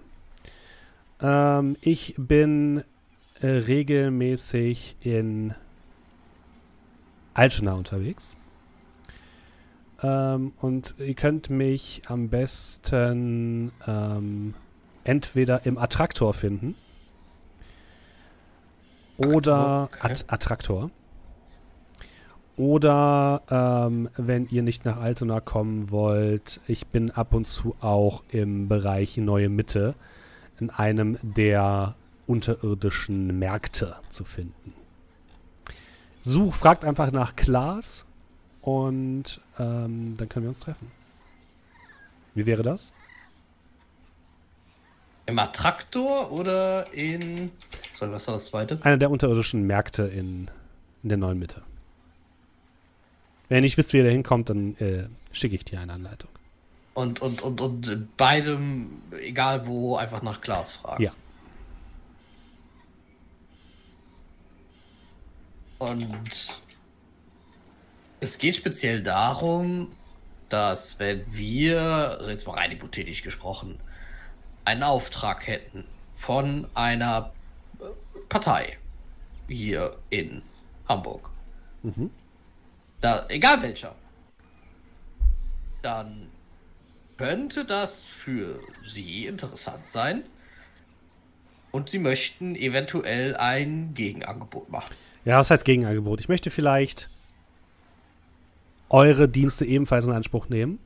Ähm, 1.19 1.77
ich 1.81 2.15
bin 2.17 2.83
äh, 3.41 3.47
regelmäßig 3.47 4.95
in 5.01 5.53
Altona 7.33 7.73
unterwegs. 7.73 8.35
Ähm, 10.05 10.53
und 10.61 10.93
ihr 10.99 11.15
könnt 11.15 11.49
mich 11.49 12.03
am 12.07 12.29
besten 12.29 13.71
ähm, 13.87 14.53
entweder 15.03 15.65
im 15.65 15.77
Attraktor 15.77 16.33
finden 16.33 16.75
oder 19.17 19.89
okay. 19.91 20.13
Attraktor. 20.27 20.91
Oder 22.57 23.41
ähm, 23.49 24.09
wenn 24.15 24.47
ihr 24.47 24.61
nicht 24.61 24.85
nach 24.85 24.97
Altona 24.97 25.41
kommen 25.41 25.91
wollt, 25.91 26.61
ich 26.67 26.87
bin 26.87 27.11
ab 27.11 27.33
und 27.33 27.45
zu 27.45 27.75
auch 27.81 28.23
im 28.29 28.67
Bereich 28.67 29.17
Neue 29.17 29.49
Mitte 29.49 29.95
in 30.59 30.69
einem 30.69 31.17
der 31.21 31.95
unterirdischen 32.27 33.37
Märkte 33.39 33.95
zu 34.09 34.23
finden. 34.23 34.73
Such, 36.21 36.53
fragt 36.53 36.85
einfach 36.85 37.11
nach 37.11 37.35
Klaas 37.35 38.05
und 38.61 39.41
ähm, 39.59 40.15
dann 40.17 40.29
können 40.29 40.45
wir 40.45 40.49
uns 40.49 40.59
treffen. 40.59 40.91
Wie 42.33 42.45
wäre 42.45 42.63
das? 42.63 42.93
Im 45.25 45.39
Attraktor 45.39 46.31
oder 46.31 46.93
in. 46.93 47.51
Sorry, 47.97 48.11
was 48.11 48.27
war 48.27 48.35
das 48.35 48.45
zweite? 48.45 48.79
Einer 48.83 48.97
der 48.97 49.09
unterirdischen 49.09 49.65
Märkte 49.65 50.03
in, 50.03 50.51
in 51.01 51.09
der 51.09 51.17
neuen 51.17 51.39
Mitte. 51.39 51.63
Wenn 53.47 53.57
ihr 53.57 53.61
nicht 53.61 53.77
wisst, 53.77 53.93
wie 53.93 53.97
ihr 53.97 54.03
da 54.03 54.09
hinkommt, 54.09 54.49
dann 54.49 54.75
äh, 54.77 55.07
schicke 55.31 55.55
ich 55.55 55.65
dir 55.65 55.79
eine 55.79 55.93
Anleitung. 55.93 56.29
Und, 56.93 57.21
und, 57.21 57.41
und, 57.41 57.61
und 57.61 58.17
beidem, 58.17 59.01
egal 59.19 59.67
wo, 59.67 59.97
einfach 59.97 60.21
nach 60.21 60.41
Glas 60.41 60.73
fragen. 60.75 61.03
Ja. 61.03 61.11
Und 65.77 66.61
es 68.25 68.39
geht 68.39 68.55
speziell 68.55 69.03
darum, 69.03 69.91
dass 70.49 70.99
wenn 70.99 71.31
wir, 71.31 72.19
jetzt 72.27 72.45
mal 72.47 72.55
rein 72.55 72.71
hypothetisch 72.71 73.21
gesprochen, 73.21 73.79
einen 74.63 74.83
Auftrag 74.83 75.45
hätten 75.45 75.85
von 76.15 76.67
einer 76.73 77.31
Partei 78.27 78.77
hier 79.47 79.97
in 80.09 80.41
Hamburg. 80.89 81.29
Mhm. 81.83 82.09
Da, 82.99 83.25
egal 83.29 83.61
welcher. 83.61 83.93
Dann 85.83 86.29
könnte 87.17 87.63
das 87.63 88.05
für 88.05 88.59
Sie 88.83 89.27
interessant 89.27 89.87
sein. 89.87 90.23
Und 91.71 91.89
Sie 91.91 91.99
möchten 91.99 92.55
eventuell 92.55 93.35
ein 93.35 93.93
Gegenangebot 93.93 94.69
machen. 94.69 94.95
Ja, 95.25 95.37
was 95.37 95.51
heißt 95.51 95.65
Gegenangebot? 95.65 96.21
Ich 96.21 96.29
möchte 96.29 96.49
vielleicht 96.49 97.09
eure 98.89 99.27
Dienste 99.29 99.65
ebenfalls 99.65 100.05
in 100.05 100.11
Anspruch 100.11 100.49
nehmen 100.49 100.79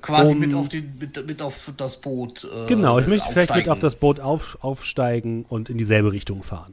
Quasi 0.00 0.32
Um- 0.32 0.38
mit, 0.38 0.54
auf 0.54 0.68
den, 0.68 0.96
mit, 0.98 1.26
mit 1.26 1.42
auf 1.42 1.72
das 1.76 2.00
Boot. 2.00 2.44
Äh, 2.44 2.66
Genau, 2.66 2.98
ich 2.98 3.06
möchte 3.06 3.28
vielleicht 3.30 3.50
mit 3.50 3.68
aufsteigen. 3.68 3.70
auf 3.72 3.78
das 3.80 3.96
Boot 3.96 4.20
auf, 4.20 4.58
aufsteigen 4.62 5.44
und 5.48 5.68
in 5.70 5.76
dieselbe 5.76 6.12
Richtung 6.12 6.42
fahren. 6.42 6.72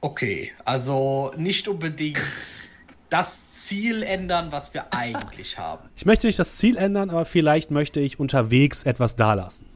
Okay, 0.00 0.52
also 0.64 1.32
nicht 1.36 1.66
unbedingt 1.68 2.20
das 3.10 3.52
Ziel 3.52 4.02
ändern, 4.02 4.52
was 4.52 4.72
wir 4.72 4.92
eigentlich 4.94 5.58
haben. 5.58 5.88
Ich 5.96 6.06
möchte 6.06 6.26
nicht 6.26 6.38
das 6.38 6.56
Ziel 6.56 6.76
ändern, 6.76 7.10
aber 7.10 7.24
vielleicht 7.24 7.70
möchte 7.70 8.00
ich 8.00 8.20
unterwegs 8.20 8.84
etwas 8.84 9.16
dalassen. 9.16 9.66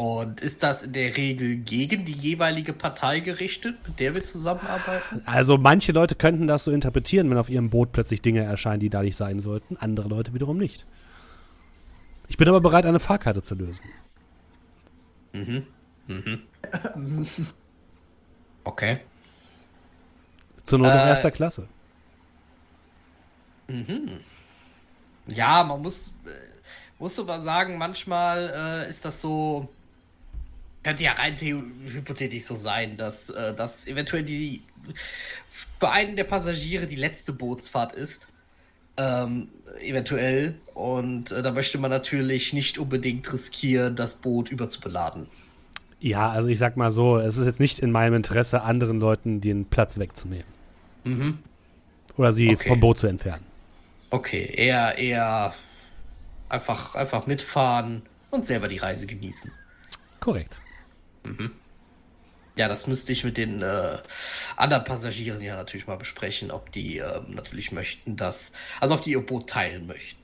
Und 0.00 0.40
ist 0.40 0.62
das 0.62 0.82
in 0.82 0.94
der 0.94 1.14
Regel 1.18 1.56
gegen 1.56 2.06
die 2.06 2.14
jeweilige 2.14 2.72
Partei 2.72 3.20
gerichtet, 3.20 3.86
mit 3.86 4.00
der 4.00 4.14
wir 4.14 4.24
zusammenarbeiten? 4.24 5.20
Also 5.26 5.58
manche 5.58 5.92
Leute 5.92 6.14
könnten 6.14 6.46
das 6.46 6.64
so 6.64 6.70
interpretieren, 6.70 7.28
wenn 7.28 7.36
auf 7.36 7.50
ihrem 7.50 7.68
Boot 7.68 7.92
plötzlich 7.92 8.22
Dinge 8.22 8.40
erscheinen, 8.42 8.80
die 8.80 8.88
da 8.88 9.02
nicht 9.02 9.16
sein 9.16 9.40
sollten. 9.40 9.76
Andere 9.76 10.08
Leute 10.08 10.32
wiederum 10.32 10.56
nicht. 10.56 10.86
Ich 12.28 12.38
bin 12.38 12.48
aber 12.48 12.62
bereit, 12.62 12.86
eine 12.86 12.98
Fahrkarte 12.98 13.42
zu 13.42 13.54
lösen. 13.56 13.84
Okay. 18.64 19.00
Zur 20.64 20.78
Not 20.78 20.94
in 20.94 20.98
Äh, 20.98 21.08
erster 21.08 21.30
Klasse. 21.30 21.68
Ja, 25.26 25.62
man 25.64 25.82
muss, 25.82 26.08
äh, 26.24 26.30
muss 26.98 27.18
aber 27.18 27.42
sagen, 27.42 27.76
manchmal 27.76 28.84
äh, 28.86 28.88
ist 28.90 29.04
das 29.04 29.20
so. 29.20 29.68
Könnte 30.82 31.04
ja 31.04 31.12
rein 31.12 31.36
hypothetisch 31.36 32.44
so 32.44 32.54
sein, 32.54 32.96
dass 32.96 33.28
äh, 33.30 33.54
das 33.54 33.86
eventuell 33.86 34.22
die 34.22 34.62
für 35.78 35.90
einen 35.90 36.16
der 36.16 36.24
Passagiere 36.24 36.86
die 36.86 36.96
letzte 36.96 37.32
Bootsfahrt 37.32 37.92
ist. 37.92 38.28
Ähm, 38.96 39.48
eventuell. 39.80 40.54
Und 40.74 41.32
äh, 41.32 41.42
da 41.42 41.52
möchte 41.52 41.78
man 41.78 41.90
natürlich 41.90 42.52
nicht 42.52 42.78
unbedingt 42.78 43.30
riskieren, 43.32 43.94
das 43.94 44.14
Boot 44.16 44.50
überzubeladen. 44.50 45.26
Ja, 46.00 46.30
also 46.30 46.48
ich 46.48 46.58
sag 46.58 46.78
mal 46.78 46.90
so, 46.90 47.18
es 47.18 47.36
ist 47.36 47.46
jetzt 47.46 47.60
nicht 47.60 47.78
in 47.78 47.90
meinem 47.92 48.14
Interesse, 48.14 48.62
anderen 48.62 49.00
Leuten 49.00 49.42
den 49.42 49.66
Platz 49.66 49.98
wegzunehmen. 49.98 50.46
Oder 52.16 52.32
sie 52.32 52.54
Okay. 52.54 52.68
vom 52.68 52.80
Boot 52.80 52.98
zu 52.98 53.06
entfernen. 53.06 53.44
Okay, 54.08 54.50
eher, 54.54 54.96
eher 54.98 55.54
einfach, 56.48 56.94
einfach 56.94 57.26
mitfahren 57.26 58.02
und 58.30 58.44
selber 58.46 58.68
die 58.68 58.78
Reise 58.78 59.06
genießen. 59.06 59.52
Korrekt. 60.20 60.60
Ja, 62.56 62.68
das 62.68 62.86
müsste 62.86 63.12
ich 63.12 63.24
mit 63.24 63.36
den 63.36 63.62
äh, 63.62 63.98
anderen 64.56 64.84
Passagieren 64.84 65.40
ja 65.40 65.56
natürlich 65.56 65.86
mal 65.86 65.96
besprechen, 65.96 66.50
ob 66.50 66.72
die 66.72 66.98
ähm, 66.98 67.34
natürlich 67.34 67.72
möchten, 67.72 68.16
dass, 68.16 68.52
also 68.80 68.94
ob 68.96 69.02
die 69.02 69.12
ihr 69.12 69.24
Boot 69.24 69.48
teilen 69.48 69.86
möchten. 69.86 70.20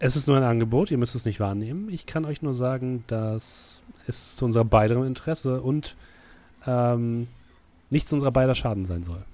Es 0.00 0.16
ist 0.16 0.26
nur 0.26 0.36
ein 0.36 0.42
Angebot, 0.42 0.90
ihr 0.90 0.98
müsst 0.98 1.14
es 1.14 1.24
nicht 1.24 1.40
wahrnehmen. 1.40 1.88
Ich 1.88 2.06
kann 2.06 2.24
euch 2.24 2.42
nur 2.42 2.54
sagen, 2.54 3.04
dass 3.06 3.82
es 4.06 4.36
zu 4.36 4.44
unserem 4.44 4.68
beiderem 4.68 5.04
Interesse 5.04 5.60
und 5.60 5.96
ähm, 6.66 7.28
nicht 7.90 8.08
zu 8.08 8.16
unserer 8.16 8.32
beider 8.32 8.54
Schaden 8.54 8.86
sein 8.86 9.04
soll. 9.04 9.24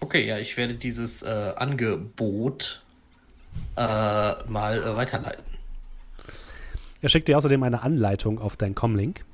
Okay, 0.00 0.26
ja, 0.26 0.38
ich 0.38 0.56
werde 0.56 0.74
dieses 0.74 1.22
äh, 1.22 1.52
Angebot 1.56 2.82
äh, 3.76 3.80
mal 3.80 4.82
äh, 4.82 4.96
weiterleiten. 4.96 5.51
Er 7.02 7.08
schickt 7.08 7.28
dir 7.28 7.36
außerdem 7.36 7.62
eine 7.64 7.82
Anleitung 7.82 8.38
auf 8.38 8.56
deinen 8.56 8.74
Comlink. 8.76 9.24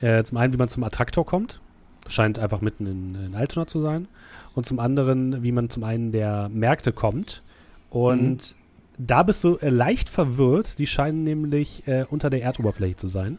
Äh, 0.00 0.24
zum 0.24 0.38
einen, 0.38 0.52
wie 0.52 0.56
man 0.56 0.68
zum 0.68 0.82
Attraktor 0.82 1.24
kommt. 1.24 1.60
Scheint 2.08 2.38
einfach 2.38 2.62
mitten 2.62 2.86
in, 2.86 3.14
in 3.26 3.34
Altona 3.34 3.66
zu 3.66 3.80
sein. 3.82 4.08
Und 4.54 4.66
zum 4.66 4.80
anderen, 4.80 5.42
wie 5.42 5.52
man 5.52 5.68
zum 5.68 5.84
einen 5.84 6.10
der 6.10 6.48
Märkte 6.48 6.92
kommt. 6.92 7.42
Und 7.90 8.56
da 8.98 9.22
bist 9.22 9.44
du 9.44 9.56
äh, 9.56 9.68
leicht 9.68 10.08
verwirrt. 10.08 10.78
Die 10.78 10.86
scheinen 10.86 11.22
nämlich 11.22 11.86
äh, 11.86 12.06
unter 12.08 12.30
der 12.30 12.42
Erdoberfläche 12.42 12.96
zu 12.96 13.08
sein. 13.08 13.38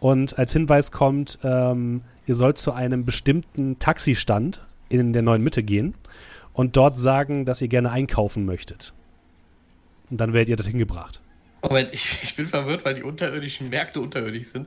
Und 0.00 0.38
als 0.38 0.52
Hinweis 0.52 0.90
kommt, 0.90 1.38
ähm, 1.44 2.02
ihr 2.26 2.34
sollt 2.34 2.58
zu 2.58 2.72
einem 2.72 3.04
bestimmten 3.04 3.78
Taxistand 3.78 4.66
in 4.88 5.12
der 5.12 5.22
neuen 5.22 5.42
Mitte 5.42 5.62
gehen 5.62 5.94
und 6.52 6.76
dort 6.76 6.98
sagen, 6.98 7.44
dass 7.44 7.60
ihr 7.60 7.68
gerne 7.68 7.90
einkaufen 7.90 8.44
möchtet. 8.44 8.92
Und 10.10 10.20
dann 10.20 10.32
werdet 10.32 10.48
ihr 10.48 10.56
dorthin 10.56 10.78
gebracht. 10.78 11.20
Moment, 11.62 11.90
ich, 11.92 12.22
ich 12.22 12.36
bin 12.36 12.46
verwirrt, 12.46 12.84
weil 12.84 12.94
die 12.94 13.02
unterirdischen 13.02 13.68
Märkte 13.68 14.00
unterirdisch 14.00 14.48
sind. 14.48 14.66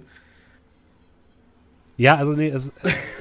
Ja, 1.95 2.15
also 2.15 2.34
nee, 2.34 2.48
es, 2.48 2.72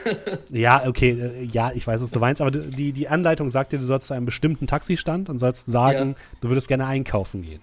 ja, 0.50 0.86
okay, 0.86 1.10
äh, 1.10 1.44
ja, 1.44 1.72
ich 1.74 1.86
weiß, 1.86 2.00
was 2.00 2.10
du 2.10 2.18
meinst, 2.18 2.40
aber 2.40 2.50
die, 2.50 2.92
die 2.92 3.08
Anleitung 3.08 3.50
sagt 3.50 3.72
dir, 3.72 3.78
du 3.78 3.84
sollst 3.84 4.06
zu 4.06 4.14
einem 4.14 4.24
bestimmten 4.24 4.66
Taxistand 4.66 5.28
und 5.28 5.38
sollst 5.38 5.70
sagen, 5.70 6.16
du 6.40 6.48
würdest 6.48 6.68
gerne 6.68 6.86
einkaufen 6.86 7.42
gehen. 7.42 7.60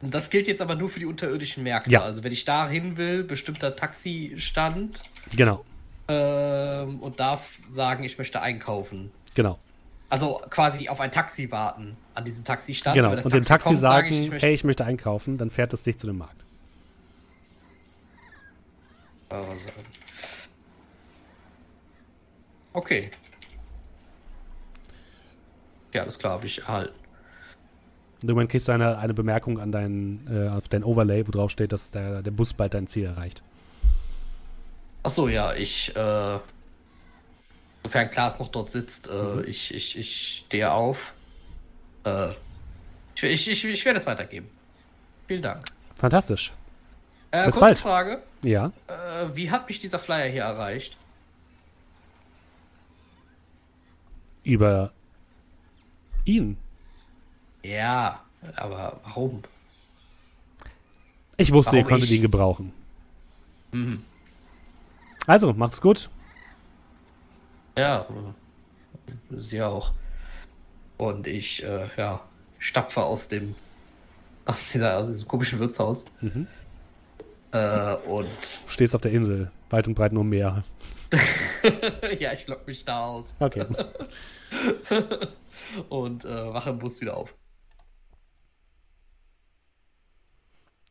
Das 0.00 0.30
gilt 0.30 0.46
jetzt 0.46 0.60
aber 0.60 0.76
nur 0.76 0.90
für 0.90 1.00
die 1.00 1.06
unterirdischen 1.06 1.64
Märkte. 1.64 1.90
Ja. 1.90 2.02
Also 2.02 2.22
wenn 2.22 2.32
ich 2.32 2.44
da 2.44 2.68
hin 2.68 2.96
will, 2.96 3.24
bestimmter 3.24 3.74
Taxistand 3.74 5.02
Genau, 5.34 5.64
ähm, 6.08 7.00
und 7.00 7.18
darf 7.18 7.42
sagen, 7.68 8.04
ich 8.04 8.16
möchte 8.18 8.40
einkaufen. 8.40 9.10
genau, 9.34 9.58
Also 10.10 10.40
quasi 10.48 10.88
auf 10.88 11.00
ein 11.00 11.12
Taxi 11.12 11.50
warten 11.50 11.96
an 12.14 12.24
diesem 12.24 12.42
Taxistand. 12.44 12.94
genau. 12.96 13.10
Und 13.12 13.34
dem 13.34 13.44
Taxi 13.44 13.68
kommt, 13.68 13.80
sage 13.80 14.06
sagen, 14.08 14.14
ich, 14.14 14.24
ich 14.24 14.30
möchte- 14.30 14.46
hey, 14.46 14.54
ich 14.54 14.64
möchte 14.64 14.84
einkaufen, 14.84 15.36
dann 15.38 15.50
fährt 15.50 15.72
es 15.74 15.82
dich 15.82 15.98
zu 15.98 16.06
dem 16.06 16.18
Markt. 16.18 16.44
Okay. 22.72 23.10
Ja, 25.92 26.02
alles 26.02 26.18
klar, 26.18 26.32
habe 26.34 26.46
ich 26.46 26.60
erhalten. 26.60 26.94
Und 28.22 28.28
irgendwann 28.28 28.48
kriegst 28.48 28.68
du 28.68 28.72
eine, 28.72 28.98
eine 28.98 29.14
Bemerkung 29.14 29.60
an 29.60 29.70
dein, 29.72 30.26
äh, 30.30 30.48
auf 30.48 30.68
dein 30.68 30.82
Overlay, 30.84 31.26
wo 31.26 31.30
drauf 31.30 31.50
steht, 31.50 31.72
dass 31.72 31.90
der, 31.92 32.22
der 32.22 32.30
Bus 32.30 32.52
bald 32.52 32.74
dein 32.74 32.86
Ziel 32.86 33.04
erreicht. 33.06 33.42
Achso, 35.04 35.28
ja, 35.28 35.54
ich, 35.54 35.94
äh, 35.94 36.38
sofern 37.88 38.10
Klaas 38.10 38.38
noch 38.38 38.48
dort 38.48 38.68
sitzt, 38.68 39.08
äh, 39.08 39.42
ich, 39.44 39.74
ich, 39.74 39.96
ich 39.96 40.44
stehe 40.46 40.70
auf. 40.70 41.14
Äh, 42.04 42.32
ich, 43.14 43.22
ich, 43.22 43.48
ich, 43.48 43.64
ich 43.64 43.84
werde 43.86 43.98
es 43.98 44.04
weitergeben. 44.04 44.48
Vielen 45.26 45.40
Dank. 45.40 45.64
Fantastisch. 45.94 46.52
Äh, 47.30 47.46
Bis 47.46 47.54
kurze 47.54 47.60
bald. 47.60 47.78
Frage. 47.78 48.22
Ja. 48.42 48.72
Äh, 48.86 49.34
wie 49.34 49.50
hat 49.50 49.68
mich 49.68 49.80
dieser 49.80 49.98
Flyer 49.98 50.30
hier 50.30 50.42
erreicht? 50.42 50.98
Über 54.44 54.92
ihn. 56.26 56.58
Ja, 57.62 58.20
aber 58.56 59.00
warum? 59.04 59.42
Ich 61.38 61.52
wusste, 61.52 61.76
ihr 61.76 61.82
Warum 61.82 61.92
konntet 61.92 62.10
ich? 62.10 62.16
ihn 62.16 62.22
gebrauchen. 62.22 62.72
Mhm. 63.72 64.02
Also, 65.26 65.54
macht's 65.54 65.80
gut. 65.80 66.10
Ja, 67.78 68.08
äh, 68.10 69.40
sie 69.40 69.62
auch. 69.62 69.92
Und 70.96 71.28
ich, 71.28 71.62
äh, 71.62 71.86
ja, 71.96 72.20
stapfe 72.58 73.04
aus 73.04 73.28
dem, 73.28 73.54
aus, 74.44 74.72
dieser, 74.72 74.98
aus 74.98 75.06
diesem 75.06 75.28
komischen 75.28 75.60
Wirtshaus. 75.60 76.04
Mhm. 76.20 76.48
Äh, 77.52 77.94
und 77.94 78.26
Du 78.26 78.68
stehst 78.68 78.96
auf 78.96 79.00
der 79.00 79.12
Insel, 79.12 79.52
weit 79.70 79.86
und 79.86 79.94
breit 79.94 80.12
nur 80.12 80.24
Meer. 80.24 80.64
ja, 82.18 82.32
ich 82.32 82.48
lock 82.48 82.66
mich 82.66 82.84
da 82.84 83.06
aus 83.06 83.32
Okay. 83.38 83.64
und 85.88 86.24
äh, 86.24 86.52
wache 86.52 86.70
im 86.70 86.78
Bus 86.80 87.00
wieder 87.00 87.16
auf. 87.16 87.32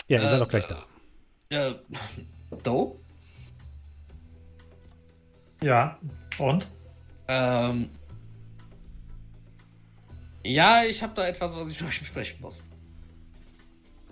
Ja, 0.08 0.22
ihr 0.22 0.30
seid 0.30 0.38
Äh, 0.38 0.40
doch 0.40 0.50
gleich 0.50 0.68
da. 0.68 0.86
Äh, 1.50 1.76
Do? 2.64 3.02
Ja, 5.62 6.00
und? 6.40 6.66
Ähm, 7.28 7.90
ja, 10.44 10.84
ich 10.84 11.04
habe 11.04 11.14
da 11.16 11.28
etwas, 11.28 11.56
was 11.56 11.68
ich 11.70 11.82
euch 11.84 12.00
besprechen 12.00 12.42
muss. 12.42 12.64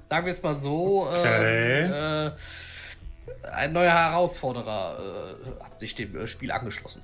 Sagen 0.09 0.25
wir 0.25 0.33
es 0.33 0.43
mal 0.43 0.57
so, 0.57 1.07
Okay. 1.07 1.85
ähm, 1.85 2.33
äh, 2.33 3.47
ein 3.51 3.73
neuer 3.73 3.91
Herausforderer 3.91 5.35
äh, 5.59 5.63
hat 5.63 5.79
sich 5.79 5.95
dem 5.95 6.15
äh, 6.15 6.27
Spiel 6.27 6.51
angeschlossen. 6.51 7.01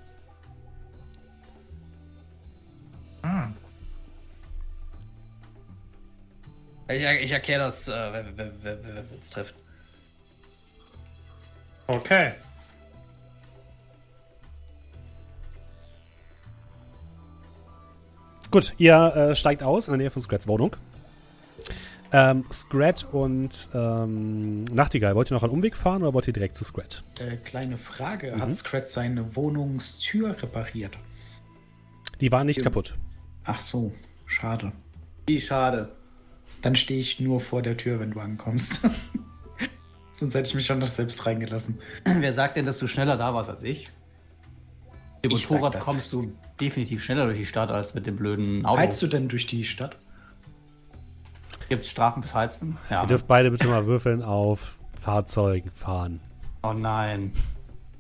Hm. 3.24 3.56
Ich, 6.90 7.04
ich 7.04 7.32
erkläre 7.32 7.66
das, 7.66 7.88
äh, 7.88 8.14
wenn 8.14 8.64
wir 8.64 9.06
uns 9.14 9.30
treffen. 9.30 9.56
Okay. 11.88 12.34
Gut, 18.52 18.74
ihr 18.78 18.96
äh, 19.16 19.36
steigt 19.36 19.64
aus 19.64 19.88
in 19.88 19.94
der 19.94 19.98
Nähe 19.98 20.12
von 20.12 20.22
Scrats 20.22 20.48
Wohnung. 20.48 20.76
Ähm, 22.14 22.44
Scrat 22.52 23.08
und 23.14 23.70
ähm, 23.74 24.66
Nachtigall, 24.66 25.16
wollt 25.16 25.32
ihr 25.32 25.36
noch 25.36 25.44
einen 25.44 25.54
Umweg 25.54 25.78
fahren 25.78 26.04
oder 26.04 26.14
wollt 26.14 26.28
ihr 26.28 26.34
direkt 26.34 26.58
zu 26.58 26.66
Scrat? 26.66 27.06
Äh, 27.20 27.38
kleine 27.38 27.78
Frage: 27.78 28.34
Mhm. 28.36 28.42
Hat 28.42 28.58
Scratch 28.58 28.92
seine 28.92 29.34
Wohnungstür 29.38 30.32
repariert? 30.42 30.98
Die 32.20 32.30
waren 32.32 32.48
nicht 32.48 32.62
kaputt. 32.62 32.96
Ach 33.46 33.62
so, 33.62 33.94
schade. 34.26 34.74
Wie 35.26 35.40
schade. 35.40 35.94
Dann 36.62 36.76
stehe 36.76 37.00
ich 37.00 37.22
nur 37.22 37.40
vor 37.40 37.62
der 37.62 37.78
Tür, 37.78 38.02
wenn 38.02 38.12
du 38.12 38.20
ankommst. 38.20 38.82
Sonst 40.14 40.36
hätte 40.36 40.50
ich 40.50 40.54
mich 40.54 40.66
schon 40.66 40.80
noch 40.80 40.90
selbst 40.90 41.26
reingelassen. 41.26 41.80
Wer 42.04 42.34
sagt 42.34 42.58
denn, 42.58 42.66
dass 42.66 42.78
du 42.78 42.86
schneller 42.86 43.18
da 43.18 43.34
warst 43.34 43.50
als 43.50 43.64
ich? 43.64 43.90
Mit 45.22 45.32
dem 45.32 45.38
Ich 45.38 45.50
Motorrad 45.50 45.80
kommst 45.80 46.12
du 46.14 46.32
definitiv 46.60 47.04
schneller 47.04 47.26
durch 47.26 47.38
die 47.38 47.46
Stadt 47.46 47.70
als 47.70 47.94
mit 47.94 48.08
dem 48.08 48.16
blöden 48.16 48.66
Auto. 48.66 48.80
Heizt 48.80 49.02
du 49.02 49.08
denn 49.08 49.30
durch 49.30 49.46
die 49.46 49.66
Stadt? 49.66 49.98
Gibt 51.70 51.86
es 51.86 51.92
Strafen 51.92 52.24
fürs 52.24 52.34
Heizen? 52.34 52.78
Ja. 52.90 53.04
Ihr 53.04 53.08
dürft 53.08 53.28
beide 53.28 53.52
bitte 53.52 53.68
mal 53.68 53.86
würfeln 53.86 54.22
auf 54.24 54.78
Fahrzeugen 55.00 55.72
fahren. 55.72 56.20
Oh 56.64 56.74
nein. 56.74 57.34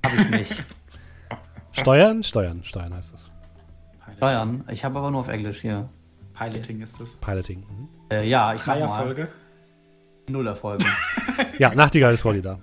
Hab 0.05 0.13
ich 0.13 0.29
nicht. 0.29 0.67
Steuern? 1.71 2.23
Steuern. 2.23 2.63
Steuern 2.63 2.93
heißt 2.93 3.13
das. 3.13 3.29
Steuern. 4.17 4.63
Ich 4.69 4.83
habe 4.83 4.99
aber 4.99 5.09
nur 5.11 5.21
auf 5.21 5.27
Englisch 5.29 5.61
hier. 5.61 5.89
Piloting 6.33 6.81
ist 6.81 6.99
das. 6.99 7.13
Piloting. 7.17 7.59
Mhm. 7.59 7.87
Äh, 8.09 8.27
ja, 8.27 8.53
ich 8.53 8.65
mach 8.65 8.67
mal. 8.67 8.79
Dreierfolge. 8.87 9.27
Null 10.27 10.47
Erfolge. 10.47 10.85
Ja, 11.57 11.75
Nachtigall 11.75 12.13
ist 12.15 12.21
vor 12.21 12.33
dir 12.33 12.41
da. 12.41 12.59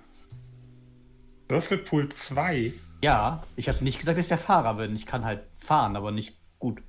Würfelpool 1.48 2.08
2. 2.08 2.72
ja, 3.00 3.42
ich 3.56 3.68
habe 3.68 3.82
nicht 3.84 3.98
gesagt, 3.98 4.18
dass 4.18 4.24
ich 4.24 4.28
der 4.28 4.38
Fahrer 4.38 4.74
bin. 4.74 4.94
Ich 4.96 5.06
kann 5.06 5.24
halt 5.24 5.42
fahren, 5.58 5.96
aber 5.96 6.10
nicht 6.10 6.36
gut. 6.58 6.82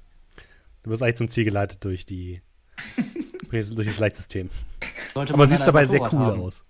Du 0.83 0.89
wirst 0.89 1.03
eigentlich 1.03 1.17
zum 1.17 1.29
Ziel 1.29 1.45
geleitet 1.45 1.83
durch 1.83 2.05
die 2.05 2.41
durch 3.51 3.69
das 3.69 3.99
Leitsystem. 3.99 4.49
Sollte 5.13 5.33
Aber 5.33 5.47
siehst 5.47 5.59
halt 5.61 5.67
dabei 5.67 5.85
sehr 5.85 6.01
cool 6.01 6.19
haben. 6.19 6.41
aus. 6.41 6.63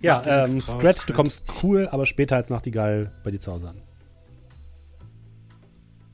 Ja, 0.00 0.22
ähm, 0.24 0.54
nichts 0.54 0.70
draus, 0.70 0.80
Scrat, 0.80 1.08
du 1.10 1.12
kommst 1.12 1.44
cool, 1.62 1.88
aber 1.90 2.06
später 2.06 2.36
als 2.36 2.48
Nachtigall 2.48 3.12
bei 3.22 3.30
dir 3.30 3.40
zu 3.40 3.52
Hause 3.52 3.68
an. 3.68 3.82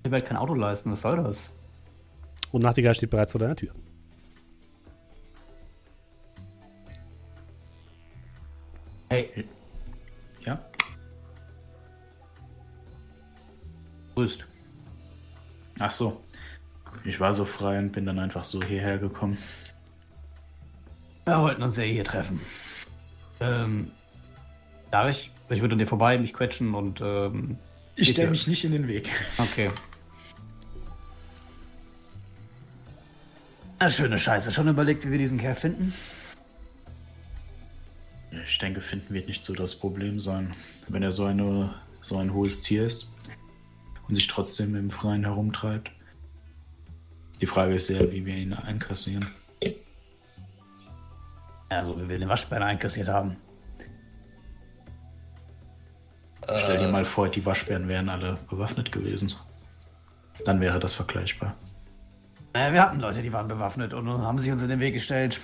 Ich 0.03 0.11
will 0.11 0.19
halt 0.19 0.27
kein 0.27 0.37
Auto 0.37 0.55
leisten, 0.55 0.91
was 0.91 1.01
soll 1.01 1.17
das? 1.23 1.39
Und 2.51 2.63
Nachtigall 2.63 2.95
steht 2.95 3.11
bereits 3.11 3.33
vor 3.33 3.39
deiner 3.41 3.55
Tür. 3.57 3.73
Hey, 9.09 9.47
grüßt. 14.17 14.45
Ach 15.79 15.93
so. 15.93 16.21
Ich 17.05 17.21
war 17.21 17.35
so 17.35 17.45
frei 17.45 17.79
und 17.79 17.93
bin 17.93 18.07
dann 18.07 18.19
einfach 18.19 18.45
so 18.45 18.61
hierher 18.63 18.99
gekommen. 18.99 19.39
Wir 21.27 21.39
wollten 21.39 21.63
uns 21.63 21.77
ja 21.77 21.85
hier 21.85 22.05
treffen. 22.05 22.41
Ähm, 23.41 23.91
darf 24.91 25.11
ich? 25.11 25.31
Ich 25.51 25.61
würde 25.61 25.75
an 25.75 25.79
dir 25.79 25.87
vorbei, 25.87 26.19
mich 26.19 26.33
quetschen 26.33 26.75
und, 26.75 27.01
ähm, 27.01 27.59
Ich 27.95 28.09
stelle 28.09 28.31
mich 28.31 28.47
nicht 28.47 28.65
in 28.65 28.73
den 28.73 28.89
Weg. 28.89 29.11
okay. 29.39 29.71
Na, 33.79 33.91
schöne 33.91 34.19
Scheiße. 34.19 34.51
Schon 34.51 34.69
überlegt, 34.69 35.05
wie 35.07 35.11
wir 35.11 35.19
diesen 35.19 35.39
Kerl 35.39 35.55
finden? 35.55 35.93
Ich 38.49 38.59
denke, 38.59 38.81
finden 38.81 39.13
wird 39.13 39.29
nicht 39.29 39.45
so 39.45 39.53
das 39.53 39.75
Problem 39.75 40.19
sein. 40.19 40.55
Wenn 40.89 41.03
er 41.03 41.13
so, 41.13 41.25
eine, 41.25 41.75
so 42.01 42.17
ein 42.17 42.33
hohes 42.33 42.63
Tier 42.63 42.87
ist 42.87 43.11
und 44.09 44.15
sich 44.15 44.27
trotzdem 44.27 44.77
im 44.77 44.91
Freien 44.91 45.25
herumtreibt. 45.25 45.91
Die 47.41 47.47
Frage 47.47 47.75
ist 47.75 47.89
ja, 47.89 48.11
wie 48.13 48.25
wir 48.25 48.35
ihn 48.35 48.53
einkassieren. 48.55 49.27
Ja, 51.71 51.85
so 51.85 52.01
wie 52.01 52.09
wir 52.09 52.19
den 52.19 52.29
Waschbären 52.29 52.63
einkassiert 52.63 53.09
haben. 53.09 53.37
Stell 56.45 56.79
dir 56.79 56.89
mal 56.89 57.05
vor, 57.05 57.29
die 57.29 57.45
Waschbären 57.45 57.89
wären 57.89 58.09
alle 58.09 58.39
bewaffnet 58.49 58.93
gewesen. 58.93 59.35
Dann 60.45 60.61
wäre 60.61 60.79
das 60.79 60.95
vergleichbar. 60.95 61.57
Naja, 62.55 62.73
wir 62.73 62.83
hatten 62.83 63.01
Leute, 63.01 63.21
die 63.21 63.33
waren 63.33 63.49
bewaffnet 63.49 63.93
und 63.93 64.09
haben 64.09 64.39
sich 64.39 64.51
uns 64.53 64.63
in 64.63 64.69
den 64.69 64.79
Weg 64.79 64.95
gestellt. 64.95 65.41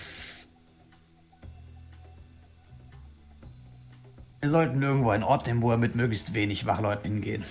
Wir 4.40 4.50
sollten 4.50 4.80
irgendwo 4.80 5.10
einen 5.10 5.24
Ort 5.24 5.46
nehmen, 5.46 5.62
wo 5.62 5.70
wir 5.70 5.76
mit 5.76 5.94
möglichst 5.94 6.34
wenig 6.34 6.66
Wachleuten 6.66 7.12
hingehen. 7.12 7.44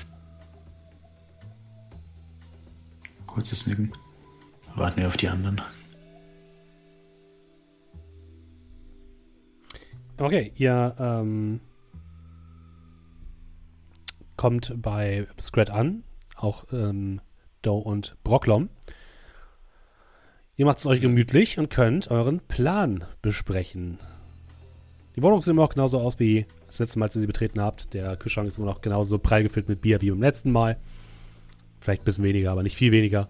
Kurzes 3.34 3.66
Nicken. 3.66 3.94
Warten 4.76 4.98
wir 4.98 5.08
auf 5.08 5.16
die 5.16 5.30
anderen. 5.30 5.62
Okay, 10.18 10.52
ihr 10.56 10.95
ähm, 10.99 11.62
kommt 14.36 14.74
bei 14.82 15.28
Scrat 15.41 15.70
an, 15.70 16.03
auch 16.36 16.66
ähm, 16.74 17.22
Doe 17.62 17.82
und 17.82 18.18
Brocklom. 18.24 18.70
Ihr 20.58 20.66
macht 20.66 20.80
es 20.80 20.86
euch 20.86 20.99
gemütlich 20.99 21.58
und 21.58 21.70
könnt 21.70 22.12
euren 22.12 22.41
Plan 22.41 23.06
besprechen. 23.22 23.98
Die 25.16 25.24
Wohnung 25.24 25.40
sieht 25.40 25.52
immer 25.52 25.64
noch 25.64 25.74
genauso 25.74 25.99
aus 25.99 26.20
wie 26.20 26.45
das 26.68 26.80
letzte 26.80 26.99
Mal, 26.99 27.06
als 27.06 27.16
ihr 27.16 27.22
sie 27.22 27.28
betreten 27.28 27.62
habt. 27.62 27.94
Der 27.94 28.18
Kühlschrank 28.18 28.48
ist 28.49 28.58
immer 28.58 28.68
noch 28.68 28.82
genauso 28.82 29.20
prall 29.20 29.44
gefüllt 29.44 29.70
mit 29.70 29.82
Bier 29.82 30.02
wie 30.02 30.10
beim 30.10 30.22
letzten 30.22 30.52
Mal. 30.52 30.78
Vielleicht 31.82 32.03
ein 32.03 32.06
bisschen 32.06 32.24
weniger, 32.24 32.52
aber 32.52 32.64
nicht 32.64 32.76
viel 32.76 32.91
weniger. 32.91 33.28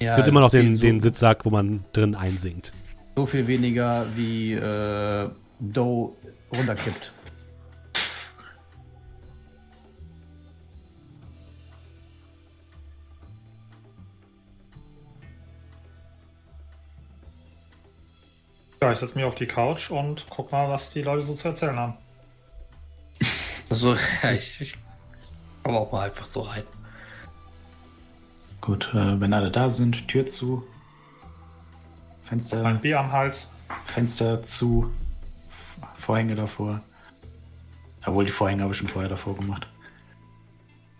Ja, 0.00 0.10
es 0.10 0.16
gibt 0.16 0.26
immer 0.26 0.40
noch 0.40 0.50
den, 0.50 0.76
so, 0.76 0.82
den 0.82 1.00
Sitzsack, 1.00 1.44
wo 1.44 1.50
man 1.50 1.84
drin 1.92 2.14
einsinkt. 2.14 2.72
so 3.14 3.26
viel 3.26 3.46
weniger 3.46 4.06
wie 4.16 4.54
äh, 4.54 5.30
Doe 5.60 6.12
runterkippt. 6.52 7.12
Ja, 18.82 18.92
ich 18.92 18.98
setze 18.98 19.14
mich 19.14 19.24
auf 19.24 19.34
die 19.34 19.46
Couch 19.46 19.90
und 19.90 20.26
guck 20.28 20.52
mal, 20.52 20.68
was 20.68 20.90
die 20.90 21.00
Leute 21.02 21.22
so 21.24 21.34
zu 21.34 21.48
erzählen 21.48 21.76
haben. 21.76 21.94
Also, 23.70 23.96
ja, 24.22 24.32
ich, 24.32 24.60
ich 24.60 24.76
komme 25.62 25.78
auch 25.78 25.90
mal 25.90 26.04
einfach 26.04 26.26
so 26.26 26.42
rein. 26.42 26.64
Gut, 28.64 28.88
äh, 28.94 29.20
wenn 29.20 29.34
alle 29.34 29.50
da 29.50 29.68
sind, 29.68 30.08
Tür 30.08 30.24
zu. 30.24 30.66
Mein 32.30 32.40
Fenster, 32.40 32.74
Bier 32.76 32.98
am 32.98 33.12
Hals. 33.12 33.50
Fenster 33.84 34.42
zu. 34.42 34.90
Vorhänge 35.96 36.34
davor. 36.34 36.80
Obwohl, 38.06 38.24
die 38.24 38.30
Vorhänge 38.30 38.62
habe 38.62 38.72
ich 38.72 38.78
schon 38.78 38.88
vorher 38.88 39.10
davor 39.10 39.36
gemacht. 39.36 39.66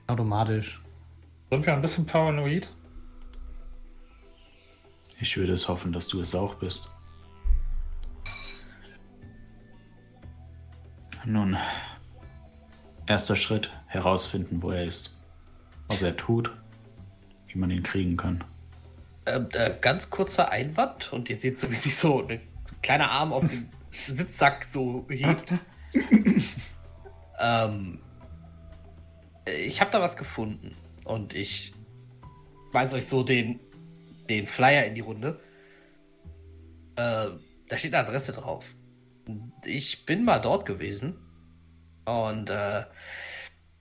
Automatisch. 0.09 0.82
Sind 1.49 1.65
wir 1.65 1.73
ein 1.73 1.81
bisschen 1.81 2.05
paranoid? 2.05 2.70
Ich 5.19 5.35
würde 5.39 5.55
es 5.55 5.66
hoffen, 5.66 5.91
dass 5.91 6.09
du 6.09 6.20
es 6.20 6.35
auch 6.35 6.57
bist. 6.57 6.86
Nun, 11.24 11.57
erster 13.07 13.36
Schritt, 13.36 13.70
herausfinden, 13.86 14.61
wo 14.61 14.70
er 14.70 14.85
ist. 14.85 15.16
Was 15.89 16.03
er 16.03 16.15
tut, 16.15 16.51
wie 17.55 17.59
man 17.59 17.71
ihn 17.71 17.83
kriegen 17.83 18.17
kann. 18.17 18.45
Ähm, 19.27 19.49
äh, 19.53 19.73
ganz 19.81 20.11
kurzer 20.11 20.51
Einwand 20.51 21.13
und 21.13 21.31
ihr 21.31 21.37
seht 21.37 21.59
so, 21.59 21.71
wie 21.71 21.77
sich 21.77 21.97
so 21.97 22.27
ein 22.27 22.41
kleiner 22.83 23.11
Arm 23.11 23.33
aus 23.33 23.47
dem 23.47 23.69
Sitzsack 24.09 24.65
so 24.65 25.07
hebt. 25.09 25.55
ähm, 27.39 28.01
ich 29.47 29.81
habe 29.81 29.91
da 29.91 30.01
was 30.01 30.17
gefunden 30.17 30.77
und 31.05 31.35
ich 31.35 31.75
weise 32.73 32.97
euch 32.97 33.07
so 33.07 33.23
den, 33.23 33.61
den 34.29 34.47
Flyer 34.47 34.85
in 34.85 34.95
die 34.95 35.01
Runde. 35.01 35.41
Äh, 36.97 37.29
da 37.69 37.79
steht 37.79 37.95
eine 37.95 38.07
Adresse 38.07 38.33
drauf. 38.33 38.75
Ich 39.65 40.05
bin 40.05 40.25
mal 40.25 40.41
dort 40.41 40.67
gewesen 40.67 41.17
und 42.05 42.51
äh, 42.51 42.85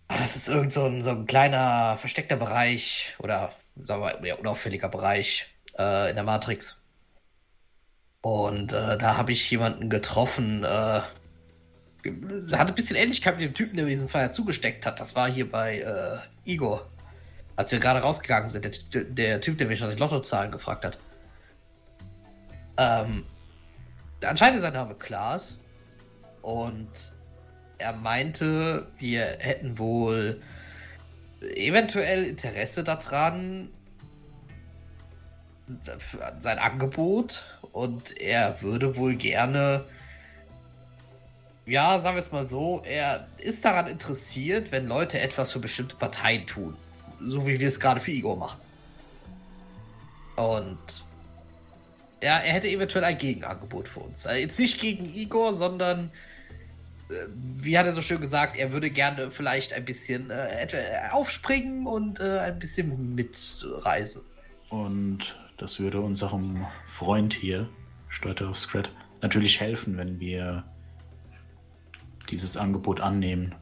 das 0.08 0.36
ist 0.36 0.48
irgend 0.48 0.72
so 0.72 0.86
ein, 0.86 1.02
so 1.02 1.10
ein 1.10 1.26
kleiner 1.26 1.98
versteckter 1.98 2.38
Bereich 2.38 3.16
oder 3.20 3.54
sagen 3.76 4.02
wir 4.02 4.24
eher 4.24 4.40
unauffälliger 4.40 4.90
Bereich 4.90 5.48
äh, 5.78 6.10
in 6.10 6.16
der 6.16 6.24
Matrix. 6.24 6.80
Und 8.22 8.72
äh, 8.72 8.98
da 8.98 9.18
habe 9.18 9.32
ich 9.32 9.50
jemanden 9.52 9.90
getroffen, 9.90 10.64
äh, 10.64 11.02
hatte 12.54 12.72
ein 12.72 12.76
bisschen 12.76 12.96
Ähnlichkeit 12.96 13.38
mit 13.38 13.46
dem 13.46 13.54
Typen, 13.54 13.76
der 13.76 13.86
mir 13.86 13.92
diesen 13.92 14.08
Flyer 14.08 14.32
zugesteckt 14.32 14.86
hat. 14.86 15.00
Das 15.00 15.16
war 15.16 15.30
hier 15.30 15.50
bei 15.50 15.80
äh, 15.80 16.20
Igor. 16.50 16.90
Als 17.56 17.72
wir 17.72 17.80
gerade 17.80 18.00
rausgegangen 18.00 18.50
sind, 18.50 18.94
der, 18.94 19.04
der 19.04 19.42
Typ, 19.42 19.58
der 19.58 19.68
mich 19.68 19.80
nach 19.80 19.90
den 19.90 20.00
Lottozahlen 20.00 20.52
gefragt 20.52 20.86
hat. 20.86 20.98
Ähm, 22.78 23.26
anscheinend 24.22 24.58
ist 24.58 24.64
sein 24.64 24.74
Name 24.74 24.96
Klaas. 24.96 25.60
Und 26.42 26.90
er 27.78 27.94
meinte, 27.94 28.88
wir 28.98 29.38
hätten 29.40 29.78
wohl 29.78 30.42
eventuell 31.56 32.26
Interesse 32.26 32.84
daran, 32.84 33.70
sein 36.40 36.60
Angebot 36.60 37.44
und 37.72 38.20
er 38.20 38.62
würde 38.62 38.96
wohl 38.98 39.16
gerne, 39.16 39.86
ja, 41.66 42.00
sagen 42.00 42.16
wir 42.16 42.22
es 42.22 42.32
mal 42.32 42.46
so, 42.46 42.82
er 42.86 43.28
ist 43.38 43.64
daran 43.64 43.88
interessiert, 43.88 44.72
wenn 44.72 44.88
Leute 44.88 45.20
etwas 45.20 45.54
für 45.54 45.60
bestimmte 45.60 45.96
Parteien 45.96 46.46
tun. 46.46 46.76
so 47.26 47.46
wie 47.48 47.60
wir 47.60 47.68
es 47.68 47.80
gerade 47.80 48.02
für 48.02 48.12
Igor 48.12 48.36
machen. 48.36 48.60
Und 50.36 51.04
ja, 52.22 52.40
er 52.40 52.54
hätte 52.54 52.68
eventuell 52.68 53.04
ein 53.06 53.18
Gegenangebot 53.18 53.88
für 53.88 54.02
uns. 54.02 54.26
Also 54.26 54.40
jetzt 54.40 54.60
nicht 54.60 54.80
gegen 54.80 55.14
Igor, 55.14 55.54
sondern 55.54 56.12
wie 57.36 57.78
hat 57.78 57.86
er 57.86 57.94
so 57.94 58.02
schön 58.02 58.22
gesagt, 58.22 58.58
er 58.58 58.72
würde 58.72 58.90
gerne 58.90 59.32
vielleicht 59.32 59.74
ein 59.74 59.86
bisschen 59.86 60.30
äh, 60.30 60.68
aufspringen 61.12 61.88
und 61.88 62.20
äh, 62.20 62.40
ein 62.40 62.60
bisschen 62.60 63.16
mitreisen. 63.16 64.22
Und 64.70 65.36
das 65.58 65.80
würde 65.80 66.02
unserem 66.02 66.66
Freund 66.88 67.34
hier, 67.34 67.70
steuerte 68.10 68.48
auf 68.48 68.58
Scrat, 68.58 68.90
natürlich 69.22 69.60
helfen, 69.60 69.98
wenn 69.98 70.20
wir 70.20 70.64
dieses 72.30 72.58
Angebot 72.58 73.00
annehmen, 73.02 73.56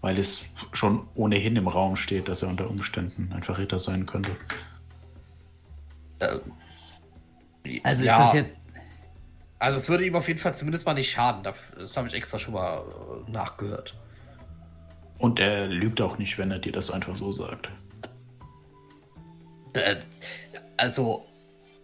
weil 0.00 0.18
es 0.18 0.44
schon 0.72 1.06
ohnehin 1.14 1.56
im 1.56 1.68
Raum 1.68 1.96
steht, 1.96 2.28
dass 2.28 2.42
er 2.42 2.48
unter 2.48 2.68
Umständen 2.70 3.32
ein 3.32 3.42
Verräter 3.42 3.78
sein 3.78 4.06
könnte. 4.06 4.36
Ähm, 6.20 6.40
Also 7.82 8.04
ja, 8.04 8.12
ist 8.12 8.20
das 8.20 8.32
jetzt. 8.34 8.63
Also 9.58 9.78
es 9.78 9.88
würde 9.88 10.04
ihm 10.04 10.16
auf 10.16 10.28
jeden 10.28 10.40
Fall 10.40 10.54
zumindest 10.54 10.84
mal 10.86 10.94
nicht 10.94 11.10
schaden. 11.10 11.42
Das, 11.42 11.96
habe 11.96 12.08
ich 12.08 12.14
extra 12.14 12.38
schon 12.38 12.54
mal 12.54 12.82
äh, 13.26 13.30
nachgehört. 13.30 13.94
Und 15.18 15.38
er 15.38 15.66
lügt 15.66 16.00
auch 16.00 16.18
nicht, 16.18 16.38
wenn 16.38 16.50
er 16.50 16.58
dir 16.58 16.72
das 16.72 16.90
einfach 16.90 17.16
so 17.16 17.32
sagt. 17.32 17.68
Äh, 19.74 19.96
also, 20.76 21.26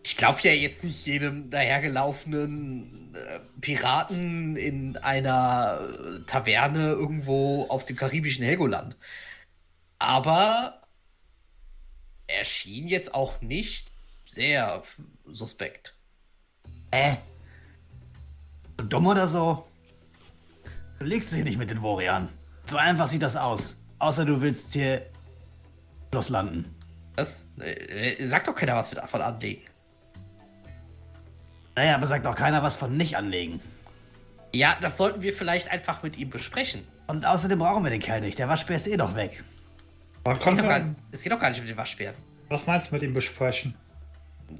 ich 0.04 0.16
glaube 0.16 0.40
ja 0.42 0.52
jetzt 0.52 0.82
nicht 0.84 1.06
jedem 1.06 1.50
dahergelaufenen 1.50 3.14
äh, 3.14 3.40
Piraten 3.60 4.56
in 4.56 4.96
einer 4.96 6.22
Taverne 6.26 6.90
irgendwo 6.90 7.66
auf 7.68 7.86
dem 7.86 7.96
karibischen 7.96 8.44
Helgoland. 8.44 8.96
Aber 9.98 10.82
er 12.26 12.44
schien 12.44 12.88
jetzt 12.88 13.14
auch 13.14 13.40
nicht 13.40 13.90
sehr 14.26 14.82
suspekt. 15.26 15.94
Äh? 16.90 17.16
So 18.80 18.86
dumm 18.86 19.08
oder 19.08 19.28
so? 19.28 19.66
Du 20.98 21.04
legst 21.04 21.34
dich 21.34 21.44
nicht 21.44 21.58
mit 21.58 21.68
den 21.68 21.82
Vorian. 21.82 22.30
So 22.64 22.78
einfach 22.78 23.08
sieht 23.08 23.20
das 23.20 23.36
aus. 23.36 23.78
Außer 23.98 24.24
du 24.24 24.40
willst 24.40 24.72
hier 24.72 25.04
loslanden. 26.12 26.64
Das 27.14 27.44
äh, 27.58 28.26
sagt 28.26 28.48
doch 28.48 28.54
keiner 28.54 28.76
was 28.76 28.90
wir 28.90 28.98
davon 28.98 29.20
anlegen. 29.20 29.60
Naja, 31.76 31.94
aber 31.94 32.06
sagt 32.06 32.26
auch 32.26 32.34
keiner 32.34 32.62
was 32.62 32.76
von 32.76 32.96
nicht 32.96 33.18
anlegen. 33.18 33.60
Ja, 34.54 34.78
das 34.80 34.96
sollten 34.96 35.20
wir 35.20 35.34
vielleicht 35.34 35.70
einfach 35.70 36.02
mit 36.02 36.16
ihm 36.16 36.30
besprechen. 36.30 36.86
Und 37.06 37.26
außerdem 37.26 37.58
brauchen 37.58 37.84
wir 37.84 37.90
den 37.90 38.00
Kerl 38.00 38.22
nicht. 38.22 38.38
Der 38.38 38.48
Waschbär 38.48 38.76
ist 38.76 38.86
eh 38.86 38.96
doch 38.96 39.14
weg. 39.14 39.44
Es 40.24 40.42
geht 40.42 40.58
doch 40.58 40.62
gar, 40.62 40.94
es 41.12 41.22
geht 41.22 41.32
doch 41.32 41.40
gar 41.40 41.50
nicht 41.50 41.60
um 41.60 41.66
den 41.66 41.76
Waschbären. 41.76 42.16
Was 42.48 42.66
meinst 42.66 42.90
du 42.90 42.94
mit 42.94 43.02
ihm 43.02 43.12
besprechen? 43.12 43.74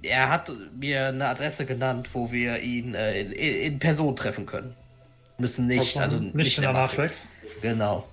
Er 0.03 0.31
hat 0.31 0.51
mir 0.79 1.09
eine 1.09 1.27
Adresse 1.27 1.67
genannt, 1.67 2.11
wo 2.12 2.33
wir 2.33 2.61
ihn 2.61 2.95
äh, 2.95 3.21
in, 3.21 3.33
in 3.33 3.79
Person 3.79 4.17
treffen 4.17 4.47
können. 4.47 4.75
Müssen 5.39 5.67
nicht, 5.67 5.97
also 5.97 6.19
nicht, 6.19 6.59
in 6.59 6.62
der 6.62 6.73
Matrix. 6.73 7.29
Genau. 7.62 8.07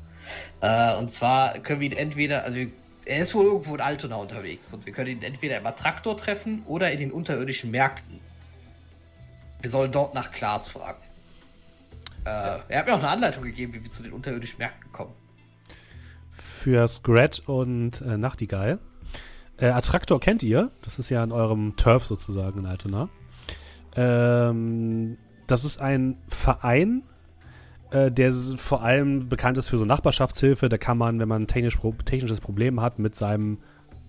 Äh, 0.62 0.96
und 0.96 1.12
zwar 1.12 1.60
können 1.60 1.82
wir 1.82 1.92
ihn 1.92 1.98
entweder, 1.98 2.44
also 2.44 2.60
er 3.06 3.20
ist 3.22 3.36
wohl 3.36 3.46
irgendwo 3.46 3.76
in 3.76 3.82
Altona 3.82 4.16
unterwegs 4.16 4.74
und 4.74 4.86
wir 4.86 4.94
können 4.94 5.10
ihn 5.10 5.24
entweder 5.24 5.58
im 5.58 5.66
Attraktor 5.66 6.18
treffen 6.18 6.64
oder 6.66 6.92
in 6.92 7.00
den 7.00 7.12
unterirdischen 7.12 7.72
Märkten. 7.72 8.20
Wir 9.62 9.70
sollen 9.70 9.92
dort 9.92 10.14
nach 10.14 10.32
Klaas 10.32 10.68
fragen. 10.68 11.02
Äh, 12.26 12.60
Er 12.68 12.80
hat 12.80 12.86
mir 12.88 12.94
auch 12.94 13.00
eine 13.00 13.10
Anleitung 13.10 13.44
gegeben, 13.44 13.74
wie 13.74 13.84
wir 13.84 13.90
zu 13.90 14.04
den 14.04 14.12
unterirdischen 14.12 14.60
Märkten 14.60 14.92
kommen. 14.92 15.14
Für 16.32 16.88
Scrat 16.88 17.40
und 17.46 18.02
äh, 18.02 18.18
Nachtigall. 18.18 18.80
Äh, 19.60 19.68
Attraktor 19.68 20.20
kennt 20.20 20.44
ihr. 20.44 20.72
Das 20.84 21.00
ist 21.00 21.10
ja 21.10 21.24
in 21.24 21.32
eurem 21.32 21.76
Turf 21.78 22.06
sozusagen 22.06 22.60
in 22.60 22.66
Altona. 22.66 23.10
Ähm, 23.96 25.18
das 25.48 25.66
ist 25.66 25.82
ein 25.82 26.18
Verein, 26.28 27.04
äh, 27.92 28.12
der 28.12 28.32
vor 28.32 28.84
allem 28.84 29.30
bekannt 29.30 29.58
ist 29.58 29.70
für 29.70 29.78
so 29.78 29.86
Nachbarschaftshilfe. 29.86 30.70
Da 30.70 30.78
kann 30.78 30.98
man, 30.98 31.20
wenn 31.20 31.28
man 31.28 31.44
ein 31.44 31.48
technisch, 31.48 31.78
technisches 32.06 32.42
Problem 32.42 32.82
hat 32.82 33.00
mit 33.00 33.16
seinem 33.16 33.60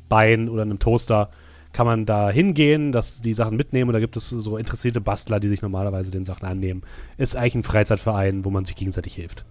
Bein 0.09 0.49
oder 0.49 0.62
einem 0.62 0.79
Toaster, 0.79 1.31
kann 1.73 1.87
man 1.87 2.07
da 2.07 2.31
hingehen, 2.31 2.93
dass 2.93 3.20
die 3.20 3.35
Sachen 3.35 3.57
mitnehmen. 3.57 3.89
Und 3.89 3.95
da 3.95 4.01
gibt 4.01 4.16
es 4.16 4.29
so 4.29 4.57
interessierte 4.57 5.01
Bastler, 5.01 5.41
die 5.41 5.49
sich 5.49 5.62
normalerweise 5.62 6.11
den 6.11 6.25
Sachen 6.25 6.47
annehmen. 6.47 6.83
Ist 7.16 7.37
eigentlich 7.37 7.57
ein 7.57 7.62
Freizeitverein, 7.62 8.45
wo 8.45 8.51
man 8.51 8.65
sich 8.65 8.77
gegenseitig 8.77 9.15
hilft. 9.15 9.45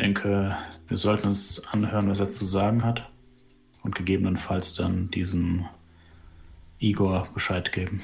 Denke, 0.00 0.56
wir 0.88 0.96
sollten 0.96 1.28
uns 1.28 1.64
anhören, 1.66 2.08
was 2.08 2.20
er 2.20 2.30
zu 2.30 2.44
sagen 2.44 2.84
hat. 2.84 3.08
Und 3.82 3.94
gegebenenfalls 3.94 4.74
dann 4.74 5.10
diesem 5.10 5.66
Igor 6.78 7.28
Bescheid 7.32 7.72
geben. 7.72 8.02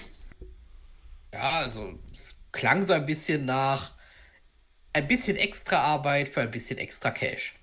Ja, 1.32 1.51
also 1.51 1.98
es 2.14 2.35
klang 2.52 2.82
so 2.82 2.94
ein 2.94 3.05
bisschen 3.05 3.44
nach 3.44 3.93
ein 4.93 5.06
bisschen 5.06 5.36
extra 5.36 5.78
Arbeit 5.78 6.31
für 6.31 6.40
ein 6.40 6.51
bisschen 6.51 6.78
extra 6.78 7.10
Cash. 7.10 7.55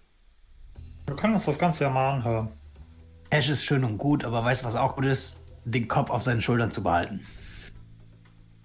Wir 1.07 1.15
können 1.15 1.33
uns 1.33 1.45
das 1.45 1.57
Ganze 1.57 1.85
ja 1.85 1.89
mal 1.89 2.13
anhören. 2.13 2.49
Ash 3.31 3.49
ist 3.49 3.65
schön 3.65 3.83
und 3.83 3.97
gut, 3.97 4.23
aber 4.23 4.45
weißt 4.45 4.61
du, 4.61 4.67
was 4.67 4.75
auch 4.75 4.95
gut 4.95 5.05
ist? 5.05 5.39
Den 5.65 5.87
Kopf 5.87 6.11
auf 6.11 6.21
seinen 6.21 6.41
Schultern 6.41 6.71
zu 6.71 6.83
behalten. 6.83 7.25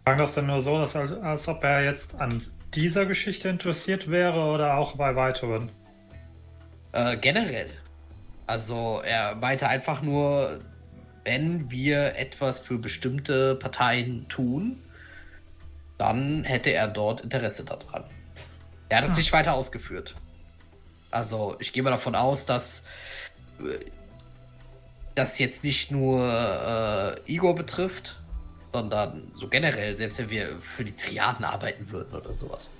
Sagen 0.04 0.18
das 0.18 0.34
denn 0.34 0.46
nur 0.46 0.60
so, 0.60 0.78
dass, 0.78 0.94
als 0.94 1.48
ob 1.48 1.64
er 1.64 1.84
jetzt 1.84 2.14
an 2.16 2.42
dieser 2.74 3.06
Geschichte 3.06 3.48
interessiert 3.48 4.10
wäre 4.10 4.40
oder 4.52 4.76
auch 4.76 4.96
bei 4.96 5.16
weiteren? 5.16 5.70
Äh, 6.92 7.16
generell. 7.16 7.70
Also 8.46 9.02
er 9.04 9.34
meinte 9.34 9.68
einfach 9.68 10.02
nur, 10.02 10.60
wenn 11.24 11.70
wir 11.70 12.16
etwas 12.16 12.60
für 12.60 12.78
bestimmte 12.78 13.54
Parteien 13.56 14.26
tun, 14.28 14.82
dann 15.98 16.44
hätte 16.44 16.70
er 16.70 16.88
dort 16.88 17.20
Interesse 17.20 17.64
daran. 17.64 18.04
Er 18.88 18.98
hat 18.98 19.08
es 19.08 19.16
nicht 19.16 19.32
weiter 19.32 19.54
ausgeführt. 19.54 20.14
Also 21.10 21.56
ich 21.58 21.72
gehe 21.72 21.82
mal 21.82 21.90
davon 21.90 22.14
aus, 22.14 22.46
dass 22.46 22.84
äh, 23.60 23.84
das 25.14 25.38
jetzt 25.38 25.64
nicht 25.64 25.90
nur 25.90 26.24
äh, 27.26 27.32
Igor 27.32 27.54
betrifft, 27.54 28.16
sondern 28.72 29.32
so 29.34 29.48
generell, 29.48 29.96
selbst 29.96 30.18
wenn 30.18 30.30
wir 30.30 30.60
für 30.60 30.84
die 30.84 30.94
Triaden 30.94 31.44
arbeiten 31.44 31.90
würden 31.90 32.14
oder 32.14 32.34
sowas. 32.34 32.70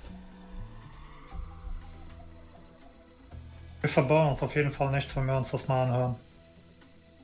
Wir 3.81 3.89
verbauen 3.89 4.29
uns 4.29 4.43
auf 4.43 4.55
jeden 4.55 4.71
Fall 4.71 4.91
nichts, 4.91 5.15
wenn 5.15 5.25
wir 5.25 5.37
uns 5.37 5.51
das 5.51 5.67
mal 5.67 5.83
anhören. 5.83 6.15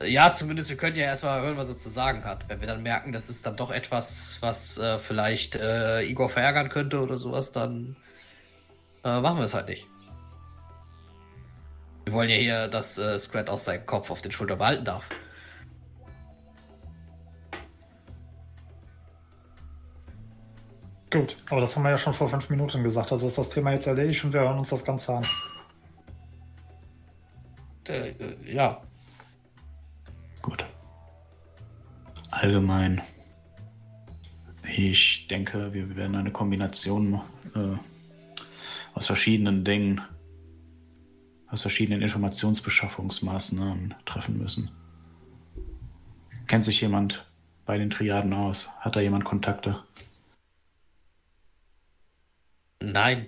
Ja, 0.04 0.32
zumindest 0.32 0.70
wir 0.70 0.78
können 0.78 0.96
ja 0.96 1.06
erstmal 1.06 1.42
hören, 1.42 1.58
was 1.58 1.70
er 1.70 1.78
zu 1.78 1.90
sagen 1.90 2.24
hat. 2.26 2.50
Wenn 2.50 2.60
wir 2.60 2.68
dann 2.68 2.84
merken, 2.84 3.12
das 3.14 3.30
ist 3.30 3.46
dann 3.46 3.56
doch 3.56 3.72
etwas, 3.72 4.38
was 4.42 4.78
äh, 4.78 5.00
vielleicht 5.00 5.56
äh, 5.56 6.02
Igor 6.04 6.30
verärgern 6.30 6.70
könnte 6.70 7.00
oder 7.00 7.18
sowas, 7.18 7.52
dann 7.52 7.96
äh, 9.04 9.20
machen 9.22 9.38
wir 9.38 9.46
es 9.46 9.54
halt 9.54 9.70
nicht. 9.70 9.88
Wir 12.04 12.14
wollen 12.14 12.30
ja 12.30 12.36
hier, 12.36 12.68
dass 12.68 12.98
äh, 12.98 13.18
Scrat 13.18 13.50
auch 13.50 13.60
seinen 13.60 13.86
Kopf 13.86 14.12
auf 14.12 14.22
den 14.22 14.32
Schulter 14.32 14.58
behalten 14.58 14.86
darf. 14.86 15.10
Gut, 21.20 21.38
aber 21.50 21.62
das 21.62 21.76
haben 21.76 21.84
wir 21.84 21.92
ja 21.92 21.98
schon 21.98 22.14
vor 22.14 22.30
fünf 22.30 22.50
Minuten 22.50 22.84
gesagt. 22.84 23.12
Also 23.12 23.28
ist 23.28 23.38
das 23.38 23.50
Thema 23.50 23.72
jetzt 23.72 23.88
erledigt 23.88 24.24
und 24.24 24.34
wir 24.34 24.42
hören 24.42 24.60
uns 24.60 24.70
das 24.70 24.84
Ganze 24.84 25.16
an. 25.16 25.26
Äh, 27.88 28.10
äh, 28.10 28.54
ja, 28.54 28.82
Gut. 30.46 30.64
Allgemein. 32.30 33.02
Ich 34.78 35.28
denke, 35.28 35.74
wir 35.74 35.96
werden 35.96 36.16
eine 36.16 36.30
Kombination 36.30 37.20
äh, 37.56 37.78
aus 38.94 39.08
verschiedenen 39.08 39.66
Dingen, 39.66 40.02
aus 41.50 41.64
verschiedenen 41.64 42.04
Informationsbeschaffungsmaßnahmen 42.04 43.96
treffen 44.06 44.38
müssen. 44.38 44.70
Kennt 46.46 46.64
sich 46.64 46.80
jemand 46.80 47.26
bei 47.66 47.80
den 47.80 47.90
Triaden 47.90 48.34
aus? 48.34 48.70
Hat 48.82 48.96
da 48.96 49.00
jemand 49.00 49.26
Kontakte? 49.26 49.80
Nein. 52.81 53.27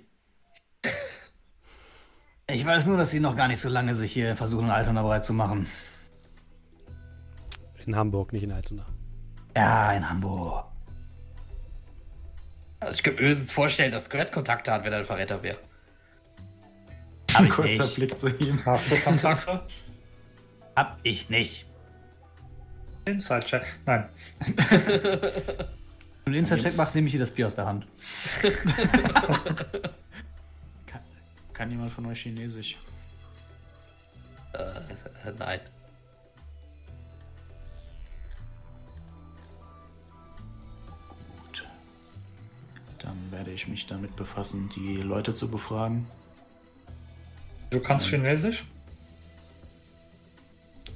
Ich 2.50 2.66
weiß 2.66 2.86
nur, 2.86 2.98
dass 2.98 3.12
sie 3.12 3.20
noch 3.20 3.36
gar 3.36 3.48
nicht 3.48 3.60
so 3.60 3.68
lange 3.68 3.94
sich 3.94 4.14
hier 4.14 4.38
versuchen, 4.38 4.66
in 4.66 4.72
Altona 4.72 5.02
bereit 5.02 5.26
zu 5.26 5.34
machen. 5.34 5.68
In 7.86 7.96
Hamburg, 7.96 8.32
nicht 8.34 8.44
in 8.44 8.52
Altona. 8.52 8.86
Ja, 9.56 9.92
in 9.94 10.10
Hamburg. 10.10 10.66
Also 12.80 12.94
ich 12.94 13.04
könnte 13.04 13.22
mir 13.22 13.30
höchstens 13.30 13.52
vorstellen, 13.52 13.92
dass 13.92 14.06
Scrat 14.06 14.32
Kontakte 14.32 14.72
hat, 14.72 14.86
wenn 14.86 14.94
er 14.94 15.00
ein 15.00 15.06
Verräter 15.06 15.42
wäre. 15.44 15.58
Hab 17.34 17.44
ich 17.44 17.50
Kurzer 17.50 17.84
nicht. 17.84 17.96
Blick 17.96 18.18
zu 18.18 18.30
ihm. 18.30 18.66
Hast 18.66 18.92
du 18.92 18.96
Kontakte? 18.98 19.62
Hab 20.76 21.00
ich 21.04 21.30
nicht. 21.30 21.66
Inside-Check. 23.06 23.66
Nein. 23.86 24.10
Wenn 26.28 26.34
du 26.34 26.40
einen 26.40 26.46
Insta-Check 26.46 26.76
machst, 26.76 26.94
nehme 26.94 27.08
ich 27.08 27.14
dir 27.14 27.20
das 27.20 27.32
Bier 27.32 27.48
aus 27.48 27.56
der 27.56 27.68
Hand. 27.68 27.88
Kann, 30.86 31.02
kann 31.54 31.72
jemand 31.72 31.94
von 31.94 32.06
euch 32.08 32.22
Chinesisch? 32.22 32.76
Äh, 34.52 34.82
nein. 35.40 35.62
Gut. 41.38 41.66
Dann 43.00 43.32
werde 43.32 43.52
ich 43.52 43.70
mich 43.70 43.88
damit 43.88 44.14
befassen, 44.18 44.70
die 44.76 44.98
Leute 44.98 45.34
zu 45.34 45.50
befragen. 45.50 46.08
Du 47.70 47.80
kannst 47.80 48.08
Chinesisch? 48.08 48.66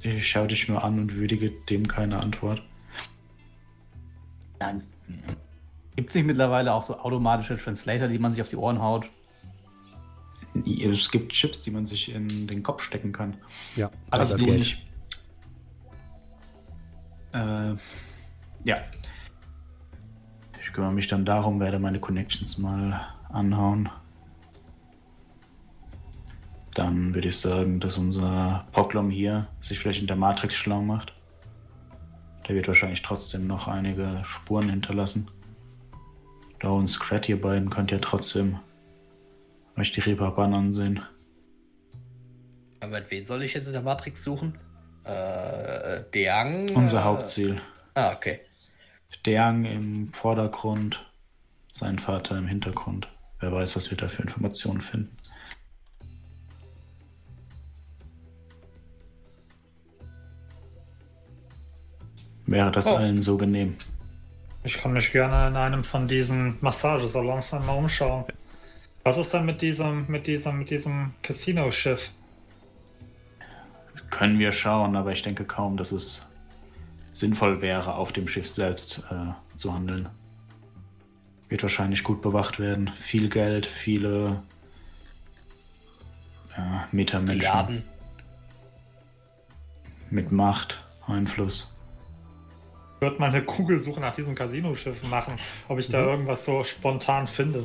Ich 0.02 0.28
schaue 0.28 0.48
dich 0.48 0.68
nur 0.68 0.84
an 0.84 0.98
und 0.98 1.14
würdige 1.14 1.52
dem 1.70 1.88
keine 1.88 2.20
Antwort. 2.20 2.62
Nein. 4.60 4.91
Gibt 5.96 6.10
es 6.10 6.14
nicht 6.14 6.26
mittlerweile 6.26 6.72
auch 6.72 6.82
so 6.82 6.98
automatische 6.98 7.56
Translator, 7.56 8.08
die 8.08 8.18
man 8.18 8.32
sich 8.32 8.42
auf 8.42 8.48
die 8.48 8.56
Ohren 8.56 8.80
haut? 8.80 9.08
Es 10.54 11.10
gibt 11.10 11.32
Chips, 11.32 11.62
die 11.62 11.70
man 11.70 11.86
sich 11.86 12.12
in 12.14 12.46
den 12.46 12.62
Kopf 12.62 12.82
stecken 12.82 13.12
kann. 13.12 13.36
Ja, 13.76 13.90
Alles 14.10 14.32
also 14.32 14.44
nicht. 14.44 14.78
Äh, 17.32 17.74
ja. 18.64 18.76
Ich 20.60 20.72
kümmere 20.72 20.92
mich 20.92 21.08
dann 21.08 21.24
darum, 21.24 21.60
werde 21.60 21.78
meine 21.78 22.00
Connections 22.00 22.58
mal 22.58 23.00
anhauen. 23.30 23.88
Dann 26.74 27.14
würde 27.14 27.28
ich 27.28 27.38
sagen, 27.38 27.80
dass 27.80 27.98
unser 27.98 28.66
Proklom 28.72 29.10
hier 29.10 29.48
sich 29.60 29.78
vielleicht 29.78 30.00
in 30.00 30.06
der 30.06 30.16
Matrix 30.16 30.54
schlau 30.54 30.80
macht. 30.80 31.12
Der 32.48 32.54
wird 32.54 32.68
wahrscheinlich 32.68 33.02
trotzdem 33.02 33.46
noch 33.46 33.68
einige 33.68 34.22
Spuren 34.24 34.68
hinterlassen. 34.68 35.28
Da 36.60 36.68
und 36.68 36.86
Scrat, 36.86 37.28
ihr 37.28 37.40
beiden 37.40 37.70
könnt 37.70 37.90
ja 37.90 37.98
trotzdem 37.98 38.58
euch 39.76 39.92
die 39.92 40.00
Reeperbahn 40.00 40.54
ansehen. 40.54 41.02
Aber 42.80 43.00
mit 43.00 43.10
wen 43.10 43.24
soll 43.24 43.42
ich 43.42 43.54
jetzt 43.54 43.66
in 43.66 43.72
der 43.72 43.82
Matrix 43.82 44.22
suchen? 44.24 44.58
Äh, 45.04 46.02
Deang? 46.14 46.70
Unser 46.74 47.00
äh, 47.00 47.04
Hauptziel. 47.04 47.60
Ah, 47.94 48.12
okay. 48.12 48.40
Deang 49.26 49.64
im 49.64 50.12
Vordergrund, 50.12 51.04
sein 51.72 51.98
Vater 51.98 52.36
im 52.36 52.46
Hintergrund. 52.46 53.08
Wer 53.40 53.52
weiß, 53.52 53.76
was 53.76 53.90
wir 53.90 53.98
da 53.98 54.08
für 54.08 54.22
Informationen 54.22 54.80
finden. 54.80 55.16
Wäre 62.52 62.70
das 62.70 62.86
Oh. 62.86 62.96
allen 62.96 63.20
so 63.20 63.36
genehm? 63.38 63.76
Ich 64.64 64.78
kann 64.78 64.92
mich 64.92 65.10
gerne 65.10 65.48
in 65.48 65.56
einem 65.56 65.82
von 65.84 66.06
diesen 66.06 66.58
Massagesalons 66.60 67.52
einmal 67.54 67.78
umschauen. 67.78 68.24
Was 69.02 69.16
ist 69.16 69.32
denn 69.32 69.44
mit 69.46 69.62
diesem, 69.62 70.06
mit 70.08 70.26
diesem, 70.26 70.58
mit 70.58 70.70
diesem 70.70 71.14
Casino-Schiff? 71.22 72.10
Können 74.10 74.38
wir 74.38 74.52
schauen, 74.52 74.94
aber 74.94 75.12
ich 75.12 75.22
denke 75.22 75.44
kaum, 75.44 75.76
dass 75.76 75.90
es 75.90 76.20
sinnvoll 77.10 77.62
wäre, 77.62 77.94
auf 77.94 78.12
dem 78.12 78.28
Schiff 78.28 78.46
selbst 78.46 79.02
äh, 79.10 79.56
zu 79.56 79.72
handeln. 79.74 80.08
Wird 81.48 81.62
wahrscheinlich 81.62 82.04
gut 82.04 82.22
bewacht 82.22 82.60
werden. 82.60 82.90
Viel 83.00 83.28
Geld, 83.28 83.66
viele 83.66 84.42
ja, 86.56 86.86
Metamenschen 86.92 87.36
Milliarden. 87.38 87.84
mit 90.10 90.30
Macht, 90.30 90.82
Einfluss. 91.06 91.71
Ich 93.02 93.04
würde 93.04 93.18
mal 93.18 93.30
eine 93.30 93.42
Google-Suche 93.42 93.98
nach 93.98 94.14
diesem 94.14 94.36
Casino-Schiff 94.36 95.02
machen, 95.10 95.34
ob 95.66 95.76
ich 95.80 95.88
da 95.88 96.04
irgendwas 96.04 96.44
so 96.44 96.62
spontan 96.62 97.26
finde. 97.26 97.60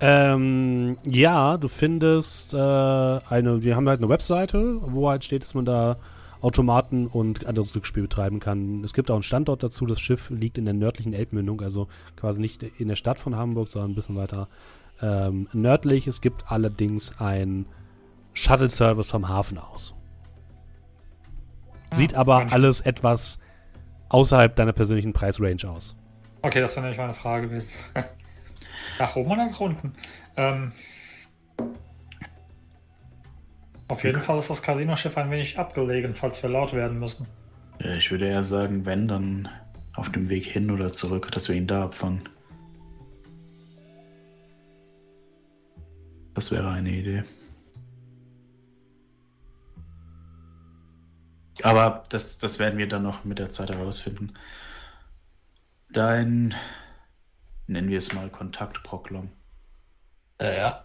Ähm, 0.00 0.98
ja, 1.06 1.56
du 1.56 1.68
findest 1.68 2.52
äh, 2.52 2.58
eine, 2.58 3.62
wir 3.62 3.74
haben 3.74 3.88
halt 3.88 4.00
eine 4.00 4.10
Webseite, 4.10 4.76
wo 4.82 5.08
halt 5.08 5.24
steht, 5.24 5.44
dass 5.44 5.54
man 5.54 5.64
da 5.64 5.96
Automaten 6.42 7.06
und 7.06 7.46
anderes 7.46 7.72
Glücksspiel 7.72 8.02
betreiben 8.02 8.38
kann. 8.38 8.84
Es 8.84 8.92
gibt 8.92 9.10
auch 9.10 9.14
einen 9.14 9.22
Standort 9.22 9.62
dazu. 9.62 9.86
Das 9.86 9.98
Schiff 9.98 10.28
liegt 10.28 10.58
in 10.58 10.66
der 10.66 10.74
nördlichen 10.74 11.14
Elbmündung, 11.14 11.62
also 11.62 11.88
quasi 12.14 12.42
nicht 12.42 12.62
in 12.62 12.88
der 12.88 12.96
Stadt 12.96 13.18
von 13.18 13.34
Hamburg, 13.34 13.70
sondern 13.70 13.92
ein 13.92 13.94
bisschen 13.94 14.16
weiter 14.16 14.46
ähm, 15.00 15.48
nördlich. 15.54 16.06
Es 16.06 16.20
gibt 16.20 16.52
allerdings 16.52 17.18
ein 17.18 17.64
Shuttle-Service 18.34 19.10
vom 19.10 19.26
Hafen 19.26 19.56
aus. 19.56 19.94
Sieht 21.92 22.14
aber 22.14 22.40
Mensch. 22.40 22.52
alles 22.52 22.82
etwas 22.82 23.38
außerhalb 24.08 24.54
deiner 24.56 24.72
persönlichen 24.72 25.12
Preisrange 25.12 25.68
aus. 25.68 25.96
Okay, 26.42 26.60
das 26.60 26.76
wäre 26.76 26.82
nämlich 26.82 26.98
meine 26.98 27.14
Frage 27.14 27.48
gewesen. 27.48 27.70
nach 28.98 29.16
oben 29.16 29.30
oder 29.30 29.46
nach 29.46 29.60
unten? 29.60 29.94
Ähm, 30.36 30.72
auf 33.88 34.02
jeden 34.02 34.20
Fall 34.20 34.38
ist 34.38 34.50
das 34.50 34.62
Casino-Schiff 34.62 35.16
ein 35.16 35.30
wenig 35.30 35.58
abgelegen, 35.58 36.14
falls 36.14 36.42
wir 36.42 36.50
laut 36.50 36.72
werden 36.72 36.98
müssen. 36.98 37.26
Ich 37.98 38.10
würde 38.10 38.26
eher 38.26 38.44
sagen, 38.44 38.84
wenn, 38.84 39.06
dann 39.06 39.48
auf 39.94 40.10
dem 40.10 40.28
Weg 40.28 40.44
hin 40.44 40.70
oder 40.70 40.92
zurück, 40.92 41.30
dass 41.32 41.48
wir 41.48 41.56
ihn 41.56 41.66
da 41.66 41.84
abfangen. 41.84 42.28
Das 46.34 46.50
wäre 46.50 46.68
eine 46.70 46.90
Idee. 46.90 47.24
Aber 51.66 52.04
das, 52.10 52.38
das 52.38 52.60
werden 52.60 52.78
wir 52.78 52.86
dann 52.86 53.02
noch 53.02 53.24
mit 53.24 53.40
der 53.40 53.50
Zeit 53.50 53.70
herausfinden. 53.70 54.34
Dein, 55.90 56.54
nennen 57.66 57.88
wir 57.88 57.98
es 57.98 58.12
mal 58.12 58.28
Kontaktproklom. 58.30 59.32
Äh, 60.38 60.58
ja. 60.58 60.84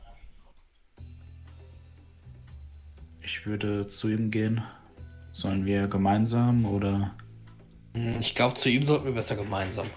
Ich 3.22 3.46
würde 3.46 3.90
zu 3.90 4.10
ihm 4.10 4.32
gehen. 4.32 4.64
Sollen 5.32 5.66
wir 5.68 5.88
gemeinsam 5.88 6.66
oder? 6.66 7.14
Hm, 7.94 8.20
Ich 8.20 8.34
glaube, 8.34 8.56
zu 8.56 8.68
ihm 8.68 8.84
sollten 8.84 9.06
wir 9.06 9.14
besser 9.14 9.36
gemeinsam. 9.36 9.88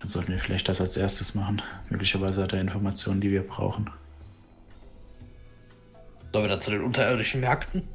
Dann 0.00 0.08
sollten 0.08 0.32
wir 0.32 0.38
vielleicht 0.38 0.68
das 0.68 0.78
als 0.82 0.98
erstes 0.98 1.34
machen. 1.34 1.62
Möglicherweise 1.88 2.42
hat 2.42 2.52
er 2.52 2.60
Informationen, 2.60 3.22
die 3.22 3.30
wir 3.30 3.46
brauchen. 3.46 3.88
Sollen 6.32 6.44
wir 6.44 6.50
dann 6.50 6.60
zu 6.60 6.70
den 6.70 6.82
unterirdischen 6.82 7.40
Märkten? 7.40 7.88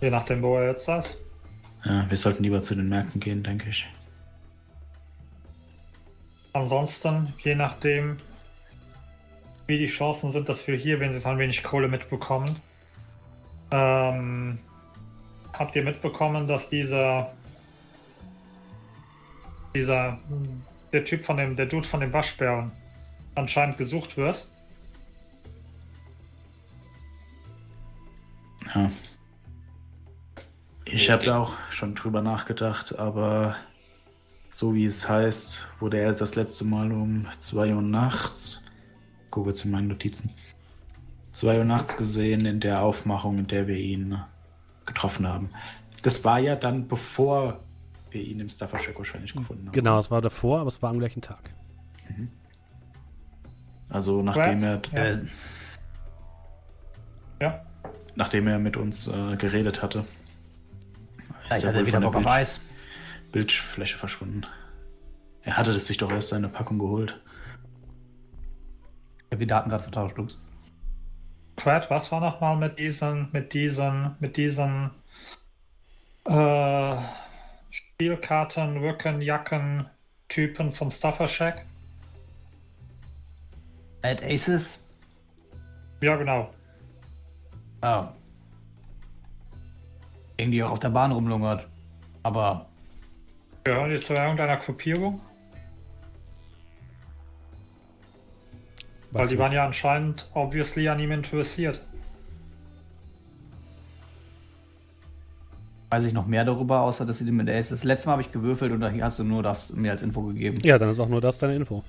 Je 0.00 0.10
nachdem, 0.10 0.42
wo 0.42 0.56
er 0.56 0.68
jetzt 0.68 0.88
ist. 0.88 1.18
Ja, 1.84 2.08
wir 2.08 2.16
sollten 2.16 2.42
lieber 2.42 2.62
zu 2.62 2.74
den 2.74 2.88
Märkten 2.88 3.20
gehen, 3.20 3.42
denke 3.42 3.70
ich. 3.70 3.86
Ansonsten, 6.52 7.34
je 7.38 7.54
nachdem, 7.54 8.18
wie 9.66 9.78
die 9.78 9.86
Chancen 9.86 10.30
sind, 10.30 10.48
dass 10.48 10.66
wir 10.66 10.76
hier 10.76 10.98
wenigstens 10.98 11.26
ein 11.26 11.38
wenig 11.38 11.62
Kohle 11.62 11.88
mitbekommen. 11.88 12.48
Ähm, 13.70 14.58
habt 15.52 15.76
ihr 15.76 15.84
mitbekommen, 15.84 16.48
dass 16.48 16.70
dieser 16.70 17.32
dieser 19.74 20.18
der 20.92 21.04
Typ 21.04 21.24
von 21.24 21.36
dem 21.36 21.54
der 21.56 21.66
Dude 21.66 21.86
von 21.86 22.00
dem 22.00 22.12
Waschbären 22.12 22.72
anscheinend 23.34 23.76
gesucht 23.78 24.16
wird? 24.16 24.46
Ja. 28.74 28.90
Ich 30.90 31.10
habe 31.10 31.24
da 31.24 31.38
auch 31.38 31.52
schon 31.70 31.94
drüber 31.94 32.22
nachgedacht, 32.22 32.98
aber 32.98 33.56
so 34.50 34.74
wie 34.74 34.86
es 34.86 35.08
heißt, 35.08 35.66
wurde 35.80 35.98
er 35.98 36.12
das 36.12 36.34
letzte 36.34 36.64
Mal 36.64 36.90
um 36.92 37.26
2 37.38 37.74
Uhr 37.74 37.82
nachts, 37.82 38.62
gucke 39.30 39.50
jetzt 39.50 39.64
in 39.64 39.70
meine 39.70 39.88
Notizen, 39.88 40.32
2 41.32 41.58
Uhr 41.58 41.64
nachts 41.64 41.96
gesehen 41.96 42.46
in 42.46 42.60
der 42.60 42.80
Aufmachung, 42.82 43.38
in 43.38 43.46
der 43.46 43.66
wir 43.66 43.76
ihn 43.76 44.18
getroffen 44.86 45.26
haben. 45.28 45.50
Das 46.02 46.24
war 46.24 46.38
ja 46.38 46.56
dann 46.56 46.88
bevor 46.88 47.60
wir 48.10 48.22
ihn 48.22 48.40
im 48.40 48.48
Staffercheck 48.48 48.96
wahrscheinlich 48.98 49.34
gefunden 49.34 49.66
haben. 49.66 49.72
Genau, 49.72 49.98
es 49.98 50.10
war 50.10 50.22
davor, 50.22 50.60
aber 50.60 50.68
es 50.68 50.80
war 50.80 50.90
am 50.90 50.98
gleichen 50.98 51.20
Tag. 51.20 51.50
Also 53.90 54.22
nachdem 54.22 54.62
er, 54.62 54.82
Ja. 54.92 55.04
Äh, 55.04 55.22
ja. 57.40 57.62
nachdem 58.16 58.46
er 58.46 58.58
mit 58.58 58.76
uns 58.76 59.08
äh, 59.08 59.36
geredet 59.36 59.82
hatte. 59.82 60.04
Vielleicht 61.48 61.64
er 61.64 61.68
hat 61.68 61.74
er 61.74 61.80
wohl 61.80 61.86
wieder 61.86 61.96
von 61.96 62.02
der 62.02 62.08
Bock 62.08 62.16
auf 62.16 62.22
Bild- 62.22 62.34
Eis. 62.34 62.60
Bildfläche 63.32 63.96
verschwunden. 63.98 64.46
Er 65.42 65.56
hatte 65.56 65.72
das 65.72 65.86
sich 65.86 65.96
doch 65.96 66.10
erst 66.10 66.32
eine 66.32 66.48
Packung 66.48 66.78
geholt. 66.78 67.18
Ich 69.26 69.32
habe 69.32 69.38
die 69.38 69.46
Daten 69.46 69.68
gerade 69.68 69.82
vertauscht, 69.82 70.16
Lux. 70.16 70.36
Quad, 71.56 71.90
was 71.90 72.10
war 72.12 72.20
nochmal 72.20 72.56
mit 72.56 72.78
diesen, 72.78 73.28
mit 73.32 73.52
diesen, 73.52 74.16
mit 74.20 74.36
diesen 74.36 74.90
äh, 76.24 76.96
Spielkarten, 77.70 78.78
Rücken, 78.78 79.20
Jacken, 79.20 79.86
Typen 80.28 80.72
vom 80.72 80.90
Stuffer 80.90 81.28
Shack? 81.28 81.66
Bad 84.02 84.22
Aces? 84.22 84.78
Ja, 86.00 86.16
genau. 86.16 86.50
Ah. 87.80 88.08
Gegen 90.38 90.52
die 90.52 90.62
auch 90.62 90.70
auf 90.70 90.78
der 90.80 90.90
Bahn 90.90 91.10
rumlungert. 91.12 91.66
Aber 92.22 92.66
Gehören 93.64 93.90
die 93.90 93.98
zu 94.00 94.14
irgendeiner 94.14 94.56
Gruppierung? 94.56 95.20
Weil 99.10 99.22
Was 99.22 99.28
die 99.28 99.34
du- 99.36 99.42
waren 99.42 99.52
ja 99.52 99.66
anscheinend 99.66 100.28
obviously 100.34 100.88
an 100.88 100.98
ihm 101.00 101.12
interessiert. 101.12 101.82
weiß 105.90 106.04
ich 106.04 106.12
noch 106.12 106.26
mehr 106.26 106.44
darüber, 106.44 106.82
außer 106.82 107.06
dass 107.06 107.16
sie 107.16 107.24
den 107.24 107.34
mit 107.36 107.48
Ace. 107.48 107.70
Das 107.70 107.82
letzte 107.82 108.08
Mal 108.08 108.12
habe 108.12 108.22
ich 108.22 108.30
gewürfelt 108.30 108.72
und 108.72 108.80
da 108.80 108.90
hier 108.90 109.02
hast 109.04 109.18
du 109.18 109.24
nur 109.24 109.42
das 109.42 109.70
mir 109.72 109.90
als 109.90 110.02
Info 110.02 110.20
gegeben. 110.22 110.58
ja, 110.62 110.76
dann 110.78 110.90
ist 110.90 111.00
auch 111.00 111.08
nur 111.08 111.22
das 111.22 111.38
deine 111.38 111.54
Info. 111.54 111.82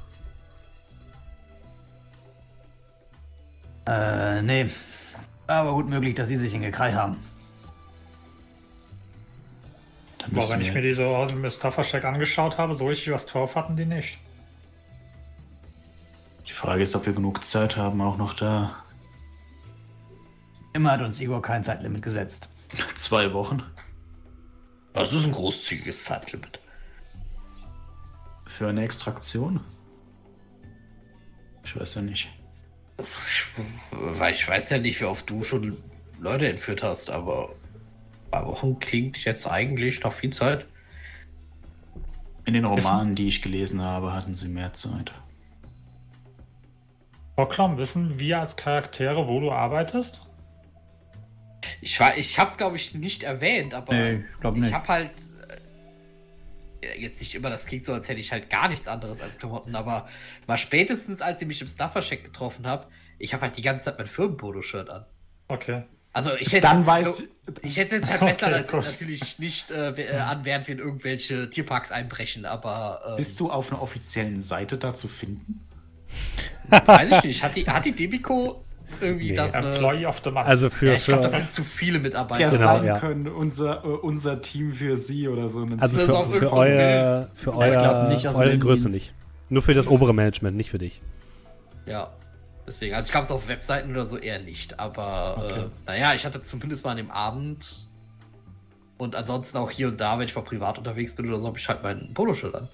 Äh, 3.85 4.41
nee. 4.41 4.69
Aber 5.47 5.73
gut 5.73 5.89
möglich, 5.89 6.15
dass 6.15 6.29
die 6.29 6.37
sich 6.37 6.53
hingekrallt 6.53 6.95
haben. 6.95 7.17
Müssen 10.31 10.51
wenn 10.51 10.61
ich 10.61 10.73
mir 10.73 10.81
diese 10.81 11.07
Orden 11.07 11.41
mit 11.41 11.51
Staffercheck 11.51 12.03
angeschaut 12.03 12.57
habe, 12.57 12.75
so 12.75 12.87
richtig 12.87 13.13
was 13.13 13.25
drauf 13.25 13.55
hatten 13.55 13.75
die 13.75 13.85
nicht. 13.85 14.17
die 16.47 16.53
Frage 16.53 16.83
ist, 16.83 16.95
ob 16.95 17.05
wir 17.05 17.13
genug 17.13 17.43
Zeit 17.45 17.75
haben, 17.77 18.01
auch 18.01 18.17
noch 18.17 18.33
da 18.33 18.75
Immer 20.73 20.91
hat 20.91 21.01
uns 21.01 21.19
Igor 21.19 21.41
kein 21.41 21.63
Zeitlimit 21.63 22.01
gesetzt. 22.01 22.47
zwei 22.95 23.33
Wochen 23.33 23.63
Das 24.93 25.11
ist 25.13 25.25
ein 25.25 25.31
großzügiges 25.31 26.03
Zeitlimit. 26.03 26.59
für 28.45 28.67
eine 28.67 28.83
Extraktion. 28.83 29.61
Ich 31.63 31.79
weiß 31.79 31.95
ja 31.95 32.01
nicht. 32.01 32.29
Ich, 32.97 33.63
weil 33.91 34.33
ich 34.33 34.47
weiß 34.47 34.69
ja 34.71 34.79
nicht, 34.79 34.99
wie 34.99 35.05
oft 35.05 35.29
du 35.29 35.43
schon 35.43 35.77
Leute 36.19 36.49
entführt 36.49 36.83
hast, 36.83 37.09
aber 37.09 37.55
zwei 38.29 38.45
Wochen 38.45 38.79
klingt 38.79 39.23
jetzt 39.25 39.47
eigentlich 39.47 40.03
noch 40.03 40.13
viel 40.13 40.31
Zeit. 40.31 40.65
In 42.45 42.53
den 42.53 42.65
Romanen, 42.65 43.15
die 43.15 43.27
ich 43.27 43.41
gelesen 43.41 43.81
habe, 43.81 44.13
hatten 44.13 44.33
sie 44.33 44.47
mehr 44.47 44.73
Zeit. 44.73 45.11
Frau 47.35 47.45
Klom, 47.45 47.77
wissen 47.77 48.19
wir 48.19 48.39
als 48.39 48.55
Charaktere, 48.55 49.27
wo 49.27 49.39
du 49.39 49.51
arbeitest? 49.51 50.21
Ich, 51.81 51.99
war, 51.99 52.17
ich 52.17 52.37
hab's, 52.39 52.57
glaube 52.57 52.75
ich, 52.75 52.93
nicht 52.93 53.23
erwähnt, 53.23 53.73
aber 53.73 53.93
Nee, 53.93 54.25
ich 54.41 54.45
ich 54.45 54.55
nicht. 54.55 54.73
hab 54.73 54.87
halt 54.87 55.11
äh, 56.81 56.99
jetzt 56.99 57.19
nicht 57.19 57.35
immer, 57.35 57.49
das 57.49 57.65
klingt 57.65 57.85
so, 57.85 57.93
als 57.93 58.09
hätte 58.09 58.19
ich 58.19 58.31
halt 58.31 58.49
gar 58.49 58.67
nichts 58.67 58.87
anderes 58.87 59.21
als 59.21 59.37
Klamotten, 59.37 59.75
aber 59.75 60.07
mal 60.47 60.57
spätestens, 60.57 61.21
als 61.21 61.41
ich 61.41 61.47
mich 61.47 61.61
im 61.61 61.67
Staffercheck 61.67 62.23
getroffen 62.25 62.67
habe, 62.67 62.87
ich 63.19 63.33
habe 63.33 63.43
halt 63.43 63.55
die 63.57 63.61
ganze 63.61 63.85
Zeit 63.85 63.97
mein 63.97 64.07
Firmenpolo-Shirt 64.07 64.89
an. 64.89 65.05
Okay. 65.47 65.83
Also 66.11 66.31
ich 66.39 66.51
hätte 66.51 66.67
Dann 66.67 66.85
weiß- 66.85 67.23
ich 67.61 67.77
hätte 67.77 67.95
jetzt 67.97 68.09
halt 68.09 68.21
Okay, 68.21 68.35
besser 68.39 68.63
gut. 68.63 68.85
natürlich 68.85 69.39
nicht 69.39 69.71
äh, 69.71 69.89
äh, 69.91 70.17
an, 70.19 70.43
während 70.43 70.67
wir 70.67 70.73
in 70.75 70.79
irgendwelche 70.79 71.49
Tierparks 71.49 71.91
einbrechen, 71.91 72.45
aber 72.45 73.01
ähm, 73.09 73.15
Bist 73.17 73.39
du 73.39 73.51
auf 73.51 73.71
einer 73.71 73.81
offiziellen 73.81 74.41
Seite 74.41 74.77
da 74.77 74.93
zu 74.95 75.07
finden? 75.07 75.61
weiß 76.69 77.11
ich 77.19 77.23
nicht. 77.23 77.43
Hat 77.43 77.55
die, 77.55 77.67
hat 77.67 77.85
die 77.85 77.91
Debico 77.91 78.63
irgendwie 79.01 79.29
Nee, 79.31 79.35
das 79.35 79.53
eine, 79.53 79.69
Employee 79.73 80.05
of 80.07 80.19
the 80.23 80.31
Month. 80.31 80.47
Also 80.47 80.69
für, 80.69 80.87
ja, 80.87 80.93
ich 80.93 81.05
glaube, 81.05 81.23
für 81.23 81.29
das 81.29 81.37
sind 81.39 81.51
zu 81.53 81.63
viele 81.63 81.99
Mitarbeiter. 81.99 82.49
Der 82.49 82.57
Genau, 82.59 82.77
sein 82.77 82.85
ja. 82.85 82.99
können, 82.99 83.27
unser, 83.27 83.83
äh, 83.83 83.87
unser 83.87 84.41
Team 84.41 84.73
für 84.73 84.97
sie 84.97 85.27
oder 85.27 85.47
so. 85.49 85.65
also 85.79 85.99
für, 85.99 86.05
für, 86.05 86.11
irgendwo 86.45 86.55
euer, 86.57 87.29
für, 87.35 87.55
euer, 87.55 88.09
nicht 88.09 88.21
für 88.27 88.35
eure 88.35 88.57
Größe 88.57 88.89
Dienst. 88.89 88.95
nicht. 88.95 89.13
Nur 89.49 89.61
für 89.61 89.73
das 89.75 89.87
obere 89.87 90.13
Management, 90.13 90.57
nicht 90.57 90.71
für 90.71 90.79
dich. 90.79 91.01
Ja, 91.85 92.09
deswegen. 92.69 92.95
Also 92.95 93.07
ich 93.07 93.11
glaube 93.11 93.25
es 93.25 93.31
auf 93.31 93.47
Webseiten 93.49 93.91
oder 93.91 94.05
so 94.05 94.17
eher 94.17 94.39
nicht. 94.39 94.79
Aber 94.79 95.43
Okay. 95.45 95.61
äh, 95.61 95.67
naja, 95.87 96.13
ich 96.13 96.25
hatte 96.25 96.41
zumindest 96.41 96.85
mal 96.85 96.91
an 96.91 96.97
dem 96.97 97.11
Abend 97.11 97.87
und 98.97 99.15
ansonsten 99.15 99.57
auch 99.57 99.71
hier 99.71 99.87
und 99.89 99.99
da, 99.99 100.17
wenn 100.19 100.25
ich 100.27 100.35
mal 100.35 100.43
privat 100.43 100.77
unterwegs 100.77 101.13
bin 101.15 101.27
oder 101.27 101.37
so, 101.39 101.47
habe 101.47 101.57
ich 101.57 101.67
halt 101.67 101.83
meinen 101.83 102.13
Poloshirt 102.13 102.55
an. 102.55 102.67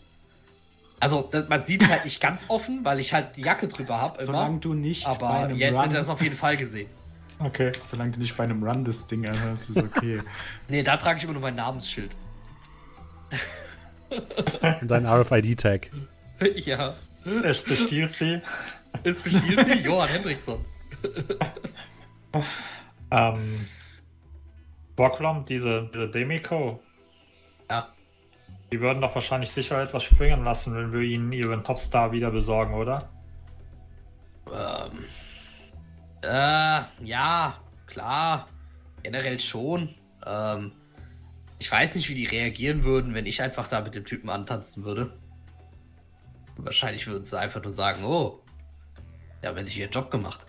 Also 1.00 1.28
das, 1.32 1.50
man 1.50 1.64
sieht 1.64 1.88
halt 1.88 2.06
nicht 2.06 2.22
ganz 2.22 2.46
offen, 2.48 2.80
weil 2.84 3.00
ich 3.00 3.14
halt 3.14 3.36
die 3.36 3.42
Jacke 3.42 3.68
drüber 3.68 4.00
habe. 4.00 4.24
Solange 4.24 4.60
du 4.60 4.74
nicht 4.74 5.06
bei 5.06 5.12
aber 5.12 5.30
einem 5.32 5.58
ihr 5.58 5.74
Run, 5.74 5.94
das 5.94 6.08
auf 6.10 6.22
jeden 6.22 6.38
Fall 6.38 6.56
gesehen. 6.58 6.90
okay. 7.40 7.72
solange 7.84 8.12
du 8.12 8.20
nicht 8.20 8.36
bei 8.38 8.46
einem 8.46 8.64
Run 8.64 8.86
das 8.86 9.06
Ding 9.08 9.28
anhast, 9.28 9.70
ist 9.70 9.78
okay. 9.78 10.22
Nee, 10.70 10.84
da 10.84 10.96
trage 10.98 11.18
ich 11.18 11.24
immer 11.26 11.34
nur 11.34 11.42
mein 11.42 11.56
Namensschild. 11.56 12.12
Und 14.82 14.90
dein 14.90 15.06
RFID-Tag. 15.06 15.92
ja. 16.56 16.94
Es 17.26 17.64
bestiehlt 17.64 18.14
sie. 18.14 18.42
Es 19.04 19.20
bestiehlt 19.20 19.66
sie 19.66 19.80
Johann 19.80 20.10
Hendrickson. 20.10 20.64
Ähm, 23.12 23.66
Boklom, 24.96 25.46
diese, 25.46 25.90
diese 25.94 26.10
Demiko, 26.10 26.82
Ja. 27.70 27.90
die 28.72 28.82
würden 28.82 29.00
doch 29.00 29.14
wahrscheinlich 29.16 29.52
sicher 29.52 29.82
etwas 29.82 30.04
springen 30.04 30.44
lassen, 30.44 30.76
wenn 30.76 30.92
wir 30.92 31.00
ihnen 31.02 31.32
ihren 31.32 31.64
Topstar 31.64 32.12
wieder 32.12 32.32
besorgen, 32.32 32.74
oder? 32.74 33.10
Ähm, 34.52 35.06
äh, 36.24 36.82
ja, 37.06 37.58
klar. 37.88 38.48
Generell 39.04 39.40
schon. 39.40 39.90
Ähm, 40.26 40.72
ich 41.60 41.72
weiß 41.72 41.96
nicht, 41.96 42.10
wie 42.10 42.16
die 42.16 42.26
reagieren 42.26 42.84
würden, 42.84 43.14
wenn 43.14 43.28
ich 43.28 43.42
einfach 43.42 43.68
da 43.68 43.82
mit 43.82 43.96
dem 43.96 44.04
Typen 44.06 44.30
antanzen 44.30 44.84
würde. 44.84 45.14
Wahrscheinlich 46.58 47.08
würden 47.08 47.26
sie 47.26 47.38
einfach 47.38 47.62
nur 47.62 47.72
sagen, 47.72 48.04
oh, 48.04 48.42
ja, 49.44 49.56
wenn 49.56 49.68
ich 49.68 49.78
ihren 49.78 49.92
Job 49.92 50.10
gemacht. 50.10 50.40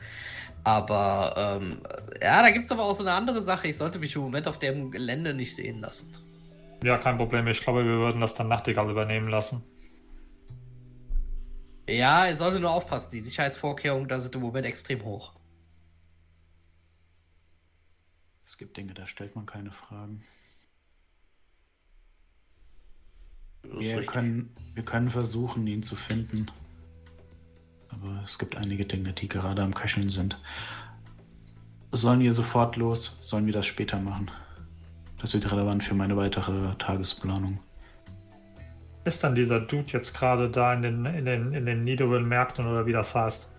Aber, 0.65 1.35
ähm, 1.37 1.81
ja, 2.21 2.43
da 2.43 2.51
gibt 2.51 2.65
es 2.67 2.73
aber 2.73 2.85
auch 2.85 2.97
so 2.97 3.03
eine 3.03 3.13
andere 3.13 3.41
Sache. 3.41 3.69
Ich 3.69 3.77
sollte 3.77 3.99
mich 3.99 4.17
im 4.17 4.23
Moment 4.23 4.49
auf 4.49 4.59
dem 4.59 4.91
Gelände 4.91 5.33
nicht 5.35 5.55
sehen 5.55 5.81
lassen. 5.81 6.13
Ja, 6.83 6.99
kein 6.99 7.17
Problem. 7.17 7.47
Ich 7.47 7.63
glaube, 7.63 7.85
wir 7.85 7.99
würden 7.99 8.21
das 8.21 8.35
dann 8.35 8.49
Nachtigall 8.49 8.91
übernehmen 8.91 9.29
lassen. 9.29 9.63
Ja, 11.89 12.27
ihr 12.27 12.37
solltet 12.37 12.61
nur 12.61 12.73
aufpassen. 12.73 13.11
Die 13.13 13.21
Sicherheitsvorkehrungen 13.21 14.09
da 14.09 14.21
sind 14.21 14.35
im 14.35 14.41
Moment 14.41 14.67
extrem 14.67 15.05
hoch. 15.05 15.35
Es 18.45 18.59
gibt 18.59 18.77
Dinge, 18.77 18.95
da 18.95 19.07
stellt 19.07 19.37
man 19.37 19.47
keine 19.47 19.71
Fragen. 19.71 20.25
Das 23.53 23.56
ist 23.56 23.56
Wir 23.73 23.99
richtig. 23.99 24.07
können, 24.07 24.55
wir 24.75 24.85
können 24.85 25.11
versuchen, 25.11 25.67
ihn 25.67 25.83
zu 25.83 25.97
finden. 25.97 26.47
Aber 27.89 28.21
es 28.25 28.39
gibt 28.39 28.57
einige 28.57 28.85
Dinge, 28.85 29.13
die 29.13 29.29
gerade 29.29 29.63
am 29.63 29.75
Köcheln 29.75 30.11
sind. 30.11 30.39
Sollen 31.93 32.21
wir 32.21 32.33
sofort 32.33 32.77
los? 32.77 33.19
Sollen 33.21 33.47
wir 33.47 33.53
das 33.53 33.67
später 33.67 33.99
machen? 33.99 34.31
Das 35.21 35.33
wird 35.33 35.51
relevant 35.51 35.83
für 35.83 35.95
meine 35.95 36.17
weitere 36.17 36.75
Tagesplanung. 36.77 37.59
Ist 39.05 39.23
dann 39.23 39.35
dieser 39.35 39.61
Dude 39.61 39.93
jetzt 39.93 40.15
gerade 40.15 40.51
da 40.51 40.75
in 40.75 40.83
den, 40.83 41.07
in 41.07 41.25
den, 41.25 41.53
in 41.53 41.65
den 41.65 41.85
Niederwell-Märkten 41.85 42.67
oder 42.67 42.87
wie 42.87 42.93
das 42.93 43.15
heißt? 43.15 43.51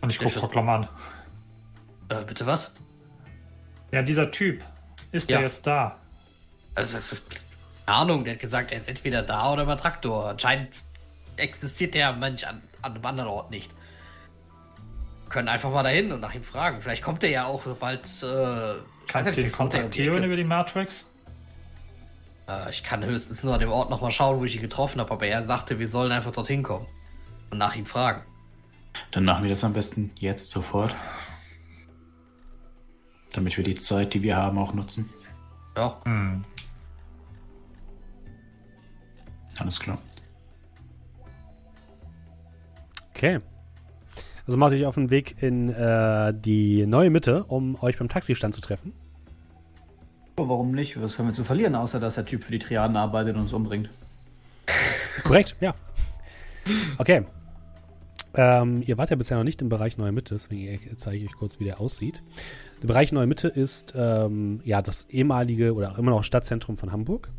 Und 0.00 0.10
ich 0.10 0.18
gucke 0.18 0.48
Klom 0.48 0.68
an. 0.68 0.88
Äh, 2.08 2.24
bitte 2.24 2.46
was? 2.46 2.72
Ja, 3.92 4.02
dieser 4.02 4.30
Typ. 4.30 4.62
Ist 5.12 5.30
Ja. 5.30 5.38
der 5.38 5.46
jetzt 5.46 5.66
da? 5.66 5.98
Also, 6.76 6.98
keine 7.86 7.96
Ahnung, 7.98 8.24
der 8.24 8.34
hat 8.34 8.40
gesagt, 8.40 8.70
er 8.72 8.78
ist 8.78 8.88
entweder 8.88 9.22
da 9.22 9.52
oder 9.52 9.66
beim 9.66 9.78
Traktor. 9.78 10.28
Anscheinend 10.28 10.70
existiert 11.36 11.94
der 11.94 12.12
Mensch 12.12 12.44
an, 12.44 12.62
an 12.82 12.92
einem 12.92 13.04
anderen 13.04 13.30
Ort 13.30 13.50
nicht. 13.50 13.72
Können 15.28 15.48
einfach 15.48 15.70
mal 15.70 15.82
dahin 15.82 16.12
und 16.12 16.20
nach 16.20 16.34
ihm 16.34 16.44
fragen. 16.44 16.80
Vielleicht 16.80 17.02
kommt 17.02 17.22
er 17.24 17.30
ja 17.30 17.46
auch 17.46 17.62
bald. 17.80 18.04
Äh, 18.04 18.06
ich 18.06 18.22
weiß 18.22 18.84
Kannst 19.08 19.26
du 19.26 19.30
ihn 19.30 19.34
vielleicht 19.34 19.56
kommt 19.56 19.74
er 19.74 19.84
um 19.84 19.90
die 19.90 20.04
über 20.04 20.36
die 20.36 20.44
Matrix? 20.44 21.10
Äh, 22.48 22.70
ich 22.70 22.84
kann 22.84 23.04
höchstens 23.04 23.42
nur 23.42 23.54
an 23.54 23.60
dem 23.60 23.70
Ort 23.72 23.90
nochmal 23.90 24.12
schauen, 24.12 24.38
wo 24.38 24.44
ich 24.44 24.54
ihn 24.56 24.62
getroffen 24.62 25.00
habe, 25.00 25.10
aber 25.10 25.26
er 25.26 25.44
sagte, 25.44 25.78
wir 25.78 25.88
sollen 25.88 26.12
einfach 26.12 26.32
dorthin 26.32 26.62
kommen 26.62 26.86
und 27.50 27.58
nach 27.58 27.74
ihm 27.74 27.86
fragen. 27.86 28.22
Dann 29.10 29.24
machen 29.24 29.42
wir 29.42 29.50
das 29.50 29.64
am 29.64 29.72
besten 29.72 30.10
jetzt 30.16 30.50
sofort. 30.50 30.94
Damit 33.32 33.56
wir 33.56 33.64
die 33.64 33.74
Zeit, 33.74 34.14
die 34.14 34.22
wir 34.22 34.36
haben, 34.36 34.58
auch 34.58 34.72
nutzen. 34.72 35.12
Ja, 35.76 36.00
Hm. 36.04 36.42
Alles 39.58 39.80
klar. 39.80 39.98
Okay. 43.10 43.40
Also 44.46 44.58
macht 44.58 44.72
euch 44.74 44.86
auf 44.86 44.94
den 44.94 45.10
Weg 45.10 45.42
in 45.42 45.70
äh, 45.70 46.32
die 46.34 46.86
neue 46.86 47.10
Mitte, 47.10 47.44
um 47.44 47.80
euch 47.82 47.98
beim 47.98 48.08
Taxistand 48.08 48.54
zu 48.54 48.60
treffen. 48.60 48.92
Oh, 50.36 50.48
warum 50.48 50.72
nicht? 50.72 51.00
Was 51.00 51.18
haben 51.18 51.28
wir 51.28 51.34
zu 51.34 51.44
verlieren, 51.44 51.74
außer 51.74 51.98
dass 51.98 52.16
der 52.16 52.26
Typ 52.26 52.44
für 52.44 52.52
die 52.52 52.58
Triaden 52.58 52.96
arbeitet 52.96 53.34
und 53.36 53.42
uns 53.42 53.52
umbringt? 53.52 53.88
Korrekt, 55.24 55.56
ja. 55.60 55.74
Okay. 56.98 57.24
Ähm, 58.34 58.82
ihr 58.84 58.98
wart 58.98 59.08
ja 59.08 59.16
bisher 59.16 59.38
noch 59.38 59.44
nicht 59.44 59.62
im 59.62 59.70
Bereich 59.70 59.96
Neue 59.96 60.12
Mitte, 60.12 60.34
deswegen 60.34 60.78
zeige 60.98 61.16
ich 61.16 61.30
euch 61.30 61.36
kurz, 61.36 61.58
wie 61.58 61.64
der 61.64 61.80
aussieht. 61.80 62.22
Der 62.82 62.88
Bereich 62.88 63.10
Neue 63.12 63.26
Mitte 63.26 63.48
ist 63.48 63.94
ähm, 63.96 64.60
ja 64.62 64.82
das 64.82 65.06
ehemalige 65.08 65.74
oder 65.74 65.92
auch 65.92 65.98
immer 65.98 66.10
noch 66.10 66.22
Stadtzentrum 66.22 66.76
von 66.76 66.92
Hamburg. 66.92 67.30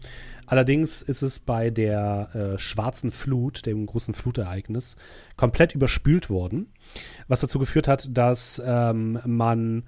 Allerdings 0.48 1.02
ist 1.02 1.22
es 1.22 1.40
bei 1.40 1.70
der 1.70 2.30
äh, 2.34 2.58
schwarzen 2.58 3.12
Flut, 3.12 3.66
dem 3.66 3.86
großen 3.86 4.14
Flutereignis, 4.14 4.96
komplett 5.36 5.76
überspült 5.76 6.30
worden, 6.30 6.74
was 7.28 7.42
dazu 7.42 7.60
geführt 7.60 7.88
hat, 7.88 8.18
dass 8.18 8.62
ähm, 8.66 9.20
man 9.26 9.84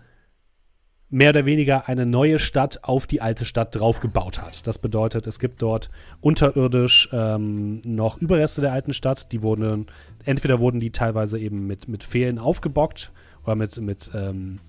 mehr 1.09 1.31
oder 1.31 1.45
weniger 1.45 1.87
eine 1.87 2.05
neue 2.05 2.37
Stadt 2.37 2.83
auf 2.83 3.07
die 3.07 3.21
alte 3.21 3.45
Stadt 3.45 3.75
draufgebaut 3.75 4.41
hat. 4.41 4.67
Das 4.67 4.77
bedeutet, 4.77 5.25
es 5.25 5.39
gibt 5.39 5.61
dort 5.61 5.89
unterirdisch 6.21 7.09
ähm, 7.11 7.81
noch 7.83 8.17
Überreste 8.17 8.61
der 8.61 8.73
alten 8.73 8.93
Stadt. 8.93 9.31
Die 9.31 9.41
wurden, 9.41 9.87
entweder 10.23 10.59
wurden 10.59 10.79
die 10.79 10.91
teilweise 10.91 11.39
eben 11.39 11.65
mit, 11.65 11.87
mit 11.87 12.03
Pfählen 12.03 12.37
aufgebockt 12.37 13.11
oder 13.43 13.55
mit, 13.55 13.79
mit, 13.81 14.11
ähm, 14.13 14.59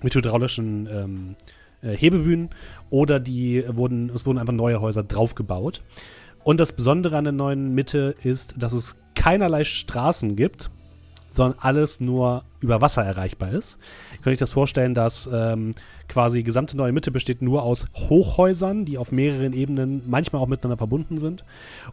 mit 0.00 0.14
hydraulischen 0.14 0.88
ähm, 0.90 1.36
äh, 1.82 1.96
Hebebühnen 1.96 2.50
oder 2.90 3.20
die 3.20 3.64
wurden, 3.68 4.10
es 4.14 4.26
wurden 4.26 4.38
einfach 4.38 4.52
neue 4.52 4.80
Häuser 4.80 5.02
draufgebaut. 5.02 5.82
Und 6.44 6.60
das 6.60 6.72
Besondere 6.72 7.16
an 7.16 7.24
der 7.24 7.32
neuen 7.32 7.74
Mitte 7.74 8.14
ist, 8.22 8.62
dass 8.62 8.72
es 8.72 8.96
keinerlei 9.14 9.64
Straßen 9.64 10.36
gibt, 10.36 10.70
sondern 11.30 11.58
alles 11.60 12.00
nur 12.00 12.44
über 12.60 12.80
Wasser 12.80 13.04
erreichbar 13.04 13.50
ist. 13.50 13.78
Ihr 14.12 14.18
könnt 14.22 14.34
euch 14.34 14.38
das 14.38 14.52
vorstellen, 14.52 14.94
dass 14.94 15.28
ähm, 15.32 15.74
quasi 16.08 16.38
die 16.38 16.44
gesamte 16.44 16.76
neue 16.76 16.92
Mitte 16.92 17.10
besteht 17.10 17.42
nur 17.42 17.62
aus 17.62 17.86
Hochhäusern, 17.94 18.84
die 18.84 18.98
auf 18.98 19.12
mehreren 19.12 19.52
Ebenen 19.52 20.02
manchmal 20.06 20.42
auch 20.42 20.48
miteinander 20.48 20.78
verbunden 20.78 21.18
sind. 21.18 21.44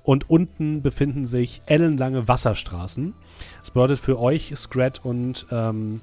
Und 0.03 0.29
unten 0.29 0.81
befinden 0.81 1.25
sich 1.25 1.61
ellenlange 1.65 2.27
Wasserstraßen. 2.27 3.13
Das 3.61 3.71
bedeutet 3.71 3.99
für 3.99 4.19
euch, 4.19 4.53
Scrat 4.55 5.03
und 5.03 5.45
ähm, 5.51 6.01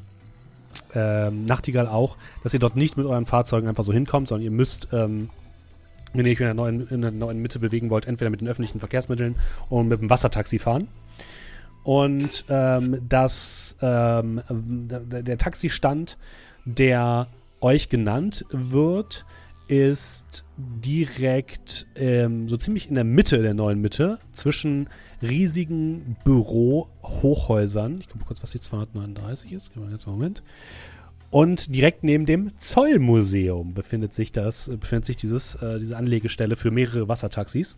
ähm, 0.94 1.44
Nachtigall 1.44 1.86
auch, 1.86 2.16
dass 2.43 2.55
ihr 2.55 2.60
dort 2.60 2.77
nicht 2.77 2.97
mit 2.97 3.06
euren 3.06 3.27
Fahrzeugen 3.27 3.69
einfach 3.69 3.85
so 3.85 3.93
hinkommt, 3.93 4.28
sondern 4.28 4.44
ihr 4.44 4.51
müsst 4.51 4.89
ähm, 4.93 5.31
wenn 6.14 6.27
ihr 6.27 6.32
euch 6.32 6.40
in 6.40 6.47
der, 6.47 6.55
neuen, 6.55 6.89
in 6.89 7.02
der 7.02 7.10
neuen 7.10 7.40
Mitte 7.40 7.59
bewegen 7.59 7.90
wollt, 7.90 8.06
entweder 8.06 8.31
mit 8.31 8.40
den 8.40 8.48
öffentlichen 8.48 8.81
Verkehrsmitteln 8.81 9.36
oder 9.70 9.85
mit 9.85 10.01
dem 10.01 10.10
Wassertaxi 10.10 10.59
fahren. 10.59 10.89
Und 11.85 12.44
ähm, 12.48 12.98
das, 13.09 13.77
ähm, 13.81 14.40
der, 14.48 15.23
der 15.23 15.39
Taxistand, 15.39 16.16
der 16.64 17.28
euch 17.60 17.89
genannt 17.89 18.44
wird, 18.51 19.24
ist 19.69 20.44
direkt 20.56 21.86
ähm, 21.97 22.48
so 22.48 22.56
ziemlich 22.56 22.89
in 22.89 22.94
der 22.94 23.05
Mitte 23.05 23.43
der 23.43 23.55
neuen 23.55 23.81
Mitte 23.81 24.19
zwischen 24.32 24.89
riesigen 25.23 26.16
Büro-Hochhäusern. 26.24 28.01
Ich 28.01 28.09
gucke 28.09 28.24
kurz, 28.24 28.43
was 28.43 28.51
die 28.51 28.61
239 28.61 29.53
ist. 29.53 29.73
Gib 29.73 29.82
mal 29.82 29.90
jetzt 29.90 30.07
einen 30.07 30.16
Moment. 30.16 30.43
Und 31.31 31.74
direkt 31.74 32.05
neben 32.05 32.27
dem 32.27 32.57
Zollmuseum 32.59 33.73
befindet 33.73 34.12
sich 34.12 34.32
das, 34.32 34.69
befindet 34.69 35.07
sich 35.07 35.16
dieses, 35.16 35.55
äh, 35.57 35.78
diese 35.81 35.97
Anlegestelle 35.97 36.57
für 36.57 36.70
mehrere 36.70 37.09
Wassertaxis. 37.09 37.77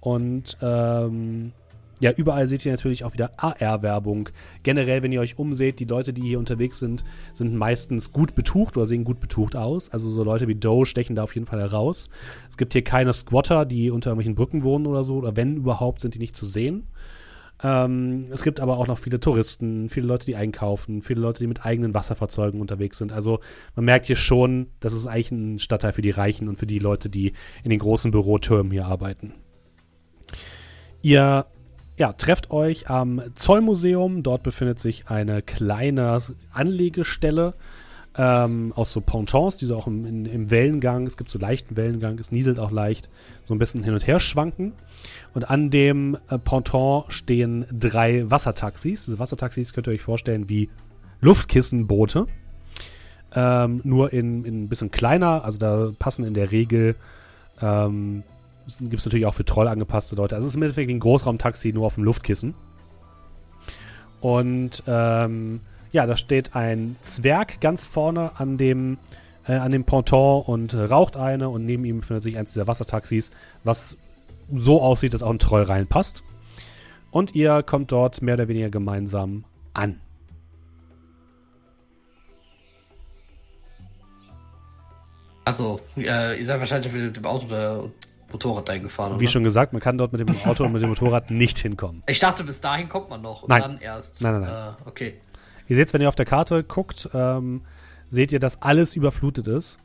Und 0.00 0.58
ähm, 0.60 1.52
ja, 2.02 2.10
überall 2.10 2.48
seht 2.48 2.66
ihr 2.66 2.72
natürlich 2.72 3.04
auch 3.04 3.12
wieder 3.12 3.30
AR-Werbung. 3.36 4.30
Generell, 4.64 5.04
wenn 5.04 5.12
ihr 5.12 5.20
euch 5.20 5.38
umseht, 5.38 5.78
die 5.78 5.84
Leute, 5.84 6.12
die 6.12 6.22
hier 6.22 6.40
unterwegs 6.40 6.80
sind, 6.80 7.04
sind 7.32 7.54
meistens 7.54 8.12
gut 8.12 8.34
betucht 8.34 8.76
oder 8.76 8.86
sehen 8.86 9.04
gut 9.04 9.20
betucht 9.20 9.54
aus. 9.54 9.88
Also 9.88 10.10
so 10.10 10.24
Leute 10.24 10.48
wie 10.48 10.56
Doe 10.56 10.84
stechen 10.84 11.14
da 11.14 11.22
auf 11.22 11.36
jeden 11.36 11.46
Fall 11.46 11.60
heraus. 11.60 12.10
Es 12.48 12.56
gibt 12.56 12.72
hier 12.72 12.82
keine 12.82 13.12
Squatter, 13.12 13.64
die 13.64 13.92
unter 13.92 14.10
irgendwelchen 14.10 14.34
Brücken 14.34 14.64
wohnen 14.64 14.88
oder 14.88 15.04
so. 15.04 15.14
Oder 15.14 15.36
wenn 15.36 15.56
überhaupt, 15.56 16.00
sind 16.00 16.16
die 16.16 16.18
nicht 16.18 16.34
zu 16.34 16.44
sehen. 16.44 16.88
Ähm, 17.62 18.26
es 18.32 18.42
gibt 18.42 18.58
aber 18.58 18.78
auch 18.78 18.88
noch 18.88 18.98
viele 18.98 19.20
Touristen, 19.20 19.88
viele 19.88 20.08
Leute, 20.08 20.26
die 20.26 20.34
einkaufen, 20.34 21.02
viele 21.02 21.20
Leute, 21.20 21.38
die 21.38 21.46
mit 21.46 21.64
eigenen 21.64 21.94
Wasserfahrzeugen 21.94 22.60
unterwegs 22.60 22.98
sind. 22.98 23.12
Also 23.12 23.38
man 23.76 23.84
merkt 23.84 24.06
hier 24.06 24.16
schon, 24.16 24.66
das 24.80 24.92
ist 24.92 25.06
eigentlich 25.06 25.30
ein 25.30 25.58
Stadtteil 25.60 25.92
für 25.92 26.02
die 26.02 26.10
Reichen 26.10 26.48
und 26.48 26.56
für 26.56 26.66
die 26.66 26.80
Leute, 26.80 27.08
die 27.08 27.32
in 27.62 27.70
den 27.70 27.78
großen 27.78 28.10
Bürotürmen 28.10 28.72
hier 28.72 28.86
arbeiten. 28.86 29.34
Ihr 31.02 31.46
ja, 31.96 32.12
trefft 32.12 32.50
euch 32.50 32.88
am 32.90 33.22
Zollmuseum. 33.34 34.22
Dort 34.22 34.42
befindet 34.42 34.80
sich 34.80 35.08
eine 35.08 35.42
kleine 35.42 36.20
Anlegestelle 36.52 37.54
ähm, 38.16 38.72
aus 38.76 38.92
so 38.92 39.00
Pontons, 39.00 39.56
die 39.56 39.66
so 39.66 39.76
auch 39.76 39.86
im, 39.86 40.04
in, 40.04 40.26
im 40.26 40.50
Wellengang, 40.50 41.06
es 41.06 41.16
gibt 41.16 41.30
so 41.30 41.38
leichten 41.38 41.76
Wellengang, 41.76 42.18
es 42.18 42.30
nieselt 42.30 42.58
auch 42.58 42.70
leicht, 42.70 43.08
so 43.44 43.54
ein 43.54 43.58
bisschen 43.58 43.82
hin 43.82 43.94
und 43.94 44.06
her 44.06 44.20
schwanken. 44.20 44.72
Und 45.34 45.48
an 45.50 45.70
dem 45.70 46.16
äh, 46.28 46.38
Ponton 46.38 47.04
stehen 47.08 47.66
drei 47.72 48.30
Wassertaxis. 48.30 49.06
Diese 49.06 49.18
Wassertaxis 49.18 49.72
könnt 49.72 49.86
ihr 49.88 49.94
euch 49.94 50.02
vorstellen 50.02 50.48
wie 50.48 50.68
Luftkissenboote. 51.20 52.26
Ähm, 53.34 53.80
nur 53.84 54.12
in, 54.12 54.44
in 54.44 54.64
ein 54.64 54.68
bisschen 54.68 54.90
kleiner, 54.90 55.44
also 55.44 55.58
da 55.58 55.90
passen 55.98 56.24
in 56.24 56.34
der 56.34 56.52
Regel 56.52 56.96
ähm, 57.62 58.24
gibt 58.66 58.94
es 58.94 59.04
natürlich 59.04 59.26
auch 59.26 59.34
für 59.34 59.44
Troll 59.44 59.68
angepasste 59.68 60.16
Leute. 60.16 60.34
Also 60.34 60.46
es 60.46 60.52
ist 60.52 60.56
im 60.56 60.62
Endeffekt 60.62 60.88
wie 60.88 60.94
ein 60.94 61.00
Großraumtaxi, 61.00 61.72
nur 61.72 61.86
auf 61.86 61.94
dem 61.96 62.04
Luftkissen. 62.04 62.54
Und 64.20 64.82
ähm, 64.86 65.60
ja, 65.90 66.06
da 66.06 66.16
steht 66.16 66.54
ein 66.54 66.96
Zwerg 67.02 67.60
ganz 67.60 67.86
vorne 67.86 68.32
an 68.38 68.56
dem, 68.56 68.98
äh, 69.46 69.54
an 69.54 69.72
dem 69.72 69.84
Ponton 69.84 70.42
und 70.42 70.74
raucht 70.74 71.16
eine 71.16 71.48
und 71.48 71.66
neben 71.66 71.84
ihm 71.84 72.00
befindet 72.00 72.22
sich 72.22 72.38
eins 72.38 72.52
dieser 72.52 72.66
Wassertaxis, 72.66 73.30
was 73.64 73.98
so 74.54 74.80
aussieht, 74.80 75.14
dass 75.14 75.22
auch 75.22 75.30
ein 75.30 75.38
Troll 75.38 75.62
reinpasst. 75.62 76.22
Und 77.10 77.34
ihr 77.34 77.62
kommt 77.62 77.92
dort 77.92 78.22
mehr 78.22 78.34
oder 78.34 78.48
weniger 78.48 78.70
gemeinsam 78.70 79.44
an. 79.74 80.00
Also, 85.44 85.80
äh, 85.96 86.38
ihr 86.38 86.46
seid 86.46 86.60
wahrscheinlich 86.60 86.92
mit 86.92 87.16
dem 87.16 87.26
Auto 87.26 87.46
oder 87.46 87.90
Motorrad 88.32 88.68
eingefahren, 88.70 89.20
Wie 89.20 89.28
schon 89.28 89.44
gesagt, 89.44 89.72
man 89.72 89.80
kann 89.80 89.98
dort 89.98 90.12
mit 90.12 90.20
dem 90.20 90.34
Auto 90.44 90.64
und 90.64 90.72
mit 90.72 90.82
dem 90.82 90.88
Motorrad 90.88 91.30
nicht 91.30 91.58
hinkommen. 91.58 92.02
Ich 92.06 92.18
dachte, 92.18 92.44
bis 92.44 92.60
dahin 92.60 92.88
kommt 92.88 93.10
man 93.10 93.22
noch 93.22 93.42
und 93.42 93.48
Nein. 93.48 93.62
dann 93.62 93.78
erst. 93.78 94.20
Nein, 94.20 94.40
nein, 94.40 94.42
nein. 94.42 94.74
Äh, 94.84 94.88
okay. 94.88 95.14
Ihr 95.68 95.76
seht, 95.76 95.92
wenn 95.94 96.00
ihr 96.00 96.08
auf 96.08 96.16
der 96.16 96.26
Karte 96.26 96.64
guckt, 96.64 97.08
ähm, 97.14 97.62
seht 98.08 98.32
ihr, 98.32 98.40
dass 98.40 98.60
alles 98.62 98.96
überflutet 98.96 99.46
ist. 99.46 99.78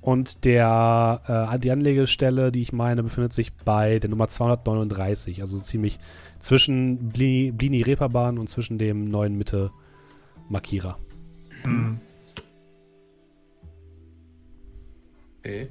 Und 0.00 0.44
der, 0.44 1.48
äh, 1.52 1.58
die 1.58 1.70
Anlegestelle, 1.70 2.52
die 2.52 2.60
ich 2.60 2.72
meine, 2.72 3.02
befindet 3.02 3.32
sich 3.32 3.54
bei 3.54 3.98
der 3.98 4.10
Nummer 4.10 4.28
239. 4.28 5.40
Also 5.40 5.58
ziemlich 5.58 5.98
zwischen 6.40 7.08
Blini, 7.08 7.50
Blini 7.52 7.82
Reeperbahn 7.82 8.38
und 8.38 8.48
zwischen 8.48 8.76
dem 8.76 9.08
neuen 9.10 9.36
Mitte 9.36 9.70
Markierer. 10.48 10.98
Hm. 11.62 12.00
Okay. 15.38 15.68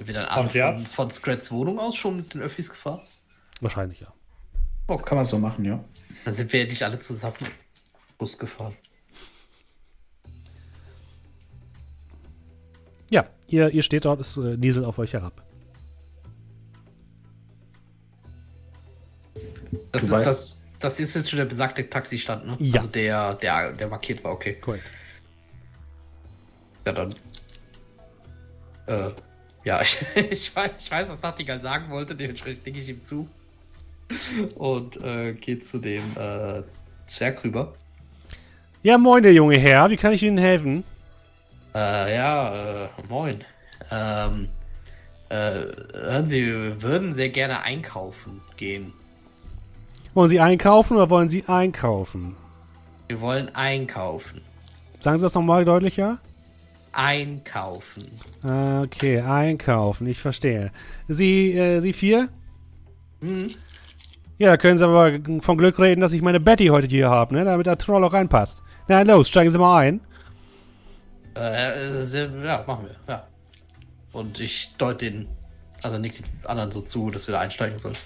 Sind 0.00 0.06
wir 0.06 0.14
dann 0.14 0.24
Und 0.44 0.56
alle 0.56 0.76
von, 0.76 0.86
von 0.86 1.10
Scrats 1.10 1.52
Wohnung 1.52 1.78
aus 1.78 1.94
schon 1.94 2.16
mit 2.16 2.32
den 2.32 2.40
Öffis 2.40 2.70
gefahren? 2.70 3.02
Wahrscheinlich, 3.60 4.00
ja. 4.00 4.96
Kann 4.96 5.16
man 5.16 5.26
so 5.26 5.38
machen, 5.38 5.62
ja. 5.66 5.84
Dann 6.24 6.32
sind 6.32 6.50
wir 6.50 6.62
endlich 6.62 6.82
alle 6.82 6.98
zusammen 6.98 7.34
Bus 8.16 8.38
gefahren. 8.38 8.74
Ja, 13.10 13.26
ihr, 13.46 13.68
ihr 13.68 13.82
steht 13.82 14.06
dort, 14.06 14.20
es 14.20 14.38
äh, 14.38 14.56
nieselt 14.56 14.86
auf 14.86 14.98
euch 14.98 15.12
herab. 15.12 15.44
Das 19.92 20.00
Du 20.00 20.06
ist 20.06 20.12
weißt- 20.12 20.24
das. 20.24 20.56
Das 20.78 20.98
ist 20.98 21.12
jetzt 21.14 21.28
schon 21.28 21.36
der 21.36 21.44
besagte 21.44 21.90
Taxistand, 21.90 22.46
ne? 22.46 22.56
Ja. 22.58 22.78
Also 22.80 22.88
der, 22.90 23.34
der, 23.34 23.72
der 23.72 23.88
markiert 23.88 24.24
war, 24.24 24.32
okay. 24.32 24.54
Korrekt. 24.54 24.90
Ja, 26.86 26.92
dann. 26.94 27.14
Äh, 28.86 29.10
ja, 29.64 29.80
ich, 29.82 29.98
ich, 30.30 30.56
weiß, 30.56 30.72
ich 30.78 30.90
weiß, 30.90 31.08
was 31.08 31.22
Nachtigall 31.22 31.60
sagen 31.60 31.90
wollte, 31.90 32.14
dementsprechend 32.14 32.64
denke 32.66 32.80
ich 32.80 32.88
ihm 32.88 33.04
zu. 33.04 33.28
Und 34.56 34.96
äh, 35.02 35.34
geht 35.34 35.64
zu 35.64 35.78
dem 35.78 36.16
äh, 36.16 36.62
Zwerg 37.06 37.44
rüber. 37.44 37.74
Ja, 38.82 38.98
moin, 38.98 39.22
der 39.22 39.32
junge 39.32 39.58
Herr, 39.58 39.90
wie 39.90 39.96
kann 39.96 40.12
ich 40.12 40.22
Ihnen 40.22 40.38
helfen? 40.38 40.84
Äh, 41.74 42.16
ja, 42.16 42.84
äh, 42.84 42.88
moin. 43.08 43.44
Ähm, 43.90 44.48
äh, 45.28 45.64
hören 45.92 46.28
Sie, 46.28 46.44
wir 46.44 46.82
würden 46.82 47.14
sehr 47.14 47.28
gerne 47.28 47.62
einkaufen 47.62 48.40
gehen. 48.56 48.92
Wollen 50.14 50.28
Sie 50.28 50.40
einkaufen 50.40 50.96
oder 50.96 51.08
wollen 51.08 51.28
Sie 51.28 51.44
einkaufen? 51.46 52.36
Wir 53.06 53.20
wollen 53.20 53.54
einkaufen. 53.54 54.40
Sagen 54.98 55.18
Sie 55.18 55.22
das 55.22 55.34
nochmal 55.34 55.64
deutlicher? 55.64 56.18
Einkaufen. 56.92 58.10
Ah, 58.42 58.82
Okay, 58.82 59.20
einkaufen, 59.20 60.06
ich 60.06 60.18
verstehe. 60.18 60.72
Sie, 61.08 61.52
äh, 61.56 61.80
Sie 61.80 61.92
vier? 61.92 62.28
Hm? 63.20 63.50
Ja, 64.38 64.48
da 64.50 64.56
können 64.56 64.78
Sie 64.78 64.84
aber 64.84 65.18
von 65.42 65.58
Glück 65.58 65.78
reden, 65.78 66.00
dass 66.00 66.12
ich 66.12 66.22
meine 66.22 66.40
Betty 66.40 66.66
heute 66.68 66.86
hier 66.88 67.10
habe, 67.10 67.34
ne? 67.34 67.44
Damit 67.44 67.66
der 67.66 67.76
Troll 67.76 68.02
auch 68.02 68.12
reinpasst. 68.12 68.62
Na 68.88 69.02
los, 69.02 69.28
steigen 69.28 69.50
Sie 69.50 69.58
mal 69.58 69.80
ein. 69.80 70.00
Äh, 71.36 72.02
äh, 72.02 72.44
ja, 72.44 72.64
machen 72.66 72.86
wir, 72.86 72.96
ja. 73.08 73.26
Und 74.12 74.40
ich 74.40 74.72
deute 74.78 75.10
den, 75.10 75.28
also 75.82 75.98
nick 75.98 76.16
den 76.16 76.24
anderen 76.46 76.70
so 76.72 76.80
zu, 76.80 77.10
dass 77.10 77.28
wir 77.28 77.32
da 77.32 77.40
einsteigen 77.40 77.78
sollen. 77.78 77.96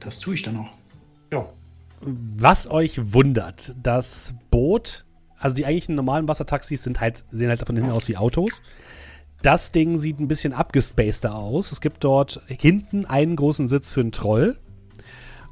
Das 0.00 0.20
tue 0.20 0.34
ich 0.34 0.42
dann 0.42 0.58
auch. 0.58 0.70
Ja. 1.32 1.48
Was 2.02 2.70
euch 2.70 3.14
wundert, 3.14 3.74
das 3.82 4.34
Boot, 4.50 5.05
also 5.46 5.54
die 5.54 5.64
eigentlichen 5.64 5.94
normalen 5.94 6.26
Wassertaxis 6.26 6.82
sind 6.82 7.00
halt, 7.00 7.24
sehen 7.30 7.48
halt 7.48 7.64
von 7.64 7.76
hinten 7.76 7.92
aus 7.92 8.08
wie 8.08 8.16
Autos. 8.16 8.62
Das 9.42 9.70
Ding 9.70 9.96
sieht 9.96 10.18
ein 10.18 10.26
bisschen 10.26 10.52
abgespaceder 10.52 11.36
aus. 11.36 11.70
Es 11.70 11.80
gibt 11.80 12.02
dort 12.02 12.40
hinten 12.48 13.04
einen 13.04 13.36
großen 13.36 13.68
Sitz 13.68 13.92
für 13.92 14.00
einen 14.00 14.10
Troll. 14.10 14.58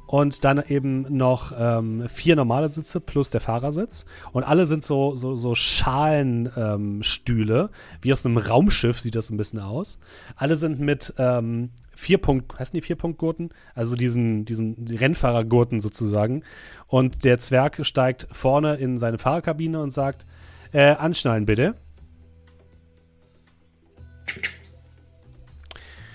Und 0.07 0.43
dann 0.43 0.63
eben 0.67 1.01
noch 1.15 1.53
ähm, 1.57 2.07
vier 2.07 2.35
normale 2.35 2.69
Sitze 2.69 2.99
plus 2.99 3.31
der 3.31 3.41
Fahrersitz. 3.41 4.05
Und 4.31 4.43
alle 4.43 4.65
sind 4.65 4.83
so, 4.83 5.15
so, 5.15 5.35
so 5.35 5.55
Schalenstühle. 5.55 7.59
Ähm, 7.59 7.69
Wie 8.01 8.13
aus 8.13 8.25
einem 8.25 8.37
Raumschiff 8.37 8.99
sieht 8.99 9.15
das 9.15 9.29
ein 9.29 9.37
bisschen 9.37 9.59
aus. 9.59 9.99
Alle 10.35 10.57
sind 10.57 10.79
mit 10.79 11.13
ähm, 11.17 11.71
Vierpunkt, 11.93 12.59
heißen 12.59 12.75
die 12.75 12.81
Vierpunktgurten? 12.81 13.49
Also 13.73 13.95
diesen, 13.95 14.45
diesen 14.45 14.87
Rennfahrergurten 14.87 15.79
sozusagen. 15.79 16.43
Und 16.87 17.23
der 17.23 17.39
Zwerg 17.39 17.85
steigt 17.85 18.27
vorne 18.31 18.75
in 18.75 18.97
seine 18.97 19.17
Fahrerkabine 19.17 19.81
und 19.81 19.91
sagt, 19.91 20.25
äh, 20.71 20.91
anschnallen 20.91 21.45
bitte. 21.45 21.75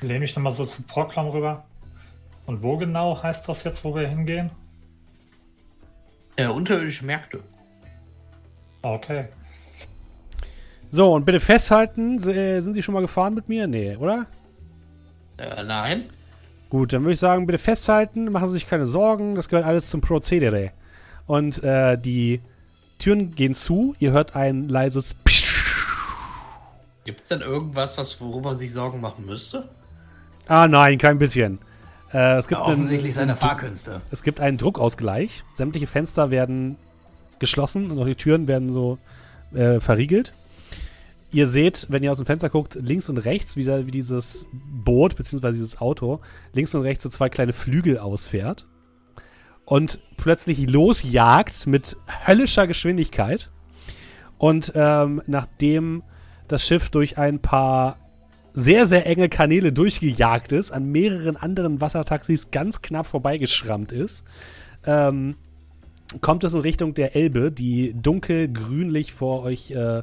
Lehne 0.01 0.25
ich 0.25 0.35
nochmal 0.35 0.53
so 0.53 0.65
zu 0.65 0.83
Proklam 0.83 1.29
rüber. 1.29 1.65
Und 2.51 2.65
wo 2.65 2.77
genau 2.77 3.23
heißt 3.23 3.49
das 3.49 3.63
jetzt, 3.63 3.85
wo 3.85 3.95
wir 3.95 4.09
hingehen? 4.09 4.51
Äh, 6.35 6.49
unterirdische 6.49 7.05
Märkte. 7.05 7.45
Okay. 8.83 9.27
So, 10.91 11.13
und 11.13 11.25
bitte 11.25 11.39
festhalten, 11.39 12.17
äh, 12.29 12.61
sind 12.61 12.75
Sie 12.75 12.83
schon 12.83 12.95
mal 12.95 13.03
gefahren 13.03 13.35
mit 13.35 13.49
mir? 13.49 13.69
Nee, 13.69 13.95
oder? 13.95 14.27
Äh, 15.37 15.63
nein. 15.63 16.11
Gut, 16.71 16.93
dann 16.93 17.03
würde 17.03 17.13
ich 17.13 17.21
sagen, 17.21 17.47
bitte 17.47 17.59
festhalten, 17.59 18.33
machen 18.33 18.49
Sie 18.49 18.55
sich 18.55 18.69
keine 18.69 18.89
Sorgen, 18.89 19.37
das 19.37 19.49
gehört 19.49 19.65
alles 19.65 19.89
zum 19.89 20.01
Prozedere. 20.01 20.73
Und 21.29 21.63
äh, 21.63 21.97
die 21.97 22.41
Türen 22.99 23.37
gehen 23.37 23.55
zu, 23.55 23.95
ihr 24.01 24.11
hört 24.11 24.35
ein 24.35 24.69
leises 24.69 25.15
Psch. 25.15 25.55
Gibt 27.05 27.23
es 27.23 27.29
denn 27.29 27.43
irgendwas, 27.43 27.97
was, 27.97 28.21
worüber 28.21 28.51
man 28.51 28.59
sich 28.59 28.73
Sorgen 28.73 29.01
machen 29.01 29.25
müsste? 29.25 29.69
Ah 30.49 30.67
nein, 30.67 30.99
kein 30.99 31.17
bisschen. 31.17 31.61
Äh, 32.13 32.39
es 32.39 32.49
gibt 32.49 32.61
Ja, 32.61 32.67
offensichtlich 32.67 33.15
seine 33.15 33.37
Fahrkünste. 33.37 34.01
Es 34.11 34.23
gibt 34.23 34.41
einen 34.41 34.57
Druckausgleich. 34.57 35.45
Sämtliche 35.51 35.87
Fenster 35.87 36.31
werden 36.31 36.77
geschlossen 37.39 37.91
und 37.91 37.99
auch 37.99 38.07
die 38.07 38.15
Türen 38.15 38.49
werden 38.49 38.73
so 38.73 38.99
äh, 39.55 39.81
verriegelt. 39.81 40.33
Ihr 41.33 41.47
seht, 41.47 41.87
wenn 41.91 42.03
ihr 42.03 42.11
aus 42.11 42.17
dem 42.17 42.27
Fenster 42.27 42.51
guckt, 42.51 42.75
links 42.75 43.09
und 43.09 43.19
rechts 43.19 43.57
wieder 43.57 43.87
wie 43.87 43.93
dieses 43.93 44.47
Boot 44.53 45.15
bzw. 45.17 45.53
dieses 45.53 45.81
Auto 45.81 46.21
links 46.53 46.75
und 46.75 46.83
rechts 46.83 47.05
so 47.05 47.09
zwei 47.09 47.29
kleine 47.29 47.53
Flügel 47.53 47.99
ausfährt 47.99 48.67
und 49.65 50.01
plötzlich 50.17 50.69
losjagt 50.69 51.69
mit 51.69 51.97
höllischer 52.27 52.67
Geschwindigkeit. 52.67 53.51
Und 54.39 54.73
ähm, 54.75 55.23
nachdem 55.27 56.03
das 56.49 56.67
Schiff 56.67 56.91
durch 56.91 57.19
ein 57.19 57.39
paar 57.39 57.97
sehr, 58.53 58.87
sehr 58.87 59.07
enge 59.07 59.29
Kanäle 59.29 59.73
durchgejagt 59.73 60.53
ist, 60.53 60.71
an 60.71 60.87
mehreren 60.87 61.37
anderen 61.37 61.81
Wassertaxis 61.81 62.51
ganz 62.51 62.83
knapp 62.83 63.07
vorbeigeschrammt 63.07 63.93
ist, 63.93 64.25
ähm, 64.87 65.37
kommt 66.21 66.45
es 66.45 66.55
in 66.55 66.61
Richtung 66.61 66.95
der 66.95 67.15
Elbe, 67.15 67.53
die 67.53 67.95
dunkel-grünlich 67.95 69.13
vor 69.13 69.43
euch 69.43 69.71
äh, 69.71 70.03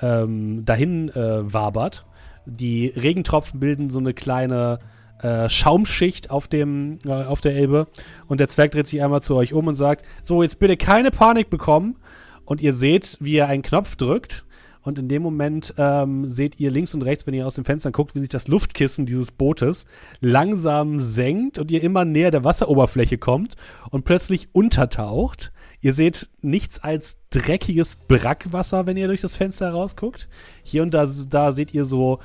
ähm, 0.00 0.64
dahin 0.64 1.08
äh, 1.10 1.52
wabert. 1.52 2.06
Die 2.46 2.86
Regentropfen 2.88 3.60
bilden 3.60 3.90
so 3.90 3.98
eine 3.98 4.14
kleine 4.14 4.78
äh, 5.22 5.48
Schaumschicht 5.48 6.30
auf, 6.30 6.48
dem, 6.48 6.98
äh, 7.04 7.10
auf 7.10 7.40
der 7.40 7.56
Elbe. 7.56 7.88
Und 8.26 8.40
der 8.40 8.48
Zwerg 8.48 8.70
dreht 8.70 8.86
sich 8.86 9.02
einmal 9.02 9.22
zu 9.22 9.34
euch 9.34 9.52
um 9.52 9.66
und 9.66 9.74
sagt: 9.74 10.04
So, 10.22 10.42
jetzt 10.42 10.58
bitte 10.58 10.76
keine 10.76 11.10
Panik 11.10 11.50
bekommen. 11.50 11.96
Und 12.44 12.62
ihr 12.62 12.72
seht, 12.72 13.18
wie 13.20 13.36
er 13.36 13.48
einen 13.48 13.62
Knopf 13.62 13.96
drückt. 13.96 14.44
Und 14.88 14.98
in 14.98 15.10
dem 15.10 15.20
Moment 15.20 15.74
ähm, 15.76 16.26
seht 16.30 16.58
ihr 16.58 16.70
links 16.70 16.94
und 16.94 17.02
rechts, 17.02 17.26
wenn 17.26 17.34
ihr 17.34 17.46
aus 17.46 17.56
den 17.56 17.64
Fenstern 17.64 17.92
guckt, 17.92 18.14
wie 18.14 18.20
sich 18.20 18.30
das 18.30 18.48
Luftkissen 18.48 19.04
dieses 19.04 19.30
Bootes 19.30 19.84
langsam 20.20 20.98
senkt 20.98 21.58
und 21.58 21.70
ihr 21.70 21.82
immer 21.82 22.06
näher 22.06 22.30
der 22.30 22.42
Wasseroberfläche 22.42 23.18
kommt 23.18 23.56
und 23.90 24.06
plötzlich 24.06 24.48
untertaucht. 24.52 25.52
Ihr 25.82 25.92
seht 25.92 26.30
nichts 26.40 26.78
als 26.82 27.18
dreckiges 27.28 27.96
Brackwasser, 27.96 28.86
wenn 28.86 28.96
ihr 28.96 29.08
durch 29.08 29.20
das 29.20 29.36
Fenster 29.36 29.70
rausguckt. 29.72 30.26
Hier 30.62 30.82
und 30.82 30.94
da, 30.94 31.06
da 31.28 31.52
seht 31.52 31.74
ihr 31.74 31.84
so 31.84 32.20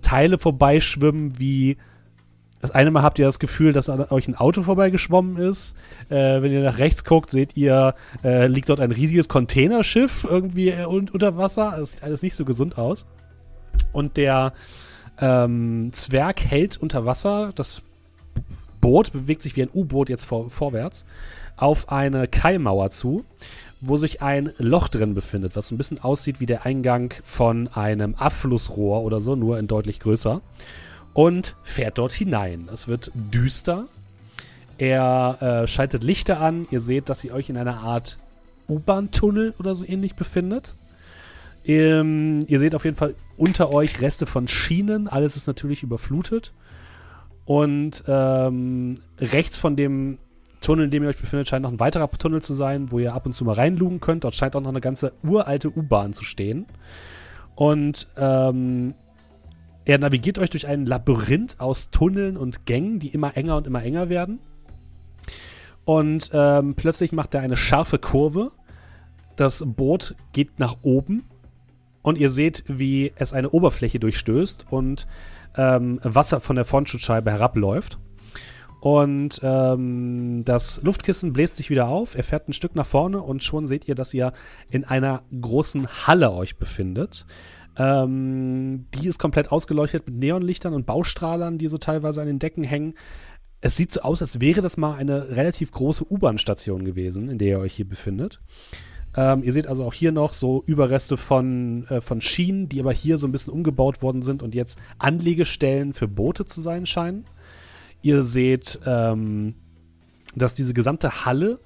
Teile 0.00 0.38
vorbeischwimmen, 0.38 1.38
wie 1.38 1.76
das 2.60 2.72
eine 2.72 2.90
Mal 2.90 3.02
habt 3.02 3.18
ihr 3.18 3.26
das 3.26 3.38
Gefühl, 3.38 3.72
dass 3.72 3.88
an 3.88 4.04
euch 4.10 4.26
ein 4.26 4.34
Auto 4.34 4.62
vorbeigeschwommen 4.62 5.36
ist. 5.36 5.76
Äh, 6.08 6.42
wenn 6.42 6.52
ihr 6.52 6.62
nach 6.62 6.78
rechts 6.78 7.04
guckt, 7.04 7.30
seht 7.30 7.56
ihr, 7.56 7.94
äh, 8.24 8.48
liegt 8.48 8.68
dort 8.68 8.80
ein 8.80 8.90
riesiges 8.90 9.28
Containerschiff 9.28 10.26
irgendwie 10.28 10.70
äh, 10.70 10.86
un 10.86 11.08
unter 11.08 11.36
Wasser. 11.36 11.76
Das 11.78 11.92
sieht 11.92 12.02
alles 12.02 12.22
nicht 12.22 12.34
so 12.34 12.44
gesund 12.44 12.76
aus. 12.76 13.06
Und 13.92 14.16
der 14.16 14.52
ähm, 15.20 15.90
Zwerg 15.92 16.40
hält 16.40 16.76
unter 16.76 17.06
Wasser. 17.06 17.52
Das 17.54 17.82
Boot 18.80 19.12
bewegt 19.12 19.42
sich 19.42 19.54
wie 19.56 19.62
ein 19.62 19.70
U-Boot 19.72 20.08
jetzt 20.08 20.24
vor 20.24 20.50
vorwärts 20.50 21.04
auf 21.56 21.90
eine 21.90 22.28
Kaimauer 22.28 22.90
zu, 22.90 23.24
wo 23.80 23.96
sich 23.96 24.22
ein 24.22 24.52
Loch 24.58 24.88
drin 24.88 25.14
befindet, 25.14 25.56
was 25.56 25.70
ein 25.70 25.76
bisschen 25.76 26.00
aussieht 26.00 26.38
wie 26.38 26.46
der 26.46 26.64
Eingang 26.64 27.14
von 27.22 27.68
einem 27.68 28.14
Abflussrohr 28.14 29.02
oder 29.02 29.20
so, 29.20 29.34
nur 29.34 29.58
in 29.58 29.66
deutlich 29.66 29.98
größer 29.98 30.40
und 31.18 31.56
fährt 31.64 31.98
dort 31.98 32.12
hinein. 32.12 32.68
Es 32.72 32.86
wird 32.86 33.10
düster. 33.12 33.88
Er 34.78 35.36
äh, 35.40 35.66
schaltet 35.66 36.04
Lichter 36.04 36.40
an. 36.40 36.68
Ihr 36.70 36.80
seht, 36.80 37.08
dass 37.08 37.24
ihr 37.24 37.34
euch 37.34 37.50
in 37.50 37.56
einer 37.56 37.78
Art 37.78 38.18
U-Bahn-Tunnel 38.68 39.52
oder 39.58 39.74
so 39.74 39.84
ähnlich 39.84 40.14
befindet. 40.14 40.76
Ähm, 41.64 42.44
ihr 42.46 42.60
seht 42.60 42.72
auf 42.76 42.84
jeden 42.84 42.96
Fall 42.96 43.16
unter 43.36 43.72
euch 43.72 44.00
Reste 44.00 44.26
von 44.26 44.46
Schienen. 44.46 45.08
Alles 45.08 45.34
ist 45.34 45.48
natürlich 45.48 45.82
überflutet. 45.82 46.52
Und 47.46 48.04
ähm, 48.06 49.00
rechts 49.18 49.58
von 49.58 49.74
dem 49.74 50.18
Tunnel, 50.60 50.84
in 50.84 50.92
dem 50.92 51.02
ihr 51.02 51.08
euch 51.08 51.18
befindet, 51.20 51.48
scheint 51.48 51.64
noch 51.64 51.72
ein 51.72 51.80
weiterer 51.80 52.08
Tunnel 52.12 52.42
zu 52.42 52.54
sein, 52.54 52.92
wo 52.92 53.00
ihr 53.00 53.12
ab 53.12 53.26
und 53.26 53.34
zu 53.34 53.44
mal 53.44 53.54
reinlugen 53.56 53.98
könnt. 53.98 54.22
Dort 54.22 54.36
scheint 54.36 54.54
auch 54.54 54.60
noch 54.60 54.68
eine 54.68 54.80
ganze 54.80 55.14
uralte 55.24 55.76
U-Bahn 55.76 56.12
zu 56.12 56.22
stehen. 56.22 56.66
Und 57.56 58.06
ähm, 58.16 58.94
er 59.88 59.96
navigiert 59.96 60.38
euch 60.38 60.50
durch 60.50 60.66
ein 60.66 60.84
Labyrinth 60.84 61.60
aus 61.60 61.88
Tunneln 61.90 62.36
und 62.36 62.66
Gängen, 62.66 62.98
die 62.98 63.08
immer 63.08 63.38
enger 63.38 63.56
und 63.56 63.66
immer 63.66 63.82
enger 63.82 64.10
werden. 64.10 64.38
Und 65.86 66.28
ähm, 66.34 66.74
plötzlich 66.74 67.12
macht 67.12 67.32
er 67.32 67.40
eine 67.40 67.56
scharfe 67.56 67.98
Kurve. 67.98 68.52
Das 69.36 69.64
Boot 69.66 70.14
geht 70.34 70.58
nach 70.58 70.76
oben. 70.82 71.24
Und 72.02 72.18
ihr 72.18 72.28
seht, 72.28 72.64
wie 72.66 73.12
es 73.16 73.32
eine 73.32 73.48
Oberfläche 73.48 73.98
durchstößt 73.98 74.66
und 74.68 75.06
ähm, 75.56 75.98
Wasser 76.02 76.42
von 76.42 76.56
der 76.56 76.66
Frontschutzscheibe 76.66 77.30
herabläuft. 77.30 77.98
Und 78.82 79.40
ähm, 79.42 80.42
das 80.44 80.82
Luftkissen 80.82 81.32
bläst 81.32 81.56
sich 81.56 81.70
wieder 81.70 81.88
auf. 81.88 82.14
Er 82.14 82.24
fährt 82.24 82.46
ein 82.46 82.52
Stück 82.52 82.74
nach 82.74 82.86
vorne 82.86 83.22
und 83.22 83.42
schon 83.42 83.66
seht 83.66 83.88
ihr, 83.88 83.94
dass 83.94 84.12
ihr 84.12 84.34
in 84.68 84.84
einer 84.84 85.22
großen 85.40 86.06
Halle 86.06 86.30
euch 86.30 86.58
befindet. 86.58 87.24
Ähm, 87.78 88.86
die 88.94 89.06
ist 89.06 89.18
komplett 89.18 89.52
ausgeleuchtet 89.52 90.06
mit 90.06 90.16
Neonlichtern 90.16 90.74
und 90.74 90.84
Baustrahlern, 90.84 91.58
die 91.58 91.68
so 91.68 91.78
teilweise 91.78 92.20
an 92.20 92.26
den 92.26 92.40
Decken 92.40 92.64
hängen. 92.64 92.94
Es 93.60 93.76
sieht 93.76 93.92
so 93.92 94.00
aus, 94.00 94.20
als 94.20 94.40
wäre 94.40 94.60
das 94.60 94.76
mal 94.76 94.96
eine 94.96 95.30
relativ 95.30 95.72
große 95.72 96.04
U-Bahn-Station 96.10 96.84
gewesen, 96.84 97.28
in 97.28 97.38
der 97.38 97.48
ihr 97.48 97.58
euch 97.60 97.74
hier 97.74 97.88
befindet. 97.88 98.40
Ähm, 99.16 99.42
ihr 99.42 99.52
seht 99.52 99.66
also 99.66 99.84
auch 99.84 99.94
hier 99.94 100.12
noch 100.12 100.32
so 100.32 100.62
Überreste 100.66 101.16
von, 101.16 101.86
äh, 101.86 102.00
von 102.00 102.20
Schienen, 102.20 102.68
die 102.68 102.80
aber 102.80 102.92
hier 102.92 103.16
so 103.16 103.26
ein 103.26 103.32
bisschen 103.32 103.52
umgebaut 103.52 104.02
worden 104.02 104.22
sind 104.22 104.42
und 104.42 104.54
jetzt 104.54 104.78
Anlegestellen 104.98 105.92
für 105.92 106.08
Boote 106.08 106.44
zu 106.44 106.60
sein 106.60 106.84
scheinen. 106.84 107.24
Ihr 108.02 108.22
seht, 108.22 108.78
ähm, 108.86 109.54
dass 110.34 110.54
diese 110.54 110.74
gesamte 110.74 111.24
Halle 111.24 111.60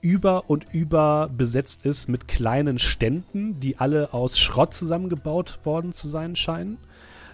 über 0.00 0.48
und 0.48 0.66
über 0.72 1.28
besetzt 1.36 1.84
ist 1.84 2.08
mit 2.08 2.28
kleinen 2.28 2.78
Ständen, 2.78 3.60
die 3.60 3.78
alle 3.78 4.12
aus 4.14 4.38
Schrott 4.38 4.74
zusammengebaut 4.74 5.60
worden 5.64 5.92
zu 5.92 6.08
sein 6.08 6.36
scheinen. 6.36 6.78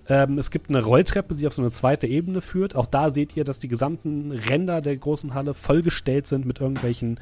Ähm, 0.09 0.39
es 0.39 0.51
gibt 0.51 0.69
eine 0.69 0.83
Rolltreppe, 0.83 1.35
die 1.35 1.47
auf 1.47 1.55
so 1.55 1.63
eine 1.63 1.71
zweite 1.71 2.07
Ebene 2.07 2.41
führt. 2.41 2.77
Auch 2.77 2.87
da 2.87 3.11
seht 3.11 3.37
ihr, 3.37 3.45
dass 3.45 3.59
die 3.59 3.69
gesamten 3.69 4.33
Ränder 4.33 4.83
der 4.83 4.97
großen 4.97 5.33
Halle 5.35 5.55
vollgestellt 5.55 6.27
sind 6.27 6.45
mit 6.45 6.61
irgendwelchen 6.61 7.19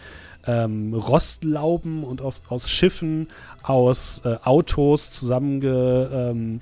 ähm, 0.46 0.92
Rostlauben 0.92 2.02
und 2.02 2.22
aus, 2.22 2.42
aus 2.48 2.68
Schiffen, 2.68 3.28
aus 3.62 4.22
äh, 4.24 4.36
Autos 4.42 5.12
zusammenge, 5.12 6.10
ähm, 6.12 6.60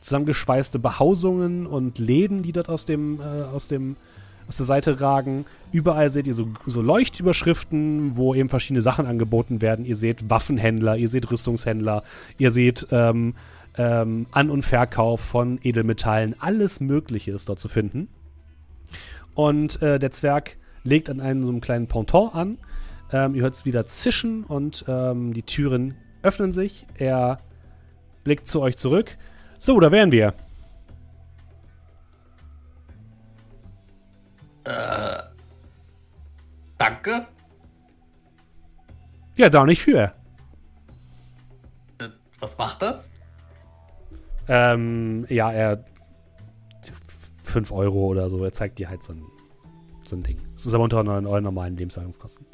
zusammengeschweißte 0.00 0.78
Behausungen 0.78 1.66
und 1.66 1.98
Läden, 1.98 2.42
die 2.42 2.52
dort 2.52 2.70
aus 2.70 2.86
dem, 2.86 3.20
äh, 3.20 3.42
aus 3.54 3.68
dem 3.68 3.96
aus 4.50 4.56
der 4.56 4.66
Seite 4.66 5.00
ragen. 5.00 5.44
Überall 5.70 6.10
seht 6.10 6.26
ihr 6.26 6.34
so, 6.34 6.48
so 6.66 6.82
Leuchtüberschriften, 6.82 8.16
wo 8.16 8.34
eben 8.34 8.48
verschiedene 8.48 8.82
Sachen 8.82 9.06
angeboten 9.06 9.62
werden. 9.62 9.84
Ihr 9.84 9.94
seht 9.94 10.28
Waffenhändler, 10.28 10.96
ihr 10.96 11.08
seht 11.08 11.30
Rüstungshändler, 11.30 12.02
ihr 12.36 12.50
seht 12.50 12.88
ähm, 12.90 13.34
ähm, 13.78 14.26
An- 14.32 14.50
und 14.50 14.62
Verkauf 14.62 15.20
von 15.20 15.60
Edelmetallen. 15.62 16.34
Alles 16.40 16.80
Mögliche 16.80 17.30
ist 17.30 17.48
dort 17.48 17.60
zu 17.60 17.68
finden. 17.68 18.08
Und 19.34 19.80
äh, 19.82 20.00
der 20.00 20.10
Zwerg 20.10 20.56
legt 20.82 21.08
an 21.10 21.20
einem 21.20 21.44
so 21.44 21.52
einem 21.52 21.60
kleinen 21.60 21.86
Ponton 21.86 22.30
an. 22.32 22.58
Ähm, 23.12 23.36
ihr 23.36 23.42
hört 23.42 23.54
es 23.54 23.64
wieder 23.64 23.86
zischen 23.86 24.42
und 24.42 24.84
ähm, 24.88 25.32
die 25.32 25.44
Türen 25.44 25.94
öffnen 26.22 26.52
sich. 26.52 26.88
Er 26.98 27.38
blickt 28.24 28.48
zu 28.48 28.60
euch 28.60 28.76
zurück. 28.76 29.16
So, 29.58 29.78
da 29.78 29.92
wären 29.92 30.10
wir. 30.10 30.34
Danke. 36.78 37.26
Ja, 39.36 39.48
da 39.48 39.64
nicht 39.64 39.82
für. 39.82 40.12
Äh, 41.98 42.08
Was 42.38 42.56
macht 42.58 42.82
das? 42.82 43.10
Ähm, 44.48 45.26
ja, 45.28 45.52
er 45.52 45.84
5 47.42 47.72
Euro 47.72 48.06
oder 48.06 48.30
so. 48.30 48.44
Er 48.44 48.52
zeigt 48.52 48.78
dir 48.78 48.88
halt 48.88 49.02
so 49.02 49.12
ein, 49.12 49.22
so 50.06 50.16
ein 50.16 50.20
Ding. 50.22 50.40
Es 50.56 50.66
ist 50.66 50.74
aber 50.74 50.84
unter 50.84 50.98
euren 50.98 51.44
normalen 51.44 51.76
Lebenshaltungskosten. 51.76 52.46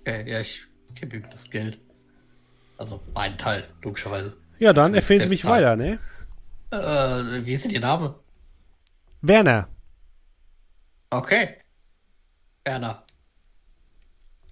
Okay, 0.00 0.30
ja, 0.30 0.40
ich 0.40 0.62
gebe 0.94 1.16
ihm 1.16 1.24
das 1.30 1.50
Geld. 1.50 1.78
Also 2.78 3.00
mein 3.14 3.36
Teil, 3.36 3.64
logischerweise. 3.82 4.36
Ja, 4.58 4.72
dann 4.72 4.94
empfehlen 4.94 5.22
Sie 5.22 5.28
mich 5.28 5.42
jetzt 5.42 5.50
weiter, 5.50 5.76
ne? 5.76 5.98
Äh, 6.70 7.44
wie 7.44 7.52
ist 7.52 7.64
denn 7.64 7.72
Ihr 7.72 7.80
Name? 7.80 8.14
Werner. 9.22 9.68
Okay. 11.10 11.56
Werner. 12.64 13.04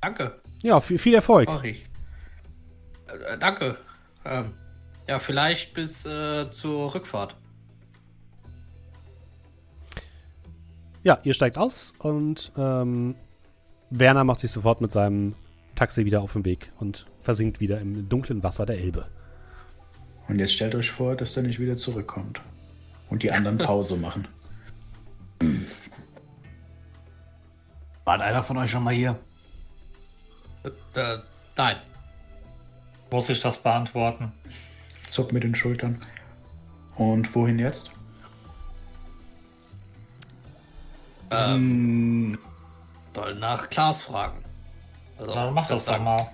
Danke, 0.00 0.40
Ja, 0.62 0.80
viel, 0.80 0.98
viel 0.98 1.14
Erfolg. 1.14 1.48
mach 1.48 1.64
ich. 1.64 1.84
Äh, 3.06 3.38
danke. 3.38 3.76
Ähm, 4.24 4.54
ja, 5.08 5.18
vielleicht 5.18 5.74
bis 5.74 6.04
äh, 6.06 6.50
zur 6.50 6.94
Rückfahrt. 6.94 7.36
Ja, 11.02 11.18
ihr 11.22 11.34
steigt 11.34 11.58
aus 11.58 11.92
und 11.98 12.52
ähm, 12.56 13.14
Werner 13.90 14.24
macht 14.24 14.40
sich 14.40 14.50
sofort 14.50 14.80
mit 14.80 14.92
seinem 14.92 15.34
Taxi 15.74 16.04
wieder 16.04 16.20
auf 16.22 16.32
den 16.32 16.44
Weg 16.44 16.72
und 16.78 17.06
versinkt 17.20 17.60
wieder 17.60 17.80
im 17.80 18.08
dunklen 18.08 18.42
Wasser 18.42 18.66
der 18.66 18.78
Elbe. 18.78 19.06
Und 20.28 20.38
jetzt 20.38 20.52
stellt 20.52 20.74
euch 20.74 20.90
vor, 20.90 21.16
dass 21.16 21.36
er 21.36 21.42
nicht 21.44 21.58
wieder 21.58 21.76
zurückkommt. 21.76 22.40
Und 23.08 23.22
die 23.22 23.32
anderen 23.32 23.58
Pause 23.58 23.96
machen. 23.96 24.28
War 28.08 28.18
einer 28.22 28.42
von 28.42 28.56
euch 28.56 28.70
schon 28.70 28.84
mal 28.84 28.94
hier? 28.94 29.18
Äh, 30.64 30.98
äh, 30.98 31.18
nein. 31.58 31.76
Muss 33.10 33.28
ich 33.28 33.38
das 33.42 33.58
beantworten? 33.58 34.32
Zuck 35.06 35.30
mit 35.30 35.42
den 35.42 35.54
Schultern. 35.54 36.02
Und 36.96 37.34
wohin 37.34 37.58
jetzt? 37.58 37.90
Ähm, 41.30 42.38
soll 43.14 43.34
nach 43.34 43.68
Klaas 43.68 44.00
fragen. 44.00 44.42
Also, 45.18 45.34
Dann 45.34 45.52
mach 45.52 45.68
das 45.68 45.84
doch 45.84 46.00
mal. 46.00 46.26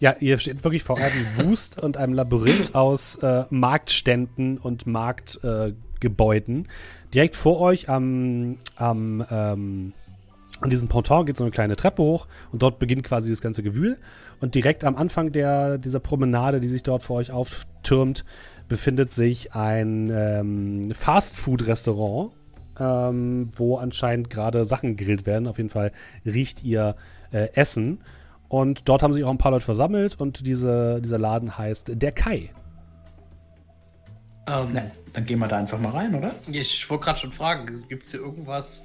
Ja, 0.00 0.16
ihr 0.20 0.36
steht 0.36 0.62
wirklich 0.64 0.82
vor 0.82 0.98
einem 0.98 1.34
Wust 1.38 1.82
und 1.82 1.96
einem 1.96 2.12
Labyrinth 2.12 2.74
aus 2.74 3.14
äh, 3.22 3.46
Marktständen 3.48 4.58
und 4.58 4.86
Marktgebäuden. 4.86 6.66
Äh. 6.66 6.68
Direkt 7.14 7.36
vor 7.36 7.58
euch 7.60 7.88
am, 7.88 8.58
am 8.76 9.24
ähm, 9.30 9.94
an 10.60 10.70
diesem 10.70 10.88
Ponton 10.88 11.26
geht 11.26 11.36
so 11.36 11.44
eine 11.44 11.50
kleine 11.50 11.76
Treppe 11.76 12.02
hoch 12.02 12.26
und 12.52 12.62
dort 12.62 12.78
beginnt 12.78 13.04
quasi 13.04 13.30
das 13.30 13.40
ganze 13.40 13.62
Gewühl. 13.62 13.98
Und 14.40 14.54
direkt 14.54 14.84
am 14.84 14.96
Anfang 14.96 15.32
der, 15.32 15.78
dieser 15.78 16.00
Promenade, 16.00 16.60
die 16.60 16.68
sich 16.68 16.82
dort 16.82 17.02
vor 17.02 17.16
euch 17.16 17.32
auftürmt, 17.32 18.24
befindet 18.68 19.12
sich 19.12 19.54
ein 19.54 20.10
ähm, 20.12 20.92
Fastfood-Restaurant, 20.94 22.32
ähm, 22.78 23.50
wo 23.56 23.78
anscheinend 23.78 24.30
gerade 24.30 24.64
Sachen 24.64 24.96
gegrillt 24.96 25.26
werden. 25.26 25.48
Auf 25.48 25.56
jeden 25.56 25.70
Fall 25.70 25.92
riecht 26.24 26.62
ihr 26.62 26.94
äh, 27.32 27.48
Essen. 27.54 28.00
Und 28.48 28.88
dort 28.88 29.02
haben 29.02 29.12
sich 29.12 29.24
auch 29.24 29.30
ein 29.30 29.38
paar 29.38 29.52
Leute 29.52 29.64
versammelt 29.64 30.20
und 30.20 30.46
diese, 30.46 31.00
dieser 31.00 31.18
Laden 31.18 31.56
heißt 31.56 31.92
Der 32.02 32.12
Kai. 32.12 32.50
Ähm, 34.46 34.68
Na, 34.72 34.82
dann 35.12 35.24
gehen 35.24 35.38
wir 35.38 35.48
da 35.48 35.56
einfach 35.56 35.78
mal 35.78 35.90
rein, 35.92 36.14
oder? 36.14 36.34
Ich 36.50 36.88
wollte 36.90 37.04
gerade 37.04 37.18
schon 37.18 37.32
fragen, 37.32 37.84
gibt 37.88 38.04
es 38.04 38.10
hier 38.10 38.20
irgendwas, 38.20 38.84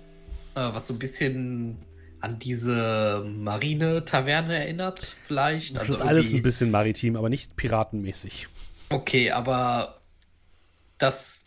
was 0.61 0.87
so 0.87 0.93
ein 0.93 0.99
bisschen 0.99 1.77
an 2.21 2.39
diese 2.39 3.23
Marine-Taverne 3.25 4.55
erinnert, 4.57 5.15
vielleicht? 5.27 5.75
Das 5.75 5.83
Also 5.83 5.93
ist 5.95 6.01
alles 6.01 6.33
ein 6.33 6.41
bisschen 6.41 6.71
maritim, 6.71 7.15
aber 7.15 7.29
nicht 7.29 7.55
piratenmäßig. 7.55 8.47
Okay, 8.89 9.31
aber 9.31 9.99
das, 10.97 11.43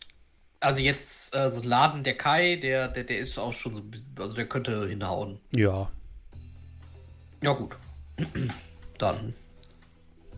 also 0.61 0.81
jetzt 0.81 1.35
äh, 1.35 1.51
so 1.51 1.61
ein 1.61 1.67
Laden, 1.67 2.05
der 2.05 2.17
Kai, 2.17 2.57
der, 2.57 2.89
der, 2.89 3.05
der 3.05 3.19
ist 3.19 3.39
auch 3.39 3.53
schon 3.53 3.75
so, 3.75 3.81
ein 3.81 3.91
bisschen- 3.91 4.15
also 4.19 4.35
der 4.35 4.47
könnte 4.47 4.87
hinhauen. 4.89 5.41
Ja. 5.55 5.91
Ja 7.43 7.53
gut, 7.53 7.77
dann 8.99 9.35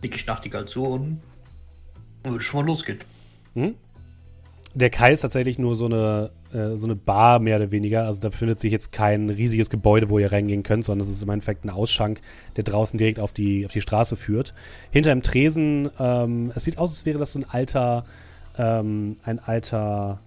nick 0.01 0.15
ich 0.15 0.25
Nachtigall 0.25 0.67
zu 0.67 0.85
und 0.85 1.21
würde 2.23 2.41
schon 2.41 2.61
mal 2.61 2.67
losgehen. 2.67 2.99
Der 4.73 4.89
Kai 4.89 5.13
ist 5.13 5.21
tatsächlich 5.21 5.59
nur 5.59 5.75
so 5.75 5.85
eine, 5.85 6.31
äh, 6.53 6.77
so 6.77 6.85
eine 6.85 6.95
Bar, 6.95 7.39
mehr 7.39 7.57
oder 7.57 7.71
weniger. 7.71 8.05
Also 8.05 8.19
da 8.19 8.29
befindet 8.29 8.59
sich 8.59 8.71
jetzt 8.71 8.91
kein 8.91 9.29
riesiges 9.29 9.69
Gebäude, 9.69 10.09
wo 10.09 10.19
ihr 10.19 10.31
reingehen 10.31 10.63
könnt, 10.63 10.85
sondern 10.85 11.07
es 11.07 11.13
ist 11.13 11.23
im 11.23 11.29
Endeffekt 11.29 11.65
ein 11.65 11.69
Ausschank, 11.69 12.21
der 12.55 12.63
draußen 12.63 12.97
direkt 12.97 13.19
auf 13.19 13.33
die, 13.33 13.65
auf 13.65 13.71
die 13.71 13.81
Straße 13.81 14.15
führt. 14.15 14.53
Hinter 14.91 15.11
dem 15.11 15.23
Tresen, 15.23 15.89
ähm, 15.99 16.51
es 16.55 16.63
sieht 16.63 16.77
aus, 16.77 16.89
als 16.89 17.05
wäre 17.05 17.19
das 17.19 17.33
so 17.33 17.39
ein 17.39 17.45
alter, 17.49 18.03
ähm, 18.57 19.17
ein 19.23 19.39
alter, 19.39 20.19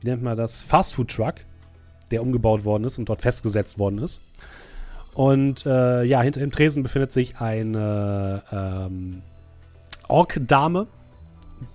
wie 0.00 0.08
nennt 0.08 0.22
man 0.22 0.36
das? 0.36 0.62
Fastfood-Truck, 0.62 1.34
der 2.10 2.22
umgebaut 2.22 2.64
worden 2.64 2.84
ist 2.84 2.98
und 2.98 3.08
dort 3.08 3.20
festgesetzt 3.20 3.78
worden 3.78 3.98
ist. 3.98 4.20
Und 5.14 5.66
äh, 5.66 6.04
ja, 6.04 6.22
hinter 6.22 6.40
dem 6.40 6.52
Tresen 6.52 6.82
befindet 6.82 7.12
sich 7.12 7.40
eine 7.40 8.42
ähm, 8.52 9.22
Ork-Dame, 10.06 10.86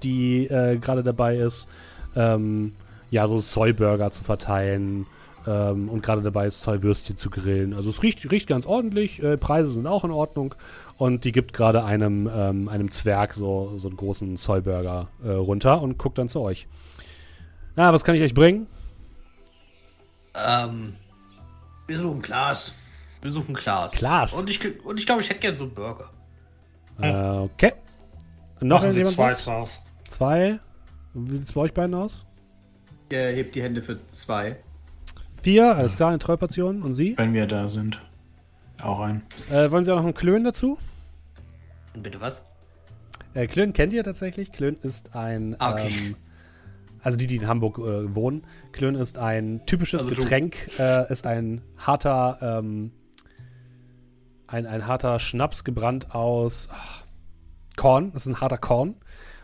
die 0.01 0.47
äh, 0.47 0.77
gerade 0.77 1.03
dabei 1.03 1.35
ist, 1.35 1.67
ähm, 2.15 2.73
ja, 3.13 3.27
so 3.27 3.37
Soy-Burger 3.37 4.09
zu 4.09 4.23
verteilen 4.23 5.05
ähm, 5.45 5.87
und 5.87 6.01
gerade 6.01 6.23
dabei 6.23 6.47
ist, 6.47 6.63
Soy-Würstchen 6.63 7.15
zu 7.15 7.29
grillen. 7.29 7.75
Also 7.75 7.91
es 7.91 8.01
riecht, 8.01 8.29
riecht 8.31 8.47
ganz 8.47 8.65
ordentlich, 8.65 9.21
äh, 9.21 9.37
Preise 9.37 9.69
sind 9.69 9.85
auch 9.85 10.03
in 10.03 10.09
Ordnung 10.09 10.55
und 10.97 11.23
die 11.23 11.31
gibt 11.31 11.53
gerade 11.53 11.83
einem, 11.85 12.27
ähm, 12.33 12.67
einem 12.69 12.89
Zwerg 12.89 13.35
so, 13.35 13.77
so 13.77 13.87
einen 13.87 13.97
großen 13.97 14.35
Soy-Burger 14.35 15.09
äh, 15.23 15.29
runter 15.29 15.79
und 15.83 15.99
guckt 15.99 16.17
dann 16.17 16.27
zu 16.27 16.39
euch. 16.39 16.67
Na, 17.75 17.93
was 17.93 18.03
kann 18.03 18.15
ich 18.15 18.23
euch 18.23 18.33
bringen? 18.33 18.65
Ähm, 20.33 20.95
Wir 21.85 21.99
suchen 21.99 22.23
Klaas. 22.23 22.73
wir 23.21 23.31
suchen 23.31 23.53
Klaas. 23.53 23.91
Klaas. 23.91 24.33
Und 24.33 24.49
ich, 24.49 24.59
und 24.83 24.99
ich 24.99 25.05
glaube, 25.05 25.21
ich 25.21 25.29
hätte 25.29 25.39
gern 25.39 25.55
so 25.55 25.65
einen 25.65 25.75
Burger. 25.75 26.09
Äh, 26.99 27.13
okay. 27.13 27.73
Noch 28.59 28.79
Machen 28.79 28.91
Sie 28.91 28.97
jemand 28.97 29.15
zwei 29.17 29.51
was? 29.51 29.83
Zwei? 30.07 30.59
Wie 31.13 31.35
sieht 31.35 31.45
es 31.45 31.53
bei 31.53 31.61
euch 31.61 31.73
beiden 31.75 31.93
aus? 31.93 32.25
Er 33.13 33.31
hebt 33.31 33.53
die 33.53 33.61
Hände 33.61 33.81
für 33.83 34.05
zwei. 34.07 34.57
Vier, 35.43 35.75
alles 35.75 35.95
klar, 35.95 36.09
eine 36.09 36.19
Trollportion. 36.19 36.81
Und 36.81 36.93
Sie? 36.95 37.15
Wenn 37.17 37.33
wir 37.33 37.45
da 37.45 37.67
sind. 37.67 38.01
Auch 38.81 38.99
ein. 39.01 39.21
Äh, 39.51 39.69
wollen 39.71 39.83
Sie 39.83 39.91
auch 39.91 39.97
noch 39.97 40.03
einen 40.05 40.13
Klön 40.15 40.43
dazu? 40.43 40.77
Bitte 41.93 42.19
was? 42.19 42.43
Äh, 43.35 43.45
Klön 43.47 43.73
kennt 43.73 43.93
ihr 43.93 44.03
tatsächlich. 44.03 44.51
Klön 44.51 44.77
ist 44.81 45.15
ein, 45.15 45.55
Ah, 45.59 45.73
okay. 45.73 45.93
ähm, 45.95 46.15
also 47.03 47.17
die, 47.17 47.27
die 47.27 47.35
in 47.35 47.47
Hamburg 47.47 47.77
äh, 47.77 48.15
wohnen. 48.15 48.45
Klön 48.71 48.95
ist 48.95 49.17
ein 49.19 49.61
typisches 49.67 50.03
Also. 50.05 50.15
Getränk, 50.15 50.55
äh, 50.79 51.11
ist 51.11 51.27
ein 51.27 51.61
harter, 51.77 52.37
ähm, 52.41 52.91
ein, 54.47 54.65
ein 54.65 54.87
harter 54.87 55.19
Schnaps 55.19 55.63
gebrannt 55.63 56.15
aus 56.15 56.67
ach, 56.71 57.03
Korn. 57.75 58.11
Das 58.13 58.25
ist 58.25 58.31
ein 58.33 58.41
harter 58.41 58.57
Korn. 58.57 58.95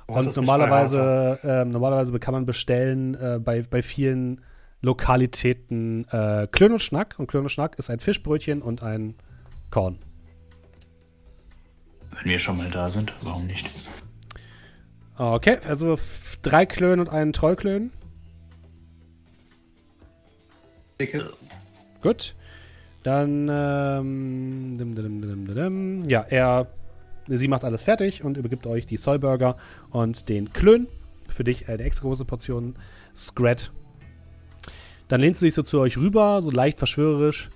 Oh, 0.10 0.18
Und 0.18 0.36
normalerweise, 0.36 1.40
ähm, 1.44 1.70
normalerweise 1.70 2.18
kann 2.20 2.34
man 2.34 2.46
bestellen 2.46 3.14
äh, 3.16 3.40
bei, 3.40 3.62
bei 3.62 3.84
vielen 3.84 4.42
Lokalitäten 4.82 6.08
äh, 6.10 6.48
Klön 6.52 6.72
und 6.72 6.80
Schnack. 6.80 7.16
Und 7.20 7.28
Klön 7.28 7.44
und 7.44 7.50
Schnack 7.50 7.78
ist 7.78 7.90
ein 7.90 8.00
Fischbrötchen 8.00 8.62
und 8.62 8.82
ein 8.82 9.16
Korn. 9.70 10.00
Wenn 12.12 12.32
wir 12.32 12.40
schon 12.40 12.58
mal 12.58 12.72
da 12.72 12.90
sind, 12.90 13.14
warum 13.22 13.46
nicht? 13.46 13.70
Okay, 15.18 15.58
also 15.68 15.98
drei 16.42 16.66
Klönen 16.66 17.02
und 17.02 17.10
einen 17.10 17.34
Trollklön. 17.34 17.92
Dicke. 21.00 21.34
Gut. 22.02 22.36
Dann, 23.04 23.48
ähm, 23.50 24.78
dim, 24.78 24.96
dim, 24.96 25.22
dim, 25.22 25.46
dim, 25.46 25.56
dim. 25.56 26.04
ja, 26.10 26.26
er, 26.30 26.68
sie 27.38 27.48
macht 27.48 27.64
alles 27.64 27.84
fertig 27.84 28.24
und 28.24 28.38
übergibt 28.38 28.66
euch 28.68 28.86
die 28.86 28.98
Soyburger 28.98 29.58
und 29.92 30.30
den 30.30 30.52
Klön. 30.54 30.88
Für 31.28 31.44
dich 31.44 31.70
eine 31.70 31.84
extra 31.84 32.04
große 32.04 32.26
Portion 32.26 32.76
Scrat. 33.16 33.72
Dann 35.08 35.22
lehnst 35.22 35.42
du 35.42 35.46
dich 35.46 35.54
so 35.54 35.64
zu 35.64 35.80
euch 35.80 35.98
rüber, 35.98 36.42
so 36.42 36.52
leicht 36.52 36.78
verschwörerisch. 36.78 37.50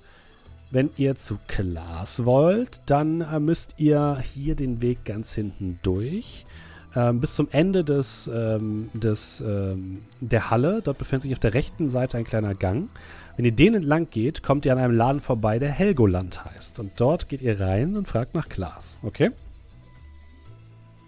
Wenn 0.71 0.89
ihr 0.97 1.15
zu 1.15 1.37
Klaas 1.47 2.25
wollt, 2.25 2.81
dann 2.87 3.21
äh, 3.21 3.39
müsst 3.39 3.75
ihr 3.77 4.17
hier 4.19 4.55
den 4.55 4.81
Weg 4.81 5.05
ganz 5.05 5.33
hinten 5.33 5.79
durch. 5.83 6.47
Ähm, 6.95 7.19
bis 7.19 7.35
zum 7.35 7.47
Ende 7.51 7.83
des, 7.83 8.29
ähm, 8.33 8.89
des, 8.93 9.41
ähm, 9.41 10.01
der 10.19 10.49
Halle. 10.49 10.81
Dort 10.83 10.97
befindet 10.97 11.23
sich 11.23 11.33
auf 11.33 11.39
der 11.39 11.53
rechten 11.53 11.89
Seite 11.89 12.17
ein 12.17 12.23
kleiner 12.23 12.55
Gang. 12.55 12.89
Wenn 13.35 13.45
ihr 13.45 13.51
den 13.51 13.73
entlang 13.75 14.09
geht, 14.09 14.43
kommt 14.43 14.65
ihr 14.65 14.73
an 14.73 14.79
einem 14.79 14.95
Laden 14.95 15.21
vorbei, 15.21 15.59
der 15.59 15.69
Helgoland 15.69 16.43
heißt. 16.45 16.79
Und 16.79 16.93
dort 16.97 17.29
geht 17.29 17.41
ihr 17.41 17.59
rein 17.59 17.95
und 17.95 18.07
fragt 18.07 18.35
nach 18.35 18.49
Klaas. 18.49 18.99
Okay? 19.03 19.31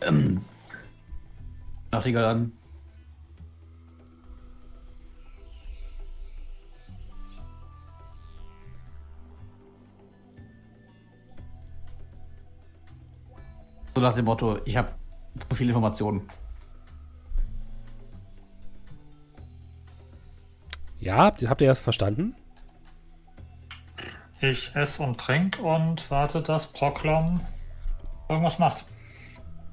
Ähm, 0.01 0.43
Nachtigall 1.91 2.25
an. 2.25 2.51
So 13.95 14.01
nach 14.01 14.13
dem 14.13 14.25
Motto, 14.25 14.59
ich 14.65 14.75
habe 14.75 14.89
zu 15.49 15.55
viele 15.55 15.69
Informationen. 15.69 16.27
Ja, 20.99 21.17
habt 21.17 21.41
ihr, 21.41 21.49
habt 21.49 21.61
ihr 21.61 21.69
das 21.69 21.79
verstanden? 21.79 22.35
Ich 24.41 24.75
esse 24.75 25.01
und 25.01 25.17
trinke 25.17 25.61
und 25.61 26.11
warte, 26.11 26.41
dass 26.41 26.67
Proklom 26.67 27.39
irgendwas 28.27 28.59
macht. 28.59 28.85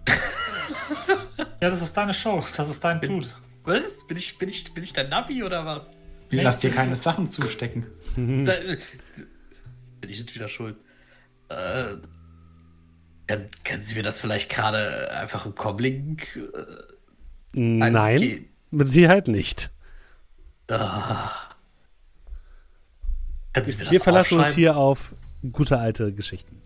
ja, 1.61 1.71
das 1.71 1.83
ist 1.83 1.95
deine 1.97 2.15
Show. 2.15 2.45
Das 2.57 2.69
ist 2.69 2.83
dein 2.83 3.01
Blut. 3.01 3.29
Was? 3.65 4.07
Bin 4.09 4.17
ich, 4.17 4.39
bin 4.39 4.49
ich, 4.49 4.73
bin 4.75 4.83
ich 4.83 4.93
der 4.93 5.09
Navi 5.09 5.43
oder 5.43 5.65
was? 5.65 5.91
Lass 6.31 6.61
dir 6.61 6.71
keine 6.71 6.97
Sachen 6.97 7.27
zustecken. 7.27 7.87
Da, 8.17 8.53
äh, 8.53 8.79
bin 10.01 10.11
ich 10.11 10.19
jetzt 10.19 10.35
wieder 10.35 10.49
schuld. 10.49 10.77
Äh, 11.49 11.97
können 13.65 13.85
Sie 13.85 13.95
mir 13.95 14.03
das 14.03 14.21
vielleicht 14.21 14.51
gerade 14.51 15.11
einfach 15.13 15.47
im 15.47 15.55
Comlink? 15.55 16.37
Äh, 16.37 17.59
Nein, 17.59 18.47
mit 18.71 18.89
Sicherheit 18.89 19.29
nicht. 19.29 19.71
ah. 20.69 21.31
Können 23.53 23.67
Sie 23.67 23.77
mir 23.77 23.85
das 23.85 23.93
Wir 23.93 24.01
verlassen 24.01 24.39
uns 24.39 24.55
hier 24.55 24.77
auf 24.77 25.15
gute 25.53 25.79
alte 25.79 26.13
Geschichten. 26.13 26.62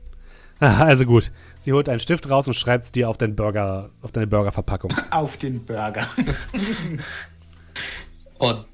Also 0.60 1.04
gut, 1.04 1.30
sie 1.58 1.72
holt 1.72 1.88
einen 1.88 2.00
Stift 2.00 2.30
raus 2.30 2.48
und 2.48 2.54
schreibt 2.54 2.84
es 2.86 2.92
dir 2.92 3.10
auf, 3.10 3.18
deinen 3.18 3.36
Burger, 3.36 3.90
auf 4.00 4.12
deine 4.12 4.26
Burgerverpackung. 4.26 4.92
Auf 5.10 5.36
den 5.36 5.64
Burger. 5.64 6.08
Und. 8.38 8.64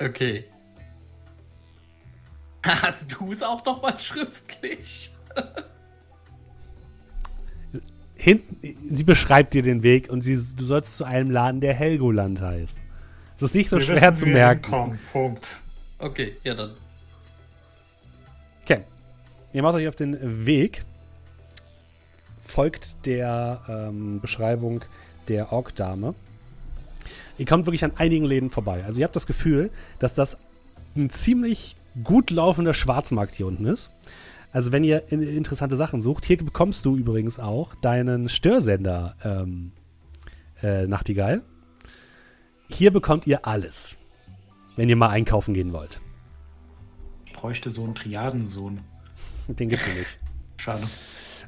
Okay. 0.00 0.44
Hast 2.64 3.12
du 3.12 3.32
es 3.32 3.42
auch 3.42 3.64
noch 3.64 3.82
mal 3.82 3.98
schriftlich? 4.00 5.12
Hinten, 8.16 8.96
sie 8.96 9.04
beschreibt 9.04 9.54
dir 9.54 9.62
den 9.62 9.82
Weg 9.84 10.10
und 10.10 10.22
sie, 10.22 10.34
du 10.56 10.64
sollst 10.64 10.96
zu 10.96 11.04
einem 11.04 11.30
Laden, 11.30 11.60
der 11.60 11.74
Helgoland 11.74 12.40
heißt. 12.40 12.82
Es 13.36 13.42
ist 13.42 13.54
nicht 13.54 13.70
so 13.70 13.76
Wir 13.76 13.84
schwer 13.84 14.12
wissen, 14.12 14.16
zu 14.16 14.26
merken. 14.26 14.62
hinkommen. 14.64 14.98
Punkt. 15.12 15.46
Okay, 15.98 16.36
ja 16.42 16.54
dann. 16.54 16.72
Okay. 18.64 18.82
Ihr 19.56 19.62
macht 19.62 19.76
euch 19.76 19.88
auf 19.88 19.96
den 19.96 20.44
Weg, 20.44 20.84
folgt 22.44 23.06
der 23.06 23.62
ähm, 23.66 24.20
Beschreibung 24.20 24.84
der 25.28 25.50
Ork-Dame. 25.50 26.14
Ihr 27.38 27.46
kommt 27.46 27.64
wirklich 27.64 27.82
an 27.82 27.92
einigen 27.96 28.26
Läden 28.26 28.50
vorbei. 28.50 28.84
Also 28.84 29.00
ihr 29.00 29.04
habt 29.04 29.16
das 29.16 29.26
Gefühl, 29.26 29.70
dass 29.98 30.12
das 30.12 30.36
ein 30.94 31.08
ziemlich 31.08 31.74
gut 32.04 32.30
laufender 32.30 32.74
Schwarzmarkt 32.74 33.34
hier 33.34 33.46
unten 33.46 33.64
ist. 33.64 33.90
Also 34.52 34.72
wenn 34.72 34.84
ihr 34.84 35.10
in, 35.10 35.22
interessante 35.22 35.78
Sachen 35.78 36.02
sucht, 36.02 36.26
hier 36.26 36.36
bekommst 36.36 36.84
du 36.84 36.94
übrigens 36.94 37.40
auch 37.40 37.74
deinen 37.76 38.28
Störsender 38.28 39.16
ähm, 39.24 39.72
äh, 40.62 40.86
Nachtigall. 40.86 41.40
Hier 42.68 42.90
bekommt 42.90 43.26
ihr 43.26 43.46
alles, 43.46 43.96
wenn 44.76 44.90
ihr 44.90 44.96
mal 44.96 45.08
einkaufen 45.08 45.54
gehen 45.54 45.72
wollt. 45.72 46.02
Ich 47.24 47.32
bräuchte 47.32 47.70
so 47.70 47.84
einen 47.84 47.94
Triadensohn. 47.94 48.80
Den 49.58 49.68
gibt's 49.68 49.86
nicht. 49.86 50.18
Schade. 50.58 50.82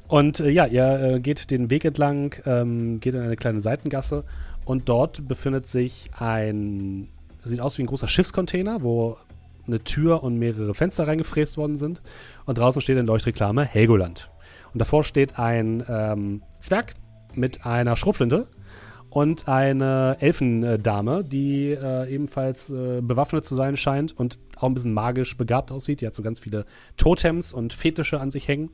Und 0.07 0.39
äh, 0.39 0.49
ja, 0.49 0.65
ihr 0.65 1.15
äh, 1.15 1.19
geht 1.19 1.51
den 1.51 1.69
Weg 1.69 1.85
entlang, 1.85 2.35
ähm, 2.45 2.99
geht 2.99 3.13
in 3.13 3.21
eine 3.21 3.35
kleine 3.35 3.59
Seitengasse 3.61 4.23
und 4.65 4.89
dort 4.89 5.27
befindet 5.27 5.67
sich 5.67 6.09
ein, 6.17 7.09
sieht 7.43 7.59
aus 7.59 7.77
wie 7.77 7.83
ein 7.83 7.87
großer 7.87 8.07
Schiffscontainer, 8.07 8.81
wo 8.81 9.17
eine 9.67 9.83
Tür 9.83 10.23
und 10.23 10.37
mehrere 10.37 10.73
Fenster 10.73 11.07
reingefräst 11.07 11.57
worden 11.57 11.75
sind. 11.75 12.01
Und 12.45 12.57
draußen 12.57 12.81
steht 12.81 12.97
in 12.97 13.05
Leuchtreklame 13.05 13.63
Helgoland. 13.63 14.29
Und 14.73 14.79
davor 14.79 15.03
steht 15.03 15.37
ein 15.39 15.83
ähm, 15.87 16.41
Zwerg 16.61 16.95
mit 17.33 17.65
einer 17.65 17.95
Schrotflinte 17.95 18.47
und 19.09 19.47
eine 19.47 20.17
Elfendame, 20.19 21.23
die 21.23 21.71
äh, 21.71 22.13
ebenfalls 22.13 22.69
äh, 22.69 23.01
bewaffnet 23.01 23.45
zu 23.45 23.55
sein 23.55 23.77
scheint 23.77 24.17
und 24.17 24.39
auch 24.57 24.63
ein 24.67 24.73
bisschen 24.73 24.93
magisch 24.93 25.37
begabt 25.37 25.71
aussieht. 25.71 26.01
Die 26.01 26.07
hat 26.07 26.15
so 26.15 26.23
ganz 26.23 26.39
viele 26.39 26.65
Totems 26.97 27.53
und 27.53 27.73
Fetische 27.73 28.19
an 28.19 28.31
sich 28.31 28.47
hängen 28.47 28.71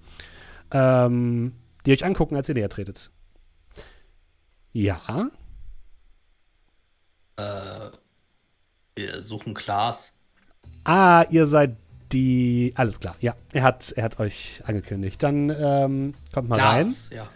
ähm, 0.72 1.53
die 1.86 1.91
euch 1.91 2.06
angucken, 2.06 2.36
als 2.36 2.49
ihr 2.49 2.56
näher 2.56 2.70
tretet. 2.70 3.12
Ja, 4.74 5.30
Äh, 7.38 7.91
wir 8.95 9.24
suchen 9.24 9.53
Klaas. 9.53 10.14
ah, 10.86 11.26
ihr 11.30 11.45
seid 11.45 11.76
die. 12.12 12.74
Alles 12.76 12.99
klar, 12.99 13.16
ja, 13.20 13.36
er 13.52 13.64
hat, 13.64 13.91
er 13.91 14.03
hat 14.03 14.20
euch 14.20 14.62
angekündigt. 14.66 15.22
Dann 15.22 15.49
ähm, 15.49 16.14
kommt 16.34 16.48
mal 16.49 16.60
rein. 16.60 16.86
Klaas, 16.86 17.10
ja. 17.12 17.28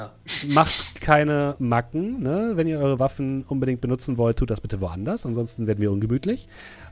Ja. 0.00 0.10
Macht 0.48 1.00
keine 1.02 1.56
Macken, 1.58 2.22
ne? 2.22 2.52
Wenn 2.54 2.66
ihr 2.66 2.78
eure 2.78 2.98
Waffen 2.98 3.42
unbedingt 3.44 3.80
benutzen 3.82 4.16
wollt, 4.16 4.38
tut 4.38 4.50
das 4.50 4.60
bitte 4.60 4.80
woanders, 4.80 5.26
ansonsten 5.26 5.66
werden 5.66 5.80
wir 5.80 5.92
ungemütlich. 5.92 6.48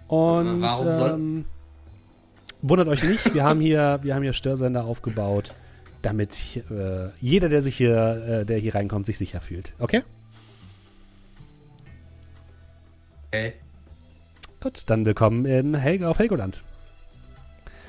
Und 0.08 0.60
Warum 0.60 0.92
soll- 0.92 1.10
ähm, 1.10 1.44
wundert 2.60 2.88
euch 2.88 3.02
nicht, 3.04 3.32
wir 3.34 3.44
haben 3.44 3.60
hier, 3.60 4.00
wir 4.02 4.14
haben 4.14 4.22
hier 4.22 4.32
Störsender 4.34 4.84
aufgebaut, 4.84 5.54
damit 6.02 6.36
äh, 6.70 7.08
jeder, 7.20 7.48
der 7.48 7.62
sich 7.62 7.76
hier, 7.76 8.40
äh, 8.42 8.44
der 8.44 8.58
hier 8.58 8.74
reinkommt, 8.74 9.06
sich 9.06 9.16
sicher 9.16 9.40
fühlt. 9.40 9.72
Okay? 9.78 10.02
Okay. 13.28 13.54
Gut, 14.60 14.82
dann 14.90 15.04
willkommen 15.04 15.44
in 15.46 15.74
Helge 15.74 16.08
auf 16.08 16.18
Helgoland. 16.18 16.62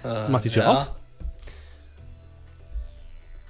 Äh, 0.03 0.21
Sie 0.23 0.31
macht 0.31 0.45
die 0.45 0.49
Tür 0.49 0.63
ja. 0.63 0.71
auf. 0.77 0.91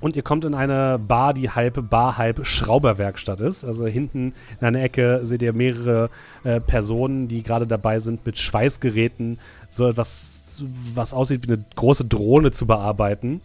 Und 0.01 0.15
ihr 0.15 0.21
kommt 0.21 0.45
in 0.45 0.53
eine 0.53 0.97
Bar, 0.99 1.33
die 1.33 1.49
halb 1.49 1.89
Bar, 1.89 2.17
halb 2.17 2.45
Schrauberwerkstatt 2.45 3.39
ist. 3.39 3.65
Also 3.65 3.85
hinten 3.85 4.33
in 4.59 4.67
einer 4.67 4.81
Ecke 4.81 5.21
seht 5.23 5.41
ihr 5.41 5.53
mehrere 5.53 6.09
äh, 6.43 6.61
Personen, 6.61 7.27
die 7.27 7.43
gerade 7.43 7.67
dabei 7.67 7.99
sind, 7.99 8.25
mit 8.25 8.37
Schweißgeräten 8.37 9.39
so 9.67 9.89
etwas, 9.89 10.57
was 10.93 11.13
aussieht 11.13 11.47
wie 11.47 11.53
eine 11.53 11.65
große 11.75 12.05
Drohne 12.05 12.51
zu 12.51 12.65
bearbeiten. 12.65 13.41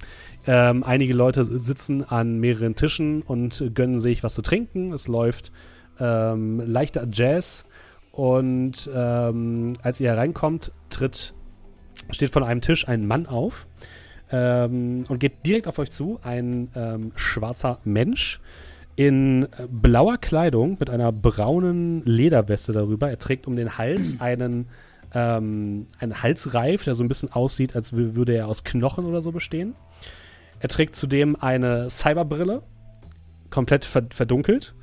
Ähm, 0.47 0.85
einige 0.85 1.14
Leute 1.14 1.44
sitzen 1.44 2.05
an 2.05 2.39
mehreren 2.39 2.76
Tischen 2.76 3.22
und 3.22 3.70
gönnen 3.74 3.98
sich 3.98 4.22
was 4.22 4.35
zu 4.35 4.43
trinken. 4.43 4.93
Es 4.93 5.09
läuft 5.09 5.51
ähm, 5.98 6.62
leichter 6.64 7.06
Jazz. 7.10 7.64
Und 8.12 8.89
ähm, 8.94 9.72
als 9.82 9.98
ihr 9.98 10.10
hereinkommt, 10.10 10.70
tritt, 10.89 11.35
steht 12.10 12.31
von 12.31 12.44
einem 12.44 12.60
Tisch 12.60 12.86
ein 12.86 13.09
Mann 13.09 13.26
auf 13.26 13.66
ähm, 14.31 15.05
und 15.09 15.19
geht 15.19 15.45
direkt 15.47 15.67
auf 15.67 15.79
euch 15.79 15.91
zu. 15.91 16.19
Ein 16.23 16.69
ähm, 16.75 17.13
schwarzer 17.17 17.79
Mensch 17.85 18.41
in 18.97 19.49
blauer 19.71 20.19
Kleidung 20.19 20.77
mit 20.79 20.89
einer 20.89 21.11
braunen 21.11 22.05
Lederweste 22.05 22.73
darüber. 22.73 23.11
Er 23.11 23.19
trägt 23.19 23.47
um 23.47 23.57
den 23.57 23.77
Hals 23.77 24.21
einen, 24.21 24.67
ähm, 25.13 25.87
einen 25.99 26.23
Halsreif, 26.23 26.85
der 26.85 26.95
so 26.95 27.03
ein 27.03 27.09
bisschen 27.09 27.33
aussieht, 27.33 27.75
als 27.75 27.93
wü- 27.93 28.15
würde 28.15 28.37
er 28.37 28.47
aus 28.47 28.63
Knochen 28.63 29.05
oder 29.05 29.21
so 29.21 29.33
bestehen. 29.33 29.75
Er 30.61 30.69
trägt 30.69 30.95
zudem 30.95 31.35
eine 31.35 31.91
Cyberbrille, 31.91 32.63
komplett 33.51 33.85
ver 33.85 34.05
verdunkelt 34.11 34.75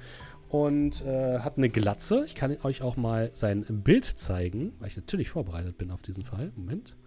und 0.50 1.06
äh, 1.06 1.40
hat 1.40 1.58
eine 1.58 1.70
Glatze. 1.70 2.24
Ich 2.26 2.36
kann 2.36 2.56
euch 2.64 2.82
auch 2.82 2.98
mal 2.98 3.30
sein 3.34 3.66
Bild 3.70 4.04
zeigen, 4.04 4.74
weil 4.80 4.90
ich 4.90 4.98
natürlich 4.98 5.30
vorbereitet 5.30 5.78
bin 5.78 5.90
auf 5.90 6.02
diesen 6.02 6.26
Fall. 6.26 6.52
Moment. 6.58 6.98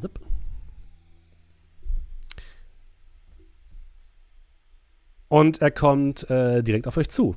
Zip. 0.00 0.20
Und 5.28 5.62
er 5.62 5.70
kommt 5.70 6.28
äh, 6.28 6.62
direkt 6.62 6.86
auf 6.86 6.96
euch 6.96 7.08
zu. 7.08 7.36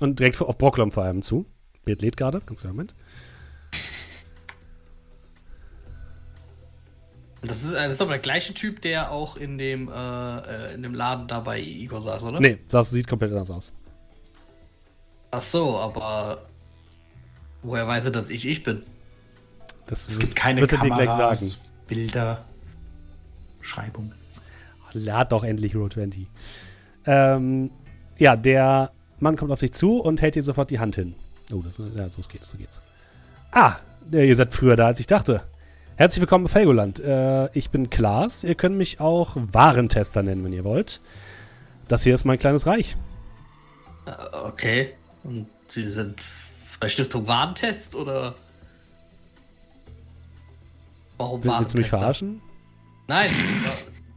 Und 0.00 0.18
direkt 0.18 0.40
auf 0.40 0.58
Brocklom 0.58 0.92
vor 0.92 1.04
allem 1.04 1.22
zu. 1.22 1.46
Bild 1.84 2.02
lädt 2.02 2.16
gerade, 2.16 2.40
ganz 2.40 2.60
klar 2.60 2.72
Moment. 2.72 2.94
Das 7.42 7.62
ist, 7.64 7.72
äh, 7.72 7.84
das 7.84 7.94
ist 7.94 8.02
aber 8.02 8.10
der 8.10 8.18
gleiche 8.20 8.52
Typ, 8.52 8.82
der 8.82 9.12
auch 9.12 9.36
in 9.36 9.56
dem, 9.56 9.88
äh, 9.88 9.92
äh, 9.92 10.74
in 10.74 10.82
dem 10.82 10.94
Laden 10.94 11.26
da 11.26 11.40
bei 11.40 11.58
Igor 11.60 12.02
saß, 12.02 12.22
oder? 12.24 12.38
Nee, 12.40 12.58
das 12.68 12.90
sieht 12.90 13.08
komplett 13.08 13.32
anders 13.32 13.50
aus. 13.50 13.72
Ach 15.30 15.40
so, 15.40 15.78
aber 15.78 16.46
woher 17.62 17.86
weiß 17.86 18.06
er, 18.06 18.10
dass 18.10 18.30
ich 18.30 18.46
ich 18.46 18.62
bin? 18.62 18.82
Das 19.90 20.06
Es 20.06 20.20
gibt 20.20 20.36
keine 20.36 20.60
wird 20.60 20.72
er 20.72 20.78
dir 20.78 20.86
gleich 20.86 21.08
Kameras, 21.08 21.40
sagen. 21.40 21.62
Bilder, 21.88 22.44
Beschreibung. 23.58 24.12
Lad 24.92 25.32
doch 25.32 25.42
endlich 25.42 25.74
Roll 25.74 25.90
20. 25.90 26.28
Ähm, 27.06 27.70
ja, 28.16 28.36
der 28.36 28.92
Mann 29.18 29.36
kommt 29.36 29.50
auf 29.50 29.58
dich 29.58 29.72
zu 29.72 30.00
und 30.00 30.22
hält 30.22 30.36
dir 30.36 30.44
sofort 30.44 30.70
die 30.70 30.78
Hand 30.78 30.94
hin. 30.94 31.16
Oh, 31.52 31.60
das, 31.62 31.78
ja, 31.78 32.08
so 32.08 32.22
geht's, 32.22 32.50
so 32.50 32.56
geht's. 32.56 32.80
Ah, 33.50 33.76
ihr 34.12 34.36
seid 34.36 34.54
früher 34.54 34.76
da, 34.76 34.86
als 34.86 35.00
ich 35.00 35.08
dachte. 35.08 35.42
Herzlich 35.96 36.20
willkommen 36.20 36.44
in 36.44 36.48
Felgoland. 36.48 37.00
Äh, 37.00 37.50
ich 37.52 37.70
bin 37.70 37.90
Klaas. 37.90 38.44
Ihr 38.44 38.54
könnt 38.54 38.76
mich 38.76 39.00
auch 39.00 39.36
Warentester 39.36 40.22
nennen, 40.22 40.44
wenn 40.44 40.52
ihr 40.52 40.64
wollt. 40.64 41.00
Das 41.88 42.04
hier 42.04 42.14
ist 42.14 42.24
mein 42.24 42.38
kleines 42.38 42.66
Reich. 42.66 42.96
Äh, 44.06 44.12
okay. 44.36 44.94
Und 45.24 45.48
Sie 45.66 45.84
sind 45.84 46.20
bei 46.78 46.88
Stiftung 46.88 47.26
Warentest 47.26 47.96
oder? 47.96 48.36
Warum 51.20 51.44
Will, 51.44 51.52
willst 51.58 51.74
du 51.74 51.78
mich 51.78 51.88
verarschen? 51.88 52.40
Nein. 53.06 53.30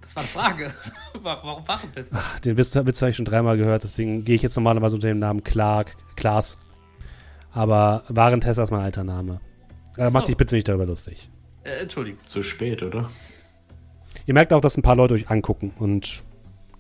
Das 0.02 0.18
war 0.18 0.24
eine 0.24 0.32
Frage. 0.34 0.74
Warum 1.22 1.66
Wachentester? 1.66 2.22
Den 2.44 2.58
Witz, 2.58 2.76
Witz 2.76 3.02
habe 3.02 3.12
ich 3.12 3.16
schon 3.16 3.24
dreimal 3.24 3.56
gehört, 3.56 3.86
deswegen 3.86 4.26
gehe 4.26 4.36
ich 4.36 4.42
jetzt 4.42 4.58
normalerweise 4.58 4.96
unter 4.96 5.08
dem 5.08 5.20
Namen 5.20 5.46
Clark, 5.46 5.96
Klaas. 6.18 6.58
Aber 7.54 8.04
Warentester 8.10 8.64
ist 8.64 8.72
mein 8.72 8.82
alter 8.82 9.06
Name. 9.06 9.40
Äh, 9.98 10.10
macht 10.10 10.26
So. 10.26 10.32
dich 10.32 10.38
bitte 10.38 10.56
nicht 10.56 10.68
darüber 10.68 10.86
lustig. 10.86 11.30
Äh, 11.64 11.84
Entschuldigung. 11.84 12.20
Zu 12.26 12.44
spät, 12.44 12.84
oder? 12.84 13.10
Ihr 14.26 14.34
merkt 14.34 14.52
auch, 14.52 14.60
dass 14.60 14.76
ein 14.76 14.82
paar 14.82 14.98
Leute 14.98 15.14
euch 15.14 15.30
angucken 15.30 15.72
und 15.80 16.22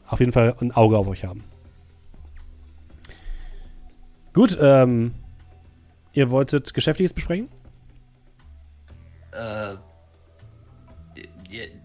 auf 0.05 0.19
jeden 0.19 0.33
Fall 0.33 0.53
ein 0.59 0.73
Auge 0.73 0.97
auf 0.97 1.07
euch 1.07 1.23
haben. 1.23 1.45
Gut, 4.33 4.57
ähm, 4.59 5.13
ihr 6.11 6.29
wolltet 6.29 6.73
Geschäftliches 6.73 7.13
besprechen? 7.13 7.47
Äh, 9.31 9.75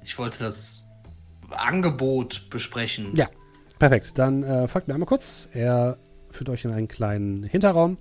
ich 0.04 0.18
wollte 0.18 0.38
das 0.40 0.84
Angebot 1.50 2.48
besprechen. 2.50 3.12
Ja. 3.16 3.28
Perfekt, 3.78 4.18
dann 4.18 4.42
äh, 4.42 4.66
folgt 4.66 4.88
mir 4.88 4.94
einmal 4.94 5.06
kurz. 5.06 5.48
Er 5.52 5.98
führt 6.30 6.50
euch 6.50 6.64
in 6.64 6.72
einen 6.72 6.88
kleinen 6.88 7.44
Hinterraum, 7.44 7.98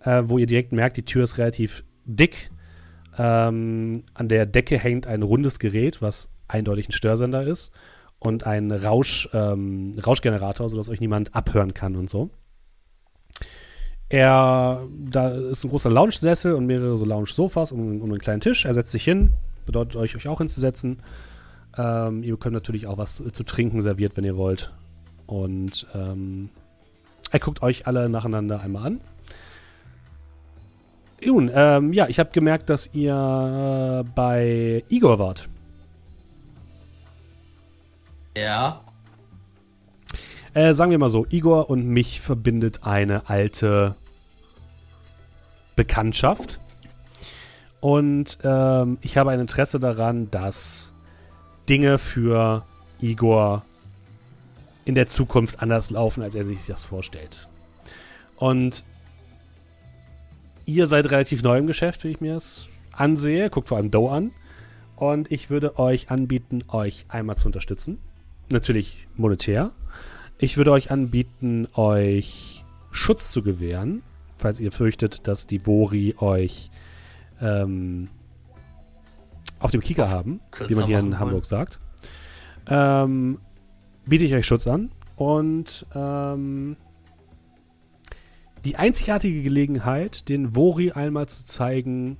äh, 0.00 0.22
wo 0.26 0.38
ihr 0.38 0.46
direkt 0.46 0.72
merkt, 0.72 0.96
die 0.96 1.04
Tür 1.04 1.24
ist 1.24 1.38
relativ 1.38 1.84
dick. 2.04 2.50
Ähm, 3.16 4.04
an 4.14 4.28
der 4.28 4.46
Decke 4.46 4.78
hängt 4.78 5.06
ein 5.06 5.22
rundes 5.22 5.58
Gerät, 5.58 6.02
was 6.02 6.28
eindeutig 6.48 6.88
ein 6.88 6.92
Störsender 6.92 7.42
ist 7.44 7.72
und 8.18 8.46
ein 8.46 8.72
Rausch, 8.72 9.28
ähm, 9.32 9.94
Rauschgenerator, 10.04 10.68
sodass 10.68 10.88
euch 10.88 11.00
niemand 11.00 11.34
abhören 11.34 11.72
kann 11.74 11.96
und 11.96 12.10
so. 12.10 12.30
Er, 14.08 14.86
da 15.08 15.30
ist 15.30 15.64
ein 15.64 15.70
großer 15.70 15.88
Lounge-Sessel 15.88 16.52
und 16.54 16.66
mehrere 16.66 16.98
so 16.98 17.04
Lounge-Sofas 17.04 17.72
um, 17.72 18.00
um 18.00 18.10
einen 18.10 18.18
kleinen 18.18 18.40
Tisch. 18.40 18.64
Er 18.64 18.74
setzt 18.74 18.92
sich 18.92 19.04
hin, 19.04 19.32
bedeutet 19.66 19.96
euch, 19.96 20.16
euch 20.16 20.28
auch 20.28 20.38
hinzusetzen. 20.38 21.02
Ähm, 21.76 22.22
ihr 22.22 22.32
bekommt 22.34 22.54
natürlich 22.54 22.86
auch 22.86 22.98
was 22.98 23.16
zu 23.16 23.44
trinken 23.44 23.82
serviert, 23.82 24.16
wenn 24.16 24.24
ihr 24.24 24.36
wollt. 24.36 24.72
Und 25.26 25.86
ähm, 25.94 26.50
er 27.30 27.38
guckt 27.38 27.62
euch 27.62 27.86
alle 27.86 28.08
nacheinander 28.08 28.60
einmal 28.60 28.86
an. 28.86 29.00
Nun, 31.24 31.50
ähm, 31.54 31.92
ja, 31.92 32.08
ich 32.08 32.18
habe 32.18 32.30
gemerkt, 32.32 32.68
dass 32.68 32.92
ihr 32.94 34.04
bei 34.14 34.84
Igor 34.88 35.18
wart. 35.18 35.48
Ja. 38.36 38.80
Äh, 40.54 40.74
sagen 40.74 40.90
wir 40.90 40.98
mal 40.98 41.08
so, 41.08 41.26
Igor 41.30 41.70
und 41.70 41.86
mich 41.86 42.20
verbindet 42.20 42.80
eine 42.82 43.28
alte 43.28 43.94
Bekanntschaft. 45.76 46.60
Und 47.82 48.38
ähm, 48.44 48.96
ich 49.00 49.18
habe 49.18 49.32
ein 49.32 49.40
Interesse 49.40 49.80
daran, 49.80 50.30
dass 50.30 50.92
Dinge 51.68 51.98
für 51.98 52.64
Igor 53.00 53.64
in 54.84 54.94
der 54.94 55.08
Zukunft 55.08 55.60
anders 55.60 55.90
laufen, 55.90 56.22
als 56.22 56.36
er 56.36 56.44
sich 56.44 56.64
das 56.64 56.84
vorstellt. 56.84 57.48
Und 58.36 58.84
ihr 60.64 60.86
seid 60.86 61.10
relativ 61.10 61.42
neu 61.42 61.58
im 61.58 61.66
Geschäft, 61.66 62.04
wie 62.04 62.12
ich 62.12 62.20
mir 62.20 62.34
das 62.34 62.68
ansehe. 62.92 63.50
Guckt 63.50 63.68
vor 63.68 63.78
allem 63.78 63.90
Doe 63.90 64.12
an. 64.12 64.30
Und 64.94 65.32
ich 65.32 65.50
würde 65.50 65.76
euch 65.76 66.08
anbieten, 66.08 66.62
euch 66.68 67.06
einmal 67.08 67.36
zu 67.36 67.46
unterstützen. 67.46 67.98
Natürlich 68.48 69.08
monetär. 69.16 69.72
Ich 70.38 70.56
würde 70.56 70.70
euch 70.70 70.92
anbieten, 70.92 71.66
euch 71.74 72.64
Schutz 72.92 73.32
zu 73.32 73.42
gewähren, 73.42 74.02
falls 74.36 74.60
ihr 74.60 74.70
fürchtet, 74.70 75.26
dass 75.26 75.48
die 75.48 75.66
Vori 75.66 76.14
euch 76.18 76.70
ähm, 77.42 78.08
auf 79.58 79.70
dem 79.70 79.80
Kieker 79.80 80.08
haben, 80.08 80.40
kürzer 80.50 80.70
wie 80.70 80.74
man 80.74 80.86
hier 80.86 80.98
in 80.98 81.18
Hamburg 81.18 81.32
wollen. 81.34 81.44
sagt. 81.44 81.80
Ähm, 82.68 83.38
biete 84.06 84.24
ich 84.24 84.34
euch 84.34 84.46
Schutz 84.46 84.66
an 84.66 84.90
und 85.16 85.86
ähm, 85.94 86.76
die 88.64 88.76
einzigartige 88.76 89.42
Gelegenheit, 89.42 90.28
den 90.28 90.54
Vori 90.54 90.92
einmal 90.92 91.28
zu 91.28 91.44
zeigen, 91.44 92.16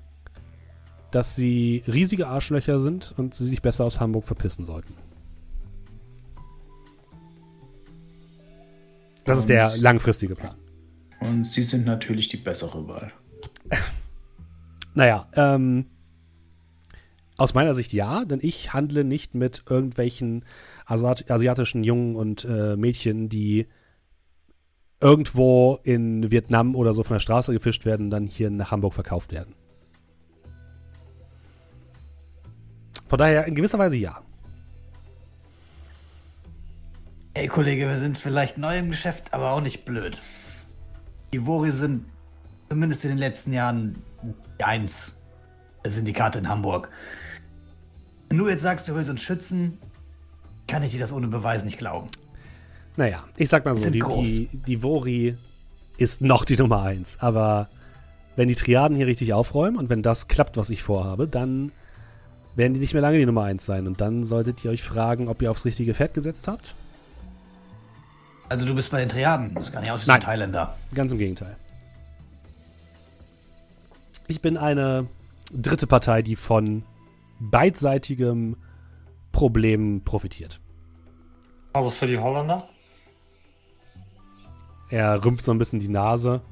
dass 1.13 1.37
sie 1.37 1.83
riesige 1.87 2.27
Arschlöcher 2.29 2.81
sind 2.81 3.15
und 3.17 3.35
sie 3.35 3.47
sich 3.47 3.63
besser 3.63 3.85
aus 3.85 4.01
Hamburg 4.01 4.25
verpissen 4.25 4.65
sollten. 4.65 4.95
Das 9.25 9.39
ist 9.39 9.49
der 9.49 9.73
Und- 9.73 9.81
langfristige 9.81 10.35
Plan. 10.35 10.57
Und 11.21 11.45
sie 11.45 11.63
sind 11.63 11.85
natürlich 11.87 12.29
die 12.29 12.37
bessere 12.39 12.87
Wahl. 12.89 13.13
Naja, 14.95 15.27
ähm, 15.35 15.87
aus 17.39 17.55
meiner 17.55 17.75
Sicht 17.75 17.93
ja, 17.93 18.25
denn 18.25 18.41
ich 18.43 18.73
handle 18.73 19.05
nicht 19.05 19.35
mit 19.35 19.65
irgendwelchen 19.69 20.45
Asiat 20.85 21.31
asiatischen 21.31 21.83
Jungen 21.83 22.15
und 22.15 22.45
äh, 22.45 22.77
Mädchen, 22.77 23.29
die 23.29 23.67
irgendwo 25.01 25.79
in 25.83 26.31
Vietnam 26.31 26.77
oder 26.77 26.95
so 26.95 27.03
von 27.03 27.15
der 27.15 27.21
Straße 27.21 27.53
gefischt 27.53 27.85
werden, 27.85 28.11
dann 28.11 28.27
hier 28.27 28.51
nach 28.51 28.71
Hamburg 28.71 28.95
verkauft 28.95 29.33
werden. 29.33 29.55
Von 33.09 33.19
daher 33.19 33.47
in 33.47 33.55
gewisser 33.55 33.79
Weise 33.79 33.97
ja. 33.97 34.23
Ey, 37.35 37.49
Kollege, 37.49 37.89
wir 37.89 37.99
sind 37.99 38.19
vielleicht 38.19 38.59
neu 38.59 38.79
im 38.79 38.91
Geschäft, 38.91 39.33
aber 39.33 39.53
auch 39.53 39.61
nicht 39.61 39.85
blöd. 39.85 40.19
Die 41.33 41.47
Vori 41.47 41.73
sind 41.73 42.05
zumindest 42.69 43.05
in 43.05 43.11
den 43.11 43.19
letzten 43.19 43.53
Jahren 43.53 43.97
die 44.59 44.65
eins. 44.65 45.15
Der 45.85 45.91
Syndikat 45.91 46.37
in 46.37 46.49
Hamburg. 46.49 46.89
Wenn 48.29 48.39
du 48.39 48.49
jetzt 48.49 48.63
sagst, 48.63 48.89
du 48.89 48.95
willst 48.95 49.11
uns 49.11 49.21
schützen, 49.21 49.79
kann 50.69 50.83
ich 50.83 50.93
dir 50.93 51.01
das 51.01 51.13
ohne 51.13 51.27
Beweis 51.27 51.65
nicht 51.65 51.79
glauben. 51.79 52.07
Naja, 52.97 53.25
ich 53.37 53.49
sag 53.49 53.65
mal 53.65 53.75
so, 53.75 53.91
die, 53.91 54.01
die, 54.01 54.49
die 54.53 54.83
Vori 54.83 55.37
ist 55.99 56.21
noch 56.21 56.45
die 56.45 56.57
Nummer 56.57 56.83
eins. 56.83 57.17
Aber 57.21 57.69
wenn 58.37 58.49
die 58.49 58.55
Triaden 58.55 58.97
hier 58.97 59.07
richtig 59.07 59.33
aufräumen 59.33 59.77
und 59.77 59.91
wenn 59.91 60.03
das 60.03 60.29
klappt, 60.29 60.57
was 60.57 60.71
ich 60.71 60.83
vorhabe, 60.83 61.27
dann 61.29 61.73
werden 62.55 62.75
die 62.75 62.81
nicht 62.81 62.93
mehr 62.93 63.03
lange 63.03 63.19
die 63.19 63.27
Nummer 63.27 63.45
eins 63.45 63.67
sein. 63.67 63.87
Und 63.87 64.01
dann 64.01 64.25
solltet 64.25 64.65
ihr 64.65 64.71
euch 64.71 64.83
fragen, 64.83 65.29
ob 65.29 65.43
ihr 65.43 65.51
aufs 65.51 65.65
richtige 65.65 65.95
Pferd 65.95 66.15
gesetzt 66.15 66.49
habt. 66.49 66.75
Also 68.49 68.67
du 68.67 68.75
bist 68.75 68.91
bei 68.91 69.01
den 69.01 69.09
Triaden. 69.09 69.55
Du 69.55 69.61
bist 69.61 69.73
gar 69.73 69.81
nicht 69.81 69.91
aus 69.91 70.03
wie 70.03 70.09
Nein. 70.09 70.21
ein 70.21 70.23
Thailänder. 70.23 70.77
Ganz 70.95 71.13
im 71.13 71.19
Gegenteil. 71.19 71.57
Ich 74.29 74.41
bin 74.41 74.57
eine 74.57 75.09
dritte 75.53 75.87
Partei, 75.87 76.23
die 76.23 76.37
von 76.37 76.85
beidseitigem 77.39 78.57
Problem 79.33 80.03
profitiert. 80.05 80.61
Also 81.73 81.91
für 81.91 82.07
die 82.07 82.19
Holländer? 82.19 82.69
Er 84.91 85.25
rümpft 85.25 85.45
so 85.45 85.53
ein 85.53 85.59
bisschen 85.59 85.81
die 85.81 85.89
Nase. 85.89 86.43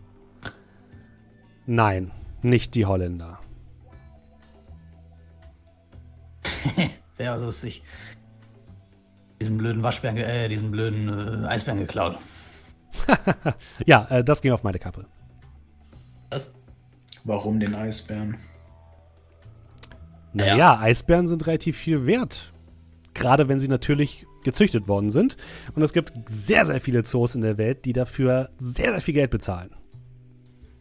Nein, 1.67 2.11
nicht 2.43 2.75
die 2.75 2.87
Holländer. 2.87 3.39
Wäre 7.17 7.45
lustig. 7.45 7.83
Diesen 9.41 9.59
blöden 9.59 9.83
Waschbären, 9.83 10.17
äh, 10.17 10.49
diesen 10.49 10.71
blöden 10.71 11.45
äh, 11.45 11.49
Eisbären 11.49 11.81
geklaut. 11.81 12.19
Ja, 13.87 14.07
äh, 14.11 14.25
das 14.25 14.43
ging 14.43 14.53
auf 14.53 14.63
meine 14.63 14.79
Kappe. 14.79 15.07
Warum 17.25 17.61
den 17.61 17.75
Eisbären? 17.75 18.37
Naja, 20.33 20.57
Ja. 20.57 20.81
Eisbären 20.81 21.29
sind 21.29 21.47
relativ 21.47 21.77
viel 21.77 22.07
wert. 22.07 22.53
Gerade 23.15 23.49
wenn 23.49 23.61
sie 23.61 23.69
natürlich 23.69 24.27
gezüchtet 24.45 24.89
worden 24.89 25.11
sind. 25.11 25.37
Und 25.75 25.83
es 25.83 25.93
gibt 25.93 26.13
sehr, 26.29 26.65
sehr 26.65 26.81
viele 26.81 27.05
Zoos 27.05 27.35
in 27.35 27.43
der 27.43 27.59
Welt, 27.59 27.85
die 27.85 27.93
dafür 27.93 28.51
sehr, 28.59 28.93
sehr 28.93 29.01
viel 29.01 29.15
Geld 29.15 29.31
bezahlen. 29.31 29.75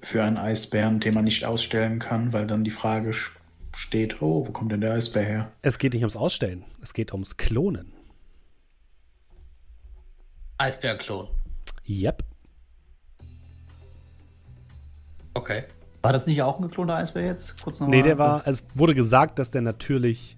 Für 0.02 0.24
einen 0.24 0.38
Eisbären, 0.38 1.00
den 1.00 1.14
man 1.14 1.26
nicht 1.26 1.44
ausstellen 1.44 2.00
kann, 2.00 2.32
weil 2.32 2.48
dann 2.48 2.64
die 2.64 2.72
Frage 2.72 3.14
steht, 3.74 4.22
oh, 4.22 4.48
wo 4.48 4.52
kommt 4.52 4.72
denn 4.72 4.82
der 4.82 4.94
Eisbär 4.94 5.24
her? 5.24 5.52
Es 5.62 5.78
geht 5.78 5.94
nicht 5.94 6.04
ums 6.04 6.16
Ausstellen, 6.16 6.64
es 6.82 6.94
geht 6.94 7.12
ums 7.12 7.36
Klonen. 7.38 7.92
Eisbärklon. 10.58 11.28
Yep. 11.88 12.24
Okay. 15.34 15.64
War 16.02 16.14
das 16.14 16.26
nicht 16.28 16.42
auch 16.42 16.58
ein 16.58 16.62
geklonter 16.64 16.96
Eisbär 16.96 17.26
jetzt? 17.26 17.62
Kurz 17.62 17.80
noch 17.80 17.88
Nee, 17.88 17.98
mal 17.98 18.04
der 18.04 18.18
war, 18.20 18.48
es 18.48 18.64
wurde 18.74 18.96
gesagt, 18.96 19.38
dass 19.40 19.52
der 19.52 19.62
natürlich 19.62 20.38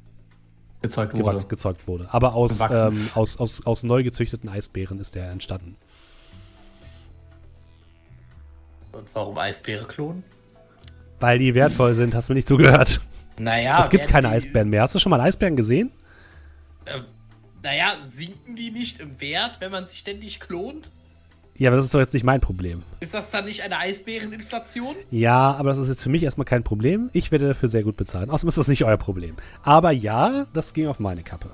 gezeugt 0.81 1.15
wurde. 1.17 1.45
gezeugt 1.45 1.88
wurde. 1.88 2.07
Aber 2.11 2.33
aus, 2.33 2.59
ähm, 2.71 3.09
aus, 3.13 3.38
aus, 3.38 3.65
aus 3.65 3.83
neu 3.83 4.01
gezüchteten 4.03 4.49
Eisbären 4.49 4.99
ist 4.99 5.13
der 5.15 5.29
entstanden. 5.31 5.75
Und 8.91 9.07
warum 9.13 9.38
Eisbäre 9.38 9.85
klonen? 9.85 10.23
Weil 11.19 11.38
die 11.39 11.53
wertvoll 11.53 11.93
sind, 11.93 12.15
hast 12.15 12.29
du 12.29 12.33
mir 12.33 12.38
nicht 12.38 12.47
zugehört. 12.47 12.99
Naja. 13.38 13.79
es 13.79 13.89
gibt 13.89 14.07
keine 14.07 14.27
die- 14.29 14.33
Eisbären 14.35 14.69
mehr. 14.69 14.81
Hast 14.81 14.95
du 14.95 14.99
schon 14.99 15.09
mal 15.11 15.19
einen 15.19 15.27
Eisbären 15.27 15.55
gesehen? 15.55 15.91
Äh, 16.85 16.99
naja, 17.63 17.93
sinken 18.05 18.55
die 18.55 18.71
nicht 18.71 18.99
im 18.99 19.19
Wert, 19.21 19.57
wenn 19.59 19.71
man 19.71 19.85
sie 19.88 19.95
ständig 19.95 20.39
klont? 20.39 20.91
Ja, 21.57 21.69
aber 21.69 21.77
das 21.77 21.85
ist 21.85 21.93
doch 21.93 21.99
jetzt 21.99 22.13
nicht 22.13 22.23
mein 22.23 22.41
Problem. 22.41 22.83
Ist 23.01 23.13
das 23.13 23.29
dann 23.29 23.45
nicht 23.45 23.61
eine 23.61 23.77
Eisbäreninflation? 23.77 24.95
Ja, 25.11 25.55
aber 25.55 25.69
das 25.69 25.77
ist 25.77 25.89
jetzt 25.89 26.03
für 26.03 26.09
mich 26.09 26.23
erstmal 26.23 26.45
kein 26.45 26.63
Problem. 26.63 27.09
Ich 27.13 27.31
werde 27.31 27.49
dafür 27.49 27.69
sehr 27.69 27.83
gut 27.83 27.97
bezahlen. 27.97 28.29
Außerdem 28.29 28.49
ist 28.49 28.57
das 28.57 28.67
nicht 28.67 28.83
euer 28.83 28.97
Problem. 28.97 29.35
Aber 29.63 29.91
ja, 29.91 30.47
das 30.53 30.73
ging 30.73 30.87
auf 30.87 30.99
meine 30.99 31.23
Kappe. 31.23 31.51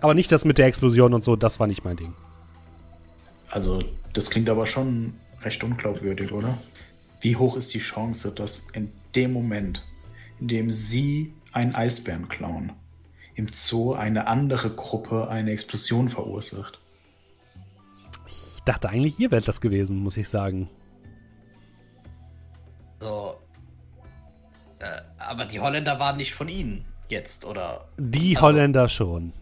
Aber 0.00 0.14
nicht 0.14 0.30
das 0.32 0.44
mit 0.44 0.58
der 0.58 0.66
Explosion 0.66 1.14
und 1.14 1.24
so, 1.24 1.36
das 1.36 1.60
war 1.60 1.66
nicht 1.66 1.84
mein 1.84 1.96
Ding. 1.96 2.12
Also, 3.48 3.78
das 4.12 4.28
klingt 4.28 4.50
aber 4.50 4.66
schon 4.66 5.14
recht 5.42 5.62
unglaubwürdig, 5.64 6.32
oder? 6.32 6.58
Wie 7.20 7.36
hoch 7.36 7.56
ist 7.56 7.72
die 7.72 7.78
Chance, 7.78 8.32
dass 8.32 8.68
in 8.72 8.92
dem 9.14 9.32
Moment, 9.32 9.82
in 10.40 10.48
dem 10.48 10.70
Sie 10.70 11.32
einen 11.52 11.74
Eisbären 11.74 12.28
klauen, 12.28 12.72
im 13.34 13.48
Zoo 13.52 13.94
eine 13.94 14.26
andere 14.26 14.70
Gruppe 14.70 15.28
eine 15.28 15.52
Explosion 15.52 16.08
verursacht? 16.08 16.80
Ich 18.66 18.72
dachte 18.72 18.88
eigentlich, 18.88 19.18
ihr 19.20 19.30
wärt 19.30 19.46
das 19.46 19.60
gewesen, 19.60 19.98
muss 19.98 20.16
ich 20.16 20.26
sagen. 20.26 20.70
So. 22.98 23.34
Äh, 24.78 25.02
aber 25.18 25.44
die 25.44 25.60
Holländer 25.60 25.98
waren 25.98 26.16
nicht 26.16 26.34
von 26.34 26.48
Ihnen 26.48 26.86
jetzt, 27.08 27.44
oder? 27.44 27.86
Die 27.98 28.36
Also- 28.36 28.46
Holländer 28.46 28.88
schon. 28.88 29.34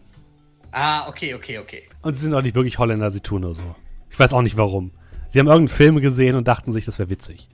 Ah, 0.71 1.07
okay, 1.07 1.35
okay, 1.35 1.59
okay. 1.59 1.83
Und 2.01 2.15
sie 2.15 2.23
sind 2.25 2.33
auch 2.33 2.41
nicht 2.41 2.55
wirklich 2.55 2.79
Holländer, 2.79 3.11
sie 3.11 3.21
tun 3.21 3.41
nur 3.43 3.55
so. 3.55 3.75
Ich 4.09 4.19
weiß 4.19 4.33
auch 4.33 4.41
nicht 4.41 4.57
warum. 4.57 4.91
Sie 5.29 5.39
haben 5.39 5.47
irgendeinen 5.47 5.67
Film 5.77 6.01
gesehen 6.01 6.35
und 6.35 6.47
dachten 6.47 6.71
sich, 6.73 6.83
das 6.83 6.99
wäre 6.99 7.09
witzig. 7.09 7.47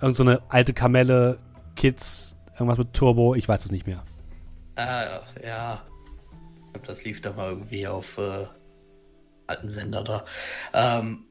Irgend 0.00 0.16
so 0.16 0.22
eine 0.22 0.40
alte 0.48 0.72
Kamelle, 0.72 1.38
Kids, 1.74 2.36
irgendwas 2.54 2.78
mit 2.78 2.94
Turbo, 2.94 3.34
ich 3.34 3.46
weiß 3.48 3.66
es 3.66 3.70
nicht 3.70 3.86
mehr. 3.86 4.02
Äh, 4.76 5.18
ja. 5.46 5.82
Ich 6.68 6.72
glaube, 6.72 6.86
das 6.86 7.04
lief 7.04 7.20
da 7.20 7.32
mal 7.32 7.50
irgendwie 7.50 7.86
auf 7.86 8.16
äh, 8.18 8.46
alten 9.46 9.68
Sender 9.68 10.02
da. 10.04 10.24
Ähm, 10.72 11.24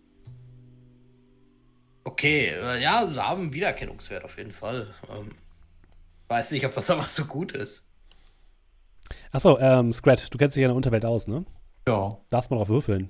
okay, 2.04 2.48
äh, 2.50 2.82
ja, 2.82 3.08
sie 3.08 3.22
haben 3.22 3.54
Wiedererkennungswert 3.54 4.24
auf 4.24 4.38
jeden 4.38 4.52
Fall. 4.52 4.94
Ähm, 5.10 5.32
weiß 6.28 6.52
nicht, 6.52 6.66
ob 6.66 6.74
das 6.74 6.90
aber 6.92 7.04
so 7.04 7.26
gut 7.26 7.52
ist. 7.52 7.84
Achso, 9.32 9.60
ähm, 9.60 9.94
Scrat, 9.94 10.34
du 10.34 10.38
kennst 10.38 10.56
dich 10.56 10.62
ja 10.62 10.68
in 10.68 10.72
der 10.72 10.76
Unterwelt 10.78 11.06
aus, 11.06 11.28
ne? 11.28 11.46
Ja, 11.88 12.18
Darfst 12.30 12.50
mal 12.50 12.58
drauf 12.58 12.70
würfeln, 12.70 13.10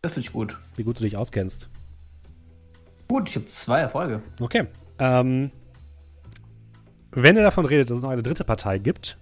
das 0.00 0.12
finde 0.14 0.26
ich 0.28 0.32
gut. 0.32 0.56
wie 0.76 0.82
gut 0.84 0.98
du 0.98 1.02
dich 1.04 1.16
auskennst. 1.16 1.68
Gut, 3.08 3.28
ich 3.28 3.36
habe 3.36 3.46
zwei 3.46 3.80
Erfolge. 3.80 4.22
Okay. 4.40 4.66
Ähm, 4.98 5.50
wenn 7.12 7.36
ihr 7.36 7.42
davon 7.42 7.66
redet, 7.66 7.90
dass 7.90 7.98
es 7.98 8.02
noch 8.02 8.10
eine 8.10 8.22
dritte 8.22 8.44
Partei 8.44 8.78
gibt 8.78 9.18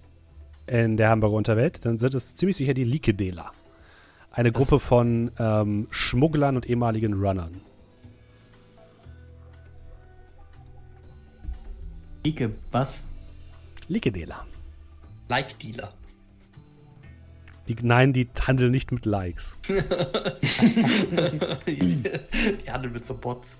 in 0.67 0.95
der 0.97 1.09
Hamburger 1.09 1.35
Unterwelt, 1.35 1.85
dann 1.85 1.99
sind 1.99 2.13
es 2.13 2.35
ziemlich 2.35 2.55
sicher 2.57 2.73
die 2.73 2.83
Likedela. 2.85 3.51
Eine 4.35 4.51
Gruppe 4.51 4.81
von 4.81 5.31
ähm, 5.39 5.87
Schmugglern 5.91 6.57
und 6.57 6.65
ehemaligen 6.69 7.13
Runnern. 7.13 7.61
Ike, 12.25 12.51
was? 12.71 13.03
Likedela. 13.87 14.45
Like 15.29 15.57
Dealer. 15.59 15.93
Die, 17.69 17.77
nein, 17.81 18.11
die 18.11 18.27
handeln 18.45 18.71
nicht 18.71 18.91
mit 18.91 19.05
Likes. 19.05 19.57
die 19.67 19.73
handeln 22.67 22.93
mit 22.93 23.05
so 23.05 23.15
Bots. 23.15 23.55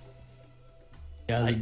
Ja, 1.30 1.38
also, 1.38 1.58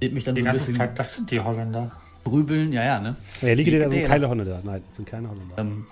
seht 0.00 0.12
mich 0.12 0.24
dann 0.24 0.34
Die 0.34 0.40
so 0.42 0.48
ein 0.48 0.52
ganze 0.52 0.66
bisschen 0.66 0.78
Zeit, 0.78 0.98
das 0.98 1.14
sind 1.14 1.30
die 1.30 1.38
Holländer. 1.40 1.92
grübeln. 2.24 2.72
Ja, 2.72 2.84
ja, 2.84 3.00
ne? 3.00 3.16
Ja, 3.40 3.54
Likedela 3.54 3.88
sind 3.88 4.04
keine 4.06 4.28
Holländer. 4.28 4.60
Nein, 4.64 4.82
sind 4.90 5.06
keine 5.08 5.30
Holländer. 5.30 5.56
Ähm, 5.56 5.86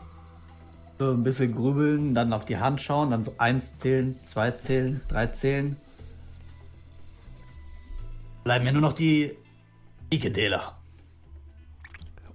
so 1.00 1.12
ein 1.12 1.24
bisschen 1.24 1.54
grübeln, 1.54 2.12
dann 2.12 2.34
auf 2.34 2.44
die 2.44 2.58
Hand 2.58 2.82
schauen, 2.82 3.10
dann 3.10 3.24
so 3.24 3.34
eins 3.38 3.74
zählen, 3.76 4.22
zwei 4.22 4.50
zählen, 4.50 5.00
drei 5.08 5.28
zählen. 5.28 5.76
Bleiben 8.44 8.66
mir 8.66 8.72
nur 8.72 8.82
noch 8.82 8.92
die 8.92 9.34
Ikedeler. 10.10 10.76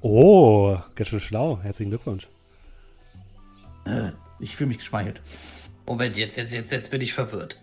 Oh, 0.02 0.78
ganz 0.96 1.10
schön 1.10 1.20
schlau. 1.20 1.60
Herzlichen 1.62 1.92
Glückwunsch. 1.92 2.28
Äh, 3.86 4.12
ich 4.40 4.56
fühle 4.56 4.70
mich 4.70 4.80
geschmeichelt. 4.80 5.22
Moment, 5.86 6.18
jetzt, 6.18 6.36
jetzt, 6.36 6.52
jetzt, 6.52 6.72
jetzt 6.72 6.90
bin 6.90 7.02
ich 7.02 7.14
verwirrt. 7.14 7.60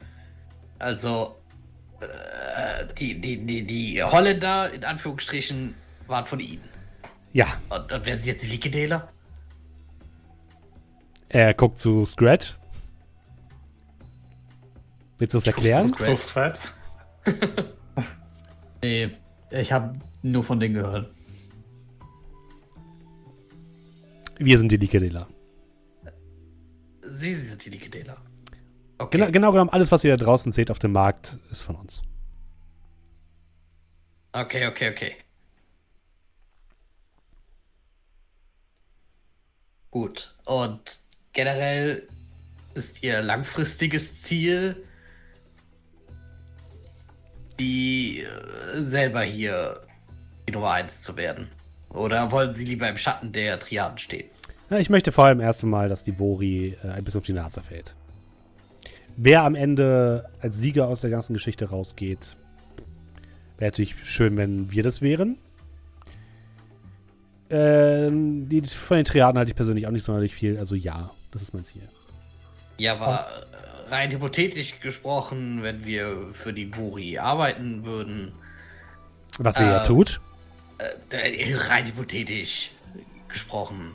Also, 0.79 1.35
äh, 2.01 2.87
die, 2.97 3.21
die, 3.21 3.45
die, 3.45 3.67
die 3.67 4.03
Holländer, 4.05 4.73
in 4.73 4.85
Anführungsstrichen, 4.85 5.75
waren 6.07 6.27
von 6.27 6.39
Ihnen. 6.39 6.69
Ja, 7.33 7.61
Und, 7.71 7.91
und 7.91 8.07
wer 8.07 8.17
sind 8.17 8.27
jetzt 8.27 8.45
die 8.45 8.49
Likedela? 8.49 9.09
Er 11.33 11.55
guckt 11.55 11.79
zu 11.79 12.07
Scrat. 12.07 12.59
Willst 15.19 15.35
du 15.35 15.39
es 15.39 15.47
erklären? 15.47 15.95
So 15.99 16.17
Strat. 16.17 16.61
Nee, 18.85 19.11
ich 19.53 19.71
habe 19.71 19.97
nur 20.23 20.43
von 20.43 20.59
denen 20.59 20.75
gehört. 20.75 21.15
Wir 24.39 24.59
sind 24.59 24.73
die 24.73 24.77
Likedela. 24.77 25.29
Sie, 27.03 27.33
Sie 27.33 27.47
sind 27.47 27.65
die 27.65 27.71
Likedela. 27.71 28.17
Okay. 28.99 29.19
Genau, 29.19 29.31
genau 29.31 29.53
genommen, 29.53 29.71
alles, 29.71 29.93
was 29.93 30.03
ihr 30.03 30.17
da 30.17 30.25
draußen 30.25 30.51
seht 30.51 30.69
auf 30.69 30.81
dem 30.81 30.91
Markt, 30.91 31.39
ist 31.53 31.63
von 31.63 31.77
uns. 31.77 32.03
Okay, 34.33 34.67
okay, 34.67 34.91
okay. 34.91 35.15
Gut. 39.93 40.35
Und 40.45 41.02
generell 41.33 42.09
ist 42.75 43.03
Ihr 43.03 43.23
langfristiges 43.23 44.23
Ziel, 44.23 44.77
die 47.59 48.21
äh, 48.21 48.83
selber 48.83 49.23
hier 49.23 49.81
die 50.49 50.53
Nummer 50.53 50.73
1 50.73 51.03
zu 51.03 51.17
werden? 51.17 51.49
Oder 51.91 52.31
wollen 52.31 52.55
Sie 52.55 52.65
lieber 52.65 52.89
im 52.89 52.97
Schatten 52.97 53.33
der 53.33 53.59
Triaden 53.59 53.99
stehen? 53.99 54.29
Ja, 54.71 54.79
ich 54.79 54.89
möchte 54.89 55.13
vor 55.13 55.27
allem 55.27 55.41
erst 55.41 55.63
einmal, 55.63 55.89
dass 55.89 56.05
die 56.05 56.19
Vori 56.19 56.77
äh, 56.83 56.89
ein 56.89 57.05
bisschen 57.05 57.21
auf 57.21 57.27
die 57.27 57.35
Nase 57.35 57.61
fällt. 57.61 57.95
Wer 59.17 59.43
am 59.43 59.55
Ende 59.55 60.31
als 60.41 60.57
Sieger 60.57 60.89
aus 60.89 61.03
der 61.03 61.11
ganzen 61.11 61.35
Geschichte 61.35 61.69
rausgeht, 61.69 62.37
wäre 63.59 63.71
natürlich 63.71 63.95
schön, 64.05 64.39
wenn 64.39 64.73
wir 64.73 64.83
das 64.83 65.03
wären. 65.03 65.37
Ähm, 67.51 68.49
die, 68.49 68.63
von 68.63 68.97
den 68.97 69.05
Triaden 69.05 69.37
halte 69.37 69.51
ich 69.51 69.57
persönlich 69.57 69.87
auch 69.87 69.91
nicht 69.91 70.05
sonderlich 70.05 70.35
viel. 70.35 70.57
Also 70.57 70.75
ja, 70.75 71.11
das 71.33 71.43
ist 71.43 71.53
mein 71.55 71.65
Ziel. 71.65 71.89
Ja, 72.79 72.95
aber 72.95 73.27
äh, 73.29 73.91
rein 73.91 74.11
hypothetisch 74.11 74.81
gesprochen, 74.81 75.63
wenn 75.63 75.85
wir 75.85 76.29
für 76.33 76.53
die 76.53 76.65
Buri 76.67 77.19
arbeiten 77.19 77.85
würden, 77.85 78.33
Was 79.39 79.59
ihr 79.61 79.67
ja 79.67 79.83
Äh, 79.83 79.87
tut. 79.87 80.21
äh, 80.79 81.55
rein 81.57 81.87
hypothetisch 81.87 82.71
gesprochen, 83.29 83.93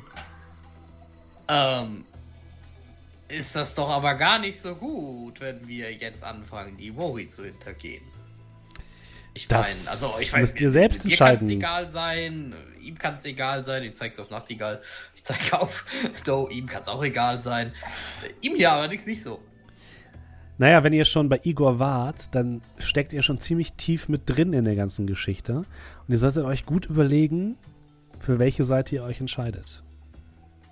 ähm, 1.47 2.05
ist 3.29 3.55
das 3.55 3.75
doch 3.75 3.89
aber 3.89 4.15
gar 4.15 4.39
nicht 4.39 4.59
so 4.59 4.75
gut, 4.75 5.39
wenn 5.41 5.67
wir 5.67 5.93
jetzt 5.93 6.23
anfangen, 6.23 6.77
die 6.77 6.91
Buri 6.91 7.27
zu 7.29 7.43
hintergehen. 7.43 8.03
Ich 9.33 9.47
meine, 9.49 9.61
also 9.65 10.07
ich 10.19 10.31
meine, 10.31 10.41
müsst 10.43 10.59
ihr 10.59 10.71
selbst 10.71 11.03
mir 11.03 11.11
entscheiden. 11.11 11.49
egal 11.49 11.91
sein, 11.91 12.55
ihm 12.87 12.97
kann 12.97 13.15
es 13.15 13.25
egal 13.25 13.63
sein, 13.63 13.83
ich 13.83 13.95
zeig's 13.95 14.17
auf 14.19 14.29
Nachtigall, 14.29 14.81
ich 15.15 15.23
zeig 15.23 15.51
auf 15.53 15.85
Do, 16.25 16.47
ihm 16.49 16.67
kann 16.67 16.81
es 16.81 16.87
auch 16.87 17.03
egal 17.03 17.41
sein. 17.41 17.73
Ihm 18.41 18.55
ja 18.55 18.75
allerdings 18.75 19.05
nicht 19.05 19.23
so. 19.23 19.39
Naja, 20.59 20.83
wenn 20.83 20.93
ihr 20.93 21.05
schon 21.05 21.29
bei 21.29 21.39
Igor 21.43 21.77
wart, 21.77 22.33
dann 22.33 22.61
steckt 22.79 23.13
ihr 23.13 23.21
schon 23.21 23.39
ziemlich 23.39 23.73
tief 23.73 24.09
mit 24.09 24.23
drin 24.25 24.53
in 24.53 24.65
der 24.65 24.75
ganzen 24.75 25.05
Geschichte. 25.05 25.57
Und 25.57 25.65
ihr 26.07 26.17
solltet 26.17 26.45
euch 26.45 26.65
gut 26.65 26.87
überlegen, 26.87 27.57
für 28.19 28.39
welche 28.39 28.63
Seite 28.63 28.95
ihr 28.95 29.03
euch 29.03 29.19
entscheidet. 29.19 29.83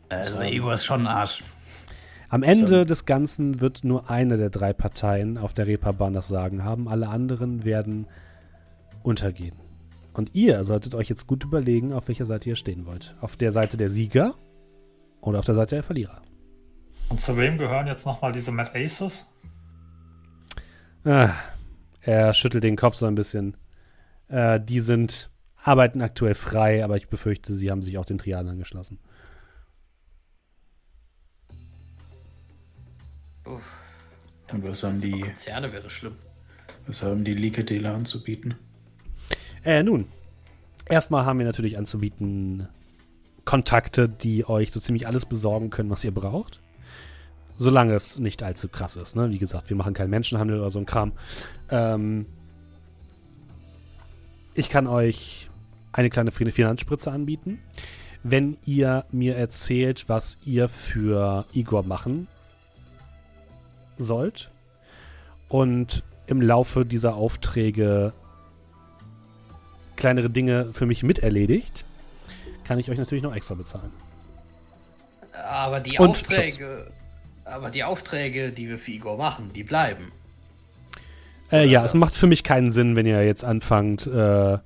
Also, 0.09 0.41
Igor 0.41 0.73
ist 0.73 0.85
schon 0.85 1.01
ein 1.01 1.07
Arsch. 1.07 1.43
Am 2.29 2.41
Ende 2.41 2.87
des 2.87 3.05
Ganzen 3.05 3.61
wird 3.61 3.83
nur 3.83 4.09
eine 4.09 4.37
der 4.37 4.49
drei 4.49 4.73
Parteien 4.73 5.37
auf 5.37 5.53
der 5.53 5.67
Reeperbahn 5.67 6.13
das 6.13 6.27
Sagen 6.27 6.63
haben. 6.63 6.87
Alle 6.87 7.07
anderen 7.07 7.63
werden 7.63 8.07
untergehen. 9.03 9.55
Und 10.15 10.33
ihr 10.33 10.63
solltet 10.63 10.95
euch 10.95 11.09
jetzt 11.09 11.27
gut 11.27 11.43
überlegen, 11.43 11.91
auf 11.91 12.07
welcher 12.07 12.25
Seite 12.25 12.47
ihr 12.47 12.55
stehen 12.55 12.85
wollt. 12.85 13.15
Auf 13.19 13.35
der 13.35 13.51
Seite 13.51 13.75
der 13.75 13.89
Sieger 13.89 14.33
oder 15.19 15.39
auf 15.39 15.45
der 15.45 15.55
Seite 15.55 15.75
der 15.75 15.83
Verlierer. 15.83 16.21
Und 17.09 17.19
zu 17.19 17.35
wem 17.35 17.57
gehören 17.57 17.85
jetzt 17.87 18.05
nochmal 18.05 18.31
diese 18.31 18.51
Mad 18.51 18.71
Aces? 18.73 19.29
Ah, 21.03 21.33
er 21.99 22.33
schüttelt 22.33 22.63
den 22.63 22.77
Kopf 22.77 22.95
so 22.95 23.05
ein 23.05 23.15
bisschen. 23.15 23.57
Äh, 24.29 24.61
die 24.61 24.79
sind, 24.79 25.29
arbeiten 25.61 26.01
aktuell 26.01 26.33
frei, 26.33 26.85
aber 26.85 26.95
ich 26.95 27.09
befürchte, 27.09 27.53
sie 27.53 27.69
haben 27.69 27.83
sich 27.83 27.97
auch 27.97 28.05
den 28.05 28.17
Triaden 28.17 28.49
angeschlossen. 28.49 28.99
Und 33.43 34.63
was 34.65 34.81
haben 34.81 35.01
die, 35.01 35.19
Konzerne 35.19 35.73
wäre 35.73 35.89
schlimm. 35.89 36.15
was 36.87 37.03
haben 37.03 37.25
die 37.25 37.33
Likedela 37.33 37.93
anzubieten? 37.93 38.55
Äh, 39.65 39.83
nun, 39.83 40.05
erstmal 40.87 41.25
haben 41.25 41.39
wir 41.39 41.45
natürlich 41.45 41.77
anzubieten 41.77 42.67
Kontakte, 43.43 44.07
die 44.07 44.47
euch 44.47 44.71
so 44.71 44.79
ziemlich 44.79 45.07
alles 45.07 45.25
besorgen 45.25 45.69
können, 45.69 45.89
was 45.89 46.03
ihr 46.03 46.13
braucht. 46.13 46.61
Solange 47.57 47.93
es 47.93 48.19
nicht 48.19 48.43
allzu 48.43 48.67
krass 48.67 48.95
ist. 48.95 49.15
Ne? 49.15 49.31
Wie 49.31 49.39
gesagt, 49.39 49.69
wir 49.69 49.77
machen 49.77 49.93
keinen 49.93 50.09
Menschenhandel 50.09 50.59
oder 50.59 50.69
so 50.69 50.79
ein 50.79 50.85
Kram. 50.85 51.13
Ähm, 51.69 52.25
ich 54.53 54.69
kann 54.69 54.87
euch 54.87 55.49
eine 55.93 56.09
kleine 56.09 56.31
Fin- 56.31 56.51
Finanzspritze 56.51 57.11
anbieten. 57.11 57.59
wenn 58.27 58.57
ihr 58.65 59.05
mir 59.11 59.35
erzählt, 59.35 60.09
was 60.09 60.39
ihr 60.43 60.67
für 60.67 61.45
Igor 61.53 61.83
machen 61.83 62.27
sollt. 63.99 64.49
Und 65.47 66.03
im 66.25 66.41
Laufe 66.41 66.85
dieser 66.87 67.15
Aufträge 67.15 68.13
kleinere 70.05 70.29
Dinge 70.29 70.69
für 70.73 70.85
mich 70.85 71.01
miterledigt, 71.01 71.83
kann 72.63 72.77
ich 72.77 72.91
euch 72.91 72.99
natürlich 72.99 73.23
noch 73.23 73.35
extra 73.35 73.55
bezahlen. 73.55 73.91
Aber 75.49 75.79
die 75.79 75.97
Und 75.97 76.09
Aufträge, 76.11 76.91
aber 77.43 77.71
die 77.71 77.83
Aufträge, 77.83 78.51
die 78.51 78.69
wir 78.69 78.77
für 78.77 78.91
Igor 78.91 79.17
machen, 79.17 79.49
die 79.55 79.63
bleiben. 79.63 80.11
Äh, 81.51 81.65
ja, 81.65 81.81
das- 81.81 81.95
es 81.95 81.99
macht 81.99 82.13
für 82.13 82.27
mich 82.27 82.43
keinen 82.43 82.71
Sinn, 82.71 82.95
wenn 82.95 83.07
ihr 83.07 83.25
jetzt 83.25 83.43
anfangt, 83.43 84.05
äh, 84.05 84.59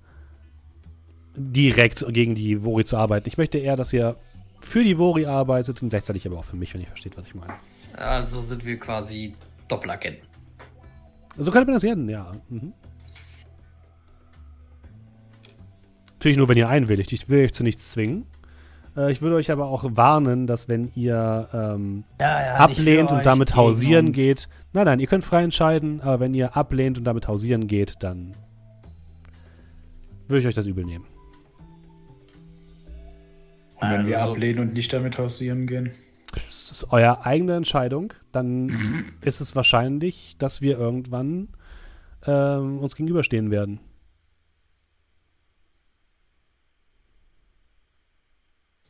direkt 1.36 2.06
gegen 2.10 2.36
die 2.36 2.64
Vori 2.66 2.84
zu 2.84 2.98
arbeiten. 2.98 3.30
Ich 3.30 3.38
möchte 3.38 3.60
eher, 3.60 3.78
dass 3.78 3.94
ihr 3.94 4.18
für 4.60 4.84
die 4.84 4.98
Vori 4.98 5.26
arbeitet 5.26 5.82
und 5.82 5.90
gleichzeitig 5.90 6.28
aber 6.28 6.40
auch 6.40 6.46
für 6.46 6.58
mich, 6.58 6.74
wenn 6.74 6.82
ihr 6.82 6.88
versteht, 6.88 7.18
was 7.18 7.28
ich 7.28 7.36
meine. 7.36 7.54
Also 7.94 8.42
sind 8.42 8.66
wir 8.66 8.78
quasi 8.78 9.36
Doppelagenten. 9.70 10.28
So 11.38 11.50
könnte 11.50 11.68
man 11.68 11.76
das 11.76 11.82
sehen, 11.84 12.10
ja. 12.10 12.34
Mhm. 12.50 12.74
Natürlich 16.20 16.38
nur, 16.38 16.50
wenn 16.50 16.58
ihr 16.58 16.68
einwilligt. 16.68 17.14
Ich 17.14 17.30
will 17.30 17.46
euch 17.46 17.54
zu 17.54 17.64
nichts 17.64 17.92
zwingen. 17.92 18.26
Äh, 18.98 19.10
ich 19.12 19.22
würde 19.22 19.36
euch 19.38 19.52
aber 19.52 19.68
auch 19.68 19.86
warnen, 19.96 20.48
dass 20.48 20.68
wenn 20.68 20.92
ihr 20.96 21.48
ähm, 21.54 22.04
Ja, 22.20 22.42
ja, 22.46 22.56
ablehnt 22.56 23.10
und 23.12 23.26
damit 23.26 23.56
hausieren 23.56 24.08
uns. 24.08 24.16
geht. 24.18 24.50
Nein, 24.74 24.84
nein, 24.86 25.00
ihr 25.00 25.08
könnt 25.08 25.24
frei 25.24 25.44
entscheiden, 25.44 26.02
aber 26.02 26.20
wenn 26.20 26.34
ihr 26.34 26.58
ablehnt 26.58 26.98
und 26.98 27.06
damit 27.06 27.28
hausieren 27.30 27.68
geht, 27.68 27.96
dann 28.04 28.34
würde 30.28 30.42
ich 30.42 30.48
euch 30.48 30.56
das 30.56 30.66
übel 30.68 30.84
nehmen. 30.84 31.06
Und 33.82 33.90
wenn 33.90 34.08
wir 34.08 34.20
Also- 34.22 34.34
ablehnen 34.34 34.60
und 34.60 34.74
nicht 34.74 34.92
damit 34.92 35.18
hausieren 35.18 35.66
gehen? 35.68 35.92
Das 36.34 36.70
ist 36.72 36.92
eure 36.92 37.26
eigene 37.26 37.56
Entscheidung. 37.56 38.14
Dann 38.32 39.06
ist 39.22 39.40
es 39.42 39.56
wahrscheinlich, 39.56 40.36
dass 40.38 40.62
wir 40.62 40.78
irgendwann 40.78 41.48
ähm, 42.28 42.80
uns 42.80 42.96
gegenüberstehen 42.98 43.50
werden. 43.50 43.80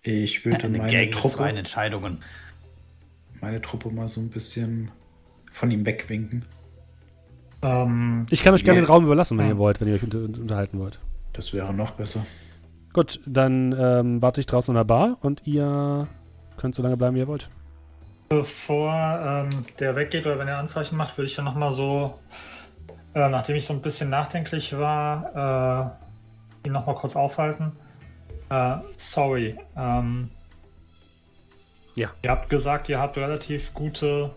Ich 0.01 0.45
würde 0.45 0.63
Eine 0.65 0.77
meine 0.77 0.91
Gang 0.91 1.05
mit 1.07 1.15
freien 1.15 1.31
Truppe, 1.34 1.49
Entscheidungen. 1.59 2.19
meine 3.41 3.61
Truppe 3.61 3.89
mal 3.91 4.07
so 4.07 4.21
ein 4.21 4.30
bisschen 4.30 4.91
von 5.51 5.71
ihm 5.71 5.85
wegwinken. 5.85 6.45
Ähm, 7.61 8.26
Ich 8.30 8.41
kann 8.43 8.53
euch 8.53 8.63
gerne 8.63 8.80
den 8.80 8.85
Raum 8.88 9.03
überlassen, 9.05 9.38
wenn 9.38 9.45
Ja. 9.47 9.51
ihr 9.53 9.57
wollt, 9.57 9.81
wenn 9.81 9.88
ihr 9.89 9.95
euch 9.95 10.03
unter 10.03 10.19
unterhalten 10.19 10.80
wollt. 10.80 10.99
Das 11.34 11.53
wäre 11.53 11.73
noch 11.73 11.91
besser. 11.91 12.26
Gut, 12.93 13.19
dann 13.26 13.76
ähm, 13.77 14.21
warte 14.21 14.39
ich 14.39 14.47
draußen 14.47 14.71
in 14.73 14.77
der 14.77 14.84
Bar 14.85 15.17
und 15.21 15.41
ihr 15.45 16.07
könnt 16.57 16.76
so 16.76 16.81
lange 16.84 16.97
bleiben, 16.97 17.15
wie 17.15 17.19
ihr 17.19 17.27
wollt. 17.27 17.49
Bevor 18.30 18.91
ähm, 18.93 19.49
der 19.80 19.95
weggeht 19.95 20.26
oder 20.26 20.39
wenn 20.39 20.47
er 20.47 20.57
Anzeichen 20.57 20.95
macht, 20.97 21.17
würde 21.17 21.27
ich 21.27 21.35
dann 21.35 21.45
nochmal 21.45 21.71
so, 21.73 22.17
äh, 23.15 23.27
nachdem 23.30 23.55
ich 23.55 23.65
so 23.65 23.73
ein 23.73 23.81
bisschen 23.81 24.09
nachdenklich 24.09 24.77
war, 24.77 25.95
äh, 26.63 26.67
ihn 26.67 26.73
nochmal 26.73 26.95
kurz 26.95 27.15
aufhalten. 27.15 27.73
Äh, 28.49 28.77
sorry. 28.97 29.57
Ähm, 29.77 30.30
Ja. 31.95 32.09
Ihr 32.21 32.30
habt 32.31 32.49
gesagt, 32.49 32.89
ihr 32.89 32.99
habt 32.99 33.17
relativ 33.17 33.73
gute, 33.73 34.31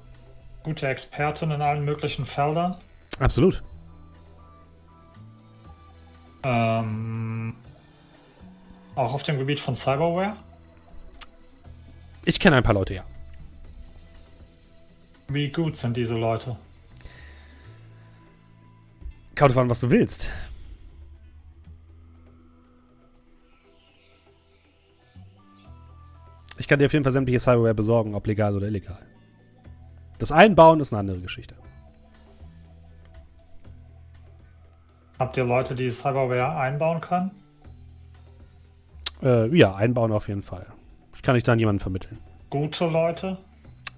gute 0.63 0.87
Experten 0.89 1.51
in 1.51 1.63
allen 1.63 1.85
möglichen 1.85 2.27
Feldern. 2.27 2.77
Absolut. 3.19 3.63
Ähm, 6.45 7.55
auch 8.97 9.15
auf 9.15 9.23
dem 9.23 9.39
Gebiet 9.39 9.61
von 9.61 9.75
Cyberware. 9.77 10.37
Ich 12.25 12.41
kenne 12.41 12.57
ein 12.57 12.63
paar 12.65 12.75
Leute, 12.75 12.95
ja. 12.95 13.05
Wie 15.29 15.51
gut 15.51 15.77
sind 15.77 15.97
diese 15.97 16.15
Leute? 16.15 16.57
Kommt 19.37 19.57
an, 19.57 19.71
was 19.71 19.81
du 19.81 19.91
willst. 19.91 20.31
Ich 26.63 26.69
kann 26.69 26.79
dir 26.79 26.87
auf 26.87 26.93
jeden 26.93 27.03
Fall 27.03 27.13
sämtliche 27.13 27.41
Cyberware 27.41 27.75
besorgen, 27.75 28.15
ob 28.15 28.25
legal 28.25 28.55
oder 28.55 28.69
illegal. 28.69 29.05
Das 30.21 30.31
Einbauen 30.31 30.79
ist 30.79 30.93
eine 30.93 31.01
andere 31.01 31.21
Geschichte. 31.21 31.57
Habt 35.19 35.37
ihr 35.37 35.43
Leute, 35.43 35.75
die 35.75 35.91
Cyberware 35.91 36.55
einbauen 36.57 37.01
können? 37.01 37.33
Äh, 39.25 39.49
ja, 39.59 39.75
einbauen 39.75 40.13
auf 40.13 40.29
jeden 40.29 40.45
Fall. 40.45 40.67
Ich 41.17 41.23
kann 41.23 41.35
dich 41.35 41.43
dann 41.43 41.59
jemanden 41.59 41.81
vermitteln. 41.81 42.21
Gute 42.49 42.87
Leute? 42.87 43.39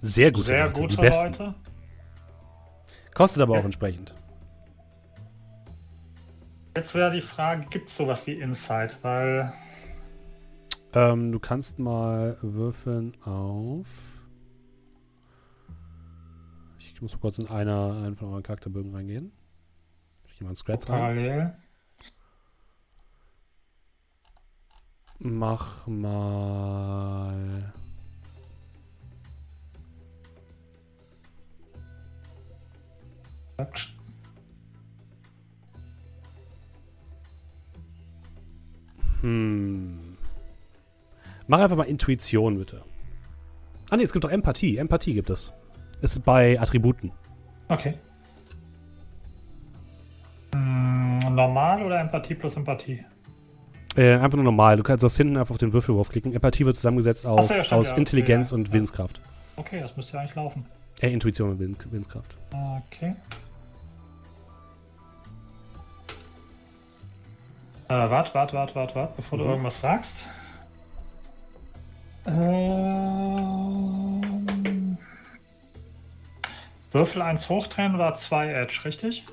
Sehr 0.01 0.33
gute 0.33 0.47
sehr 0.47 0.65
Leute, 0.68 0.81
gute 0.81 0.97
die 0.97 1.02
besten. 1.02 1.33
Leute? 1.34 1.55
Kostet 3.12 3.43
aber 3.43 3.52
auch 3.52 3.59
Ja. 3.59 3.65
entsprechend. 3.67 4.15
Jetzt 6.75 6.94
wäre 6.94 7.10
die 7.10 7.20
Frage, 7.20 7.67
gibt 7.68 7.91
es 7.91 7.97
sowas 7.97 8.26
wie 8.26 8.41
Insight? 8.41 8.99
Weil 9.02 9.52
Ähm, 10.97 11.32
du 11.32 11.40
kannst 11.40 11.81
mal 11.81 12.36
würfeln 12.40 13.20
auf. 13.24 14.23
Ich 16.78 17.02
muss 17.02 17.14
mal 17.14 17.20
kurz 17.20 17.39
in 17.40 17.48
einer, 17.48 18.00
einen 18.05 18.14
von 18.14 18.28
euren 18.28 18.44
Charakterbögen 18.44 18.94
reingehen. 18.94 19.32
Ich 20.26 20.39
gehe 20.39 20.44
mal 20.44 20.50
in 20.50 20.56
Scratch 20.56 20.89
rein. 20.89 21.00
parallel. 21.00 21.56
Mach 25.18 25.86
mal. 25.89 27.73
Hm. 39.23 40.03
Mach 41.47 41.60
einfach 41.60 41.76
mal 41.76 41.84
Intuition, 41.84 42.58
bitte. 42.58 42.82
Ah, 43.90 43.97
nee, 43.97 44.02
es 44.02 44.12
gibt 44.12 44.24
doch 44.24 44.31
Empathie. 44.31 44.78
Empathie 44.78 45.14
gibt 45.14 45.31
es. 45.31 45.52
Ist 46.00 46.24
bei 46.24 46.58
Attributen. 46.60 47.12
Okay. 47.68 47.94
Hm, 50.55 51.18
normal 51.34 51.82
oder 51.82 52.00
Empathie 52.00 52.34
plus 52.34 52.56
Empathie? 52.56 53.05
Äh, 53.97 54.14
einfach 54.14 54.36
nur 54.36 54.44
normal. 54.44 54.76
Du 54.76 54.82
kannst 54.82 55.05
aus 55.05 55.16
hinten 55.16 55.36
einfach 55.36 55.52
auf 55.52 55.58
den 55.58 55.73
Würfelwurf 55.73 56.08
klicken. 56.08 56.32
Empathie 56.32 56.64
wird 56.66 56.76
zusammengesetzt 56.76 57.26
auf, 57.26 57.47
so, 57.47 57.55
ja, 57.55 57.62
stimmt, 57.64 57.81
aus 57.81 57.90
ja. 57.92 57.97
Intelligenz 57.98 58.50
Ja, 58.50 58.56
und. 58.56 58.73
Willenskraft. 58.73 59.20
Okay, 59.56 59.81
das 59.81 59.97
müsste 59.97 60.14
ja 60.14 60.20
eigentlich 60.20 60.34
laufen. 60.34 60.66
Äh, 61.00 61.10
Intuition 61.12 61.50
und 61.50 61.58
Willen, 61.60 61.76
Willenskraft. 61.90 62.36
Okay. 62.89 63.14
Äh, 67.89 67.92
wart, 68.10 68.34
wart, 68.34 68.52
wart, 68.52 68.74
wart, 68.74 68.94
wart, 68.97 69.16
bevor 69.16 69.39
du 69.39 69.44
Mhm. 69.44 69.50
irgendwas 69.50 69.81
sagst. 69.81 70.24
Ähm, 73.25 74.99
Würfel 76.93 77.23
1 77.23 77.49
hochtrennen 77.49 77.99
war 77.99 78.15
2 78.15 78.53
Edge, 78.53 78.81
richtig? 78.85 79.25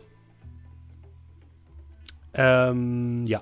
Ähm, 2.33 3.25
ja. 3.27 3.41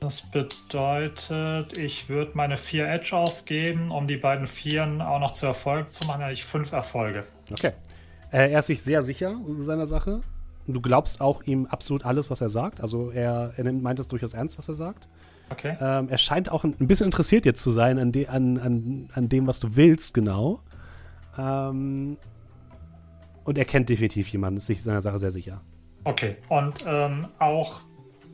Das 0.00 0.22
bedeutet, 0.22 1.76
ich 1.78 2.08
würde 2.08 2.32
meine 2.34 2.56
4 2.56 2.88
Edge 2.88 3.14
ausgeben, 3.16 3.90
um 3.92 4.08
die 4.08 4.16
beiden 4.16 4.46
Vieren 4.48 5.00
auch 5.00 5.20
noch 5.20 5.32
zu 5.32 5.46
Erfolg 5.46 5.92
zu 5.92 6.06
machen. 6.08 6.20
Hätte 6.22 6.32
ich 6.32 6.44
5 6.44 6.72
Erfolge. 6.72 7.24
Okay. 7.52 7.72
Äh, 8.32 8.50
er 8.50 8.58
ist 8.60 8.66
sich 8.66 8.82
sehr 8.82 9.02
sicher 9.02 9.36
seiner 9.58 9.86
Sache. 9.86 10.22
Du 10.66 10.80
glaubst 10.80 11.20
auch 11.20 11.42
ihm 11.44 11.66
absolut 11.66 12.04
alles, 12.04 12.30
was 12.30 12.40
er 12.40 12.48
sagt. 12.48 12.80
Also 12.80 13.10
er, 13.10 13.52
er 13.56 13.64
nimmt- 13.64 13.82
meint 13.82 14.00
es 14.00 14.08
durchaus 14.08 14.32
ernst, 14.34 14.58
was 14.58 14.68
er 14.68 14.74
sagt. 14.74 15.06
Okay. 15.52 15.76
Ähm, 15.80 16.08
er 16.08 16.18
scheint 16.18 16.50
auch 16.50 16.64
ein, 16.64 16.74
ein 16.80 16.86
bisschen 16.86 17.06
interessiert 17.06 17.44
jetzt 17.46 17.62
zu 17.62 17.70
sein 17.72 17.98
an, 17.98 18.10
de, 18.12 18.26
an, 18.26 18.58
an, 18.58 19.08
an 19.14 19.28
dem, 19.28 19.46
was 19.46 19.60
du 19.60 19.76
willst, 19.76 20.14
genau. 20.14 20.60
Ähm, 21.38 22.16
und 23.44 23.58
er 23.58 23.64
kennt 23.64 23.88
definitiv 23.88 24.28
jemanden, 24.28 24.58
ist 24.58 24.66
sich 24.66 24.82
seiner 24.82 25.00
Sache 25.00 25.18
sehr 25.18 25.30
sicher. 25.30 25.60
Okay, 26.04 26.36
und 26.48 26.84
ähm, 26.86 27.28
auch, 27.38 27.80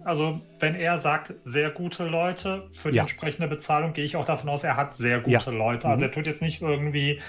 also 0.05 0.41
wenn 0.61 0.75
er 0.75 0.99
sagt, 0.99 1.35
sehr 1.45 1.71
gute 1.71 2.05
Leute 2.07 2.69
für 2.73 2.91
die 2.91 2.97
Ja. 2.97 3.03
entsprechende 3.03 3.49
Bezahlung, 3.49 3.93
gehe 3.93 4.05
ich 4.05 4.17
auch 4.17 4.25
davon 4.27 4.49
aus, 4.49 4.65
er 4.65 4.77
hat 4.77 4.97
sehr 4.97 5.19
gute 5.21 5.33
Ja. 5.33 5.51
Leute. 5.51 5.89
Also 5.89 6.05
Mhm. 6.05 6.11
er 6.11 6.13
tut 6.13 6.27
jetzt 6.27 6.43
nicht 6.43 6.63
irgendwie 6.63 7.21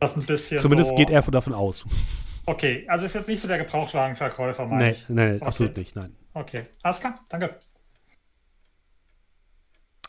das 0.00 0.16
ein 0.16 0.24
bisschen 0.26 0.58
Zumindest 0.58 0.90
so, 0.90 0.96
geht 0.96 1.10
er 1.10 1.22
davon 1.22 1.54
aus. 1.54 1.86
Okay, 2.46 2.84
also 2.88 3.06
ist 3.06 3.14
jetzt 3.14 3.28
nicht 3.28 3.40
so 3.40 3.48
der 3.48 3.58
Gebrauchtwagenverkäufer, 3.58 4.66
meine 4.66 4.84
Nee, 4.84 4.90
ich. 4.90 5.08
nee, 5.08 5.34
Okay. 5.36 5.44
absolut 5.44 5.76
nicht, 5.76 5.96
nein. 5.96 6.14
Okay, 6.34 6.64
alles 6.82 7.00
klar, 7.00 7.20
danke. 7.30 7.58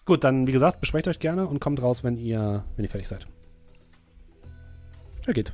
Gut, 0.05 0.23
dann, 0.23 0.45
wie 0.45 0.51
gesagt, 0.51 0.79
besprecht 0.79 1.07
euch 1.07 1.19
gerne 1.19 1.47
und 1.47 1.59
kommt 1.59 1.81
raus, 1.81 2.03
wenn 2.03 2.17
ihr, 2.17 2.63
wenn 2.75 2.85
ihr 2.85 2.89
fertig 2.89 3.07
seid. 3.07 3.27
Er 5.25 5.33
geht. 5.33 5.51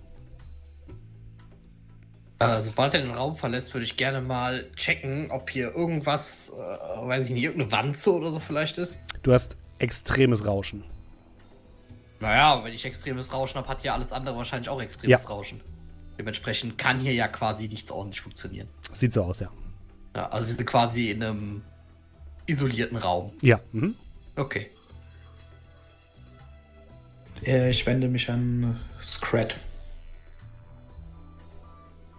Äh, 2.39 2.61
sobald 2.61 2.93
er 2.93 3.01
den 3.01 3.11
Raum 3.11 3.37
verlässt, 3.37 3.73
würde 3.73 3.85
ich 3.85 3.95
gerne 3.95 4.19
mal 4.19 4.69
checken, 4.75 5.31
ob 5.31 5.49
hier 5.49 5.73
irgendwas, 5.73 6.51
äh, 6.51 7.07
weiß 7.07 7.27
ich 7.27 7.33
nicht, 7.33 7.43
irgendeine 7.43 7.71
Wanze 7.71 8.13
oder 8.13 8.31
so 8.31 8.39
vielleicht 8.39 8.77
ist. 8.77 8.99
Du 9.23 9.31
hast 9.31 9.55
extremes 9.79 10.45
Rauschen. 10.45 10.83
Naja, 12.19 12.63
wenn 12.63 12.73
ich 12.73 12.83
extremes 12.83 13.31
Rauschen 13.31 13.57
habe, 13.57 13.67
hat 13.67 13.83
ja 13.83 13.93
alles 13.93 14.11
andere 14.11 14.35
wahrscheinlich 14.35 14.69
auch 14.69 14.81
extremes 14.81 15.09
Ja. 15.09 15.29
Rauschen. 15.29 15.61
Dementsprechend 16.17 16.77
kann 16.77 16.99
hier 16.99 17.13
ja 17.13 17.27
quasi 17.27 17.67
nichts 17.67 17.89
ordentlich 17.91 18.21
funktionieren. 18.21 18.67
Sieht 18.91 19.13
so 19.13 19.23
aus, 19.23 19.39
ja. 19.39 19.49
Ja, 20.15 20.27
also 20.29 20.45
wir 20.47 20.53
sind 20.53 20.65
quasi 20.65 21.09
in 21.11 21.23
einem 21.23 21.61
isolierten 22.47 22.97
Raum. 22.97 23.31
Ja. 23.41 23.59
Mhm. 23.71 23.95
Okay. 24.41 24.71
Äh, 27.45 27.69
Ich 27.69 27.85
wende 27.85 28.07
mich 28.07 28.27
an 28.29 28.79
Scrat. 29.01 29.55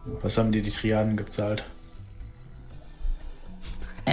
Was 0.04 0.38
haben 0.38 0.52
dir 0.52 0.62
die 0.62 0.70
Triaden 0.70 1.16
gezahlt? 1.16 1.64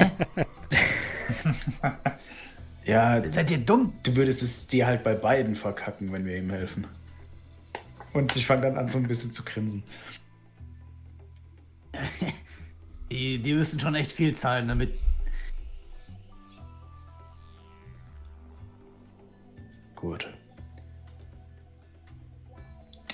ja, 2.85 3.23
Seid 3.31 3.51
ihr 3.51 3.59
dumm? 3.59 3.93
du 4.03 4.15
würdest 4.15 4.41
es 4.43 4.65
dir 4.67 4.87
halt 4.87 5.03
bei 5.03 5.13
beiden 5.13 5.55
verkacken, 5.55 6.11
wenn 6.11 6.25
wir 6.25 6.35
ihm 6.37 6.49
helfen. 6.49 6.87
Und 8.13 8.35
ich 8.35 8.47
fange 8.47 8.63
dann 8.63 8.77
an, 8.77 8.87
so 8.87 8.97
ein 8.97 9.07
bisschen 9.07 9.31
zu 9.31 9.43
grinsen. 9.43 9.83
Die, 13.11 13.39
die 13.39 13.53
müssen 13.53 13.79
schon 13.79 13.95
echt 13.95 14.11
viel 14.11 14.35
zahlen, 14.35 14.67
damit. 14.67 14.93
Gut. 19.99 20.29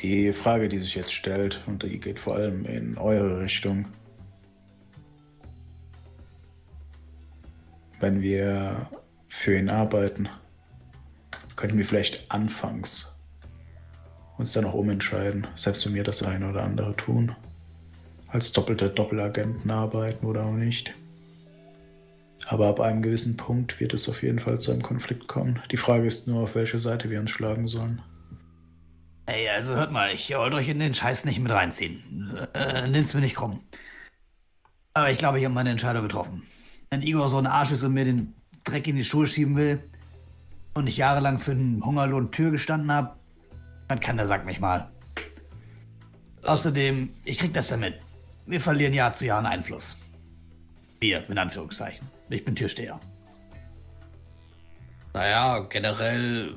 Die 0.04 0.32
Frage, 0.34 0.70
die 0.70 0.78
sich 0.78 0.94
jetzt 0.94 1.14
stellt, 1.14 1.60
und 1.66 1.82
die 1.82 2.00
geht 2.00 2.20
vor 2.20 2.36
allem 2.36 2.64
in 2.66 2.96
eure 3.00 3.40
Richtung. 3.40 3.88
Wenn 8.00 8.22
wir 8.22 8.88
für 9.30 9.58
ihn 9.58 9.70
arbeiten, 9.70 10.30
könnten 11.56 11.80
wir 11.80 11.86
vielleicht 11.86 12.30
anfangs 12.30 13.12
uns 14.38 14.52
dann 14.52 14.66
auch 14.66 14.76
umentscheiden, 14.76 15.48
selbst 15.56 15.88
wenn 15.88 15.96
wir 15.96 16.04
das 16.04 16.22
eine 16.22 16.50
oder 16.50 16.64
andere 16.64 16.96
tun. 16.96 17.36
Als 18.28 18.52
doppelte 18.52 18.92
Doppelagenten 18.92 19.72
arbeiten 19.72 20.26
oder 20.28 20.46
auch 20.46 20.54
nicht. 20.54 20.94
Aber 22.48 22.68
ab 22.68 22.80
einem 22.80 23.02
gewissen 23.02 23.38
Punkt 23.38 23.80
wird 23.80 23.94
es 23.94 24.08
auf 24.08 24.22
jeden 24.22 24.40
Fall 24.40 24.60
zu 24.60 24.72
einem 24.72 24.84
Konflikt 24.84 25.28
kommen. 25.28 25.62
Die 25.72 25.78
Frage 25.78 26.06
ist 26.06 26.28
nur, 26.28 26.44
auf 26.44 26.56
welche 26.56 26.78
Seite 26.78 27.10
wir 27.10 27.20
uns 27.20 27.32
schlagen 27.32 27.68
sollen. 27.68 28.02
Ey, 29.26 29.50
also 29.50 29.76
hört 29.76 29.92
mal, 29.92 30.14
ich 30.14 30.30
wollte 30.36 30.58
euch 30.58 30.70
in 30.70 30.80
den 30.80 30.94
Scheiß 30.94 31.26
nicht 31.26 31.40
mit 31.40 31.52
reinziehen. 31.52 32.38
Äh, 32.54 32.88
nimm's 32.88 33.16
mir 33.16 33.22
nicht 33.22 33.36
krumm. 33.36 33.62
Aber 34.94 35.10
ich 35.10 35.18
glaube, 35.18 35.40
ich 35.40 35.46
habe 35.46 35.56
meine 35.56 35.72
Entscheidung 35.72 36.04
getroffen. 36.04 36.44
Wenn 36.92 37.02
Igor 37.02 37.28
so 37.30 37.40
ein 37.40 37.48
Arsch 37.48 37.72
ist 37.72 37.84
und 37.84 37.94
mir 37.94 38.06
den 38.06 38.36
Dreck 38.64 38.88
in 38.88 38.96
die 38.96 39.04
Schuhe 39.04 39.26
schieben 39.26 39.56
will 39.56 39.84
und 40.76 40.88
ich 40.88 40.98
jahrelang 40.98 41.40
für 41.40 41.52
einen 41.52 41.84
Hungerlohn 41.84 42.32
Tür 42.32 42.52
gestanden 42.52 42.92
habe, 42.92 43.16
dann 43.88 44.00
kann 44.00 44.18
der 44.18 44.28
Sack 44.28 44.46
mich 44.46 44.60
mal. 44.60 44.92
Außerdem, 46.44 47.10
ich 47.24 47.40
krieg 47.40 47.54
das 47.54 47.72
ja 47.72 47.78
mit. 47.78 47.96
Wir 48.46 48.62
verlieren 48.62 48.94
Jahr 48.94 49.14
zu 49.14 49.26
Jahr 49.26 49.40
an 49.40 49.48
Einfluss. 49.48 49.98
Wir, 51.00 51.28
in 51.28 51.38
Anführungszeichen. 51.40 52.15
Ich 52.30 52.44
bin 52.44 52.56
Türsteher. 52.56 53.00
Naja, 55.14 55.60
generell, 55.70 56.56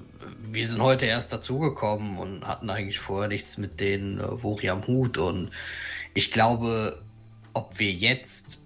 wir 0.51 0.67
sind 0.67 0.83
heute 0.83 1.07
erst 1.07 1.33
dazugekommen 1.33 2.19
und 2.19 2.47
hatten 2.47 2.71
eigentlich 2.71 2.99
vorher 2.99 3.29
nichts 3.29 3.57
mit 3.57 3.79
den 3.79 4.19
äh, 4.19 4.43
Vori 4.43 4.69
am 4.71 4.87
Hut. 4.87 5.17
Und 5.19 5.51
ich 6.15 6.33
glaube, 6.33 7.03
ob 7.53 7.79
wir 7.79 7.93
jetzt 7.93 8.61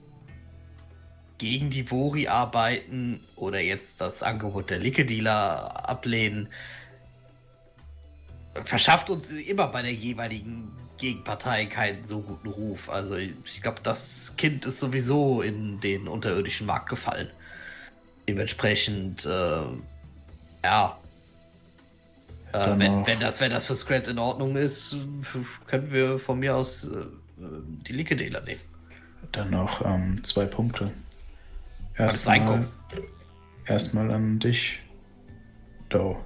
gegen 1.37 1.71
die 1.71 1.91
Vori 1.91 2.29
arbeiten 2.29 3.21
oder 3.37 3.61
jetzt 3.61 4.01
das 4.01 4.23
Angebot 4.23 4.71
der 4.71 4.79
Licke-Dealer 4.79 5.89
ablehnen, 5.89 6.49
verschafft 8.65 9.11
uns 9.11 9.31
immer 9.31 9.69
bei 9.69 9.83
der 9.83 9.93
jeweiligen 9.93 10.73
Gegenpartei 11.03 11.67
keinen 11.67 12.05
so 12.05 12.21
guten 12.21 12.49
Ruf. 12.49 12.89
Also 12.89 13.17
ich, 13.17 13.61
glaube, 13.61 13.81
das 13.83 14.35
Kind 14.37 14.65
ist 14.67 14.79
sowieso 14.79 15.43
in 15.43 15.81
den 15.81 16.07
unterirdischen 16.07 16.65
Markt 16.65 16.89
gefallen. 16.89 17.29
Dementsprechend, 18.29 19.27
äh, 19.27 19.63
ja. 20.63 20.97
Äh, 22.53 22.79
wenn, 22.79 23.05
wenn, 23.05 23.19
das, 23.19 23.41
wenn 23.41 23.51
das 23.51 23.67
für 23.67 23.75
Scrat 23.75 24.07
in 24.07 24.21
Ordnung 24.21 24.57
ist, 24.57 24.95
können 25.67 25.91
wir 25.91 26.21
von 26.21 26.39
mir 26.39 26.55
aus 26.55 26.85
äh, 26.85 26.89
die 27.37 27.95
Linke-Dealer 27.95 28.43
nehmen. 28.43 28.61
Dann 29.33 29.51
noch 29.51 29.85
ähm, 29.85 30.23
zwei 30.23 30.47
Punkte. 30.47 30.93
Erstmal 33.67 34.09
an 34.13 34.39
dich, 34.39 34.79
Do. 35.89 36.25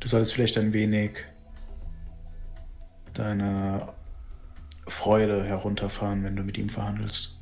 Du 0.00 0.08
solltest 0.08 0.34
vielleicht 0.34 0.58
ein 0.58 0.74
wenig 0.74 1.12
deine 3.20 3.88
Freude 4.86 5.44
herunterfahren, 5.44 6.24
wenn 6.24 6.36
du 6.36 6.42
mit 6.42 6.58
ihm 6.58 6.68
verhandelst. 6.68 7.38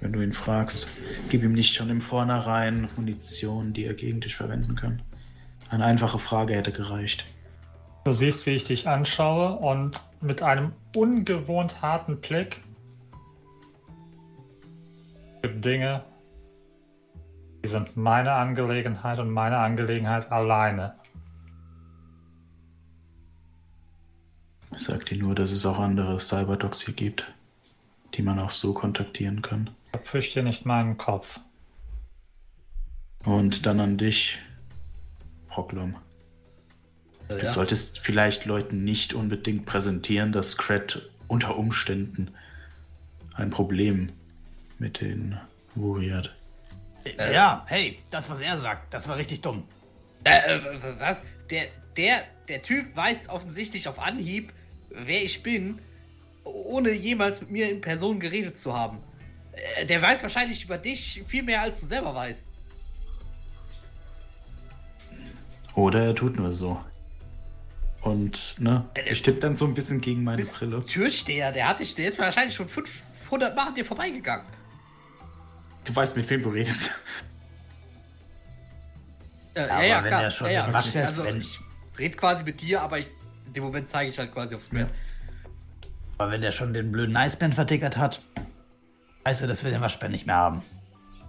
Wenn 0.00 0.12
du 0.12 0.20
ihn 0.20 0.32
fragst, 0.32 0.86
gib 1.28 1.42
ihm 1.42 1.52
nicht 1.52 1.74
schon 1.74 1.90
im 1.90 2.00
Vornherein 2.00 2.88
Munition, 2.96 3.72
die 3.72 3.84
er 3.84 3.94
gegen 3.94 4.20
dich 4.20 4.36
verwenden 4.36 4.76
kann. 4.76 5.02
Eine 5.70 5.84
einfache 5.84 6.18
Frage 6.18 6.54
hätte 6.54 6.70
gereicht. 6.70 7.24
Du 8.04 8.12
siehst, 8.12 8.46
wie 8.46 8.50
ich 8.50 8.64
dich 8.64 8.86
anschaue 8.86 9.56
und 9.56 9.98
mit 10.20 10.42
einem 10.42 10.72
ungewohnt 10.94 11.82
harten 11.82 12.20
Blick 12.20 12.60
gibt 15.42 15.64
Dinge, 15.64 16.04
die 17.64 17.68
sind 17.68 17.96
meine 17.96 18.32
Angelegenheit 18.32 19.18
und 19.18 19.30
meine 19.30 19.58
Angelegenheit 19.58 20.30
alleine. 20.30 20.94
Ich 24.76 24.82
sag 24.82 25.06
dir 25.06 25.16
nur, 25.16 25.34
dass 25.34 25.52
es 25.52 25.64
auch 25.64 25.78
andere 25.78 26.20
Cyberdogs 26.20 26.82
hier 26.82 26.94
gibt, 26.94 27.26
die 28.14 28.22
man 28.22 28.38
auch 28.38 28.50
so 28.50 28.74
kontaktieren 28.74 29.40
kann. 29.40 29.70
Verpfisch 29.90 30.34
dir 30.34 30.42
nicht 30.42 30.66
meinen 30.66 30.98
Kopf. 30.98 31.40
Und 33.24 33.64
dann 33.66 33.80
an 33.80 33.96
dich, 33.98 34.38
Proklom. 35.48 35.94
Äh, 37.28 37.38
Du 37.38 37.44
ja. 37.44 37.46
solltest 37.46 37.98
vielleicht 37.98 38.44
Leuten 38.44 38.84
nicht 38.84 39.14
unbedingt 39.14 39.66
präsentieren, 39.66 40.30
dass 40.30 40.52
Scrat 40.52 41.02
unter 41.26 41.56
Umständen 41.56 42.30
ein 43.34 43.50
Problem 43.50 44.12
mit 44.78 45.00
den 45.00 45.36
Wuri 45.74 46.10
hat. 46.10 46.34
Äh, 47.04 47.32
ja, 47.34 47.64
hey, 47.66 47.98
das, 48.10 48.28
was 48.30 48.40
er 48.40 48.58
sagt, 48.58 48.92
das 48.94 49.08
war 49.08 49.16
richtig 49.16 49.40
dumm. 49.40 49.64
Äh, 50.22 50.56
äh, 50.56 51.00
was? 51.00 51.18
Der, 51.50 51.66
der, 51.96 52.24
der 52.48 52.62
Typ 52.62 52.94
weiß 52.94 53.28
offensichtlich 53.28 53.88
auf 53.88 53.98
Anhieb, 53.98 54.52
wer 55.04 55.22
ich 55.24 55.42
bin, 55.42 55.78
ohne 56.44 56.92
jemals 56.92 57.40
mit 57.40 57.50
mir 57.50 57.70
in 57.70 57.80
Person 57.80 58.18
geredet 58.20 58.56
zu 58.56 58.72
haben. 58.76 58.98
Äh, 59.52 59.86
Der 59.86 60.00
weiß 60.00 60.22
wahrscheinlich 60.22 60.64
über 60.64 60.78
dich 60.78 61.22
viel 61.26 61.42
mehr, 61.42 61.62
als 61.62 61.80
du 61.80 61.86
selber 61.86 62.14
weißt. 62.14 62.46
Oder 65.74 66.04
er 66.06 66.14
tut 66.14 66.36
nur 66.36 66.52
so. 66.52 66.80
Und, 68.00 68.54
ne, 68.58 68.88
Äh, 68.94 69.10
er 69.10 69.14
stimmt 69.16 69.42
dann 69.42 69.54
so 69.54 69.66
ein 69.66 69.74
bisschen 69.74 70.00
gegen 70.00 70.22
meine 70.24 70.38
Bist 70.38 70.54
Brille. 70.54 70.84
Türsteher, 70.86 71.52
der 71.52 71.68
hat 71.68 71.80
dich, 71.80 71.94
der 71.94 72.08
ist 72.08 72.18
wahrscheinlich 72.18 72.54
schon 72.54 72.68
500 72.68 73.54
Mal 73.54 73.68
an 73.68 73.74
dir 73.74 73.84
vorbeigegangen. 73.84 74.46
Du 75.84 75.94
weißt, 75.94 76.16
mit 76.16 76.28
wem 76.30 76.42
du 76.42 76.48
redest. 76.50 76.90
Äh, 79.54 79.66
ja, 79.66 79.74
aber 79.74 79.84
ja, 79.84 80.02
wenn 80.04 80.10
klar. 80.10 80.22
er 80.22 80.30
schon 80.30 80.46
ja, 80.46 80.52
ja. 80.52 80.70
Waschchef- 80.72 81.04
Also 81.06 81.24
ich 81.26 81.58
rede 81.98 82.16
quasi 82.16 82.44
mit 82.44 82.60
dir, 82.60 82.82
aber 82.82 82.98
ich, 82.98 83.08
dem 83.56 83.64
Moment 83.64 83.88
zeige 83.88 84.10
ich 84.10 84.18
halt 84.18 84.32
quasi 84.32 84.54
aufs 84.54 84.68
Bild. 84.68 84.88
Aber 86.18 86.30
wenn 86.30 86.40
der 86.42 86.52
schon 86.52 86.72
den 86.72 86.92
blöden 86.92 87.16
Eisbären 87.16 87.52
vertickert 87.52 87.96
hat, 87.96 88.20
heißt 89.26 89.42
er, 89.42 89.48
dass 89.48 89.64
wir 89.64 89.70
den 89.70 89.80
Waschbären 89.80 90.12
nicht 90.12 90.26
mehr 90.26 90.36
haben. 90.36 90.62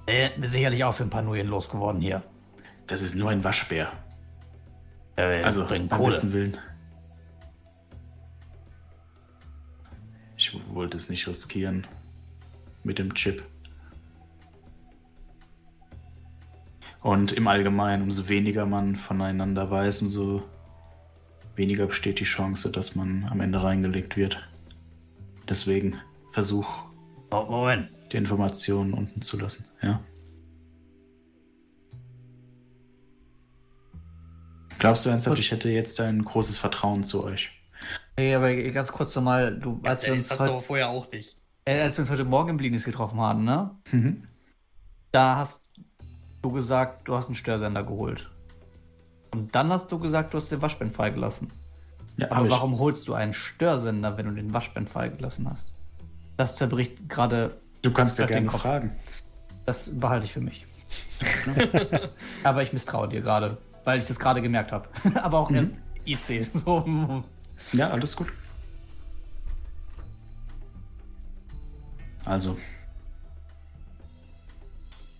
Der 0.08 0.26
hätten 0.30 0.42
wir 0.42 0.50
sicherlich 0.50 0.84
auch 0.84 0.94
für 0.94 1.04
ein 1.04 1.10
paar 1.10 1.22
Nuyen 1.22 1.48
losgeworden 1.48 2.02
hier. 2.02 2.24
Das 2.86 3.02
ist 3.02 3.16
nur 3.16 3.30
ein 3.32 3.44
Waschbär. 3.44 3.92
Äh, 5.16 5.42
Also, 5.44 5.66
bringt 5.66 5.90
Kohle. 5.90 6.12
besten 6.12 6.34
Willen. 6.34 6.58
Ich 10.38 10.58
wollte 10.74 10.98
es 10.98 11.10
nicht 11.10 11.28
riskieren. 11.28 11.88
Mit 12.84 13.00
dem 13.00 13.14
Chip. 13.16 13.44
Und 17.02 17.32
im 17.32 17.48
Allgemeinen, 17.48 18.04
umso 18.04 18.30
weniger 18.30 18.66
man 18.66 18.96
voneinander 18.96 19.70
weiß, 19.70 20.02
umso 20.04 20.44
weniger 21.58 21.88
besteht 21.88 22.20
die 22.20 22.24
Chance, 22.26 22.72
dass 22.72 22.96
man 22.96 23.26
am 23.30 23.42
Ende 23.42 23.62
reingelegt 23.64 24.16
wird. 24.18 24.38
Deswegen 25.50 25.98
versuch, 26.32 26.68
Oh, 27.32 27.44
Moment. 27.50 27.90
die 28.12 28.18
Informationen 28.18 28.94
unten 28.94 29.22
zu 29.22 29.38
lassen. 29.40 29.66
Ja? 29.82 30.00
Glaubst 34.80 35.06
du 35.06 35.10
ernsthaft, 35.10 35.40
ich 35.40 35.52
hätte 35.52 35.70
jetzt 35.70 36.00
ein 36.00 36.24
großes 36.24 36.58
Vertrauen 36.58 37.04
zu 37.04 37.24
euch? 37.24 37.50
Hey, 38.16 38.34
aber 38.36 38.54
ganz 38.72 38.92
kurz 38.92 39.16
nochmal, 39.16 39.58
du, 39.58 39.80
als 39.84 40.02
wir, 40.04 40.10
ehrlich, 40.10 40.22
uns 40.22 40.30
das 40.30 40.40
heute, 40.40 40.52
aber 40.52 40.62
vorher 40.62 40.90
auch 40.90 41.12
nicht. 41.12 41.36
äh, 41.66 41.80
als 41.82 41.98
wir 41.98 42.04
uns 42.04 42.12
heute 42.12 42.26
Morgen 42.26 42.50
im 42.52 42.58
Blinis 42.58 42.84
getroffen 42.84 43.20
haben, 43.20 43.44
ne? 43.44 43.72
Mhm. 43.92 44.24
Da 45.12 45.36
hast 45.38 45.66
du 46.42 46.52
gesagt, 46.52 47.08
du 47.08 47.16
hast 47.16 47.28
einen 47.28 47.36
Störsender 47.36 47.84
geholt. 47.84 48.30
Und 49.32 49.54
dann 49.56 49.72
hast 49.72 49.92
du 49.92 50.00
gesagt, 50.00 50.34
du 50.34 50.38
hast 50.38 50.50
den 50.52 50.62
Waschband 50.62 50.96
freigelassen. 50.96 51.52
Ja, 52.18 52.32
Aber 52.32 52.46
ich. 52.46 52.52
warum 52.52 52.80
holst 52.80 53.08
du 53.08 53.14
einen 53.14 53.34
Störsender, 53.34 54.18
wenn 54.18 54.26
du 54.26 54.32
den 54.34 54.54
Waschband 54.54 54.90
freigelassen 54.90 55.50
hast? 55.50 55.74
Das 56.36 56.56
zerbricht 56.56 57.10
gerade. 57.10 57.58
Du 57.82 57.92
kannst 57.92 58.18
ja 58.20 58.26
gerne 58.26 58.48
Kopf. 58.48 58.62
fragen. 58.62 58.96
Das 59.66 60.00
behalte 60.00 60.26
ich 60.26 60.34
für 60.34 60.42
mich. 60.42 60.66
Aber 62.44 62.64
ich 62.64 62.74
misstraue 62.74 63.10
dir 63.10 63.22
gerade, 63.22 63.58
weil 63.84 64.00
ich 64.00 64.06
das 64.06 64.20
gerade 64.20 64.42
gemerkt 64.42 64.72
habe. 64.72 64.88
Aber 65.16 65.40
auch 65.40 65.52
erst 65.52 65.76
IC. 66.06 66.48
So. 66.66 67.24
Ja, 67.74 67.90
alles 67.90 68.16
gut. 68.16 68.28
Also. 72.26 72.58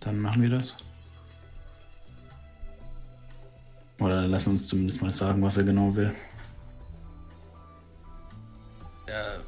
Dann 0.00 0.18
machen 0.20 0.42
wir 0.42 0.50
das. 0.50 0.76
Oder 4.00 4.26
lass 4.28 4.46
uns 4.46 4.68
zumindest 4.68 5.02
mal 5.02 5.10
sagen, 5.10 5.42
was 5.42 5.56
er 5.56 5.64
genau 5.64 5.94
will. 5.94 6.14
Äh, 9.06 9.38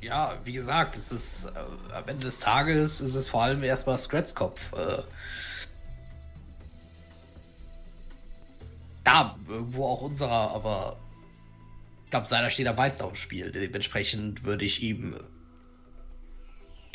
ja, 0.00 0.36
wie 0.44 0.52
gesagt, 0.52 0.96
es 0.96 1.12
ist 1.12 1.46
äh, 1.46 1.94
am 1.94 2.08
Ende 2.08 2.24
des 2.26 2.40
Tages 2.40 3.00
ist 3.00 3.14
es 3.14 3.28
vor 3.28 3.42
allem 3.42 3.62
erstmal 3.62 3.98
Scrats 3.98 4.34
Kopf. 4.34 4.60
Äh, 4.72 5.02
ja, 9.06 9.36
irgendwo 9.48 9.86
auch 9.86 10.00
unserer, 10.02 10.52
aber 10.54 10.96
ich 12.04 12.10
glaube, 12.10 12.26
seiner 12.26 12.50
steht 12.50 12.66
am 12.66 12.76
meisten 12.76 13.02
auf 13.02 13.12
dem 13.12 13.16
Spiel. 13.16 13.52
Dementsprechend 13.52 14.44
würde 14.44 14.64
ich 14.64 14.82
ihm 14.82 15.14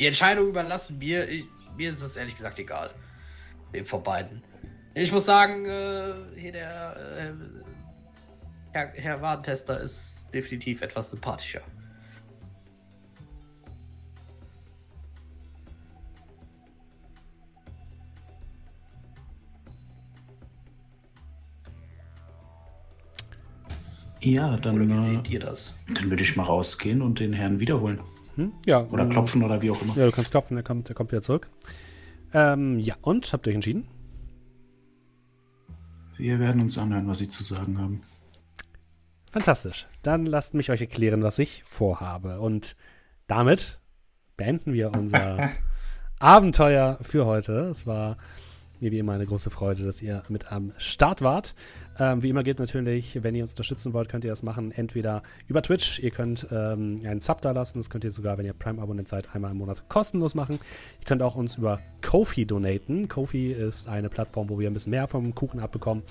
die 0.00 0.06
Entscheidung 0.06 0.48
überlassen. 0.48 0.98
Mir, 0.98 1.28
ich, 1.28 1.44
mir 1.76 1.90
ist 1.90 2.02
es 2.02 2.16
ehrlich 2.16 2.34
gesagt 2.34 2.58
egal. 2.58 2.90
Wem 3.72 3.86
von 3.86 4.02
beiden. 4.02 4.42
Ich 4.96 5.10
muss 5.10 5.26
sagen, 5.26 5.66
äh, 5.66 6.14
hier 6.36 6.52
der 6.52 6.96
äh, 7.18 7.32
Herr, 8.72 8.92
Herr 8.94 9.22
Warentester 9.22 9.80
ist 9.80 10.26
definitiv 10.32 10.82
etwas 10.82 11.10
sympathischer. 11.10 11.62
Ja, 24.20 24.56
dann, 24.56 24.90
äh, 24.90 25.04
seht 25.04 25.28
ihr 25.28 25.40
das? 25.40 25.74
dann 25.92 26.08
würde 26.08 26.22
ich 26.22 26.36
mal 26.36 26.44
rausgehen 26.44 27.02
und 27.02 27.18
den 27.18 27.32
Herrn 27.32 27.58
wiederholen. 27.58 28.00
Hm? 28.36 28.52
Ja. 28.64 28.86
Oder 28.90 29.04
mm, 29.04 29.10
klopfen 29.10 29.42
oder 29.42 29.60
wie 29.60 29.70
auch 29.70 29.82
immer. 29.82 29.96
Ja, 29.96 30.06
du 30.06 30.12
kannst 30.12 30.30
klopfen, 30.30 30.54
der 30.54 30.64
kommt, 30.64 30.88
der 30.88 30.94
kommt 30.94 31.10
wieder 31.10 31.20
zurück. 31.20 31.50
Ähm, 32.32 32.78
ja, 32.78 32.94
und? 33.02 33.32
Habt 33.32 33.46
ihr 33.46 33.50
euch 33.50 33.56
entschieden? 33.56 33.86
Wir 36.24 36.38
werden 36.38 36.62
uns 36.62 36.78
anhören, 36.78 37.06
was 37.06 37.18
Sie 37.18 37.28
zu 37.28 37.42
sagen 37.42 37.78
haben. 37.78 38.00
Fantastisch. 39.30 39.86
Dann 40.00 40.24
lasst 40.24 40.54
mich 40.54 40.70
euch 40.70 40.80
erklären, 40.80 41.22
was 41.22 41.38
ich 41.38 41.62
vorhabe. 41.64 42.40
Und 42.40 42.76
damit 43.26 43.78
beenden 44.38 44.72
wir 44.72 44.92
unser 44.92 45.50
Abenteuer 46.20 46.98
für 47.02 47.26
heute. 47.26 47.68
Es 47.70 47.86
war 47.86 48.16
mir 48.84 48.92
wie 48.92 48.98
immer 48.98 49.12
eine 49.14 49.26
große 49.26 49.50
Freude, 49.50 49.84
dass 49.84 50.02
ihr 50.02 50.22
mit 50.28 50.52
am 50.52 50.72
Start 50.76 51.22
wart. 51.22 51.54
Ähm, 51.98 52.22
wie 52.22 52.28
immer 52.28 52.42
gilt 52.42 52.58
natürlich, 52.58 53.22
wenn 53.22 53.34
ihr 53.34 53.42
uns 53.42 53.52
unterstützen 53.52 53.92
wollt, 53.92 54.08
könnt 54.08 54.24
ihr 54.24 54.30
das 54.30 54.42
machen. 54.42 54.72
Entweder 54.72 55.22
über 55.48 55.62
Twitch, 55.62 56.00
ihr 56.00 56.10
könnt 56.10 56.46
ähm, 56.50 57.00
einen 57.04 57.20
Sub 57.20 57.40
da 57.40 57.52
lassen. 57.52 57.78
Das 57.78 57.90
könnt 57.90 58.04
ihr 58.04 58.10
sogar, 58.10 58.36
wenn 58.38 58.46
ihr 58.46 58.52
Prime-Abonnent 58.52 59.08
seid, 59.08 59.34
einmal 59.34 59.52
im 59.52 59.58
Monat 59.58 59.88
kostenlos 59.88 60.34
machen. 60.34 60.58
Ihr 61.00 61.06
könnt 61.06 61.22
auch 61.22 61.34
uns 61.34 61.56
über 61.56 61.80
Kofi 62.02 62.46
donaten. 62.46 63.08
Kofi 63.08 63.52
ist 63.52 63.88
eine 63.88 64.08
Plattform, 64.08 64.48
wo 64.50 64.58
wir 64.58 64.68
ein 64.68 64.74
bisschen 64.74 64.90
mehr 64.90 65.08
vom 65.08 65.34
Kuchen 65.34 65.60
abbekommen. 65.60 66.04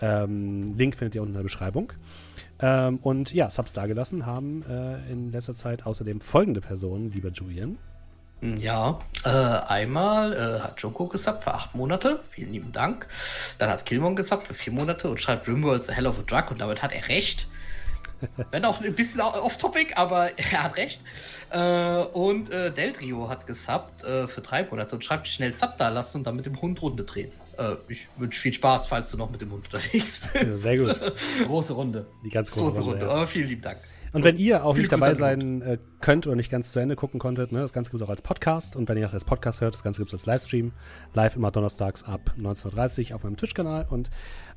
Ähm, 0.00 0.74
Link 0.76 0.94
findet 0.94 1.14
ihr 1.14 1.22
unten 1.22 1.32
in 1.32 1.38
der 1.38 1.42
Beschreibung. 1.42 1.92
Ähm, 2.60 2.98
und 3.02 3.32
ja, 3.34 3.50
Subs 3.50 3.72
dagelassen 3.72 4.26
haben 4.26 4.62
äh, 4.68 5.10
in 5.10 5.32
letzter 5.32 5.54
Zeit 5.54 5.86
außerdem 5.86 6.20
folgende 6.20 6.60
Personen, 6.60 7.10
lieber 7.10 7.30
Julian. 7.30 7.78
Ja, 8.42 8.98
äh, 9.24 9.28
einmal 9.28 10.32
äh, 10.32 10.60
hat 10.60 10.80
Joko 10.80 11.06
gesubbt 11.06 11.44
für 11.44 11.54
acht 11.54 11.76
Monate. 11.76 12.20
Vielen 12.30 12.52
lieben 12.52 12.72
Dank. 12.72 13.06
Dann 13.58 13.70
hat 13.70 13.86
Killmon 13.86 14.16
gesubbt 14.16 14.48
für 14.48 14.54
vier 14.54 14.72
Monate 14.72 15.08
und 15.08 15.20
schreibt 15.20 15.46
Rimworld's 15.46 15.88
a 15.88 15.92
Hell 15.92 16.08
of 16.08 16.18
a 16.18 16.22
Drug 16.22 16.50
und 16.50 16.60
damit 16.60 16.82
hat 16.82 16.92
er 16.92 17.08
recht. 17.08 17.46
Wenn 18.50 18.64
auch 18.64 18.80
ein 18.80 18.94
bisschen 18.94 19.20
off-topic, 19.20 19.94
aber 19.94 20.36
er 20.38 20.64
hat 20.64 20.76
recht. 20.76 21.00
Äh, 21.50 22.02
und 22.02 22.50
äh, 22.50 22.72
Deltrio 22.72 23.28
hat 23.28 23.46
gesubbt 23.46 24.02
äh, 24.02 24.26
für 24.26 24.40
drei 24.40 24.64
Monate 24.64 24.96
und 24.96 25.04
schreibt 25.04 25.28
schnell 25.28 25.54
Sub 25.54 25.76
da 25.78 25.88
lassen 25.88 26.18
und 26.18 26.24
dann 26.24 26.34
mit 26.34 26.46
dem 26.46 26.60
Hund 26.60 26.82
Runde 26.82 27.04
drehen. 27.04 27.30
Äh, 27.58 27.76
ich 27.86 28.08
wünsche 28.16 28.40
viel 28.40 28.54
Spaß, 28.54 28.88
falls 28.88 29.12
du 29.12 29.18
noch 29.18 29.30
mit 29.30 29.40
dem 29.40 29.52
Hund 29.52 29.66
unterwegs 29.66 30.20
bist. 30.32 30.34
Ja, 30.34 30.52
sehr 30.52 30.78
gut. 30.78 31.14
Große 31.46 31.74
Runde. 31.74 32.06
Die 32.24 32.30
ganz 32.30 32.50
große, 32.50 32.66
Große 32.66 32.80
Runde. 32.80 32.90
Runde, 32.92 33.06
ja. 33.06 33.12
aber 33.12 33.26
vielen 33.28 33.48
lieben 33.48 33.62
Dank. 33.62 33.78
Und 34.12 34.24
wenn 34.24 34.36
ihr 34.36 34.64
auch 34.64 34.76
nicht 34.76 34.92
dabei 34.92 35.14
sein 35.14 35.62
äh, 35.62 35.78
könnt 36.00 36.26
oder 36.26 36.36
nicht 36.36 36.50
ganz 36.50 36.72
zu 36.72 36.80
Ende 36.80 36.96
gucken 36.96 37.18
konntet, 37.18 37.50
ne, 37.50 37.60
das 37.60 37.72
Ganze 37.72 37.90
gibt 37.90 38.00
es 38.00 38.06
auch 38.06 38.10
als 38.10 38.22
Podcast. 38.22 38.76
Und 38.76 38.88
wenn 38.88 38.98
ihr 38.98 39.04
das 39.04 39.14
als 39.14 39.24
Podcast 39.24 39.60
hört, 39.60 39.74
das 39.74 39.82
Ganze 39.82 40.00
gibt 40.00 40.08
es 40.08 40.14
als 40.14 40.26
Livestream. 40.26 40.72
Live 41.14 41.36
immer 41.36 41.50
donnerstags 41.50 42.02
ab 42.02 42.34
19.30 42.38 43.10
Uhr 43.10 43.16
auf 43.16 43.24
meinem 43.24 43.36
Twitch-Kanal 43.36 43.86
und 43.88 44.10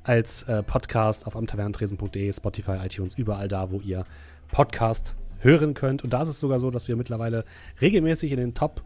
als 0.03 0.43
äh, 0.43 0.61
Podcast 0.61 1.25
auf 1.25 1.35
amtavernentresen.de, 1.38 2.34
Spotify, 2.34 2.77
iTunes, 2.84 3.17
überall 3.17 3.48
da, 3.48 3.72
wo 3.72 3.80
ihr 3.80 4.06
Podcast 4.51 5.16
hören 5.40 5.74
könnt. 5.74 6.03
Und 6.03 6.11
da 6.11 6.24
ist 6.24 6.30
es 6.30 6.40
sogar 6.40 6.59
so, 6.59 6.69
dass 6.69 6.88
wir 6.88 6.98
mittlerweile 6.98 7.45
regelmäßig 7.82 8.32
in 8.32 8.38
den 8.38 8.53
Top 8.53 8.84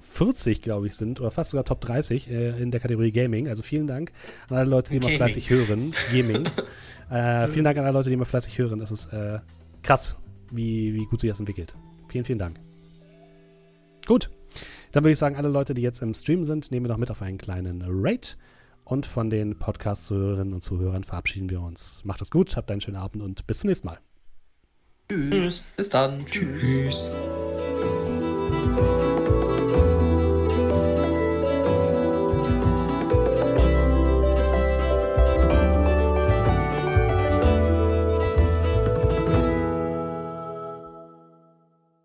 40, 0.00 0.62
glaube 0.62 0.86
ich, 0.86 0.94
sind, 0.94 1.20
oder 1.20 1.30
fast 1.30 1.50
sogar 1.50 1.64
Top 1.64 1.80
30 1.80 2.30
äh, 2.30 2.50
in 2.60 2.70
der 2.70 2.80
Kategorie 2.80 3.12
Gaming. 3.12 3.48
Also 3.48 3.62
vielen 3.62 3.86
Dank 3.86 4.12
an 4.48 4.56
alle 4.56 4.70
Leute, 4.70 4.90
die 4.90 5.00
mal 5.00 5.06
Gaming. 5.06 5.16
fleißig 5.16 5.50
hören. 5.50 5.94
Gaming. 6.12 6.46
äh, 7.10 7.48
vielen 7.48 7.64
Dank 7.64 7.78
an 7.78 7.84
alle 7.84 7.94
Leute, 7.94 8.10
die 8.10 8.16
mal 8.16 8.24
fleißig 8.24 8.58
hören. 8.58 8.78
Das 8.78 8.90
ist 8.90 9.12
äh, 9.12 9.40
krass, 9.88 10.16
wie, 10.50 10.92
wie 10.92 11.06
gut 11.06 11.20
sich 11.20 11.30
das 11.30 11.40
entwickelt. 11.40 11.74
Vielen, 12.08 12.24
vielen 12.24 12.38
Dank. 12.38 12.60
Gut. 14.06 14.30
Dann 14.92 15.02
würde 15.02 15.12
ich 15.12 15.18
sagen, 15.18 15.36
alle 15.36 15.48
Leute, 15.48 15.72
die 15.72 15.82
jetzt 15.82 16.02
im 16.02 16.12
Stream 16.12 16.44
sind, 16.44 16.70
nehmen 16.70 16.84
wir 16.84 16.90
noch 16.90 16.98
mit 16.98 17.10
auf 17.10 17.22
einen 17.22 17.38
kleinen 17.38 17.82
Rate. 17.86 18.36
Und 18.84 19.06
von 19.06 19.30
den 19.30 19.58
Podcast-Zuhörerinnen 19.58 20.54
und 20.54 20.62
Zuhörern 20.62 21.04
verabschieden 21.04 21.48
wir 21.50 21.60
uns. 21.62 22.04
Macht 22.04 22.20
es 22.22 22.30
gut, 22.30 22.54
habt 22.56 22.70
einen 22.70 22.80
schönen 22.80 22.96
Abend 22.96 23.22
und 23.22 23.46
bis 23.46 23.60
zum 23.60 23.68
nächsten 23.68 23.86
Mal. 23.86 23.98
Tschüss. 25.08 25.62
Bis 25.76 25.88
dann. 25.88 26.24
Tschüss. 26.26 26.60
Tschüss. 26.60 27.14